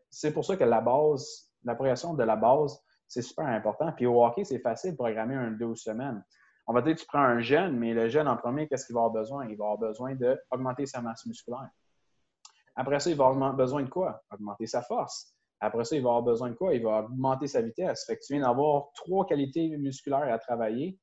c'est 0.09 0.31
pour 0.31 0.45
ça 0.45 0.55
que 0.55 0.63
la 0.63 0.79
base, 0.79 1.49
la 1.63 1.73
progression 1.75 2.13
de 2.13 2.23
la 2.23 2.35
base, 2.35 2.79
c'est 3.07 3.21
super 3.21 3.45
important. 3.45 3.91
Puis 3.91 4.05
au 4.05 4.23
hockey, 4.23 4.43
c'est 4.43 4.59
facile 4.59 4.91
de 4.91 4.97
programmer 4.97 5.35
un 5.35 5.51
12 5.51 5.79
semaines. 5.79 6.23
On 6.67 6.73
va 6.73 6.81
dire 6.81 6.95
que 6.95 7.01
tu 7.01 7.05
prends 7.05 7.19
un 7.19 7.39
jeune, 7.39 7.77
mais 7.77 7.93
le 7.93 8.09
jeune 8.09 8.27
en 8.27 8.37
premier, 8.37 8.67
qu'est-ce 8.67 8.87
qu'il 8.87 8.95
va 8.95 9.01
avoir 9.01 9.13
besoin? 9.13 9.45
Il 9.45 9.55
va 9.57 9.65
avoir 9.65 9.77
besoin 9.77 10.15
d'augmenter 10.15 10.85
sa 10.85 11.01
masse 11.01 11.25
musculaire. 11.25 11.69
Après 12.75 12.99
ça, 12.99 13.09
il 13.09 13.15
va 13.15 13.27
avoir 13.27 13.53
besoin 13.53 13.83
de 13.83 13.89
quoi? 13.89 14.21
Augmenter 14.31 14.65
sa 14.65 14.81
force. 14.81 15.35
Après 15.59 15.85
ça, 15.85 15.95
il 15.95 16.01
va 16.01 16.09
avoir 16.09 16.23
besoin 16.23 16.49
de 16.49 16.55
quoi? 16.55 16.73
Il 16.73 16.83
va 16.83 17.03
augmenter 17.03 17.47
sa 17.47 17.61
vitesse. 17.61 18.05
Fait 18.05 18.17
que 18.17 18.21
tu 18.25 18.33
viens 18.33 18.41
d'avoir 18.45 18.91
trois 18.95 19.25
qualités 19.25 19.77
musculaires 19.77 20.33
à 20.33 20.39
travailler. 20.39 20.99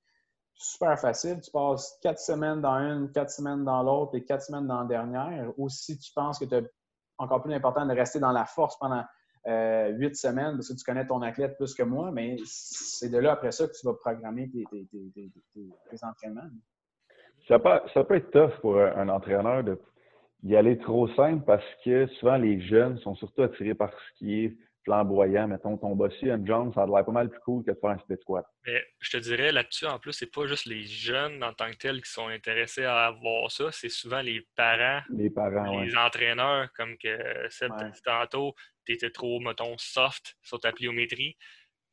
Super 0.54 0.98
facile. 0.98 1.40
Tu 1.40 1.50
passes 1.50 1.96
quatre 2.02 2.18
semaines 2.18 2.60
dans 2.60 2.74
une, 2.74 3.10
quatre 3.12 3.30
semaines 3.30 3.64
dans 3.64 3.82
l'autre 3.82 4.16
et 4.16 4.24
quatre 4.24 4.42
semaines 4.42 4.66
dans 4.66 4.80
la 4.80 4.86
dernière. 4.86 5.52
Ou 5.56 5.68
si 5.68 5.98
tu 5.98 6.12
penses 6.12 6.38
que 6.38 6.44
tu 6.44 6.68
encore 7.18 7.42
plus 7.42 7.54
important 7.54 7.86
de 7.86 7.94
rester 7.94 8.18
dans 8.18 8.32
la 8.32 8.44
force 8.44 8.76
pendant 8.78 9.04
huit 9.46 10.16
semaines 10.16 10.54
parce 10.54 10.68
que 10.68 10.78
tu 10.78 10.84
connais 10.84 11.06
ton 11.06 11.22
athlète 11.22 11.56
plus 11.56 11.74
que 11.74 11.82
moi, 11.82 12.10
mais 12.12 12.36
c'est 12.44 13.10
de 13.10 13.18
là 13.18 13.32
après 13.32 13.52
ça 13.52 13.66
que 13.66 13.72
tu 13.72 13.86
vas 13.86 13.94
programmer 13.94 14.50
tes, 14.50 14.64
entraînements. 16.02 16.50
Ça 17.48 17.58
peut, 17.58 17.80
ça 17.92 18.04
peut, 18.04 18.14
être 18.16 18.30
tough 18.30 18.60
pour 18.60 18.78
un 18.78 19.08
entraîneur 19.08 19.64
de 19.64 19.78
y 20.44 20.56
aller 20.56 20.78
trop 20.78 21.08
simple 21.14 21.44
parce 21.44 21.64
que 21.84 22.06
souvent 22.18 22.36
les 22.36 22.60
jeunes 22.60 22.98
sont 22.98 23.14
surtout 23.16 23.42
attirés 23.42 23.74
par 23.74 23.90
ce 23.92 24.18
qui 24.18 24.44
est 24.44 24.56
flamboyant. 24.84 25.48
Mettons, 25.48 25.76
ton 25.76 25.94
bossy, 25.94 26.30
un 26.30 26.44
John, 26.44 26.72
ça 26.74 26.82
a 26.82 26.86
l'air 26.86 27.04
pas 27.04 27.12
mal 27.12 27.30
plus 27.30 27.40
cool 27.40 27.64
que 27.64 27.70
de 27.70 27.78
faire 27.80 27.90
un 27.90 27.98
split 27.98 28.16
squat. 28.20 28.44
Mais 28.66 28.82
je 29.00 29.10
te 29.10 29.16
dirais 29.18 29.52
là-dessus, 29.52 29.86
en 29.86 29.98
plus, 29.98 30.12
c'est 30.12 30.32
pas 30.32 30.46
juste 30.46 30.66
les 30.66 30.84
jeunes 30.84 31.42
en 31.42 31.52
tant 31.52 31.70
que 31.70 31.76
tels 31.76 32.02
qui 32.02 32.10
sont 32.10 32.28
intéressés 32.28 32.84
à 32.84 33.06
avoir 33.06 33.50
ça, 33.50 33.70
c'est 33.70 33.88
souvent 33.88 34.20
les 34.20 34.46
parents, 34.56 35.02
les 35.10 35.30
parents, 35.30 35.80
les 35.80 35.96
entraîneurs, 35.96 36.72
comme 36.76 36.96
que 36.98 37.48
Seb 37.48 37.72
ouais. 37.72 37.90
dit 37.90 38.02
tantôt, 38.02 38.54
tu 38.86 38.92
étais 38.92 39.10
trop, 39.10 39.40
mettons, 39.40 39.76
soft 39.78 40.36
sur 40.42 40.60
ta 40.60 40.72
pliométrie. 40.72 41.36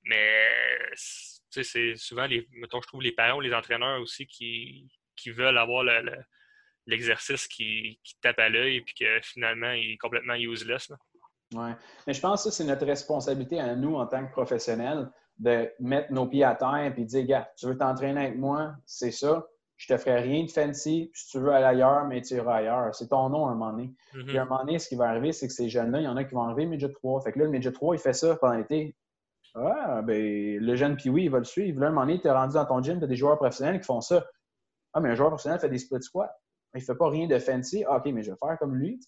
Mais 0.03 0.47
c'est 0.95 1.95
souvent 1.95 2.25
les, 2.25 2.47
mettons, 2.51 2.81
je 2.81 2.87
trouve 2.87 3.01
les 3.01 3.11
parents 3.11 3.37
ou 3.37 3.41
les 3.41 3.53
entraîneurs 3.53 4.01
aussi 4.01 4.27
qui, 4.27 4.89
qui 5.15 5.31
veulent 5.31 5.57
avoir 5.57 5.83
le 5.83 6.23
l'exercice 6.89 7.47
qui, 7.47 7.99
tape 8.21 8.39
à 8.39 8.49
l'œil 8.49 8.77
et 8.77 8.83
que 8.83 9.21
finalement 9.21 9.71
il 9.71 9.91
est 9.91 9.97
complètement 9.97 10.33
useless. 10.33 10.91
Oui. 11.53 11.69
Mais 12.05 12.13
je 12.13 12.19
pense 12.21 12.43
que 12.43 12.49
c'est 12.49 12.63
notre 12.63 12.85
responsabilité 12.85 13.59
à 13.59 13.75
nous 13.75 13.95
en 13.95 14.05
tant 14.07 14.25
que 14.25 14.31
professionnels 14.31 15.09
de 15.37 15.71
mettre 15.79 16.11
nos 16.11 16.27
pieds 16.27 16.43
à 16.43 16.55
terre 16.55 16.85
et 16.85 16.91
de 16.91 17.03
dire 17.03 17.25
Gars, 17.25 17.51
tu 17.57 17.67
veux 17.67 17.77
t'entraîner 17.77 18.25
avec 18.25 18.37
moi, 18.37 18.73
c'est 18.85 19.11
ça. 19.11 19.47
Je 19.79 19.87
te 19.87 19.97
ferai 19.97 20.19
rien 20.19 20.43
de 20.43 20.51
fancy. 20.51 21.09
Si 21.13 21.29
tu 21.31 21.39
veux 21.39 21.51
aller 21.51 21.65
ailleurs, 21.65 22.05
mais 22.05 22.21
tu 22.21 22.35
iras 22.35 22.57
ailleurs. 22.57 22.93
C'est 22.93 23.07
ton 23.07 23.29
nom 23.29 23.47
à 23.47 23.51
un 23.51 23.55
moment 23.55 23.71
donné. 23.71 23.93
Mm-hmm. 24.13 24.25
Puis 24.25 24.37
à 24.37 24.41
un 24.41 24.45
moment 24.45 24.59
donné, 24.59 24.77
ce 24.77 24.89
qui 24.89 24.95
va 24.95 25.07
arriver, 25.07 25.31
c'est 25.31 25.47
que 25.47 25.53
ces 25.53 25.69
jeunes-là, 25.69 26.01
il 26.01 26.03
y 26.03 26.07
en 26.07 26.17
a 26.17 26.23
qui 26.25 26.35
vont 26.35 26.43
arriver 26.43 26.65
Midget 26.65 26.91
3. 26.91 27.21
Fait 27.21 27.31
que 27.31 27.39
là, 27.39 27.45
le 27.45 27.51
Midget 27.51 27.71
3, 27.71 27.95
il 27.95 27.99
fait 27.99 28.13
ça 28.13 28.35
pendant 28.35 28.55
l'été. 28.55 28.95
Ah, 29.55 30.01
ben, 30.03 30.57
le 30.59 30.75
jeune 30.75 30.97
oui, 31.05 31.23
il 31.23 31.31
va 31.31 31.39
le 31.39 31.45
suivre. 31.45 31.79
Là, 31.79 31.87
à 31.87 31.89
un 31.89 31.93
moment 31.93 32.05
donné, 32.05 32.21
tu 32.21 32.27
es 32.27 32.31
rendu 32.31 32.53
dans 32.53 32.65
ton 32.65 32.83
gym, 32.83 32.99
tu 32.99 33.05
as 33.05 33.07
des 33.07 33.15
joueurs 33.15 33.37
professionnels 33.37 33.79
qui 33.79 33.85
font 33.85 34.01
ça. 34.01 34.25
Ah, 34.93 34.99
mais 34.99 35.09
un 35.09 35.15
joueur 35.15 35.29
professionnel 35.29 35.59
fait 35.59 35.69
des 35.69 35.79
split 35.79 36.03
squats 36.03 36.35
il 36.75 36.79
ne 36.79 36.83
fait 36.83 36.95
pas 36.95 37.09
rien 37.09 37.27
de 37.27 37.39
fancy. 37.39 37.83
Ah, 37.87 37.97
OK, 37.97 38.05
mais 38.13 38.21
je 38.21 38.31
vais 38.31 38.37
faire 38.37 38.57
comme 38.59 38.75
lui. 38.75 38.99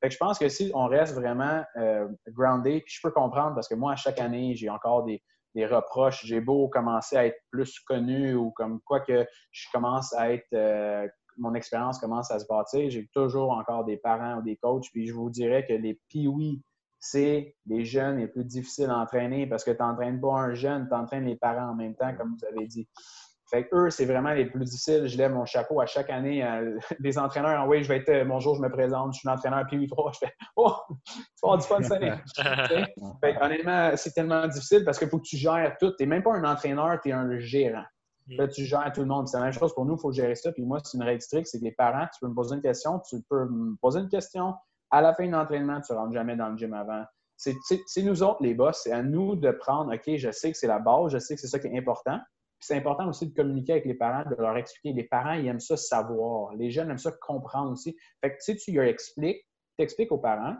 Fait 0.00 0.08
que 0.08 0.14
je 0.14 0.18
pense 0.18 0.38
que 0.38 0.48
si 0.48 0.70
on 0.74 0.86
reste 0.86 1.14
vraiment 1.14 1.62
euh, 1.76 2.08
grounded, 2.28 2.82
puis 2.82 2.94
je 2.94 3.00
peux 3.02 3.10
comprendre 3.10 3.54
parce 3.54 3.68
que 3.68 3.74
moi, 3.74 3.92
à 3.92 3.96
chaque 3.96 4.20
année, 4.20 4.54
j'ai 4.54 4.70
encore 4.70 5.04
des, 5.04 5.22
reproches. 5.56 6.24
J'ai 6.24 6.40
beau 6.40 6.68
commencer 6.68 7.16
à 7.16 7.26
être 7.26 7.38
plus 7.50 7.78
connu 7.80 8.34
ou 8.34 8.50
comme 8.50 8.80
quoi 8.82 9.00
que 9.00 9.26
je 9.50 9.66
commence 9.72 10.12
à 10.14 10.32
être. 10.32 10.46
Euh, 10.54 11.06
mon 11.38 11.54
expérience 11.54 11.98
commence 11.98 12.30
à 12.30 12.38
se 12.38 12.46
bâtir. 12.46 12.90
J'ai 12.90 13.08
toujours 13.14 13.52
encore 13.52 13.84
des 13.84 13.96
parents 13.96 14.38
ou 14.38 14.42
des 14.42 14.56
coachs. 14.56 14.86
Puis 14.92 15.06
je 15.06 15.14
vous 15.14 15.30
dirais 15.30 15.64
que 15.66 15.72
les 15.72 15.98
piouis, 16.08 16.62
c'est 16.98 17.56
les 17.66 17.84
jeunes 17.84 18.18
les 18.18 18.28
plus 18.28 18.44
difficiles 18.44 18.90
à 18.90 18.98
entraîner 18.98 19.46
parce 19.46 19.64
que 19.64 19.70
tu 19.70 19.82
n'entraînes 19.82 20.20
pas 20.20 20.34
un 20.34 20.54
jeune, 20.54 20.86
tu 20.88 20.94
entraînes 20.94 21.24
les 21.24 21.36
parents 21.36 21.70
en 21.70 21.74
même 21.74 21.94
temps, 21.94 22.14
comme 22.14 22.36
vous 22.38 22.46
avez 22.46 22.66
dit. 22.66 22.88
Fait 23.50 23.64
que 23.66 23.74
eux, 23.74 23.90
c'est 23.90 24.04
vraiment 24.04 24.30
les 24.30 24.46
plus 24.46 24.64
difficiles. 24.64 25.08
Je 25.08 25.18
lève 25.18 25.32
mon 25.32 25.44
chapeau 25.44 25.80
à 25.80 25.86
chaque 25.86 26.08
année. 26.08 26.46
les 27.00 27.18
entraîneurs, 27.18 27.66
oui, 27.66 27.82
je 27.82 27.88
vais 27.88 27.96
être, 27.96 28.08
euh, 28.08 28.24
bonjour, 28.24 28.54
je 28.54 28.62
me 28.62 28.70
présente, 28.70 29.12
je 29.14 29.18
suis 29.18 29.28
l'entraîneur 29.28 29.64
PU3. 29.64 30.14
Je 30.14 30.18
fais, 30.20 30.32
oh, 30.56 30.72
tu 30.88 31.48
vas 31.48 31.56
du 31.56 31.64
fun 31.64 31.82
cette 31.82 32.00
fait 33.20 33.42
honnêtement, 33.42 33.90
c'est 33.96 34.12
tellement 34.12 34.46
difficile 34.46 34.84
parce 34.84 34.98
qu'il 34.98 35.08
faut 35.08 35.18
que 35.18 35.26
tu 35.26 35.36
gères 35.36 35.76
tout. 35.80 35.90
Tu 35.98 36.04
n'es 36.04 36.06
même 36.06 36.22
pas 36.22 36.32
un 36.32 36.44
entraîneur, 36.44 37.00
tu 37.02 37.08
es 37.08 37.12
un 37.12 37.38
gérant. 37.40 37.84
Mm. 38.28 38.36
Là, 38.36 38.48
tu 38.48 38.64
gères 38.64 38.92
tout 38.94 39.00
le 39.00 39.08
monde. 39.08 39.26
C'est 39.26 39.38
la 39.38 39.44
même 39.44 39.52
chose 39.52 39.74
pour 39.74 39.84
nous, 39.84 39.96
il 39.96 40.00
faut 40.00 40.12
gérer 40.12 40.36
ça. 40.36 40.52
Puis 40.52 40.64
moi, 40.64 40.78
c'est 40.84 40.96
une 40.96 41.02
règle 41.02 41.20
stricte, 41.20 41.48
c'est 41.48 41.58
que 41.58 41.64
les 41.64 41.72
parents, 41.72 42.06
tu 42.12 42.20
peux 42.20 42.28
me 42.28 42.34
poser 42.34 42.54
une 42.54 42.62
question, 42.62 43.00
tu 43.00 43.16
peux 43.28 43.46
me 43.46 43.74
poser 43.80 43.98
une 43.98 44.08
question. 44.08 44.54
À 44.92 45.00
la 45.00 45.12
fin 45.12 45.26
de 45.26 45.32
l'entraînement, 45.32 45.80
tu 45.80 45.92
ne 45.92 45.98
rentres 45.98 46.12
jamais 46.12 46.36
dans 46.36 46.50
le 46.50 46.56
gym 46.56 46.72
avant. 46.72 47.02
C'est 47.36 48.02
nous 48.02 48.22
autres, 48.22 48.42
les 48.42 48.54
boss, 48.54 48.82
c'est 48.84 48.92
à 48.92 49.02
nous 49.02 49.34
de 49.34 49.50
prendre, 49.50 49.92
OK, 49.92 50.16
je 50.16 50.30
sais 50.30 50.52
que 50.52 50.58
c'est 50.58 50.66
la 50.66 50.78
base, 50.78 51.12
je 51.12 51.18
sais 51.18 51.34
que 51.34 51.40
c'est 51.40 51.48
ça 51.48 51.58
qui 51.58 51.68
est 51.68 51.78
important 51.78 52.20
c'est 52.60 52.76
important 52.76 53.08
aussi 53.08 53.28
de 53.28 53.34
communiquer 53.34 53.72
avec 53.72 53.86
les 53.86 53.94
parents, 53.94 54.28
de 54.28 54.36
leur 54.36 54.56
expliquer. 54.56 54.92
Les 54.92 55.04
parents, 55.04 55.32
ils 55.32 55.46
aiment 55.46 55.60
ça 55.60 55.76
savoir. 55.76 56.54
Les 56.54 56.70
jeunes 56.70 56.90
aiment 56.90 56.98
ça 56.98 57.12
comprendre 57.12 57.72
aussi. 57.72 57.96
Fait 58.20 58.30
que 58.30 58.36
si 58.40 58.56
tu 58.56 58.72
leur 58.72 58.84
expliques, 58.84 59.46
tu 59.78 60.06
aux 60.10 60.18
parents, 60.18 60.56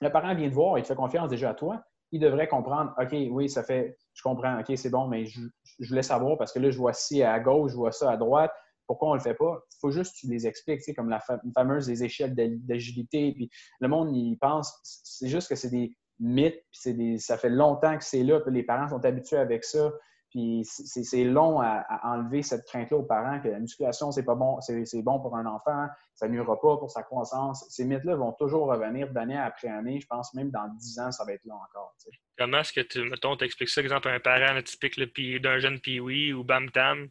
le 0.00 0.10
parent 0.10 0.34
vient 0.34 0.48
te 0.48 0.54
voir, 0.54 0.78
il 0.78 0.82
te 0.82 0.88
fait 0.88 0.94
confiance 0.94 1.30
déjà 1.30 1.50
à 1.50 1.54
toi, 1.54 1.82
il 2.12 2.20
devrait 2.20 2.48
comprendre, 2.48 2.94
OK, 3.00 3.14
oui, 3.30 3.48
ça 3.48 3.62
fait, 3.62 3.96
je 4.14 4.22
comprends, 4.22 4.58
OK, 4.58 4.72
c'est 4.76 4.90
bon, 4.90 5.06
mais 5.06 5.26
je, 5.26 5.40
voulais 5.88 6.02
savoir 6.02 6.36
parce 6.36 6.52
que 6.52 6.58
là, 6.58 6.70
je 6.70 6.76
vois 6.76 6.92
ci 6.92 7.22
à 7.22 7.38
gauche, 7.38 7.70
je 7.70 7.76
vois 7.76 7.92
ça 7.92 8.10
à 8.10 8.16
droite. 8.16 8.52
Pourquoi 8.86 9.10
on 9.10 9.12
ne 9.12 9.18
le 9.18 9.22
fait 9.22 9.34
pas? 9.34 9.62
Il 9.72 9.78
faut 9.80 9.90
juste 9.92 10.14
que 10.14 10.20
tu 10.20 10.26
les 10.26 10.46
expliques, 10.46 10.82
comme 10.96 11.08
la 11.08 11.20
fameuse 11.54 11.86
des 11.86 12.02
échelles 12.02 12.34
d'agilité. 12.34 13.32
Puis 13.32 13.48
le 13.78 13.86
monde, 13.86 14.14
il 14.14 14.36
pense, 14.38 14.80
c'est 14.82 15.28
juste 15.28 15.48
que 15.48 15.54
c'est 15.54 15.70
des 15.70 15.96
mythes, 16.18 16.60
puis 16.72 16.94
des, 16.94 17.18
ça 17.18 17.38
fait 17.38 17.50
longtemps 17.50 17.96
que 17.96 18.04
c'est 18.04 18.24
là, 18.24 18.40
puis 18.40 18.52
les 18.52 18.64
parents 18.64 18.88
sont 18.88 19.04
habitués 19.04 19.36
avec 19.36 19.64
ça. 19.64 19.92
Puis 20.30 20.62
c'est 20.64 21.24
long 21.24 21.60
à, 21.60 21.84
enlever 22.04 22.42
cette 22.42 22.64
crainte-là 22.64 22.98
aux 22.98 23.02
parents 23.02 23.40
que 23.40 23.48
la 23.48 23.58
musculation, 23.58 24.12
c'est 24.12 24.24
pas 24.24 24.36
bon, 24.36 24.60
c'est 24.60 25.02
bon 25.02 25.18
pour 25.20 25.36
un 25.36 25.44
enfant, 25.44 25.88
ça 26.14 26.28
nuira 26.28 26.54
pas 26.60 26.76
pour 26.76 26.90
sa 26.90 27.02
croissance. 27.02 27.66
Ces 27.68 27.84
mythes-là 27.84 28.14
vont 28.14 28.32
toujours 28.32 28.68
revenir 28.68 29.10
d'année 29.12 29.36
après 29.36 29.68
année. 29.68 30.00
Je 30.00 30.06
pense 30.06 30.32
même 30.34 30.50
dans 30.50 30.68
10 30.68 30.98
ans, 31.00 31.10
ça 31.10 31.24
va 31.24 31.32
être 31.32 31.44
là 31.44 31.54
encore. 31.54 31.94
Comment 32.38 32.60
est-ce 32.60 32.72
que 32.72 32.80
tu, 32.80 33.02
mettons, 33.02 33.36
t'expliques 33.36 33.70
ça, 33.70 33.80
exemple, 33.80 34.08
à 34.08 34.12
un 34.12 34.20
parent 34.20 34.60
typique 34.62 34.98
d'un 35.42 35.58
jeune 35.58 35.80
Pee-Wee 35.80 36.32
ou 36.32 36.44
Bam-Tam, 36.44 37.08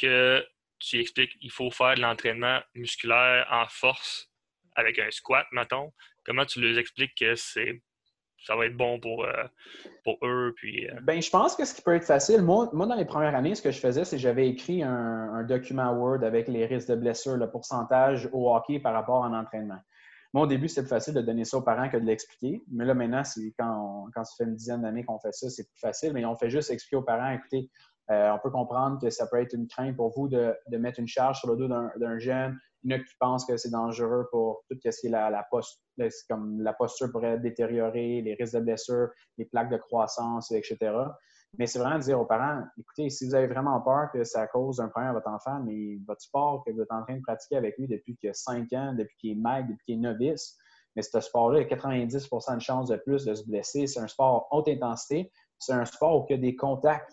que 0.00 0.44
tu 0.78 1.00
expliques 1.00 1.38
qu'il 1.38 1.50
faut 1.50 1.70
faire 1.70 1.96
de 1.96 2.00
l'entraînement 2.00 2.60
musculaire 2.74 3.46
en 3.50 3.66
force 3.68 4.30
avec 4.76 4.98
un 4.98 5.10
squat, 5.10 5.46
mettons. 5.52 5.92
Comment 6.24 6.44
tu 6.44 6.60
leur 6.60 6.78
expliques 6.78 7.16
que 7.18 7.34
c'est 7.34 7.82
ça 8.42 8.56
va 8.56 8.66
être 8.66 8.76
bon 8.76 8.98
pour, 8.98 9.24
euh, 9.24 10.14
eux. 10.22 10.52
Puis, 10.56 10.88
euh. 10.88 10.94
ben, 11.02 11.20
je 11.20 11.30
pense 11.30 11.56
que 11.56 11.64
ce 11.64 11.74
qui 11.74 11.82
peut 11.82 11.94
être 11.94 12.04
facile, 12.04 12.42
moi, 12.42 12.70
moi, 12.72 12.86
dans 12.86 12.94
les 12.94 13.04
premières 13.04 13.34
années, 13.34 13.54
ce 13.54 13.62
que 13.62 13.70
je 13.70 13.78
faisais, 13.78 14.04
c'est 14.04 14.16
que 14.16 14.22
j'avais 14.22 14.48
écrit 14.48 14.82
un, 14.82 15.44
document 15.44 15.92
Word 15.92 16.22
avec 16.22 16.48
les 16.48 16.66
risques 16.66 16.88
de 16.88 16.96
blessure, 16.96 17.36
le 17.36 17.50
pourcentage 17.50 18.28
au 18.32 18.54
hockey 18.54 18.78
par 18.78 18.92
rapport 18.92 19.24
à 19.24 19.28
l'entraînement. 19.28 19.78
Moi, 20.32 20.44
au 20.44 20.46
début, 20.46 20.68
c'était 20.68 20.82
plus 20.82 20.90
facile 20.90 21.14
de 21.14 21.22
donner 21.22 21.44
ça 21.44 21.56
aux 21.56 21.62
parents 21.62 21.88
que 21.88 21.96
de 21.96 22.04
l'expliquer. 22.04 22.62
Mais 22.70 22.84
là, 22.84 22.94
maintenant, 22.94 23.22
quand, 23.58 24.06
quand 24.14 24.24
ça 24.24 24.34
fait 24.36 24.48
une 24.48 24.54
dizaine 24.54 24.82
d'années 24.82 25.04
qu'on 25.04 25.18
fait 25.18 25.32
ça, 25.32 25.50
c'est 25.50 25.64
plus 25.64 25.80
facile. 25.80 26.12
Mais 26.12 26.24
on 26.24 26.36
fait 26.36 26.50
juste 26.50 26.70
expliquer 26.70 26.96
aux 26.96 27.02
parents, 27.02 27.30
écoutez, 27.30 27.68
euh, 28.10 28.30
on 28.32 28.38
peut 28.38 28.50
comprendre 28.50 29.00
que 29.00 29.10
ça 29.10 29.26
peut 29.26 29.40
être 29.40 29.54
une 29.54 29.66
crainte 29.66 29.96
pour 29.96 30.10
vous 30.10 30.28
de, 30.28 30.54
de 30.68 30.76
mettre 30.76 31.00
une 31.00 31.08
charge 31.08 31.40
sur 31.40 31.48
le 31.48 31.56
dos 31.56 31.68
d'un 31.68 32.18
jeune 32.18 32.56
il 32.82 32.92
y 32.92 32.94
en 32.94 32.98
a 32.98 33.00
qui 33.00 33.14
pensent 33.18 33.44
que 33.44 33.56
c'est 33.56 33.70
dangereux 33.70 34.26
pour 34.30 34.64
tout 34.70 34.78
ce 34.82 35.00
qui 35.00 35.06
est 35.06 35.10
la, 35.10 35.46
posture, 35.50 35.80
comme 36.28 36.60
la 36.62 36.72
posture 36.72 37.10
pourrait 37.10 37.38
détériorer, 37.38 38.22
les 38.22 38.34
risques 38.34 38.54
de 38.54 38.60
blessure, 38.60 39.08
les 39.38 39.44
plaques 39.44 39.70
de 39.70 39.76
croissance, 39.76 40.50
etc. 40.52 40.78
Mais 41.58 41.66
c'est 41.66 41.78
vraiment 41.78 41.98
de 41.98 42.04
dire 42.04 42.20
aux 42.20 42.26
parents, 42.26 42.62
écoutez, 42.78 43.10
si 43.10 43.26
vous 43.26 43.34
avez 43.34 43.48
vraiment 43.48 43.80
peur 43.80 44.10
que 44.12 44.22
ça 44.24 44.46
cause 44.46 44.80
un 44.80 44.88
problème 44.88 45.10
à 45.10 45.14
votre 45.14 45.28
enfant, 45.28 45.60
mais 45.64 45.98
votre 46.06 46.22
sport 46.22 46.62
que 46.64 46.70
vous 46.70 46.80
êtes 46.80 46.92
en 46.92 47.02
train 47.02 47.16
de 47.16 47.22
pratiquer 47.22 47.56
avec 47.56 47.76
lui 47.76 47.88
depuis 47.88 48.16
qu'il 48.16 48.30
a 48.30 48.34
5 48.34 48.72
ans, 48.72 48.94
depuis 48.96 49.16
qu'il 49.18 49.30
est 49.32 49.40
maigre, 49.40 49.68
depuis 49.68 49.84
qu'il 49.84 49.94
est 49.96 49.98
novice, 49.98 50.56
mais 50.96 51.02
ce 51.02 51.20
sport-là, 51.20 51.60
a 51.60 51.62
90% 51.64 52.56
de 52.56 52.60
chances 52.60 52.88
de 52.88 52.96
plus 52.96 53.24
de 53.24 53.34
se 53.34 53.44
blesser. 53.44 53.86
C'est 53.86 54.00
un 54.00 54.08
sport 54.08 54.48
haute 54.50 54.68
intensité. 54.68 55.32
C'est 55.58 55.72
un 55.72 55.84
sport 55.84 56.22
où 56.22 56.26
il 56.28 56.32
y 56.32 56.38
a 56.38 56.40
des 56.40 56.56
contacts. 56.56 57.12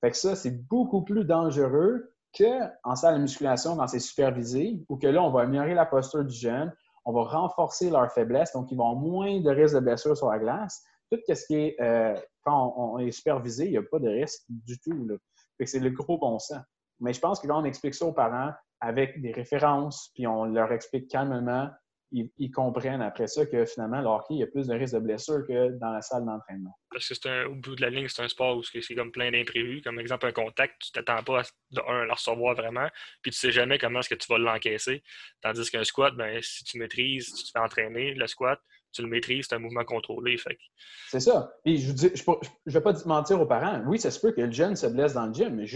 Fait 0.00 0.10
que 0.10 0.16
ça, 0.16 0.34
c'est 0.34 0.66
beaucoup 0.68 1.02
plus 1.02 1.24
dangereux 1.24 2.11
qu'en 2.36 2.94
salle 2.94 3.16
de 3.16 3.20
musculation, 3.20 3.76
quand 3.76 3.86
c'est 3.86 3.98
supervisé, 3.98 4.82
ou 4.88 4.96
que 4.96 5.06
là, 5.06 5.22
on 5.22 5.30
va 5.30 5.42
améliorer 5.42 5.74
la 5.74 5.86
posture 5.86 6.24
du 6.24 6.34
jeune, 6.34 6.72
on 7.04 7.12
va 7.12 7.24
renforcer 7.24 7.90
leur 7.90 8.10
faiblesse, 8.12 8.52
donc 8.52 8.70
ils 8.70 8.78
vont 8.78 8.94
moins 8.94 9.40
de 9.40 9.50
risques 9.50 9.74
de 9.74 9.80
blessure 9.80 10.16
sur 10.16 10.30
la 10.30 10.38
glace. 10.38 10.82
Tout 11.10 11.18
ce 11.26 11.46
qui 11.46 11.56
est, 11.56 11.80
euh, 11.80 12.18
quand 12.44 12.74
on, 12.76 12.98
est 12.98 13.10
supervisé, 13.10 13.66
il 13.66 13.72
n'y 13.72 13.76
a 13.76 13.82
pas 13.82 13.98
de 13.98 14.08
risque 14.08 14.42
du 14.48 14.78
tout. 14.78 15.08
C'est 15.64 15.78
le 15.78 15.90
gros 15.90 16.18
bon 16.18 16.38
sens. 16.38 16.62
Mais 17.00 17.12
je 17.12 17.20
pense 17.20 17.40
que 17.40 17.48
là, 17.48 17.56
on 17.56 17.64
explique 17.64 17.94
ça 17.94 18.06
aux 18.06 18.12
parents 18.12 18.52
avec 18.80 19.20
des 19.20 19.32
références, 19.32 20.10
puis 20.14 20.26
on 20.26 20.44
leur 20.44 20.72
explique 20.72 21.08
calmement, 21.08 21.68
ils, 22.12 22.50
comprennent 22.50 23.02
après 23.02 23.26
ça 23.26 23.46
que 23.46 23.64
finalement, 23.64 24.00
le 24.00 24.06
hockey, 24.06 24.34
il 24.34 24.38
y 24.38 24.42
a 24.42 24.46
plus 24.46 24.66
de 24.66 24.74
risques 24.74 24.94
de 24.94 25.00
blessure 25.00 25.46
que 25.46 25.78
dans 25.78 25.90
la 25.90 26.02
salle 26.02 26.24
d'entraînement. 26.24 26.76
Parce 26.90 27.08
que 27.08 27.14
c'est 27.14 27.44
au 27.44 27.54
bout 27.54 27.74
de 27.74 27.82
la 27.82 27.90
ligne, 27.90 28.08
c'est 28.08 28.22
un 28.22 28.28
sport 28.28 28.56
où 28.56 28.62
c'est 28.62 28.94
comme 28.94 29.10
plein 29.10 29.30
d'imprévus. 29.30 29.80
Comme 29.82 29.98
exemple, 29.98 30.26
un 30.26 30.32
contact, 30.32 30.74
tu 30.80 30.92
t'attends 30.92 31.22
pas 31.22 31.40
à, 31.40 31.42
de 31.70 31.80
un, 31.80 32.02
à 32.02 32.04
le 32.04 32.12
recevoir 32.12 32.54
vraiment, 32.54 32.88
puis 33.22 33.32
tu 33.32 33.38
sais 33.38 33.52
jamais 33.52 33.78
comment 33.78 34.00
est-ce 34.00 34.10
que 34.10 34.14
tu 34.14 34.28
vas 34.28 34.38
l'encaisser. 34.38 35.02
Tandis 35.40 35.70
qu'un 35.70 35.84
squat, 35.84 36.14
ben, 36.14 36.40
si 36.42 36.64
tu 36.64 36.78
maîtrises, 36.78 37.32
tu 37.32 37.44
te 37.44 37.50
fais 37.50 37.64
entraîner, 37.64 38.14
le 38.14 38.26
squat, 38.26 38.60
tu 38.92 39.02
le 39.02 39.08
maîtrises, 39.08 39.46
c'est 39.48 39.54
un 39.54 39.58
mouvement 39.58 39.84
contrôlé. 39.84 40.36
Fait. 40.36 40.58
C'est 41.08 41.20
ça. 41.20 41.52
Puis 41.64 41.78
je 41.78 41.92
ne 41.92 42.14
je, 42.66 42.78
vais 42.78 42.80
pas 42.82 42.92
mentir 43.06 43.40
aux 43.40 43.46
parents. 43.46 43.82
Oui, 43.86 43.98
ça 43.98 44.10
se 44.10 44.20
peut 44.20 44.32
que 44.32 44.42
le 44.42 44.52
jeune 44.52 44.76
se 44.76 44.86
blesse 44.86 45.14
dans 45.14 45.26
le 45.26 45.32
gym, 45.32 45.56
mais 45.56 45.66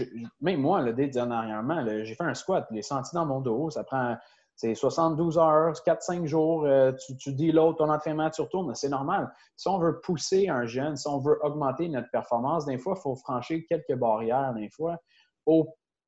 même 0.41 0.61
moi, 0.61 0.81
le 0.81 0.93
dès 0.93 1.07
dernièrement, 1.07 1.83
j'ai 2.03 2.15
fait 2.15 2.23
un 2.23 2.35
squat, 2.35 2.67
je 2.69 2.75
l'ai 2.75 2.81
senti 2.83 3.15
dans 3.15 3.25
mon 3.25 3.41
dos. 3.41 3.71
Ça 3.71 3.83
prend 3.83 4.17
c'est 4.57 4.73
72 4.73 5.37
heures, 5.37 5.73
4-5 5.73 6.25
jours, 6.25 6.65
euh, 6.65 6.91
tu, 7.19 7.31
dis 7.31 7.51
l'autre, 7.51 7.77
ton 7.77 7.91
entraînement, 7.91 8.31
tu 8.31 8.41
retournes, 8.41 8.73
c'est 8.73 8.89
normal. 8.89 9.31
Si 9.55 9.67
on 9.67 9.77
veut 9.77 10.01
pousser 10.01 10.49
un 10.49 10.65
jeune, 10.65 10.97
si 10.97 11.07
on 11.07 11.19
veut 11.19 11.37
augmenter 11.45 11.87
notre 11.89 12.09
performance, 12.09 12.65
des 12.65 12.79
fois, 12.79 12.95
il 12.97 13.01
faut 13.01 13.15
franchir 13.15 13.61
quelques 13.69 13.95
barrières, 13.95 14.55
des 14.55 14.69
fois, 14.69 14.97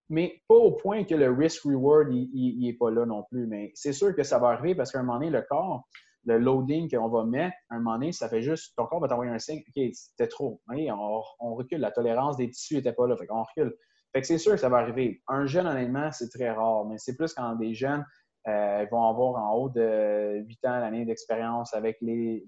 mais 0.10 0.42
pas 0.48 0.56
au 0.56 0.72
point 0.72 1.04
que 1.04 1.14
le 1.14 1.32
risk-reward, 1.32 2.08
il 2.12 2.60
n'est 2.60 2.74
pas 2.74 2.90
là 2.90 3.06
non 3.06 3.24
plus. 3.30 3.46
Mais 3.46 3.72
c'est 3.76 3.94
sûr 3.94 4.16
que 4.16 4.24
ça 4.24 4.40
va 4.40 4.48
arriver 4.48 4.74
parce 4.74 4.92
qu'à 4.92 5.00
un 5.00 5.04
moment 5.04 5.20
donné, 5.20 5.30
le 5.30 5.44
corps, 5.44 5.88
le 6.26 6.40
loading 6.40 6.90
qu'on 6.90 7.08
va 7.08 7.26
mettre, 7.26 7.56
à 7.70 7.76
un 7.76 7.78
moment 7.78 8.00
donné, 8.00 8.12
ça 8.12 8.28
fait 8.28 8.42
juste, 8.42 8.74
ton 8.76 8.88
corps 8.88 9.00
va 9.00 9.08
t'envoyer 9.08 9.32
un 9.32 9.38
signe, 9.38 9.60
OK, 9.60 9.84
c'était 9.94 10.28
trop. 10.28 10.60
On, 10.68 11.54
recule, 11.54 11.80
la 11.80 11.92
tolérance 11.92 12.36
des 12.36 12.50
tissus 12.50 12.76
n'était 12.76 12.94
pas 12.94 13.08
là, 13.08 13.16
fait 13.16 13.28
qu'on 13.28 13.44
recule. 13.44 13.76
Fait 14.12 14.22
que 14.22 14.28
c'est 14.28 14.40
sûr 14.40 14.54
que 14.54 14.58
ça 14.58 14.70
va 14.70 14.78
arriver. 14.78 15.22
Un 15.28 15.46
jeune, 15.46 15.68
honnêtement, 15.68 16.12
c'est 16.12 16.30
très 16.30 16.50
rare, 16.50 16.86
mais 16.86 16.98
c'est 16.98 17.16
plus 17.16 17.32
quand 17.34 17.56
des 17.56 17.76
jeunes 17.76 18.04
ils 18.48 18.88
vont 18.92 19.08
avoir 19.08 19.44
en 19.44 19.54
haut 19.56 19.70
de 19.70 20.40
8 20.46 20.66
ans 20.66 20.80
l'année 20.80 21.06
d'expérience 21.06 21.74
avec 21.74 21.98
les, 22.02 22.44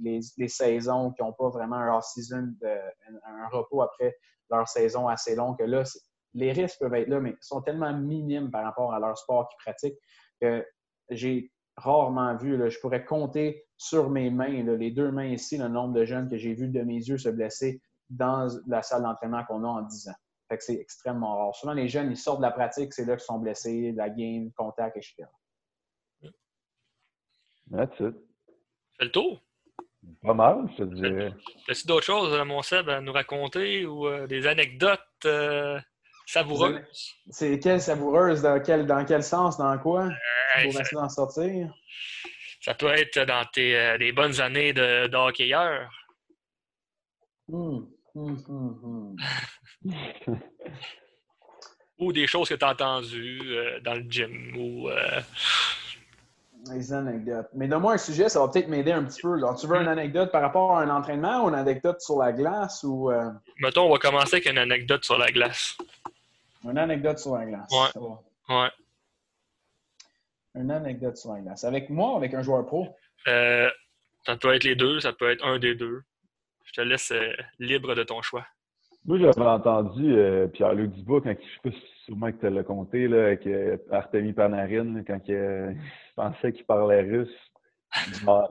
saisons 0.47 1.11
qui 1.11 1.21
n'ont 1.21 1.33
pas 1.33 1.49
vraiment 1.49 1.75
un 1.75 1.97
off-season, 1.97 2.53
un 2.63 3.47
repos 3.49 3.81
après 3.81 4.15
leur 4.49 4.67
saison 4.67 5.07
assez 5.07 5.35
long, 5.35 5.53
que 5.53 5.63
là, 5.63 5.83
les 6.33 6.51
risques 6.51 6.79
peuvent 6.79 6.93
être 6.93 7.07
là, 7.07 7.19
mais 7.19 7.35
sont 7.41 7.61
tellement 7.61 7.93
minimes 7.93 8.51
par 8.51 8.63
rapport 8.63 8.93
à 8.93 8.99
leur 8.99 9.17
sport 9.17 9.49
qu'ils 9.49 9.57
pratiquent 9.71 9.99
que 10.39 10.65
j'ai 11.09 11.51
rarement 11.77 12.35
vu, 12.35 12.57
je 12.69 12.79
pourrais 12.79 13.05
compter 13.05 13.65
sur 13.77 14.09
mes 14.09 14.29
mains, 14.29 14.63
les 14.63 14.91
deux 14.91 15.11
mains 15.11 15.25
ici, 15.25 15.57
le 15.57 15.67
nombre 15.67 15.93
de 15.93 16.05
jeunes 16.05 16.29
que 16.29 16.37
j'ai 16.37 16.53
vus 16.53 16.67
de 16.67 16.81
mes 16.81 16.97
yeux 16.97 17.17
se 17.17 17.29
blesser 17.29 17.81
dans 18.09 18.47
la 18.67 18.81
salle 18.81 19.03
d'entraînement 19.03 19.43
qu'on 19.45 19.63
a 19.63 19.67
en 19.67 19.81
10 19.81 20.09
ans. 20.09 20.15
C'est 20.59 20.75
extrêmement 20.75 21.37
rare. 21.37 21.55
Souvent, 21.55 21.71
les 21.71 21.87
jeunes, 21.87 22.11
ils 22.11 22.17
sortent 22.17 22.39
de 22.39 22.45
la 22.45 22.51
pratique, 22.51 22.93
c'est 22.93 23.05
là 23.05 23.15
qu'ils 23.15 23.23
sont 23.23 23.39
blessés, 23.39 23.93
la 23.95 24.09
game, 24.09 24.51
contact, 24.51 24.97
etc. 24.97 25.23
That's 27.71 27.99
it. 27.99 28.15
Fais 28.97 29.05
le 29.05 29.11
tour. 29.11 29.41
Pas 30.23 30.33
mal, 30.33 30.67
je 30.71 30.83
te 30.83 30.95
dirais. 30.95 31.33
As-tu 31.69 31.87
d'autres 31.87 32.05
choses, 32.05 32.33
euh, 32.33 32.43
mon 32.43 32.61
Seb, 32.61 32.89
à 32.89 33.01
nous 33.01 33.13
raconter 33.13 33.85
ou 33.85 34.07
euh, 34.07 34.27
des 34.27 34.47
anecdotes 34.47 34.99
euh, 35.25 35.79
savoureuses? 36.25 36.81
C'est 37.29 37.59
quelle 37.59 37.79
savoureuse? 37.79 38.41
Dans 38.41 38.59
quel, 38.61 38.85
dans 38.87 39.05
quel 39.05 39.23
sens? 39.23 39.57
Dans 39.57 39.77
quoi? 39.77 40.09
pour 40.63 40.81
essayer 40.81 40.85
d'en 40.93 41.09
sortir? 41.09 41.73
Ça 42.61 42.73
peut 42.73 42.91
être 42.91 43.19
dans 43.25 43.45
tes 43.45 43.97
des 43.97 44.11
bonnes 44.11 44.39
années 44.41 44.73
de, 44.73 45.07
de 45.07 45.17
hockeyeur. 45.17 45.89
Hum, 47.51 47.89
hum, 48.13 48.37
hum, 48.47 49.15
ou 51.97 52.13
des 52.13 52.27
choses 52.27 52.49
que 52.49 52.55
tu 52.55 52.65
as 52.65 52.71
entendues 52.71 53.55
dans 53.83 53.95
le 53.95 54.05
gym 54.07 54.55
ou 54.57 54.89
les 56.69 56.93
anecdotes. 56.93 57.47
Mais 57.53 57.67
donne-moi 57.67 57.93
un 57.93 57.97
sujet, 57.97 58.29
ça 58.29 58.39
va 58.39 58.47
peut-être 58.47 58.67
m'aider 58.67 58.91
un 58.91 59.03
petit 59.03 59.21
peu. 59.21 59.39
tu 59.59 59.67
veux 59.67 59.77
une 59.77 59.87
anecdote 59.87 60.31
par 60.31 60.41
rapport 60.41 60.77
à 60.77 60.83
un 60.83 60.89
entraînement 60.89 61.45
ou 61.45 61.49
une 61.49 61.55
anecdote 61.55 62.01
sur 62.01 62.19
la 62.19 62.31
glace? 62.31 62.83
ou 62.83 63.11
euh? 63.11 63.31
Mettons, 63.59 63.87
on 63.87 63.91
va 63.91 63.97
commencer 63.97 64.35
avec 64.35 64.49
une 64.49 64.57
anecdote 64.57 65.03
sur 65.03 65.17
la 65.17 65.31
glace. 65.31 65.77
Une 66.63 66.77
anecdote 66.77 67.19
sur 67.19 67.35
la 67.35 67.45
glace. 67.45 67.71
Ouais. 67.71 68.55
ouais. 68.55 68.69
Une 70.55 70.71
anecdote 70.71 71.17
sur 71.17 71.33
la 71.33 71.39
glace. 71.39 71.63
Avec 71.63 71.89
moi 71.89 72.13
ou 72.13 72.17
avec 72.17 72.33
un 72.33 72.43
joueur 72.43 72.65
pro? 72.65 72.87
Euh, 73.27 73.69
ça 74.25 74.35
peut 74.35 74.53
être 74.53 74.63
les 74.63 74.75
deux, 74.75 74.99
ça 74.99 75.13
peut 75.13 75.31
être 75.31 75.45
un 75.45 75.57
des 75.57 75.75
deux. 75.75 76.03
Je 76.65 76.73
te 76.73 76.81
laisse 76.81 77.11
euh, 77.11 77.33
libre 77.59 77.95
de 77.95 78.03
ton 78.03 78.21
choix. 78.21 78.45
Moi, 79.05 79.17
j'avais 79.17 79.41
entendu 79.41 80.15
Pierre-Luc 80.53 80.91
Dubois, 80.91 81.21
quand, 81.21 81.33
je 81.65 81.71
sais 81.71 81.71
pas 81.71 81.77
sûrement 82.05 82.31
que 82.31 82.37
tu 82.37 82.49
l'as 82.49 82.63
compté, 82.63 83.07
là, 83.07 83.25
avec 83.27 83.47
Artemi 83.91 84.33
Panarin, 84.33 85.03
quand 85.05 85.19
il, 85.27 85.77
pensait 86.15 86.53
qu'il 86.53 86.65
parlait 86.65 87.01
russe. 87.01 87.51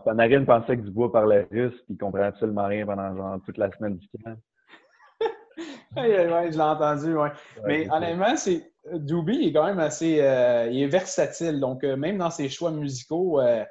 Panarin 0.04 0.44
pensait 0.44 0.76
que 0.76 0.82
Dubois 0.82 1.12
parlait 1.12 1.46
russe, 1.50 1.76
puis 1.86 1.94
il 1.94 1.98
comprenait 1.98 2.26
absolument 2.26 2.66
rien 2.66 2.84
pendant 2.86 3.16
genre, 3.16 3.38
toute 3.44 3.58
la 3.58 3.70
semaine 3.72 3.96
du 3.96 4.08
camp. 4.08 4.36
oui, 5.96 6.04
je 6.04 6.56
l'ai 6.56 6.60
entendu, 6.60 7.14
ouais. 7.14 7.30
Mais 7.66 7.90
honnêtement, 7.90 8.36
c'est 8.36 8.70
Doobie 8.92 9.46
est 9.46 9.52
quand 9.52 9.66
même 9.66 9.78
assez 9.78 10.20
euh, 10.20 10.68
il 10.70 10.82
est 10.82 10.88
versatile. 10.88 11.60
Donc, 11.60 11.84
euh, 11.84 11.96
même 11.96 12.18
dans 12.18 12.30
ses 12.30 12.48
choix 12.48 12.70
musicaux, 12.70 13.40
euh, 13.40 13.64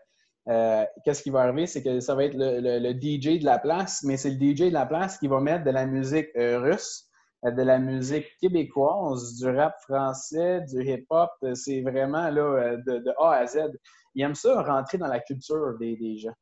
qu'est-ce 1.04 1.24
qui 1.24 1.30
va 1.30 1.42
arriver? 1.42 1.68
C'est 1.68 1.84
que 1.84 2.00
ça 2.00 2.16
va 2.16 2.26
être 2.26 2.36
le, 2.36 2.92
DJ 2.94 3.40
de 3.40 3.46
la 3.46 3.60
place, 3.60 4.04
mais 4.04 4.18
c'est 4.18 4.32
le 4.32 4.36
DJ 4.36 4.70
de 4.70 4.74
la 4.74 4.86
place 4.86 5.18
qui 5.18 5.28
va 5.28 5.40
mettre 5.40 5.64
de 5.64 5.72
la 5.72 5.86
musique 5.86 6.30
russe 6.36 7.09
de 7.44 7.62
la 7.62 7.80
musique 7.80 8.38
québécoise, 8.40 9.38
du 9.38 9.50
rap 9.50 9.76
français, 9.82 10.62
du 10.62 10.84
hip-hop. 10.84 11.32
C'est 11.54 11.82
vraiment 11.82 12.30
là, 12.30 12.76
de, 12.78 13.14
A 13.18 13.36
à 13.36 13.46
Z. 13.48 13.72
Il 14.16 14.24
aime 14.24 14.36
ça 14.36 14.62
rentrer 14.62 14.98
dans 14.98 15.08
la 15.08 15.20
culture 15.20 15.78
des, 15.80 16.18
gens. 16.18 16.34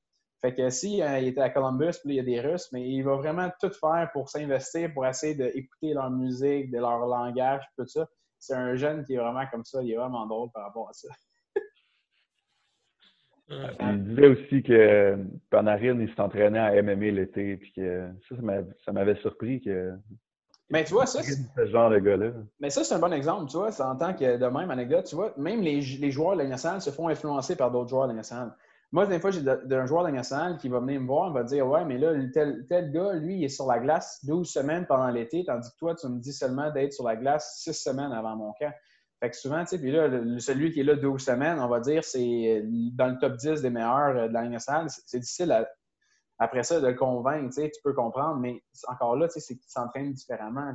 Fait 0.41 0.53
que 0.53 0.69
si 0.69 1.01
euh, 1.01 1.19
il 1.19 1.27
était 1.27 1.41
à 1.41 1.49
Columbus, 1.49 1.97
puis 2.03 2.13
il 2.13 2.15
y 2.15 2.19
a 2.19 2.23
des 2.23 2.39
Russes, 2.39 2.69
mais 2.71 2.87
il 2.87 3.01
va 3.03 3.15
vraiment 3.15 3.49
tout 3.59 3.71
faire 3.71 4.09
pour 4.13 4.29
s'investir, 4.29 4.93
pour 4.93 5.05
essayer 5.05 5.33
d'écouter 5.35 5.93
leur 5.93 6.11
musique, 6.11 6.71
de 6.71 6.77
leur 6.77 6.99
langage, 6.99 7.63
tout 7.77 7.87
ça. 7.87 8.07
C'est 8.39 8.53
un 8.53 8.75
jeune 8.75 9.03
qui 9.03 9.15
est 9.15 9.17
vraiment 9.17 9.45
comme 9.51 9.65
ça, 9.65 9.81
il 9.81 9.91
est 9.91 9.97
vraiment 9.97 10.27
drôle 10.27 10.49
par 10.51 10.63
rapport 10.65 10.89
à 10.89 10.93
ça. 10.93 11.07
il 13.49 14.03
disait 14.03 14.27
aussi 14.27 14.61
que 14.61 15.17
Panarin, 15.49 15.99
il 15.99 16.13
s'entraînait 16.13 16.59
à 16.59 16.83
MMA 16.83 17.11
l'été, 17.11 17.57
puis 17.57 17.73
que 17.73 18.11
ça, 18.29 18.35
ça 18.85 18.91
m'avait 18.91 19.15
surpris 19.15 19.59
que 19.59 19.97
mais 20.69 20.83
tu 20.83 20.93
vois, 20.93 21.05
ça. 21.05 21.23
C'est 21.23 21.37
ce 21.55 21.65
genre 21.67 21.89
de 21.89 21.99
gars-là. 21.99 22.31
Mais 22.59 22.69
ça, 22.69 22.83
c'est 22.83 22.93
un 22.93 22.99
bon 22.99 23.13
exemple, 23.13 23.49
tu 23.49 23.57
vois. 23.57 23.69
En 23.81 23.95
tant 23.95 24.13
que 24.13 24.37
de 24.37 24.45
même 24.45 24.69
anecdote, 24.69 25.05
tu 25.05 25.15
vois, 25.15 25.33
même 25.37 25.61
les, 25.61 25.79
les 25.79 26.11
joueurs 26.11 26.33
de 26.33 26.41
la 26.41 26.47
nationale 26.47 26.81
se 26.81 26.89
font 26.89 27.07
influencer 27.07 27.55
par 27.55 27.71
d'autres 27.71 27.89
joueurs 27.89 28.07
de 28.07 28.11
la 28.11 28.17
nationale. 28.17 28.53
Moi, 28.91 29.05
des 29.05 29.19
fois, 29.19 29.31
j'ai 29.31 29.41
un 29.41 29.85
joueur 29.85 30.03
de 30.03 30.07
la 30.07 30.13
nationale 30.13 30.57
qui 30.57 30.69
va 30.69 30.79
venir 30.79 31.01
me 31.01 31.07
voir, 31.07 31.29
il 31.29 31.33
va 31.33 31.43
dire 31.43 31.67
Ouais, 31.67 31.83
mais 31.83 31.97
là, 31.97 32.13
tel, 32.33 32.65
tel 32.69 32.91
gars, 32.91 33.13
lui, 33.13 33.37
il 33.37 33.43
est 33.43 33.49
sur 33.49 33.67
la 33.67 33.79
glace 33.79 34.23
12 34.25 34.49
semaines 34.49 34.85
pendant 34.85 35.09
l'été, 35.09 35.43
tandis 35.45 35.69
que 35.71 35.77
toi, 35.77 35.95
tu 35.95 36.07
me 36.07 36.19
dis 36.19 36.31
seulement 36.31 36.71
d'être 36.71 36.93
sur 36.93 37.05
la 37.05 37.17
glace 37.17 37.59
6 37.63 37.73
semaines 37.73 38.13
avant 38.13 38.35
mon 38.37 38.53
camp. 38.53 38.71
Fait 39.19 39.29
que 39.29 39.35
souvent, 39.35 39.61
tu 39.61 39.69
sais, 39.69 39.79
puis 39.79 39.91
là, 39.91 40.09
celui 40.39 40.71
qui 40.71 40.81
est 40.81 40.83
là 40.83 40.95
12 40.95 41.21
semaines, 41.21 41.59
on 41.59 41.67
va 41.67 41.79
dire, 41.79 42.03
c'est 42.03 42.63
dans 42.93 43.07
le 43.07 43.17
top 43.17 43.35
10 43.35 43.61
des 43.61 43.69
meilleurs 43.69 44.29
de 44.29 44.33
la 44.33 44.47
nationale. 44.47 44.87
C'est 44.89 45.19
difficile 45.19 45.51
à, 45.51 45.67
après 46.39 46.63
ça, 46.63 46.79
de 46.79 46.87
le 46.87 46.93
convaincre, 46.93 47.53
tu 47.55 47.81
peux 47.83 47.93
comprendre, 47.93 48.37
mais 48.39 48.61
encore 48.87 49.15
là, 49.15 49.27
c'est 49.29 49.41
qu'il 49.41 49.69
s'entraîne 49.69 50.13
différemment. 50.13 50.71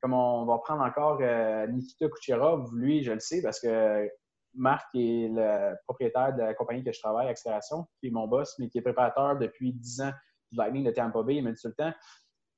Comme 0.00 0.12
on 0.12 0.44
va 0.44 0.58
prendre 0.58 0.82
encore 0.82 1.18
euh, 1.20 1.66
Nikita 1.68 2.08
Kucherov, 2.08 2.74
lui, 2.74 3.04
je 3.04 3.12
le 3.12 3.20
sais 3.20 3.40
parce 3.42 3.60
que 3.60 4.08
Marc 4.54 4.86
est 4.94 5.28
le 5.30 5.74
propriétaire 5.86 6.34
de 6.34 6.42
la 6.42 6.54
compagnie 6.54 6.82
que 6.82 6.92
je 6.92 7.00
travaille, 7.00 7.28
Accélération, 7.28 7.86
qui 8.00 8.08
est 8.08 8.10
mon 8.10 8.26
boss, 8.26 8.54
mais 8.58 8.68
qui 8.68 8.78
est 8.78 8.82
préparateur 8.82 9.38
depuis 9.38 9.72
10 9.72 10.00
ans 10.02 10.12
du 10.50 10.58
Lightning 10.58 10.84
de 10.84 10.90
Tampa 10.90 11.22
Bay, 11.22 11.36
il 11.36 11.44
m'a 11.44 11.52
dit 11.52 11.60
tout 11.60 11.68
le 11.68 11.74
temps, 11.74 11.92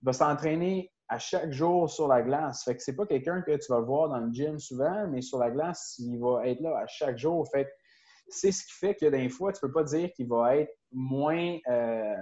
il 0.02 0.06
va 0.06 0.12
s'entraîner 0.12 0.90
à 1.08 1.18
chaque 1.18 1.50
jour 1.50 1.90
sur 1.90 2.06
la 2.06 2.22
glace. 2.22 2.64
Fait 2.64 2.76
que 2.76 2.82
c'est 2.82 2.94
pas 2.94 3.04
quelqu'un 3.04 3.42
que 3.42 3.56
tu 3.56 3.72
vas 3.72 3.80
voir 3.80 4.08
dans 4.08 4.20
le 4.20 4.32
gym 4.32 4.58
souvent, 4.60 5.08
mais 5.08 5.20
sur 5.20 5.38
la 5.38 5.50
glace, 5.50 5.96
il 5.98 6.18
va 6.18 6.46
être 6.46 6.60
là 6.60 6.78
à 6.78 6.86
chaque 6.86 7.18
jour. 7.18 7.46
C'est 8.30 8.52
ce 8.52 8.64
qui 8.64 8.72
fait 8.72 8.94
que 8.94 9.06
des 9.06 9.28
fois, 9.28 9.52
tu 9.52 9.60
peux 9.60 9.72
pas 9.72 9.84
dire 9.84 10.12
qu'il 10.12 10.28
va 10.28 10.56
être 10.56 10.72
moins, 10.92 11.58
euh, 11.68 12.16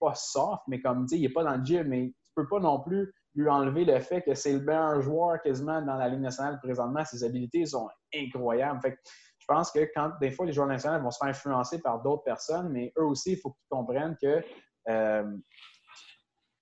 pas 0.00 0.14
soft, 0.14 0.62
mais 0.68 0.80
comme, 0.80 1.06
il 1.10 1.20
n'est 1.20 1.28
pas 1.28 1.44
dans 1.44 1.56
le 1.56 1.64
gym, 1.64 1.88
mais 1.88 2.08
tu 2.08 2.32
peux 2.34 2.48
pas 2.48 2.60
non 2.60 2.80
plus 2.80 3.12
lui 3.34 3.48
enlever 3.48 3.84
le 3.84 4.00
fait 4.00 4.22
que 4.22 4.34
c'est 4.34 4.52
le 4.52 4.60
meilleur 4.60 5.00
joueur 5.02 5.40
quasiment 5.42 5.82
dans 5.82 5.96
la 5.96 6.08
Ligue 6.08 6.20
nationale 6.20 6.58
présentement. 6.62 7.04
Ses 7.04 7.22
habilités 7.22 7.66
sont 7.66 7.88
incroyables. 8.14 8.80
Fait 8.80 8.98
je 9.38 9.54
pense 9.54 9.70
que 9.70 9.88
quand 9.94 10.12
des 10.20 10.32
fois 10.32 10.44
les 10.44 10.52
joueurs 10.52 10.66
nationaux 10.66 11.00
vont 11.00 11.10
se 11.10 11.18
faire 11.18 11.28
influencer 11.28 11.80
par 11.80 12.02
d'autres 12.02 12.24
personnes, 12.24 12.70
mais 12.70 12.92
eux 12.98 13.04
aussi, 13.04 13.32
il 13.32 13.38
faut 13.38 13.50
qu'ils 13.50 13.68
comprennent 13.68 14.16
que 14.20 14.42
euh, 14.88 15.36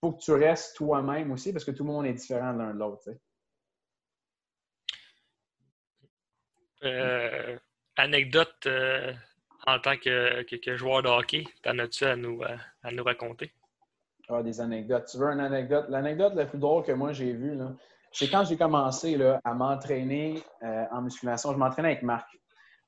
faut 0.00 0.12
que 0.12 0.20
tu 0.20 0.32
restes 0.32 0.76
toi-même 0.76 1.30
aussi 1.30 1.52
parce 1.52 1.64
que 1.64 1.70
tout 1.70 1.84
le 1.84 1.90
monde 1.90 2.06
est 2.06 2.12
différent 2.12 2.52
l'un 2.52 2.74
de 2.74 2.78
l'autre. 2.78 3.08
Euh, 6.82 7.58
anecdote 7.96 8.54
euh, 8.66 9.12
en 9.66 9.78
tant 9.78 9.96
que, 9.96 10.76
joueur 10.76 11.02
de 11.02 11.08
hockey, 11.08 11.44
t'en 11.62 11.78
as-tu 11.78 12.04
à 12.04 12.16
nous, 12.16 12.42
euh, 12.42 12.56
à 12.82 12.90
nous 12.90 13.04
raconter? 13.04 13.52
Ah, 14.28 14.42
des 14.42 14.60
anecdotes. 14.60 15.06
Tu 15.10 15.18
veux 15.18 15.26
une 15.26 15.40
anecdote? 15.40 15.86
L'anecdote 15.88 16.34
la 16.34 16.46
plus 16.46 16.58
drôle 16.58 16.82
que 16.84 16.92
moi 16.92 17.12
j'ai 17.12 17.32
vue, 17.32 17.58
c'est 18.12 18.28
quand 18.28 18.44
j'ai 18.44 18.56
commencé 18.56 19.18
à 19.44 19.54
m'entraîner 19.54 20.42
euh, 20.62 20.84
en 20.92 21.02
musculation. 21.02 21.52
Je 21.52 21.58
m'entraînais 21.58 21.88
avec 21.88 22.02
Marc. 22.02 22.28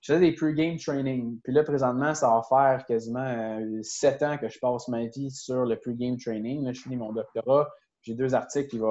je 0.01 0.13
faisais 0.13 0.21
des 0.21 0.33
pre-game 0.33 0.79
training. 0.79 1.39
Puis 1.43 1.53
là, 1.53 1.63
présentement, 1.63 2.15
ça 2.15 2.29
va 2.29 2.43
faire 2.49 2.87
quasiment 2.87 3.61
sept 3.83 4.23
ans 4.23 4.39
que 4.39 4.49
je 4.49 4.59
passe 4.59 4.89
ma 4.89 5.05
vie 5.07 5.31
sur 5.31 5.65
le 5.67 5.77
pre-game 5.77 6.17
training. 6.17 6.65
Là, 6.65 6.73
je 6.73 6.81
finis 6.81 6.97
mon 6.97 7.13
doctorat. 7.13 7.69
J'ai 8.03 8.15
deux 8.15 8.35
articles 8.35 8.69
qui 8.69 8.79
que 8.79 8.85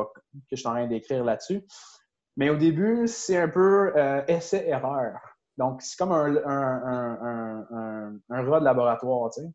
je 0.52 0.58
suis 0.58 0.68
en 0.68 0.72
train 0.72 0.88
d'écrire 0.88 1.24
là-dessus. 1.24 1.66
Mais 2.36 2.50
au 2.50 2.58
début, 2.58 3.08
c'est 3.08 3.38
un 3.38 3.48
peu 3.48 3.94
essai-erreur. 4.28 5.35
Donc, 5.57 5.82
c'est 5.82 5.98
comme 5.98 6.11
un, 6.11 6.36
un, 6.45 7.65
un, 7.72 8.19
un, 8.30 8.49
rat 8.49 8.60
de 8.60 8.65
laboratoire, 8.65 9.30
tu 9.32 9.41
sais. 9.41 9.48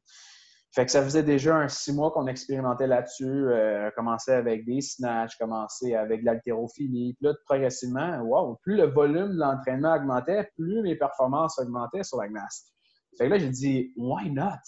Fait 0.72 0.86
que 0.86 0.93
ça 0.93 1.02
faisait 1.02 1.24
déjà 1.24 1.56
un 1.56 1.66
six 1.66 1.93
mois 1.93 2.12
qu'on 2.12 2.28
expérimentait 2.28 2.86
là-dessus. 2.86 3.27
Euh, 3.27 3.90
commençait 3.97 4.35
avec 4.35 4.64
des 4.64 4.81
snatchs, 4.81 5.36
commençait 5.36 5.97
avec 5.97 6.20
de 6.20 6.27
l'haltérophilie. 6.27 7.14
Puis 7.14 7.27
là, 7.27 7.35
progressivement, 7.44 8.20
wow, 8.20 8.56
plus 8.62 8.77
le 8.77 8.85
volume 8.85 9.32
de 9.32 9.39
l'entraînement 9.39 9.97
augmentait, 9.97 10.48
plus 10.56 10.82
mes 10.82 10.94
performances 10.94 11.59
augmentaient 11.59 12.05
sur 12.05 12.18
la 12.18 12.28
glace. 12.28 12.72
Fait 13.18 13.24
que 13.24 13.31
là, 13.31 13.39
j'ai 13.39 13.51
dit, 13.51 13.93
why 13.97 14.31
not? 14.31 14.60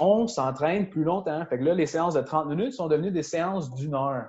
On 0.00 0.26
s'entraîne 0.26 0.90
plus 0.90 1.04
longtemps. 1.04 1.46
Fait 1.46 1.58
que 1.58 1.64
là, 1.64 1.74
les 1.74 1.86
séances 1.86 2.14
de 2.14 2.20
30 2.20 2.48
minutes 2.48 2.72
sont 2.72 2.88
devenues 2.88 3.12
des 3.12 3.22
séances 3.22 3.72
d'une 3.74 3.94
heure. 3.94 4.26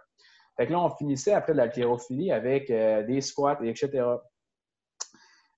Fait 0.55 0.67
que 0.67 0.71
là, 0.71 0.81
on 0.81 0.89
finissait 0.91 1.33
après 1.33 1.53
de 1.53 1.57
l'haltérophilie 1.57 2.31
avec 2.31 2.69
euh, 2.69 3.03
des 3.03 3.21
squats, 3.21 3.57
et 3.63 3.69
etc. 3.69 4.03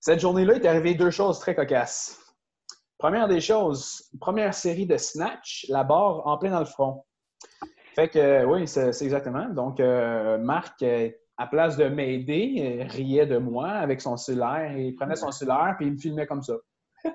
Cette 0.01 0.19
journée-là, 0.19 0.55
il 0.55 0.65
est 0.65 0.67
arrivé 0.67 0.95
deux 0.95 1.11
choses 1.11 1.37
très 1.37 1.53
cocasses. 1.53 2.19
Première 2.97 3.27
des 3.27 3.39
choses, 3.39 4.09
première 4.19 4.55
série 4.55 4.87
de 4.87 4.97
snatch, 4.97 5.67
la 5.69 5.83
barre 5.83 6.25
en 6.25 6.39
plein 6.39 6.49
dans 6.49 6.59
le 6.59 6.65
front. 6.65 7.05
Fait 7.95 8.09
que, 8.09 8.43
oui, 8.45 8.67
c'est 8.67 8.89
exactement. 9.01 9.47
Donc, 9.49 9.79
euh, 9.79 10.39
Marc, 10.39 10.83
à 11.37 11.47
place 11.47 11.77
de 11.77 11.85
m'aider, 11.85 12.83
riait 12.89 13.27
de 13.27 13.37
moi 13.37 13.69
avec 13.69 14.01
son 14.01 14.17
cellulaire. 14.17 14.75
Il 14.75 14.95
prenait 14.95 15.15
son 15.15 15.29
cellulaire 15.29 15.75
puis 15.77 15.85
il 15.85 15.93
me 15.93 15.97
filmait 15.97 16.25
comme 16.25 16.41
ça. 16.41 16.55
il 17.05 17.11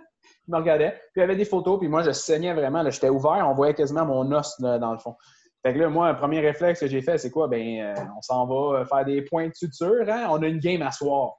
me 0.46 0.56
regardait. 0.56 0.92
Puis 0.92 1.16
il 1.16 1.20
y 1.20 1.22
avait 1.24 1.36
des 1.36 1.44
photos, 1.44 1.80
puis 1.80 1.88
moi, 1.88 2.04
je 2.04 2.12
saignais 2.12 2.54
vraiment. 2.54 2.88
J'étais 2.88 3.08
ouvert, 3.08 3.48
on 3.48 3.54
voyait 3.54 3.74
quasiment 3.74 4.06
mon 4.06 4.30
os 4.30 4.60
dans 4.60 4.92
le 4.92 4.98
fond. 4.98 5.16
Fait 5.64 5.74
que 5.74 5.80
là, 5.80 5.88
moi, 5.88 6.12
le 6.12 6.18
premier 6.18 6.38
réflexe 6.38 6.78
que 6.78 6.86
j'ai 6.86 7.02
fait, 7.02 7.18
c'est 7.18 7.32
quoi? 7.32 7.48
Ben, 7.48 7.80
euh, 7.80 7.94
on 8.16 8.22
s'en 8.22 8.46
va 8.46 8.84
faire 8.84 9.04
des 9.04 9.22
points 9.22 9.48
de 9.48 9.54
suture. 9.54 10.08
Hein? 10.08 10.28
On 10.30 10.40
a 10.40 10.46
une 10.46 10.60
game 10.60 10.82
à 10.82 10.92
soir. 10.92 11.38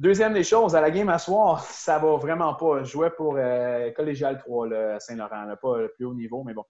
Deuxième 0.00 0.32
des 0.32 0.44
choses, 0.44 0.74
à 0.74 0.80
la 0.80 0.90
game 0.90 1.10
à 1.10 1.18
soir, 1.18 1.60
ça 1.64 1.98
va 1.98 2.16
vraiment 2.16 2.54
pas. 2.54 2.82
Je 2.82 2.90
jouais 2.90 3.10
pour 3.10 3.36
euh, 3.36 3.90
Collégial 3.90 4.38
3, 4.38 4.98
Saint-Laurent, 4.98 5.54
pas 5.60 5.76
le 5.76 5.92
plus 5.92 6.06
haut 6.06 6.14
niveau, 6.14 6.42
mais 6.42 6.54
bon. 6.54 6.64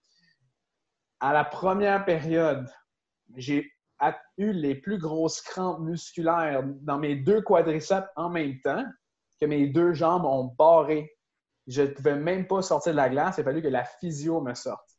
À 1.20 1.32
la 1.32 1.44
première 1.44 2.04
période, 2.04 2.68
j'ai 3.36 3.72
eu 4.36 4.52
les 4.52 4.74
plus 4.74 4.98
grosses 4.98 5.42
crampes 5.42 5.78
musculaires 5.78 6.64
dans 6.80 6.98
mes 6.98 7.14
deux 7.14 7.40
quadriceps 7.40 8.08
en 8.16 8.30
même 8.30 8.60
temps 8.62 8.84
que 9.40 9.46
mes 9.46 9.68
deux 9.68 9.92
jambes 9.92 10.24
ont 10.24 10.52
barré. 10.58 11.16
Je 11.68 11.82
ne 11.82 11.86
pouvais 11.86 12.16
même 12.16 12.48
pas 12.48 12.62
sortir 12.62 12.90
de 12.90 12.96
la 12.96 13.10
glace. 13.10 13.36
Il 13.38 13.42
a 13.42 13.44
fallu 13.44 13.62
que 13.62 13.68
la 13.68 13.84
physio 13.84 14.40
me 14.40 14.54
sorte. 14.54 14.90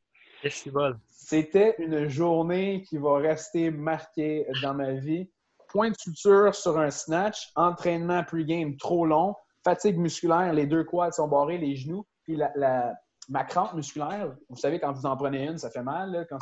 C'était 1.10 1.76
une 1.80 2.08
journée 2.08 2.82
qui 2.84 2.98
va 2.98 3.18
rester 3.18 3.72
marquée 3.72 4.48
dans 4.62 4.74
ma 4.74 4.94
vie. 4.94 5.30
Point 5.72 5.91
de 5.91 5.95
suture 5.98 6.53
sur 6.53 6.77
un 6.77 6.91
snatch, 6.91 7.49
entraînement 7.56 8.23
pre-game 8.23 8.76
trop 8.77 9.06
long, 9.06 9.35
fatigue 9.64 9.98
musculaire, 9.98 10.53
les 10.53 10.65
deux 10.65 10.84
quads 10.84 11.14
sont 11.14 11.27
barrés, 11.27 11.57
les 11.57 11.76
genoux, 11.76 12.06
puis 12.23 12.35
la, 12.35 12.93
ma 13.30 13.43
crampe 13.43 13.73
musculaire, 13.73 14.35
vous 14.49 14.57
savez, 14.57 14.80
quand 14.80 14.91
vous 14.91 15.06
en 15.06 15.15
prenez 15.15 15.45
une, 15.45 15.57
ça 15.57 15.69
fait 15.69 15.84
mal, 15.84 16.11
là, 16.11 16.26
quand 16.26 16.39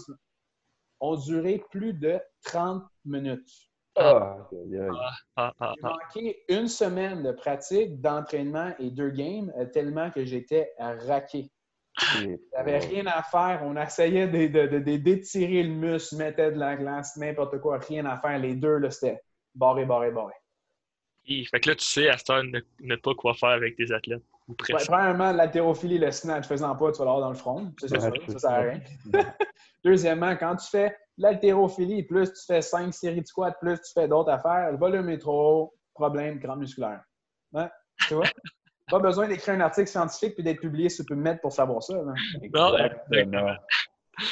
ont 1.01 1.15
duré 1.15 1.64
plus 1.69 1.93
de 1.93 2.19
30 2.43 2.84
minutes. 3.06 3.47
Ah, 3.95 4.38
ah, 5.35 5.53
ah, 5.60 5.73
J'ai 5.76 5.81
manqué 5.81 6.43
une 6.47 6.68
semaine 6.68 7.23
de 7.23 7.31
pratique, 7.31 7.99
d'entraînement 8.01 8.73
et 8.80 8.91
deux 8.91 9.10
games, 9.10 9.51
euh, 9.57 9.65
tellement 9.65 10.10
que 10.10 10.23
j'étais 10.23 10.73
raqué. 10.80 11.51
Il 12.21 12.39
avait 12.53 12.80
rien 12.80 13.05
à 13.07 13.23
faire. 13.23 13.61
On 13.63 13.76
essayait 13.76 14.27
d'étirer 14.27 15.63
le 15.63 15.73
muscle, 15.73 16.15
mettait 16.17 16.51
de 16.51 16.59
la 16.59 16.76
glace, 16.76 17.17
n'importe 17.17 17.59
quoi, 17.59 17.80
rien 17.80 18.05
à 18.05 18.17
faire. 18.17 18.38
Les 18.39 18.55
deux, 18.55 18.89
c'était 18.89 19.21
barré, 19.55 19.85
barré, 19.85 20.11
barré. 20.11 20.34
fait 21.26 21.59
que 21.59 21.69
là, 21.69 21.76
tu 21.76 21.85
sais 21.85 22.09
à 22.09 22.17
ce 22.17 22.23
temps 22.26 22.43
ne, 22.43 22.95
pas 22.95 23.13
quoi 23.15 23.34
faire 23.34 23.49
avec 23.49 23.76
tes 23.76 23.91
athlètes. 23.91 24.23
Ou 24.47 24.55
presque. 24.55 24.88
premièrement, 24.88 25.31
l'haltérophilie, 25.31 25.99
le 25.99 26.11
snatch 26.11 26.47
faisant 26.47 26.76
pas, 26.76 26.91
tu 26.91 26.99
vas 26.99 27.05
l'avoir 27.05 27.21
dans 27.21 27.30
le 27.30 27.35
front. 27.35 27.71
C'est 27.80 27.88
ça, 27.88 27.99
ça 27.99 28.39
sert 28.39 28.49
à 28.49 28.59
rien. 28.59 28.81
Deuxièmement, 29.84 30.35
quand 30.35 30.55
tu 30.55 30.67
fais 30.69 30.95
l'haltérophilie, 31.17 32.03
plus 32.03 32.34
tu 32.34 32.45
fais 32.47 32.61
cinq 32.61 32.91
séries 32.93 33.21
de 33.21 33.27
squats, 33.27 33.51
plus 33.51 33.80
tu 33.81 33.93
fais 33.93 34.07
d'autres 34.07 34.31
affaires, 34.31 34.71
le 34.71 34.77
volume 34.77 35.09
est 35.09 35.19
trop 35.19 35.51
haut, 35.51 35.73
problème 35.93 36.39
grand 36.39 36.55
musculaire. 36.55 37.03
Hein? 37.53 37.69
Tu 38.07 38.15
vois? 38.15 38.26
Pas 38.90 38.99
besoin 38.99 39.28
d'écrire 39.28 39.56
un 39.56 39.61
article 39.61 39.88
scientifique 39.88 40.36
puis 40.36 40.44
d'être 40.44 40.60
publié 40.61 40.90
sur 40.90 41.06
PubMed 41.06 41.40
pour 41.41 41.52
savoir 41.52 41.84
ça. 41.84 41.94
Non, 41.95 42.14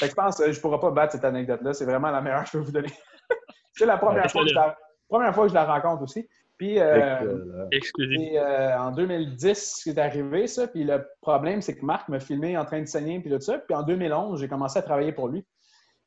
je 0.01 0.13
pense 0.13 0.37
que 0.37 0.51
je 0.51 0.57
ne 0.57 0.61
pourrais 0.61 0.79
pas 0.79 0.91
battre 0.91 1.13
cette 1.13 1.25
anecdote-là. 1.25 1.73
C'est 1.73 1.85
vraiment 1.85 2.11
la 2.11 2.21
meilleure 2.21 2.43
que 2.43 2.47
je 2.47 2.51
peux 2.53 2.63
vous 2.63 2.71
donner. 2.71 2.91
c'est 3.73 3.85
la 3.85 3.97
première 3.97 4.29
fois, 4.29 4.43
que 4.43 4.49
je 4.49 4.55
la, 4.55 4.77
première 5.07 5.33
fois 5.33 5.45
que 5.45 5.49
je 5.49 5.53
la 5.53 5.65
rencontre 5.65 6.03
aussi. 6.03 6.27
Puis, 6.57 6.79
euh, 6.79 7.69
euh, 7.99 8.77
en 8.77 8.91
2010, 8.91 9.81
c'est 9.83 9.97
arrivé, 9.99 10.47
ça. 10.47 10.67
Puis 10.67 10.83
le 10.83 11.07
problème, 11.21 11.61
c'est 11.61 11.75
que 11.75 11.85
Marc 11.85 12.09
m'a 12.09 12.19
filmé 12.19 12.57
en 12.57 12.65
train 12.65 12.81
de 12.81 12.87
saigner, 12.87 13.19
puis 13.19 13.29
tout 13.29 13.39
ça. 13.39 13.59
Puis 13.59 13.75
en 13.75 13.83
2011, 13.83 14.39
j'ai 14.39 14.47
commencé 14.47 14.79
à 14.79 14.81
travailler 14.81 15.11
pour 15.11 15.27
lui. 15.27 15.45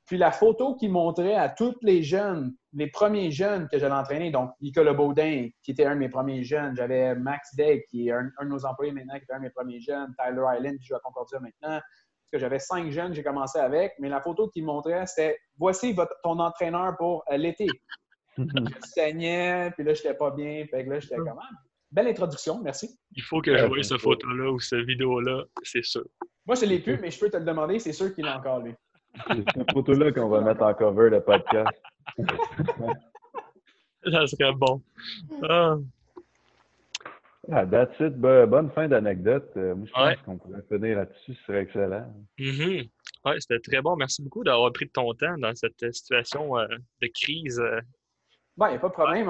Puis 0.06 0.18
la 0.18 0.32
photo 0.32 0.74
qu'il 0.74 0.90
montrait 0.90 1.36
à 1.36 1.48
tous 1.48 1.76
les 1.82 2.02
jeunes, 2.02 2.52
les 2.72 2.86
premiers 2.88 3.30
jeunes 3.30 3.68
que 3.68 3.78
j'avais 3.78 3.94
entraînés, 3.94 4.30
donc 4.30 4.52
Nicolas 4.60 4.92
Baudin, 4.92 5.48
qui 5.62 5.72
était 5.72 5.84
un 5.84 5.94
de 5.94 6.00
mes 6.00 6.08
premiers 6.08 6.44
jeunes, 6.44 6.76
j'avais 6.76 7.14
Max 7.14 7.54
Day, 7.54 7.84
qui 7.88 8.08
est 8.08 8.12
un, 8.12 8.24
de 8.24 8.48
nos 8.48 8.64
employés 8.64 8.92
maintenant, 8.92 9.16
qui 9.16 9.24
était 9.24 9.32
un 9.32 9.38
de 9.38 9.44
mes 9.44 9.50
premiers 9.50 9.80
jeunes, 9.80 10.14
Tyler 10.18 10.44
Island, 10.56 10.78
qui 10.78 10.86
joue 10.86 10.94
à 10.94 11.00
Concordia 11.00 11.40
maintenant. 11.40 11.80
Parce 11.80 12.30
que 12.32 12.38
j'avais 12.38 12.60
cinq 12.60 12.90
jeunes, 12.90 13.12
j'ai 13.12 13.24
commencé 13.24 13.58
avec, 13.58 13.94
mais 13.98 14.08
la 14.08 14.20
photo 14.20 14.48
qu'il 14.48 14.64
montrait, 14.64 15.04
c'était 15.06 15.38
voici 15.58 15.92
votre, 15.92 16.14
ton 16.22 16.38
entraîneur 16.38 16.96
pour 16.96 17.24
euh, 17.30 17.36
l'été. 17.36 17.66
je 18.38 18.44
saignais, 18.82 19.72
puis 19.72 19.84
là, 19.84 19.94
je 19.94 20.02
n'étais 20.02 20.14
pas 20.14 20.30
bien, 20.30 20.64
puis 20.70 20.84
là, 20.84 21.00
j'étais 21.00 21.16
quand 21.16 21.24
même. 21.24 21.56
Belle 21.90 22.06
introduction, 22.06 22.60
merci. 22.62 23.00
Il 23.16 23.22
faut 23.24 23.40
que 23.40 23.56
je 23.56 23.64
voie 23.64 23.82
cette 23.82 23.98
photo-là 23.98 24.52
ou 24.52 24.60
cette 24.60 24.86
vidéo-là, 24.86 25.42
c'est 25.64 25.82
sûr. 25.82 26.04
Moi, 26.46 26.54
je 26.54 26.64
ne 26.64 26.70
l'ai 26.70 26.78
plus, 26.78 26.98
mais 26.98 27.10
je 27.10 27.18
peux 27.18 27.28
te 27.28 27.36
le 27.36 27.44
demander, 27.44 27.80
c'est 27.80 27.92
sûr 27.92 28.14
qu'il 28.14 28.24
l'a 28.24 28.38
encore, 28.38 28.60
lui. 28.60 28.74
C'est 29.28 29.50
cette 29.54 29.72
photo-là 29.72 30.12
qu'on 30.12 30.28
va 30.28 30.40
mettre 30.40 30.62
en 30.62 30.74
cover 30.74 31.10
de 31.10 31.18
podcast. 31.18 31.76
ça 34.10 34.26
serait 34.26 34.52
bon. 34.52 34.82
Ah. 35.42 35.76
Ah, 37.50 37.66
that's 37.66 37.98
it. 38.00 38.14
bonne 38.16 38.70
fin 38.70 38.86
d'anecdote. 38.86 39.50
Euh, 39.56 39.74
moi, 39.74 39.86
je 39.86 39.92
pense 39.92 40.16
qu'on 40.24 40.38
pourrait 40.38 40.62
finir 40.68 40.96
là-dessus. 40.96 41.34
Ce 41.34 41.42
serait 41.44 41.62
excellent. 41.62 42.06
Mm-hmm. 42.38 42.90
Oui, 43.24 43.32
c'était 43.38 43.60
très 43.60 43.82
bon. 43.82 43.96
Merci 43.96 44.22
beaucoup 44.22 44.44
d'avoir 44.44 44.72
pris 44.72 44.86
de 44.86 44.92
ton 44.92 45.12
temps 45.14 45.36
dans 45.38 45.54
cette 45.54 45.92
situation 45.92 46.56
euh, 46.58 46.66
de 47.02 47.08
crise. 47.12 47.60
Bon, 48.56 48.66
il 48.66 48.70
n'y 48.70 48.76
a 48.76 48.78
pas 48.78 48.88
de 48.88 48.92
problème. 48.92 49.28